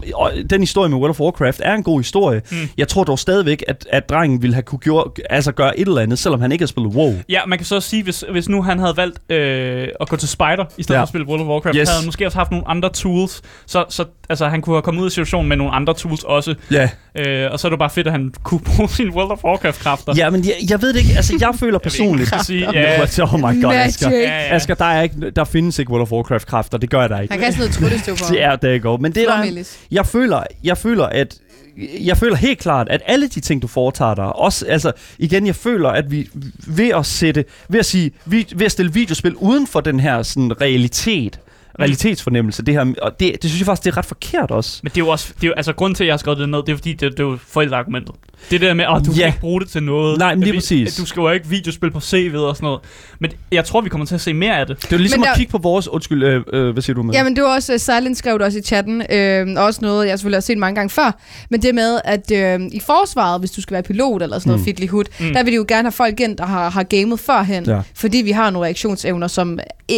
den 0.51 0.61
historie 0.61 0.89
med 0.91 0.99
World 0.99 1.11
of 1.11 1.21
Warcraft 1.21 1.61
er 1.65 1.75
en 1.75 1.83
god 1.83 1.99
historie. 2.01 2.43
Mm. 2.51 2.57
Jeg 2.79 2.89
tror 2.89 3.05
dog 3.05 3.19
stadigvæk, 3.19 3.63
at, 3.69 3.87
at 3.93 4.05
drengen 4.21 4.43
ville 4.43 4.55
have 4.55 4.63
kunne 4.63 4.79
gjort, 4.79 5.21
altså 5.31 5.53
gøre 5.53 5.81
et 5.81 5.89
eller 5.89 6.01
andet, 6.01 6.19
selvom 6.19 6.41
han 6.41 6.53
ikke 6.53 6.63
har 6.63 6.67
spillet 6.67 6.93
WoW. 6.95 7.15
Ja, 7.29 7.41
man 7.47 7.59
kan 7.59 7.67
så 7.67 7.75
også 7.75 7.89
sige, 7.89 8.03
hvis, 8.03 8.25
hvis 8.33 8.49
nu 8.49 8.63
han 8.63 8.79
havde 8.79 8.97
valgt 8.97 9.33
øh, 9.33 9.89
at 10.01 10.09
gå 10.09 10.17
til 10.17 10.29
Spider, 10.29 10.65
i 10.79 10.83
stedet 10.83 10.95
Ja. 10.97 11.01
for 11.01 11.03
at 11.03 11.09
spille 11.09 11.27
World 11.27 11.41
of 11.41 11.47
Warcraft, 11.47 11.77
Yes. 11.77 11.89
havde 11.89 12.01
han 12.01 12.07
måske 12.07 12.27
også 12.27 12.39
haft 12.39 12.51
nogle 12.51 12.69
andre 12.69 12.89
tools, 12.93 13.43
så, 13.67 13.85
så 13.89 14.05
altså, 14.29 14.49
han 14.49 14.63
kunne 14.63 14.77
have 14.77 14.83
kommet 14.83 15.01
ud 15.01 15.07
af 15.07 15.11
situationen 15.13 15.49
med 15.49 15.57
nogle 15.57 15.73
andre 15.73 15.95
tools 15.95 16.25
også. 16.25 16.55
Ja. 16.71 16.91
Øh, 17.15 17.53
og 17.53 17.61
så 17.61 17.69
er 17.69 17.71
det 17.71 17.79
bare 17.79 17.91
fedt, 17.91 18.07
at 18.07 18.13
han 18.13 18.33
kunne 18.43 18.61
bruge 18.77 18.89
sine 18.89 19.13
World 19.13 19.31
of 19.31 19.45
Warcraft-kræfter. 19.45 20.13
Ja, 20.17 20.31
men 20.31 20.45
jeg, 20.45 20.55
jeg 20.71 20.83
ved 20.83 20.93
det 20.93 21.01
ikke. 21.01 21.13
Altså, 21.17 21.37
jeg 21.41 21.51
føler 21.61 21.79
personligt... 21.79 22.33
Jeg 22.33 22.41
sige, 22.41 22.73
Ja. 22.73 23.07
ja, 23.19 23.25
Oh 23.35 23.41
my 23.41 23.63
god, 23.63 23.73
Asger. 23.75 24.11
Ja, 24.11 24.17
ja. 24.19 24.55
Asger, 24.55 24.75
der, 24.75 24.85
er 24.85 25.03
ikke, 25.03 25.31
der 25.31 25.45
findes 25.45 25.79
ikke 25.79 25.91
World 25.91 26.03
of 26.03 26.13
Warcraft-kræfter. 26.13 26.79
Det 26.79 26.91
gør 26.91 27.09
der 27.09 27.21
ikke. 27.21 27.35
Han 27.35 27.43
kan 27.43 27.53
sådan 27.53 27.61
noget 27.81 27.91
tryllestøv 27.91 28.15
på. 28.17 28.25
Det 28.35 28.43
er 28.43 28.57
det 28.57 28.73
ikke 28.73 28.89
Men 29.01 29.13
det 29.13 29.23
er 29.23 29.43
der, 29.43 29.65
jeg 29.91 30.07
føler, 30.07 30.43
jeg 30.65 30.79
føler, 30.79 31.05
at 31.07 31.35
jeg 32.01 32.17
føler 32.17 32.37
helt 32.37 32.59
klart, 32.59 32.89
at 32.89 33.03
alle 33.07 33.29
de 33.29 33.41
ting, 33.41 33.63
du 33.63 33.67
foretager 33.67 34.15
dig, 34.15 34.37
også, 34.37 34.67
altså, 34.67 34.93
igen, 35.19 35.47
jeg 35.47 35.57
føler, 35.57 35.89
at 35.89 36.11
vi 36.11 36.29
ved 36.67 36.89
at 36.89 37.07
sætte, 37.07 37.45
ved 37.69 37.81
at 37.81 37.87
sige, 37.87 38.11
vi, 38.27 38.49
ved 38.57 38.67
at 38.67 38.73
stille 38.73 38.93
videospil 38.93 39.37
uden 39.37 39.67
for 39.67 39.81
den 39.81 40.01
her 40.01 40.23
sådan, 40.23 40.61
realitet, 40.61 41.41
realitetsfornemmelse, 41.81 42.63
det 42.63 42.75
her, 42.75 42.93
og 43.03 43.21
det, 43.21 43.33
det 43.43 43.51
synes 43.51 43.59
jeg 43.61 43.67
faktisk, 43.67 43.85
det 43.85 43.91
er 43.93 43.97
ret 43.97 44.05
forkert 44.07 44.51
også. 44.51 44.81
Men 44.83 44.91
det 44.91 44.97
er 45.01 45.05
jo 45.05 45.09
også, 45.09 45.33
det 45.37 45.43
er 45.45 45.47
jo, 45.49 45.53
altså 45.57 45.73
grunden 45.73 45.95
til, 45.95 46.05
at 46.05 46.09
jeg 46.09 46.13
har 46.13 46.19
skrevet 46.19 46.39
det 46.39 46.49
ned, 46.49 46.59
det 46.59 46.69
er 46.73 46.77
fordi, 46.77 46.93
det, 46.93 47.13
det 47.13 47.21
er 47.21 47.25
jo 47.25 47.39
forældreargumentet. 47.49 48.15
Det 48.51 48.61
der 48.61 48.75
med, 48.75 48.85
at 48.85 49.03
du 49.07 49.11
Ja. 49.13 49.17
kan 49.19 49.27
ikke 49.27 49.41
bruge 49.41 49.61
det 49.61 49.69
til 49.69 49.83
noget. 49.83 50.19
Nej, 50.19 50.35
men 50.35 50.41
lige 50.41 50.49
At 50.49 50.53
vi- 50.53 50.59
præcis. 50.59 50.99
at 50.99 51.03
Du 51.03 51.07
skal 51.07 51.21
jo 51.21 51.31
ikke 51.31 51.49
videospil 51.49 51.91
på 51.91 51.99
CV'et 51.99 52.37
og 52.39 52.57
sådan 52.57 52.65
noget. 52.67 52.81
Men 53.19 53.31
jeg 53.53 53.65
tror, 53.65 53.81
vi 53.81 53.89
kommer 53.89 54.07
til 54.07 54.15
at 54.15 54.21
se 54.21 54.33
mere 54.35 54.57
af 54.59 54.67
det. 54.67 54.77
Det 54.77 54.85
er 54.85 54.97
jo 54.97 54.99
ligesom 54.99 55.21
Men 55.21 55.25
at 55.25 55.31
der- 55.31 55.37
kigge 55.37 55.51
på 55.51 55.59
vores, 55.59 55.89
undskyld, 55.89 56.23
øh, 56.25 56.43
øh, 56.53 56.71
hvad 56.71 56.83
siger 56.83 56.95
du 56.95 57.03
med? 57.03 57.15
Jamen, 57.15 57.37
det 57.37 57.45
var 57.45 57.55
også, 57.55 57.73
uh, 57.75 57.79
Silent 57.81 58.19
skrev 58.19 58.35
det 58.39 58.43
også 58.47 58.59
i 58.59 58.63
chatten, 58.63 59.03
øh, 59.13 59.47
og 59.57 59.65
også 59.65 59.81
noget, 59.83 60.07
jeg 60.09 60.19
selvfølgelig 60.19 60.37
har 60.37 60.41
set 60.41 60.59
mange 60.59 60.75
gange 60.75 60.91
før, 60.91 61.19
men 61.51 61.63
det 61.63 61.75
med, 61.75 62.01
at 62.05 62.31
øh, 62.31 62.61
i 62.73 62.81
forsvaret, 62.87 63.41
hvis 63.41 63.51
du 63.51 63.61
skal 63.63 63.73
være 63.75 63.83
pilot 63.83 64.23
eller 64.23 64.39
sådan 64.39 64.49
noget 64.51 64.61
Mm. 64.61 64.65
fitlig 64.65 64.89
hud, 64.89 65.05
Mm. 65.21 65.33
der 65.33 65.43
vil 65.43 65.53
de 65.53 65.57
jo 65.57 65.65
gerne 65.69 65.87
have 65.87 65.93
folk 65.93 66.21
ind, 66.21 66.37
der 66.37 66.47
har, 66.47 66.71
har 66.71 66.83
gamet 66.83 67.21
førhen, 67.21 67.65
Ja. 67.65 67.75
ja. 67.75 67.83
fordi 67.95 68.19
vi 68.19 68.31
har 68.31 68.51
nogle 68.51 68.65
reaktionsevner, 68.67 69.27
som 69.27 69.59
øh, 69.93 69.97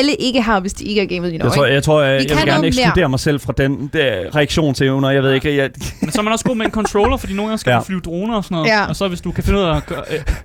alle 0.00 0.14
ikke 0.14 0.42
har, 0.42 0.60
hvis 0.60 0.72
de 0.72 0.84
ikke 0.84 1.00
er 1.02 1.06
gamet, 1.06 1.30
know, 1.32 1.44
Jeg 1.46 1.52
tror, 1.52 1.64
ikke? 1.64 1.74
jeg, 1.74 1.82
tror, 1.82 2.00
jeg, 2.02 2.20
jeg 2.20 2.28
kan 2.28 2.36
vil 2.36 2.46
gerne 2.46 2.66
ekskludere 2.66 2.92
mere. 2.96 3.08
mig 3.08 3.20
selv 3.20 3.40
fra 3.40 3.52
den 3.58 3.90
der 3.92 4.36
reaktionsevner. 4.36 5.10
Jeg 5.10 5.22
ved 5.22 5.32
ikke, 5.34 5.56
jeg, 5.56 5.70
Men 6.00 6.10
så 6.12 6.20
er 6.20 6.22
man 6.22 6.32
også 6.32 6.44
god 6.44 6.56
med 6.56 6.66
en 6.66 6.72
controller, 6.72 7.16
fordi 7.16 7.32
nogle 7.32 7.48
gange 7.48 7.58
skal 7.58 7.70
Ja. 7.70 7.76
ja. 7.76 7.82
flyve 7.82 8.00
droner 8.00 8.36
og 8.36 8.44
sådan 8.44 8.54
noget. 8.54 8.68
Ja. 8.68 8.86
Og 8.86 8.96
så 8.96 9.08
hvis 9.08 9.20
du 9.20 9.32
kan 9.32 9.44
finde 9.44 9.58
ud 9.58 9.64
af 9.64 9.76
at 9.76 9.86
gøre... 9.86 10.02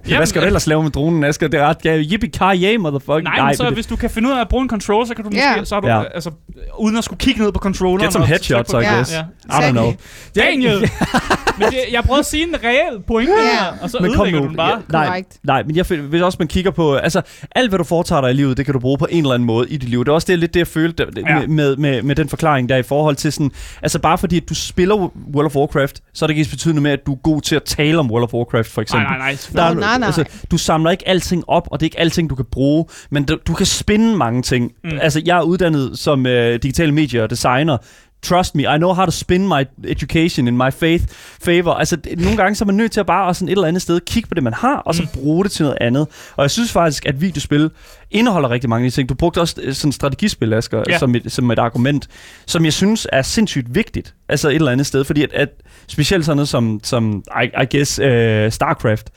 Øh, 0.08 0.16
hvad 0.18 0.26
skal 0.26 0.42
du 0.42 0.46
ellers 0.48 0.68
lave 0.68 0.84
med 0.84 0.92
dronen, 0.92 1.24
Asger? 1.24 1.48
Det 1.48 1.60
er 1.60 1.66
ret 1.68 1.82
galt. 1.82 2.08
Yippie 2.12 2.30
ki 2.30 2.64
yay, 2.64 2.76
motherfucker. 2.76 3.22
Nej, 3.22 3.46
men 3.46 3.56
så 3.56 3.64
det- 3.66 3.74
hvis 3.74 3.86
du 3.86 3.96
kan 3.96 4.10
finde 4.10 4.30
ud 4.30 4.34
af 4.34 4.42
at 4.42 4.48
bruge 4.50 4.64
en 4.64 4.70
controller, 4.70 5.06
så 5.08 5.14
kan 5.14 5.24
du 5.24 5.30
måske, 5.30 5.44
Ja. 5.58 5.64
så 5.64 5.76
har 5.76 5.80
du, 5.82 5.88
Ja. 5.88 5.98
ja. 5.98 6.04
altså, 6.14 6.32
uden 6.80 6.98
at 6.98 7.04
skulle 7.04 7.20
kigge 7.20 7.42
ned 7.44 7.52
på 7.52 7.60
controlleren. 7.60 8.06
Get 8.06 8.14
some 8.14 8.26
headshots, 8.26 8.74
I 8.74 8.78
Ja. 8.78 8.94
guess. 8.96 9.14
Ja. 9.14 9.20
I 9.60 9.68
don't 9.68 9.72
know. 9.72 9.94
Daniel! 10.36 10.80
men 11.60 11.68
det, 11.70 11.78
jeg 11.92 12.04
prøvede 12.04 12.20
at 12.20 12.26
sige 12.26 12.44
en 12.44 12.56
reel 12.64 13.02
pointe 13.08 13.32
Ja. 13.32 13.50
her, 13.66 13.74
og 13.82 13.90
så 13.90 13.98
Men 14.02 14.14
kom 14.14 14.22
ødelægger 14.22 14.40
nu. 14.40 14.44
du 14.44 14.50
den 14.50 14.58
bare. 14.58 14.70
Ja, 14.70 14.76
nej, 15.10 15.24
nej, 15.44 15.64
men 15.64 15.76
jeg, 15.76 15.86
føler- 15.86 16.04
hvis 16.04 16.22
også 16.22 16.36
man 16.40 16.48
kigger 16.48 16.72
på, 16.72 16.96
altså 16.96 17.22
alt 17.56 17.70
hvad 17.72 17.78
du 17.80 17.84
foretager 17.84 18.22
dig 18.22 18.30
i 18.30 18.34
livet, 18.34 18.58
det 18.58 18.66
kan 18.66 18.74
du 18.74 18.80
bruge 18.80 18.98
på 18.98 19.08
en 19.12 19.18
eller 19.24 19.34
anden 19.34 19.45
måde 19.46 19.70
i 19.70 19.78
dit 19.78 19.90
liv. 19.90 20.00
Det 20.06 20.08
er 20.12 20.14
også 20.14 20.26
det, 20.32 20.40
lidt 20.40 20.54
det, 20.54 20.60
jeg 20.60 20.68
følte 20.68 21.06
der, 21.06 21.22
Ja. 21.28 21.40
med, 21.40 21.48
med, 21.48 21.78
med, 21.78 22.02
med, 22.02 22.16
den 22.16 22.30
forklaring 22.30 22.70
der 22.70 22.76
i 22.78 22.84
forhold 22.84 23.16
til 23.16 23.32
sådan, 23.32 23.52
altså 23.82 24.00
bare 24.00 24.18
fordi 24.18 24.38
at 24.38 24.50
du 24.50 24.56
spiller 24.56 24.96
World 25.36 25.46
of 25.46 25.56
Warcraft, 25.56 26.02
så 26.14 26.26
er 26.26 26.28
det 26.28 26.32
ikke 26.32 26.40
ens 26.40 26.50
betydende 26.50 26.82
med, 26.82 26.92
at 26.92 27.06
du 27.06 27.12
er 27.14 27.18
god 27.18 27.42
til 27.42 27.56
at 27.56 27.64
tale 27.64 28.00
om 28.00 28.12
World 28.12 28.24
of 28.24 28.34
Warcraft 28.34 28.68
for 28.72 28.82
Nej, 28.82 28.84
eksempel. 28.84 29.08
nej, 29.08 29.18
nej. 29.18 29.30
Der 29.32 29.38
selvfølgelig. 29.38 29.70
er, 29.70 29.74
Nå, 29.74 29.80
nej, 29.80 29.98
nej. 29.98 30.06
Altså, 30.06 30.26
du 30.52 30.58
samler 30.58 30.92
ikke 30.92 31.08
alting 31.08 31.44
op, 31.48 31.68
og 31.72 31.80
det 31.80 31.84
er 31.84 31.88
ikke 31.88 32.00
alting, 32.00 32.30
du 32.30 32.36
kan 32.36 32.46
bruge, 32.52 32.86
men 33.10 33.24
du, 33.24 33.38
du 33.48 33.54
kan 33.54 33.66
spinde 33.66 34.16
mange 34.18 34.42
ting. 34.42 34.72
Mm. 34.84 34.90
Altså, 35.02 35.22
jeg 35.26 35.38
er 35.38 35.42
uddannet 35.42 36.00
som 36.00 36.26
øh, 36.26 36.54
digital 36.64 36.94
medie 36.94 37.24
og 37.24 37.30
designer. 37.30 37.78
Trust 38.26 38.56
me, 38.56 38.64
I 38.76 38.78
know 38.78 38.94
how 38.94 39.06
to 39.06 39.12
spin 39.12 39.48
my 39.48 39.64
education 39.88 40.48
in 40.48 40.58
my 40.58 40.70
faith 40.72 41.04
favor. 41.42 41.74
Altså, 41.74 41.96
det, 41.96 42.20
nogle 42.20 42.38
gange 42.38 42.56
så 42.56 42.64
er 42.64 42.66
man 42.66 42.76
nødt 42.76 42.92
til 42.92 43.00
at 43.00 43.06
bare 43.06 43.34
sådan 43.34 43.48
et 43.48 43.52
eller 43.52 43.68
andet 43.68 43.82
sted 43.82 44.00
kigge 44.06 44.30
på 44.30 44.34
det, 44.36 44.44
man 44.44 44.54
har, 44.54 44.76
og 44.76 44.96
så 44.96 45.02
Mm. 45.02 45.08
bruge 45.14 45.44
det 45.44 45.52
til 45.52 45.64
noget 45.64 45.78
andet. 45.82 46.08
Og 46.36 46.42
jeg 46.42 46.52
synes 46.52 46.72
faktisk, 46.72 47.06
at 47.06 47.22
videospil 47.22 47.70
indeholder 48.12 48.50
rigtig 48.50 48.70
mange 48.70 48.86
af 48.86 48.92
de 48.92 48.96
ting. 48.96 49.10
Du 49.10 49.14
brugte 49.14 49.42
også 49.42 49.56
øh, 49.62 49.74
sådan 49.74 49.92
strategispil, 49.92 50.54
Asger, 50.54 50.84
Ja. 50.90 50.98
som, 50.98 51.16
et, 51.16 51.32
som 51.32 51.52
et 51.52 51.60
argument, 51.60 52.08
som 52.46 52.66
jeg 52.66 52.74
synes 52.74 53.08
er 53.12 53.22
sindssygt 53.22 53.76
vigtigt. 53.76 54.14
Altså 54.30 54.50
et 54.50 54.56
eller 54.56 54.72
andet 54.72 54.86
sted, 54.88 55.04
fordi 55.04 55.24
at, 55.24 55.34
at 55.34 55.50
specielt 55.88 56.26
sådan 56.26 56.38
noget 56.38 56.50
som, 56.50 56.80
som 56.84 57.24
I, 57.44 57.46
I 57.64 57.78
guess, 57.78 58.00
uh, 58.00 58.06
StarCraft, 58.52 59.10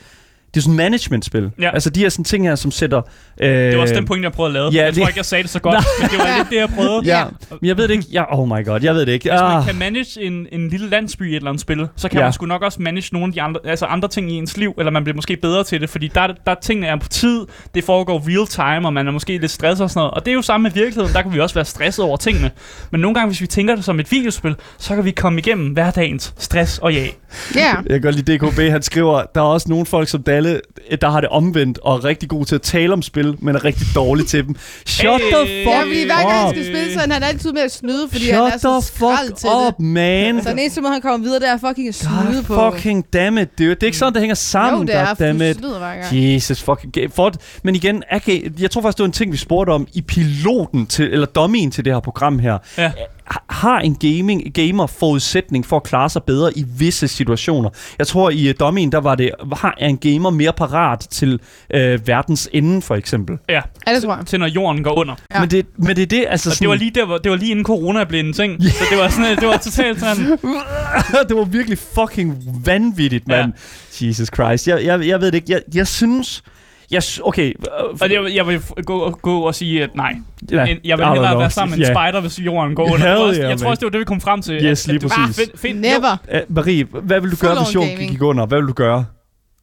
det 0.54 0.60
er 0.60 0.62
sådan 0.62 0.76
management-spil. 0.76 1.50
Ja. 1.60 1.70
Altså 1.74 1.90
de 1.90 2.00
her 2.00 2.08
sådan 2.08 2.24
ting 2.24 2.44
her, 2.48 2.54
som 2.54 2.70
sætter... 2.70 3.02
Øh, 3.40 3.48
Det 3.50 3.76
var 3.76 3.82
også 3.82 3.94
den 3.94 4.04
point, 4.06 4.24
jeg 4.24 4.32
prøvede 4.32 4.50
at 4.50 4.52
lave. 4.54 4.70
ja, 4.72 4.84
jeg 4.84 4.94
tror 4.94 5.02
det- 5.04 5.08
ikke, 5.08 5.18
jeg 5.18 5.24
sagde 5.24 5.42
det 5.42 5.50
så 5.50 5.58
godt, 5.60 5.84
men 6.00 6.10
det 6.10 6.18
var 6.18 6.36
lidt 6.38 6.50
det, 6.50 6.56
jeg 6.56 6.68
prøvede. 6.68 7.00
Ja, 7.04 7.24
men 7.60 7.68
jeg 7.68 7.76
ved 7.76 7.88
det 7.88 7.94
ikke. 7.94 8.06
Ja, 8.12 8.38
oh 8.40 8.48
my 8.48 8.64
god, 8.66 8.80
jeg 8.82 8.94
ved 8.94 9.06
det 9.06 9.12
ikke. 9.12 9.30
Hvis 9.30 9.40
man 9.40 9.56
Ah, 9.58 9.66
kan 9.66 9.76
manage 9.78 10.22
en, 10.22 10.46
en 10.52 10.68
lille 10.68 10.88
landsby 10.90 11.22
i 11.22 11.30
et 11.30 11.36
eller 11.36 11.48
andet 11.50 11.60
spil, 11.60 11.88
så 11.96 12.08
kan 12.08 12.18
Ja. 12.18 12.24
man 12.24 12.32
sgu 12.32 12.46
nok 12.46 12.62
også 12.62 12.82
manage 12.82 13.08
nogle 13.12 13.26
af 13.26 13.32
de 13.32 13.42
andre, 13.42 13.60
altså 13.64 13.86
andre 13.86 14.08
ting 14.08 14.32
i 14.32 14.34
ens 14.34 14.56
liv, 14.56 14.74
eller 14.78 14.90
man 14.90 15.04
bliver 15.04 15.16
måske 15.16 15.36
bedre 15.36 15.64
til 15.64 15.80
det, 15.80 15.90
fordi 15.90 16.08
der, 16.14 16.26
der 16.46 16.54
tingene 16.62 16.86
er 16.86 16.96
på 16.96 17.08
tid, 17.08 17.40
det 17.74 17.84
foregår 17.84 18.22
real 18.28 18.46
time, 18.46 18.88
og 18.88 18.92
man 18.92 19.08
er 19.08 19.12
måske 19.12 19.38
lidt 19.38 19.50
stresset 19.50 19.84
og 19.84 19.90
sådan 19.90 20.00
noget. 20.00 20.10
Og 20.10 20.24
det 20.24 20.30
er 20.30 20.34
jo 20.34 20.42
samme 20.42 20.62
med 20.62 20.70
virkeligheden, 20.70 21.12
der 21.14 21.22
kan 21.22 21.32
vi 21.34 21.40
også 21.40 21.54
være 21.54 21.64
stresset 21.64 22.04
over 22.04 22.16
tingene. 22.16 22.50
Men 22.90 23.00
nogle 23.00 23.14
gange, 23.14 23.28
hvis 23.28 23.40
vi 23.40 23.46
tænker 23.46 23.74
det 23.74 23.84
som 23.84 24.00
et 24.00 24.12
videospil, 24.12 24.54
så 24.78 24.94
kan 24.94 25.04
vi 25.04 25.10
komme 25.10 25.38
igennem 25.40 25.66
hverdagens 25.72 26.34
stress 26.38 26.78
og 26.78 26.92
ja. 26.94 27.06
Ja. 27.54 27.74
Jeg 27.74 27.90
kan 27.90 28.00
godt 28.00 28.14
lide 28.14 28.36
DKB, 28.36 28.58
han 28.70 28.82
skriver, 28.82 29.22
der 29.34 29.40
er 29.40 29.44
også 29.44 29.68
nogle 29.68 29.86
folk 29.86 30.08
som 30.08 30.22
Dalle, 30.38 30.60
der 31.00 31.08
har 31.10 31.20
det 31.20 31.28
omvendt, 31.28 31.78
og 31.82 31.94
er 31.96 32.04
rigtig 32.04 32.28
god 32.28 32.44
til 32.44 32.54
at 32.54 32.62
tale 32.62 32.92
om 32.92 33.02
spil, 33.02 33.34
men 33.38 33.54
er 33.54 33.64
rigtig 33.64 33.86
dårlig 33.94 34.26
til 34.26 34.46
dem. 34.46 34.56
Shut 34.86 35.20
Hey. 35.20 35.26
the 35.34 35.64
fuck 35.64 35.66
Ja, 35.74 35.80
fordi 35.82 36.04
hver 36.04 36.16
gang 36.16 36.30
han 36.30 36.50
skal 36.50 36.64
spille, 36.64 36.92
så 36.94 37.00
er 37.00 37.12
han 37.12 37.22
altid 37.22 37.52
med 37.52 37.62
at 37.62 37.72
snyde, 37.72 38.08
fordi 38.12 38.30
han 38.30 38.42
er 38.42 38.50
Shut 38.50 38.60
så 38.60 38.80
the 38.80 38.82
skrald 38.82 39.28
fuck 39.28 39.38
til 39.38 39.48
up, 39.66 39.74
det. 39.76 39.84
man. 39.84 40.42
Så 40.42 40.50
den 40.50 40.58
eneste 40.58 40.80
måde, 40.80 40.92
han 40.92 41.02
kommer 41.02 41.18
videre, 41.26 41.40
det 41.40 41.48
er 41.48 41.58
fucking 41.68 41.88
at 41.88 41.94
snyde 41.94 42.42
på. 42.46 42.54
God 42.54 42.72
fucking 42.72 43.12
dammit, 43.12 43.58
dude. 43.58 43.70
Det 43.70 43.82
er 43.82 43.86
ikke 43.86 43.98
sådan, 43.98 44.12
det 44.12 44.20
hænger 44.22 44.34
sammen, 44.34 44.80
jo, 44.80 44.86
det 44.86 44.94
er, 44.94 45.06
for 45.06 45.14
du 45.14 45.18
goddammit. 45.24 45.56
snyder 45.56 45.78
hver 45.78 45.94
gang. 45.94 46.06
Jesus 46.34 46.62
fucking 46.62 47.12
for, 47.14 47.32
Men 47.62 47.74
igen, 47.74 48.02
okay, 48.12 48.52
jeg 48.60 48.70
tror 48.70 48.82
faktisk, 48.82 48.96
det 48.98 49.02
var 49.02 49.06
en 49.06 49.12
ting, 49.12 49.32
vi 49.32 49.36
spurgte 49.36 49.70
om 49.70 49.86
i 49.94 50.02
piloten 50.02 50.86
til, 50.86 51.12
eller 51.12 51.26
dummyen 51.26 51.70
til 51.70 51.84
det 51.84 51.92
her 51.92 52.00
program 52.00 52.38
her. 52.38 52.58
Ja. 52.78 52.92
Ha- 53.30 53.38
Har 53.50 53.78
en 53.80 53.94
gaming, 53.94 54.54
gamer 54.54 54.86
forudsætning 54.86 55.66
for 55.66 55.76
at 55.76 55.82
klare 55.82 56.08
sig 56.10 56.22
bedre 56.22 56.58
i 56.58 56.64
visse 56.78 57.08
situationer? 57.08 57.70
Jeg 57.98 58.06
tror, 58.06 58.30
i 58.30 58.48
uh, 58.48 58.54
dummyen, 58.60 58.92
der 58.92 58.98
var 59.00 59.14
det, 59.14 59.30
har, 59.56 59.74
er 59.78 59.88
en 59.88 59.98
gamer 59.98 60.30
mere 60.30 60.52
parat 60.52 60.98
til 61.10 61.40
uh, 61.74 61.80
verdens 62.08 62.48
ende, 62.52 62.82
for 62.82 62.94
eksempel? 62.94 63.38
Ja, 63.48 63.60
Ja, 63.86 63.94
det 63.94 64.02
tror 64.02 64.16
jeg. 64.16 64.26
til 64.26 64.40
når 64.40 64.46
jorden 64.46 64.82
går 64.84 64.94
under. 64.98 65.14
Ja. 65.34 65.40
Men, 65.40 65.50
det, 65.50 65.66
men 65.76 65.96
det 65.96 66.02
er 66.02 66.06
det, 66.06 66.24
altså 66.28 66.50
Og 66.50 66.58
det 66.60 66.68
var 66.68 66.74
lige, 66.74 66.90
der, 66.90 67.06
hvor- 67.06 67.18
det 67.18 67.30
var 67.30 67.36
lige 67.36 67.50
inden 67.50 67.64
corona 67.64 68.04
blev 68.04 68.20
en 68.20 68.32
ting. 68.32 68.62
Så 68.62 68.84
det 68.90 68.98
var, 68.98 69.08
sådan, 69.08 69.36
det 69.36 69.48
var 69.48 69.56
totalt 69.56 70.00
sådan... 70.00 70.16
det 71.28 71.36
var 71.36 71.44
virkelig 71.44 71.78
fucking 71.78 72.36
vanvittigt, 72.64 73.28
mand. 73.28 73.52
Jesus 74.00 74.28
Christ. 74.34 74.68
Jeg, 74.68 74.84
jeg, 74.84 75.06
jeg 75.06 75.20
ved 75.20 75.26
det 75.26 75.34
ikke. 75.34 75.52
Jeg, 75.52 75.60
jeg 75.74 75.86
synes... 75.86 76.42
Jeg, 76.90 77.02
okay. 77.22 77.48
øh, 77.48 77.84
Og 78.00 78.08
det, 78.08 78.34
jeg 78.34 78.46
vil 78.46 78.60
gå, 78.86 79.10
gå 79.22 79.40
og 79.40 79.54
sige, 79.54 79.82
at 79.82 79.90
nej. 79.96 80.14
ja, 80.50 80.56
Jeg 80.84 80.98
vil 80.98 81.06
hellere 81.06 81.26
know. 81.26 81.38
være 81.38 81.50
sammen 81.50 81.78
med 81.78 81.86
en 81.88 81.94
Ja. 81.94 82.08
spider, 82.10 82.20
hvis 82.20 82.38
jorden 82.38 82.74
går 82.74 82.84
under. 82.92 82.96
Hell 82.96 83.08
Jeg 83.08 83.16
tror 83.18 83.26
også, 83.26 83.40
yeah, 83.40 83.50
jeg 83.50 83.58
tror 83.58 83.68
også, 83.70 83.80
det 83.80 83.84
var 83.86 83.90
det, 83.90 84.00
vi 84.00 84.04
kom 84.04 84.20
frem 84.20 84.42
til. 84.42 84.64
Yes, 84.64 84.86
lige 84.86 84.96
At 84.96 85.02
det 85.02 85.10
var 85.10 85.16
præcis. 85.26 85.36
Fedt, 85.36 85.60
fedt. 85.60 85.76
Never. 85.80 86.16
Uh, 86.48 86.54
Marie, 86.56 86.84
hvad 86.84 87.20
vil 87.20 87.30
du 87.30 87.36
Full 87.36 87.48
gøre, 87.48 87.64
hvis 87.64 87.74
jorden 87.74 87.96
gik 88.08 88.22
under? 88.22 88.46
Hvad 88.46 88.58
vil 88.58 88.68
du 88.68 88.72
gøre? 88.72 89.04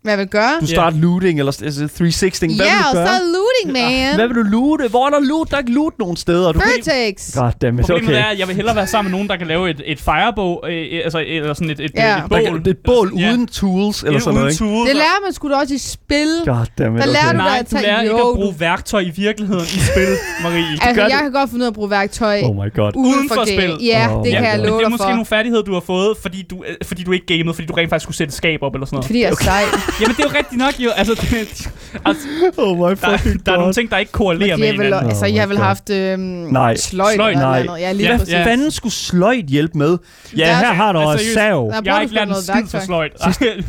Hvad 0.01 0.13
jeg 0.13 0.19
vil 0.19 0.28
gøre? 0.28 0.51
Du 0.61 0.65
Ja. 0.65 0.73
starter 0.76 0.97
looting, 0.97 1.39
eller 1.39 1.51
altså, 1.63 1.88
360. 1.88 2.39
Hvad 2.39 2.49
Ja, 2.49 2.55
vil 2.55 2.71
og 2.71 2.84
du 2.84 2.89
så 2.91 2.93
gøre? 2.95 3.19
Looting, 3.64 3.74
man. 3.74 4.16
Hvad 4.16 4.28
vil 4.28 4.36
du 4.36 4.41
loote? 4.41 4.88
Hvor 4.89 5.06
er 5.06 5.10
der 5.10 5.20
loot? 5.20 5.49
Der 5.49 5.56
er 5.56 5.60
ikke 5.60 5.72
loot 5.74 5.93
nogen 5.99 6.16
steder. 6.18 6.51
Du 6.51 6.60
kan... 6.60 6.70
Vertex. 6.86 7.36
God 7.36 7.51
damn 7.62 7.80
it, 7.80 7.86
Problemet 7.86 8.10
okay. 8.10 8.20
er, 8.20 8.26
at 8.26 8.39
jeg 8.39 8.47
vil 8.47 8.56
hellere 8.56 8.76
være 8.76 8.88
sammen 8.88 9.12
med 9.12 9.18
nogen, 9.18 9.30
der 9.30 9.36
kan 9.38 9.47
lave 9.47 9.70
et, 9.70 9.82
et 9.86 9.99
firebog, 10.01 10.64
øh, 10.70 11.01
altså, 11.03 11.24
eller 11.28 11.53
sådan 11.53 11.70
et, 11.70 11.80
et, 11.80 11.91
Ja. 11.95 12.18
et 12.18 12.22
Der 12.24 12.28
bål. 12.28 12.60
det 12.60 12.68
er 12.68 12.72
et 12.72 12.78
bål 12.86 13.14
Ja. 13.18 13.30
uden 13.32 13.47
tools, 13.47 14.03
eller 14.03 14.20
sådan 14.20 14.34
noget, 14.39 14.51
ikke? 14.51 14.64
tools. 14.66 14.88
Det 14.88 14.95
lærer 14.95 15.22
man 15.26 15.34
sgu 15.34 15.49
da 15.49 15.56
også 15.56 15.74
i 15.74 15.78
spil. 15.78 16.28
God 16.45 16.66
damn 16.78 16.95
it, 16.97 17.03
Der 17.03 17.08
lærer 17.10 17.24
okay. 17.30 17.34
du 17.34 17.38
Nej, 17.38 17.58
at 17.60 17.66
du 17.66 17.76
tage- 17.76 17.84
lærer 17.84 18.01
ikke 18.01 18.16
jo, 18.18 18.30
at 18.30 18.36
bruge 18.36 18.56
værktøj 18.60 18.99
i 18.99 19.10
virkeligheden 19.16 19.64
i 19.64 19.80
spil, 19.91 20.08
Marie. 20.43 20.66
Altså, 20.88 21.01
jeg 21.01 21.20
kan 21.22 21.32
godt 21.32 21.49
finde 21.49 21.62
ud 21.64 21.66
af 21.66 21.70
at 21.70 21.74
bruge 21.74 21.89
værktøj 21.89 22.41
Oh 22.43 22.56
my 22.56 22.74
god. 22.74 22.91
uden 22.95 23.30
for, 23.30 23.36
for 23.36 23.45
game. 23.45 23.62
spil. 23.74 23.86
Ja, 23.88 24.08
Oh 24.18 24.24
det 24.26 24.32
my 24.34 24.36
kan 24.36 24.43
jeg 24.43 24.51
God. 24.51 24.60
Men 24.60 24.68
love 24.68 24.78
det 24.78 24.84
er 24.84 24.88
dig 24.88 24.91
måske 24.91 25.03
for. 25.03 25.10
nogle 25.10 25.26
færdigheder, 25.26 25.64
du 25.64 25.74
har 25.74 25.80
fået, 25.80 26.18
fordi 26.22 26.41
du, 26.49 26.64
øh, 26.68 26.76
fordi 26.86 27.03
du 27.03 27.12
ikke 27.12 27.26
gamede, 27.26 27.53
fordi 27.53 27.68
du 27.68 27.74
rent 27.74 27.89
faktisk 27.89 28.08
kunne 28.08 28.16
sætte 28.16 28.34
skab 28.34 28.60
op 28.62 28.74
eller 28.76 28.86
sådan 28.86 28.95
noget. 28.95 29.06
Fordi 29.06 29.20
jeg 29.22 29.30
er 29.30 29.36
sej. 29.43 29.62
Jamen, 30.01 30.16
det 30.16 30.24
er 30.26 30.30
jo 30.30 30.36
rigtigt 30.38 30.58
nok, 30.60 30.74
jo. 30.80 30.89
Altså, 30.89 31.14
det, 31.14 31.68
altså 32.06 32.28
Oh 32.64 32.78
my 32.78 32.95
fucking 32.97 33.45
der 33.46 33.52
er 33.52 33.58
nogle 33.58 33.74
ting, 33.74 33.89
der 33.91 33.98
ikke 33.98 34.12
korrelerer 34.12 34.58
med 34.58 34.68
de 34.68 34.72
har 34.72 34.78
vel, 34.78 34.86
hinanden. 34.86 35.10
altså, 35.10 35.26
Oh 35.26 35.32
I 35.32 35.36
har 35.36 35.48
vel 35.48 35.58
haft 35.58 35.89
øhm, 35.89 36.20
Nej. 36.20 36.76
sløjt, 36.76 37.14
Sløjt, 37.16 37.32
eller 37.32 37.46
nej. 37.48 37.64
noget. 37.66 37.82
Ja, 37.82 37.91
lige 37.91 38.12
Ja, 38.12 38.18
præcis. 38.18 38.34
Fanden 38.34 38.72
skulle 38.72 38.93
sløjt 38.93 39.46
hjælpe 39.46 39.78
med? 39.78 39.98
Ja, 40.38 40.43
Der 40.46 40.52
er- 40.52 40.56
her 40.58 40.74
har 40.74 40.91
du 40.93 41.00
Altså, 41.00 41.14
også 41.14 41.26
sav. 41.34 41.72
Jeg 41.86 41.93
har 41.93 42.02
ikke 42.02 42.14
lært 42.14 42.28
noget 42.28 42.43
skid 42.43 42.68
for 42.68 42.80
sløjt. 42.86 43.12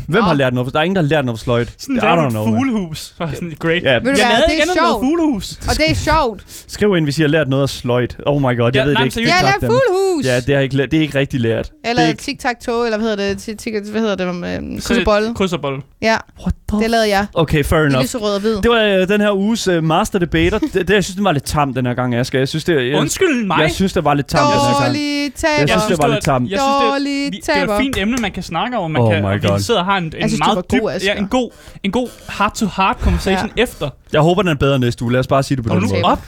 Hvem 0.09 0.23
har 0.23 0.35
lært 0.35 0.55
noget? 0.55 0.73
Der 0.73 0.79
er 0.79 0.83
ingen, 0.85 0.97
der 0.97 1.03
har 1.03 1.09
lært 1.09 1.25
noget 1.25 1.39
for 1.41 1.45
sløjt. 1.45 1.73
Sådan 1.79 1.99
don't 1.99 2.27
et 2.27 2.33
fuglehus. 2.33 3.15
Er 3.21 3.27
great. 3.59 3.83
Jeg 3.83 4.03
lavede 4.03 4.23
er 4.23 4.63
andet 4.63 4.77
noget 4.77 4.91
sjovt. 4.91 5.05
fuglehus. 5.05 5.59
Og 5.69 5.77
det 5.77 5.91
er 5.91 5.95
sjovt. 5.95 6.43
skriv 6.69 6.97
ind, 6.97 7.05
hvis 7.07 7.19
I 7.19 7.23
har 7.23 7.29
lært 7.29 7.49
noget 7.49 7.63
af 7.63 7.69
sløjt. 7.69 8.17
Oh 8.27 8.41
my 8.43 8.59
god, 8.59 8.71
jeg 8.75 8.87
ved 8.87 8.95
det 8.95 9.17
ikke. 9.17 9.29
Jeg 9.29 9.35
har 9.35 9.53
fuglehus. 9.61 10.25
Ja, 10.25 10.41
det 10.41 10.55
er 10.55 10.61
ikke, 10.61 10.77
lært- 10.77 10.91
det 10.91 10.97
er 10.97 11.01
ikke 11.03 11.19
rigtig 11.19 11.41
lært. 11.41 11.71
er 11.85 11.91
Eller 11.91 12.13
tic-tac-toe, 12.13 12.85
eller 12.85 12.99
hvad 12.99 13.09
hedder 13.09 13.35
det? 13.35 13.91
Hvad 13.91 14.01
hedder 14.01 14.17
det? 14.17 14.29
Um, 14.29 14.81
Krydserbolle. 14.81 15.35
Krydserbolle. 15.35 15.83
Ja, 16.03 16.17
What 16.41 16.55
det 16.73 16.91
lavede 16.91 17.09
jeg. 17.09 17.27
Okay, 17.35 17.65
fair 17.65 17.81
enough. 17.81 18.03
lyserød 18.03 18.35
og 18.35 18.41
hvid. 18.41 18.57
Det 18.57 18.71
var 18.71 18.83
øh, 18.83 19.09
den 19.09 19.21
her 19.21 19.33
uges 19.33 19.69
øh, 19.69 19.85
master 19.85 20.19
debater. 20.19 20.59
det, 20.59 20.73
det, 20.89 20.91
jeg 20.95 21.05
synes, 21.05 21.15
den 21.17 21.25
var 21.25 21.33
lidt 21.33 21.45
tam 21.45 21.75
den 21.75 21.87
her 21.87 21.95
gang, 21.95 22.15
Asger. 22.15 22.39
Jeg 22.39 22.49
synes, 22.49 22.65
det, 22.65 22.91
jeg, 22.91 22.99
Undskyld 22.99 23.47
mig. 23.47 23.59
jeg 23.61 23.71
synes, 23.71 23.93
det 23.93 24.05
var 24.05 24.15
lidt 24.15 24.27
tam 24.27 24.41
den 24.45 24.53
her 24.53 24.73
gang. 24.73 24.85
Dårlig 24.87 25.33
taber. 25.35 25.53
Jeg 25.59 25.69
synes, 25.69 25.85
det 25.87 25.99
var 25.99 26.09
lidt 26.09 26.25
tamt. 26.25 26.51
Jeg 26.51 26.59
synes, 26.61 26.75
det, 26.83 26.91
Dårlig 26.93 27.33
vi, 27.33 27.37
det 27.37 27.49
er 27.57 27.75
et 27.75 27.81
fint 27.81 27.97
emne, 27.99 28.17
man 28.21 28.33
kan 28.33 28.43
snakke 28.43 28.79
om. 28.79 28.91
Man 28.91 29.03
Oh 29.03 29.13
kan, 29.13 29.23
my 29.23 29.27
og 29.27 29.43
vi 29.43 29.49
God. 29.49 29.59
sidder 29.59 29.81
og 29.81 29.87
har 29.87 29.97
en, 29.99 30.05
en 30.05 30.13
Jeg 30.21 30.29
synes, 30.31 30.39
meget 30.39 30.65
dyb, 30.73 30.81
god, 30.81 30.91
ja, 30.91 30.97
Asger. 30.97 31.15
en 31.15 31.29
god, 31.29 31.51
en 31.83 31.91
god 31.93 32.09
heart-to-heart 32.39 32.97
conversation 33.01 33.51
ja. 33.57 33.63
efter. 33.63 33.89
Jeg 34.13 34.21
håber, 34.21 34.43
den 34.43 34.51
er 34.51 34.55
bedre 34.55 34.79
næste 34.79 35.03
uge. 35.05 35.13
Lad 35.13 35.21
os 35.21 35.27
bare 35.27 35.43
sige 35.43 35.57
det 35.57 35.65
på 35.65 35.71
Hold 35.73 35.83
den 35.83 35.89
nu 35.89 35.95
måde. 35.95 36.05
op. 36.05 36.19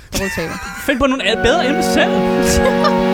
Find 0.87 0.99
på 0.99 1.07
nogle 1.07 1.25
bedre 1.45 1.67
emne 1.69 1.83
selv. 1.83 2.11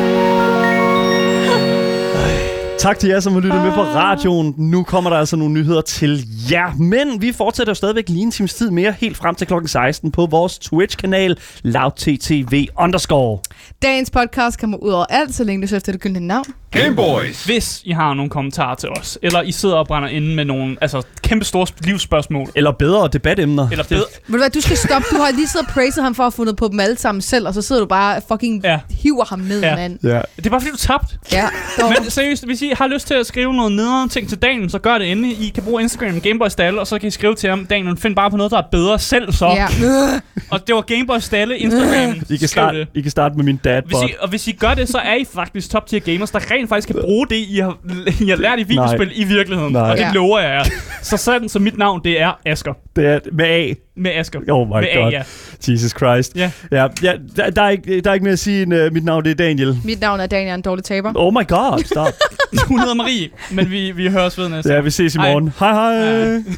Tak 2.85 2.99
til 2.99 3.09
jer, 3.09 3.21
som 3.21 3.33
har 3.33 3.41
lyttet 3.41 3.63
med 3.63 3.73
på 3.73 3.83
radioen. 3.83 4.55
Nu 4.59 4.83
kommer 4.83 5.11
der 5.11 5.17
altså 5.17 5.37
nogle 5.37 5.55
nyheder 5.55 5.81
til 5.81 6.25
jer. 6.51 6.75
Men 6.75 7.23
vi 7.23 7.33
fortsætter 7.33 7.75
stadigvæk 7.75 8.09
lige 8.09 8.23
en 8.23 8.31
times 8.31 8.55
tid 8.55 8.71
mere, 8.71 8.93
helt 8.93 9.17
frem 9.17 9.35
til 9.35 9.47
klokken 9.47 9.69
16 9.69 10.11
på 10.11 10.27
vores 10.27 10.59
Twitch-kanal, 10.59 11.37
loudttv 11.63 12.67
underscore. 12.81 13.39
Dagens 13.83 14.11
podcast 14.11 14.61
kommer 14.61 14.77
ud 14.77 14.91
over 14.91 15.05
alt, 15.11 15.35
så 15.35 15.45
længe 15.45 15.63
du 15.63 15.69
søger 15.69 15.79
efter 15.79 15.93
det 15.93 16.01
gyldne 16.01 16.21
navn. 16.21 16.47
Gameboys. 16.75 17.45
Hvis 17.45 17.81
I 17.85 17.91
har 17.93 18.15
nogle 18.15 18.31
kommentarer 18.31 18.75
til 18.75 18.89
os, 18.89 19.19
eller 19.23 19.43
I 19.43 19.53
sidder 19.53 19.75
og 19.77 19.87
brænder 19.87 20.09
inde 20.09 20.35
med 20.35 20.45
nogle 20.45 20.77
altså, 20.81 21.03
kæmpe 21.23 21.45
store 21.45 21.67
livsspørgsmål, 21.81 22.49
Eller 22.55 22.73
bedre 22.73 23.09
debatemner. 23.13 23.69
eller 23.71 23.85
bedre, 23.85 24.03
Ved 24.27 24.33
du 24.33 24.37
hvad, 24.37 24.51
du 24.51 24.61
skal 24.61 24.77
stoppe. 24.77 25.07
Du 25.11 25.17
har 25.17 25.31
lige 25.31 25.49
siddet 25.49 25.67
og 25.69 25.75
praised 25.75 26.03
ham 26.03 26.15
for 26.15 26.23
at 26.23 26.25
have 26.25 26.33
fundet 26.33 26.57
på 26.57 26.69
dem 26.69 26.81
alle 26.81 26.99
sammen 26.99 27.23
selv, 27.23 27.47
og 27.49 27.55
så 27.55 27.63
sidder 27.63 27.81
du 27.83 27.87
bare 27.87 28.17
og 28.17 28.23
fucking 28.29 28.61
Ja. 28.65 28.81
hiver 28.91 29.25
ham 29.25 29.39
ned, 29.39 29.61
Ja. 29.61 29.77
mand. 29.77 29.99
Ja. 30.03 30.21
det 30.37 30.47
er 30.47 30.51
bare 30.51 30.61
fordi, 30.61 30.71
du 30.71 30.77
tabte. 30.77 31.15
Ja. 31.33 31.49
Men 31.79 32.11
seriøst, 32.11 32.47
hvis 32.47 32.63
I 32.63 32.73
har 32.79 32.87
lyst 32.87 33.07
til 33.07 33.15
at 33.15 33.27
skrive 33.27 33.55
noget 33.55 33.73
nederen 33.73 34.09
ting 34.09 34.29
til 34.29 34.39
Daniel, 34.43 34.71
så 34.71 34.79
gør 34.79 34.99
det 34.99 35.11
endelig. 35.13 35.41
I 35.41 35.49
kan 35.49 35.63
bruge 35.63 35.83
Instagram 35.83 36.21
Gameboy 36.21 36.49
Stalle, 36.49 36.81
og 36.81 36.87
så 36.87 36.99
kan 36.99 37.07
I 37.09 37.11
skrive 37.11 37.35
til 37.35 37.51
ham, 37.51 37.67
Daniel, 37.67 37.97
find 37.97 38.17
bare 38.17 38.31
på 38.31 38.37
noget, 38.37 38.53
der 38.53 38.59
er 38.59 38.63
bedre 38.73 38.99
selv 38.99 39.33
så. 39.33 39.47
ja. 39.47 39.67
Og 40.51 40.67
det 40.67 40.75
var 40.75 40.81
Gameboy 40.81 41.19
Stalle 41.19 41.59
Instagram. 41.59 42.15
I 42.31 42.37
kan, 42.37 42.49
starte. 42.49 42.87
I 42.95 43.01
kan 43.01 43.11
starte 43.11 43.35
med 43.37 43.45
min 43.45 43.55
Hvis 43.55 43.63
dadbot. 43.65 44.11
I, 44.11 44.15
og 44.21 44.29
hvis 44.29 44.49
I 44.49 44.53
gør 44.53 44.75
det, 44.75 44.89
så 44.89 44.99
er 44.99 45.15
I 45.15 45.25
faktisk 45.35 45.71
top 45.71 45.87
tier 45.87 46.01
gamers, 46.01 46.31
der 46.31 46.51
rent 46.51 46.64
faktisk 46.69 46.89
kan 46.89 46.97
bruge 47.01 47.27
det, 47.31 47.37
I 47.37 47.59
har, 47.59 47.79
I 48.21 48.29
har 48.29 48.37
lært 48.37 48.59
i 48.59 48.63
videospil 48.63 49.11
i 49.15 49.25
virkeligheden. 49.25 49.73
Nej. 49.73 49.83
Og 49.91 49.97
det 49.97 50.03
Ja. 50.03 50.11
lover 50.15 50.41
jeg 50.41 50.51
jer. 50.51 50.65
Så 51.03 51.17
sådan, 51.17 51.49
så 51.49 51.59
mit 51.59 51.79
navn, 51.79 52.01
det 52.05 52.21
er 52.21 52.33
Asker. 52.47 52.73
Det 52.97 53.07
er 53.07 53.19
med 53.33 53.45
A. 53.45 53.75
Med 53.97 54.11
Asker. 54.15 54.41
Oh 54.51 54.69
my 54.69 54.73
med 54.73 54.89
A, 54.93 55.01
god. 55.03 55.11
ja. 55.11 55.23
Jesus 55.69 55.91
Christ. 55.91 56.37
Ja. 56.37 56.51
ja, 56.73 56.87
ja 57.03 57.13
der, 57.37 57.51
der, 57.51 57.63
er 57.63 57.69
ikke, 57.69 58.01
der 58.01 58.11
er 58.11 58.15
ikke 58.15 58.25
mere 58.25 58.33
at 58.33 58.39
sige 58.39 58.63
end 58.63 58.75
uh, 58.75 58.93
mit 58.93 59.05
navn, 59.05 59.25
det 59.25 59.31
er 59.31 59.35
Daniel. 59.35 59.79
Mit 59.85 60.01
navn 60.01 60.21
er 60.21 60.27
Daniel, 60.27 60.55
en 60.55 60.63
dårlig 60.63 60.85
taber. 60.85 61.13
Oh 61.15 61.33
my 61.33 61.47
god, 61.49 61.83
stop. 61.85 62.07
Hun 62.69 62.79
hedder 62.81 62.95
Marie, 62.95 63.29
men 63.51 63.71
vi, 63.71 63.91
vi 63.91 64.09
høres 64.09 64.39
ved 64.39 64.49
næste 64.49 64.73
ja, 64.73 64.81
vi 64.81 64.91
ses 64.91 65.15
i 65.15 65.19
morgen. 65.19 65.53
Hej. 65.59 65.73
Hej. 65.73 66.25
hej. 66.25 66.57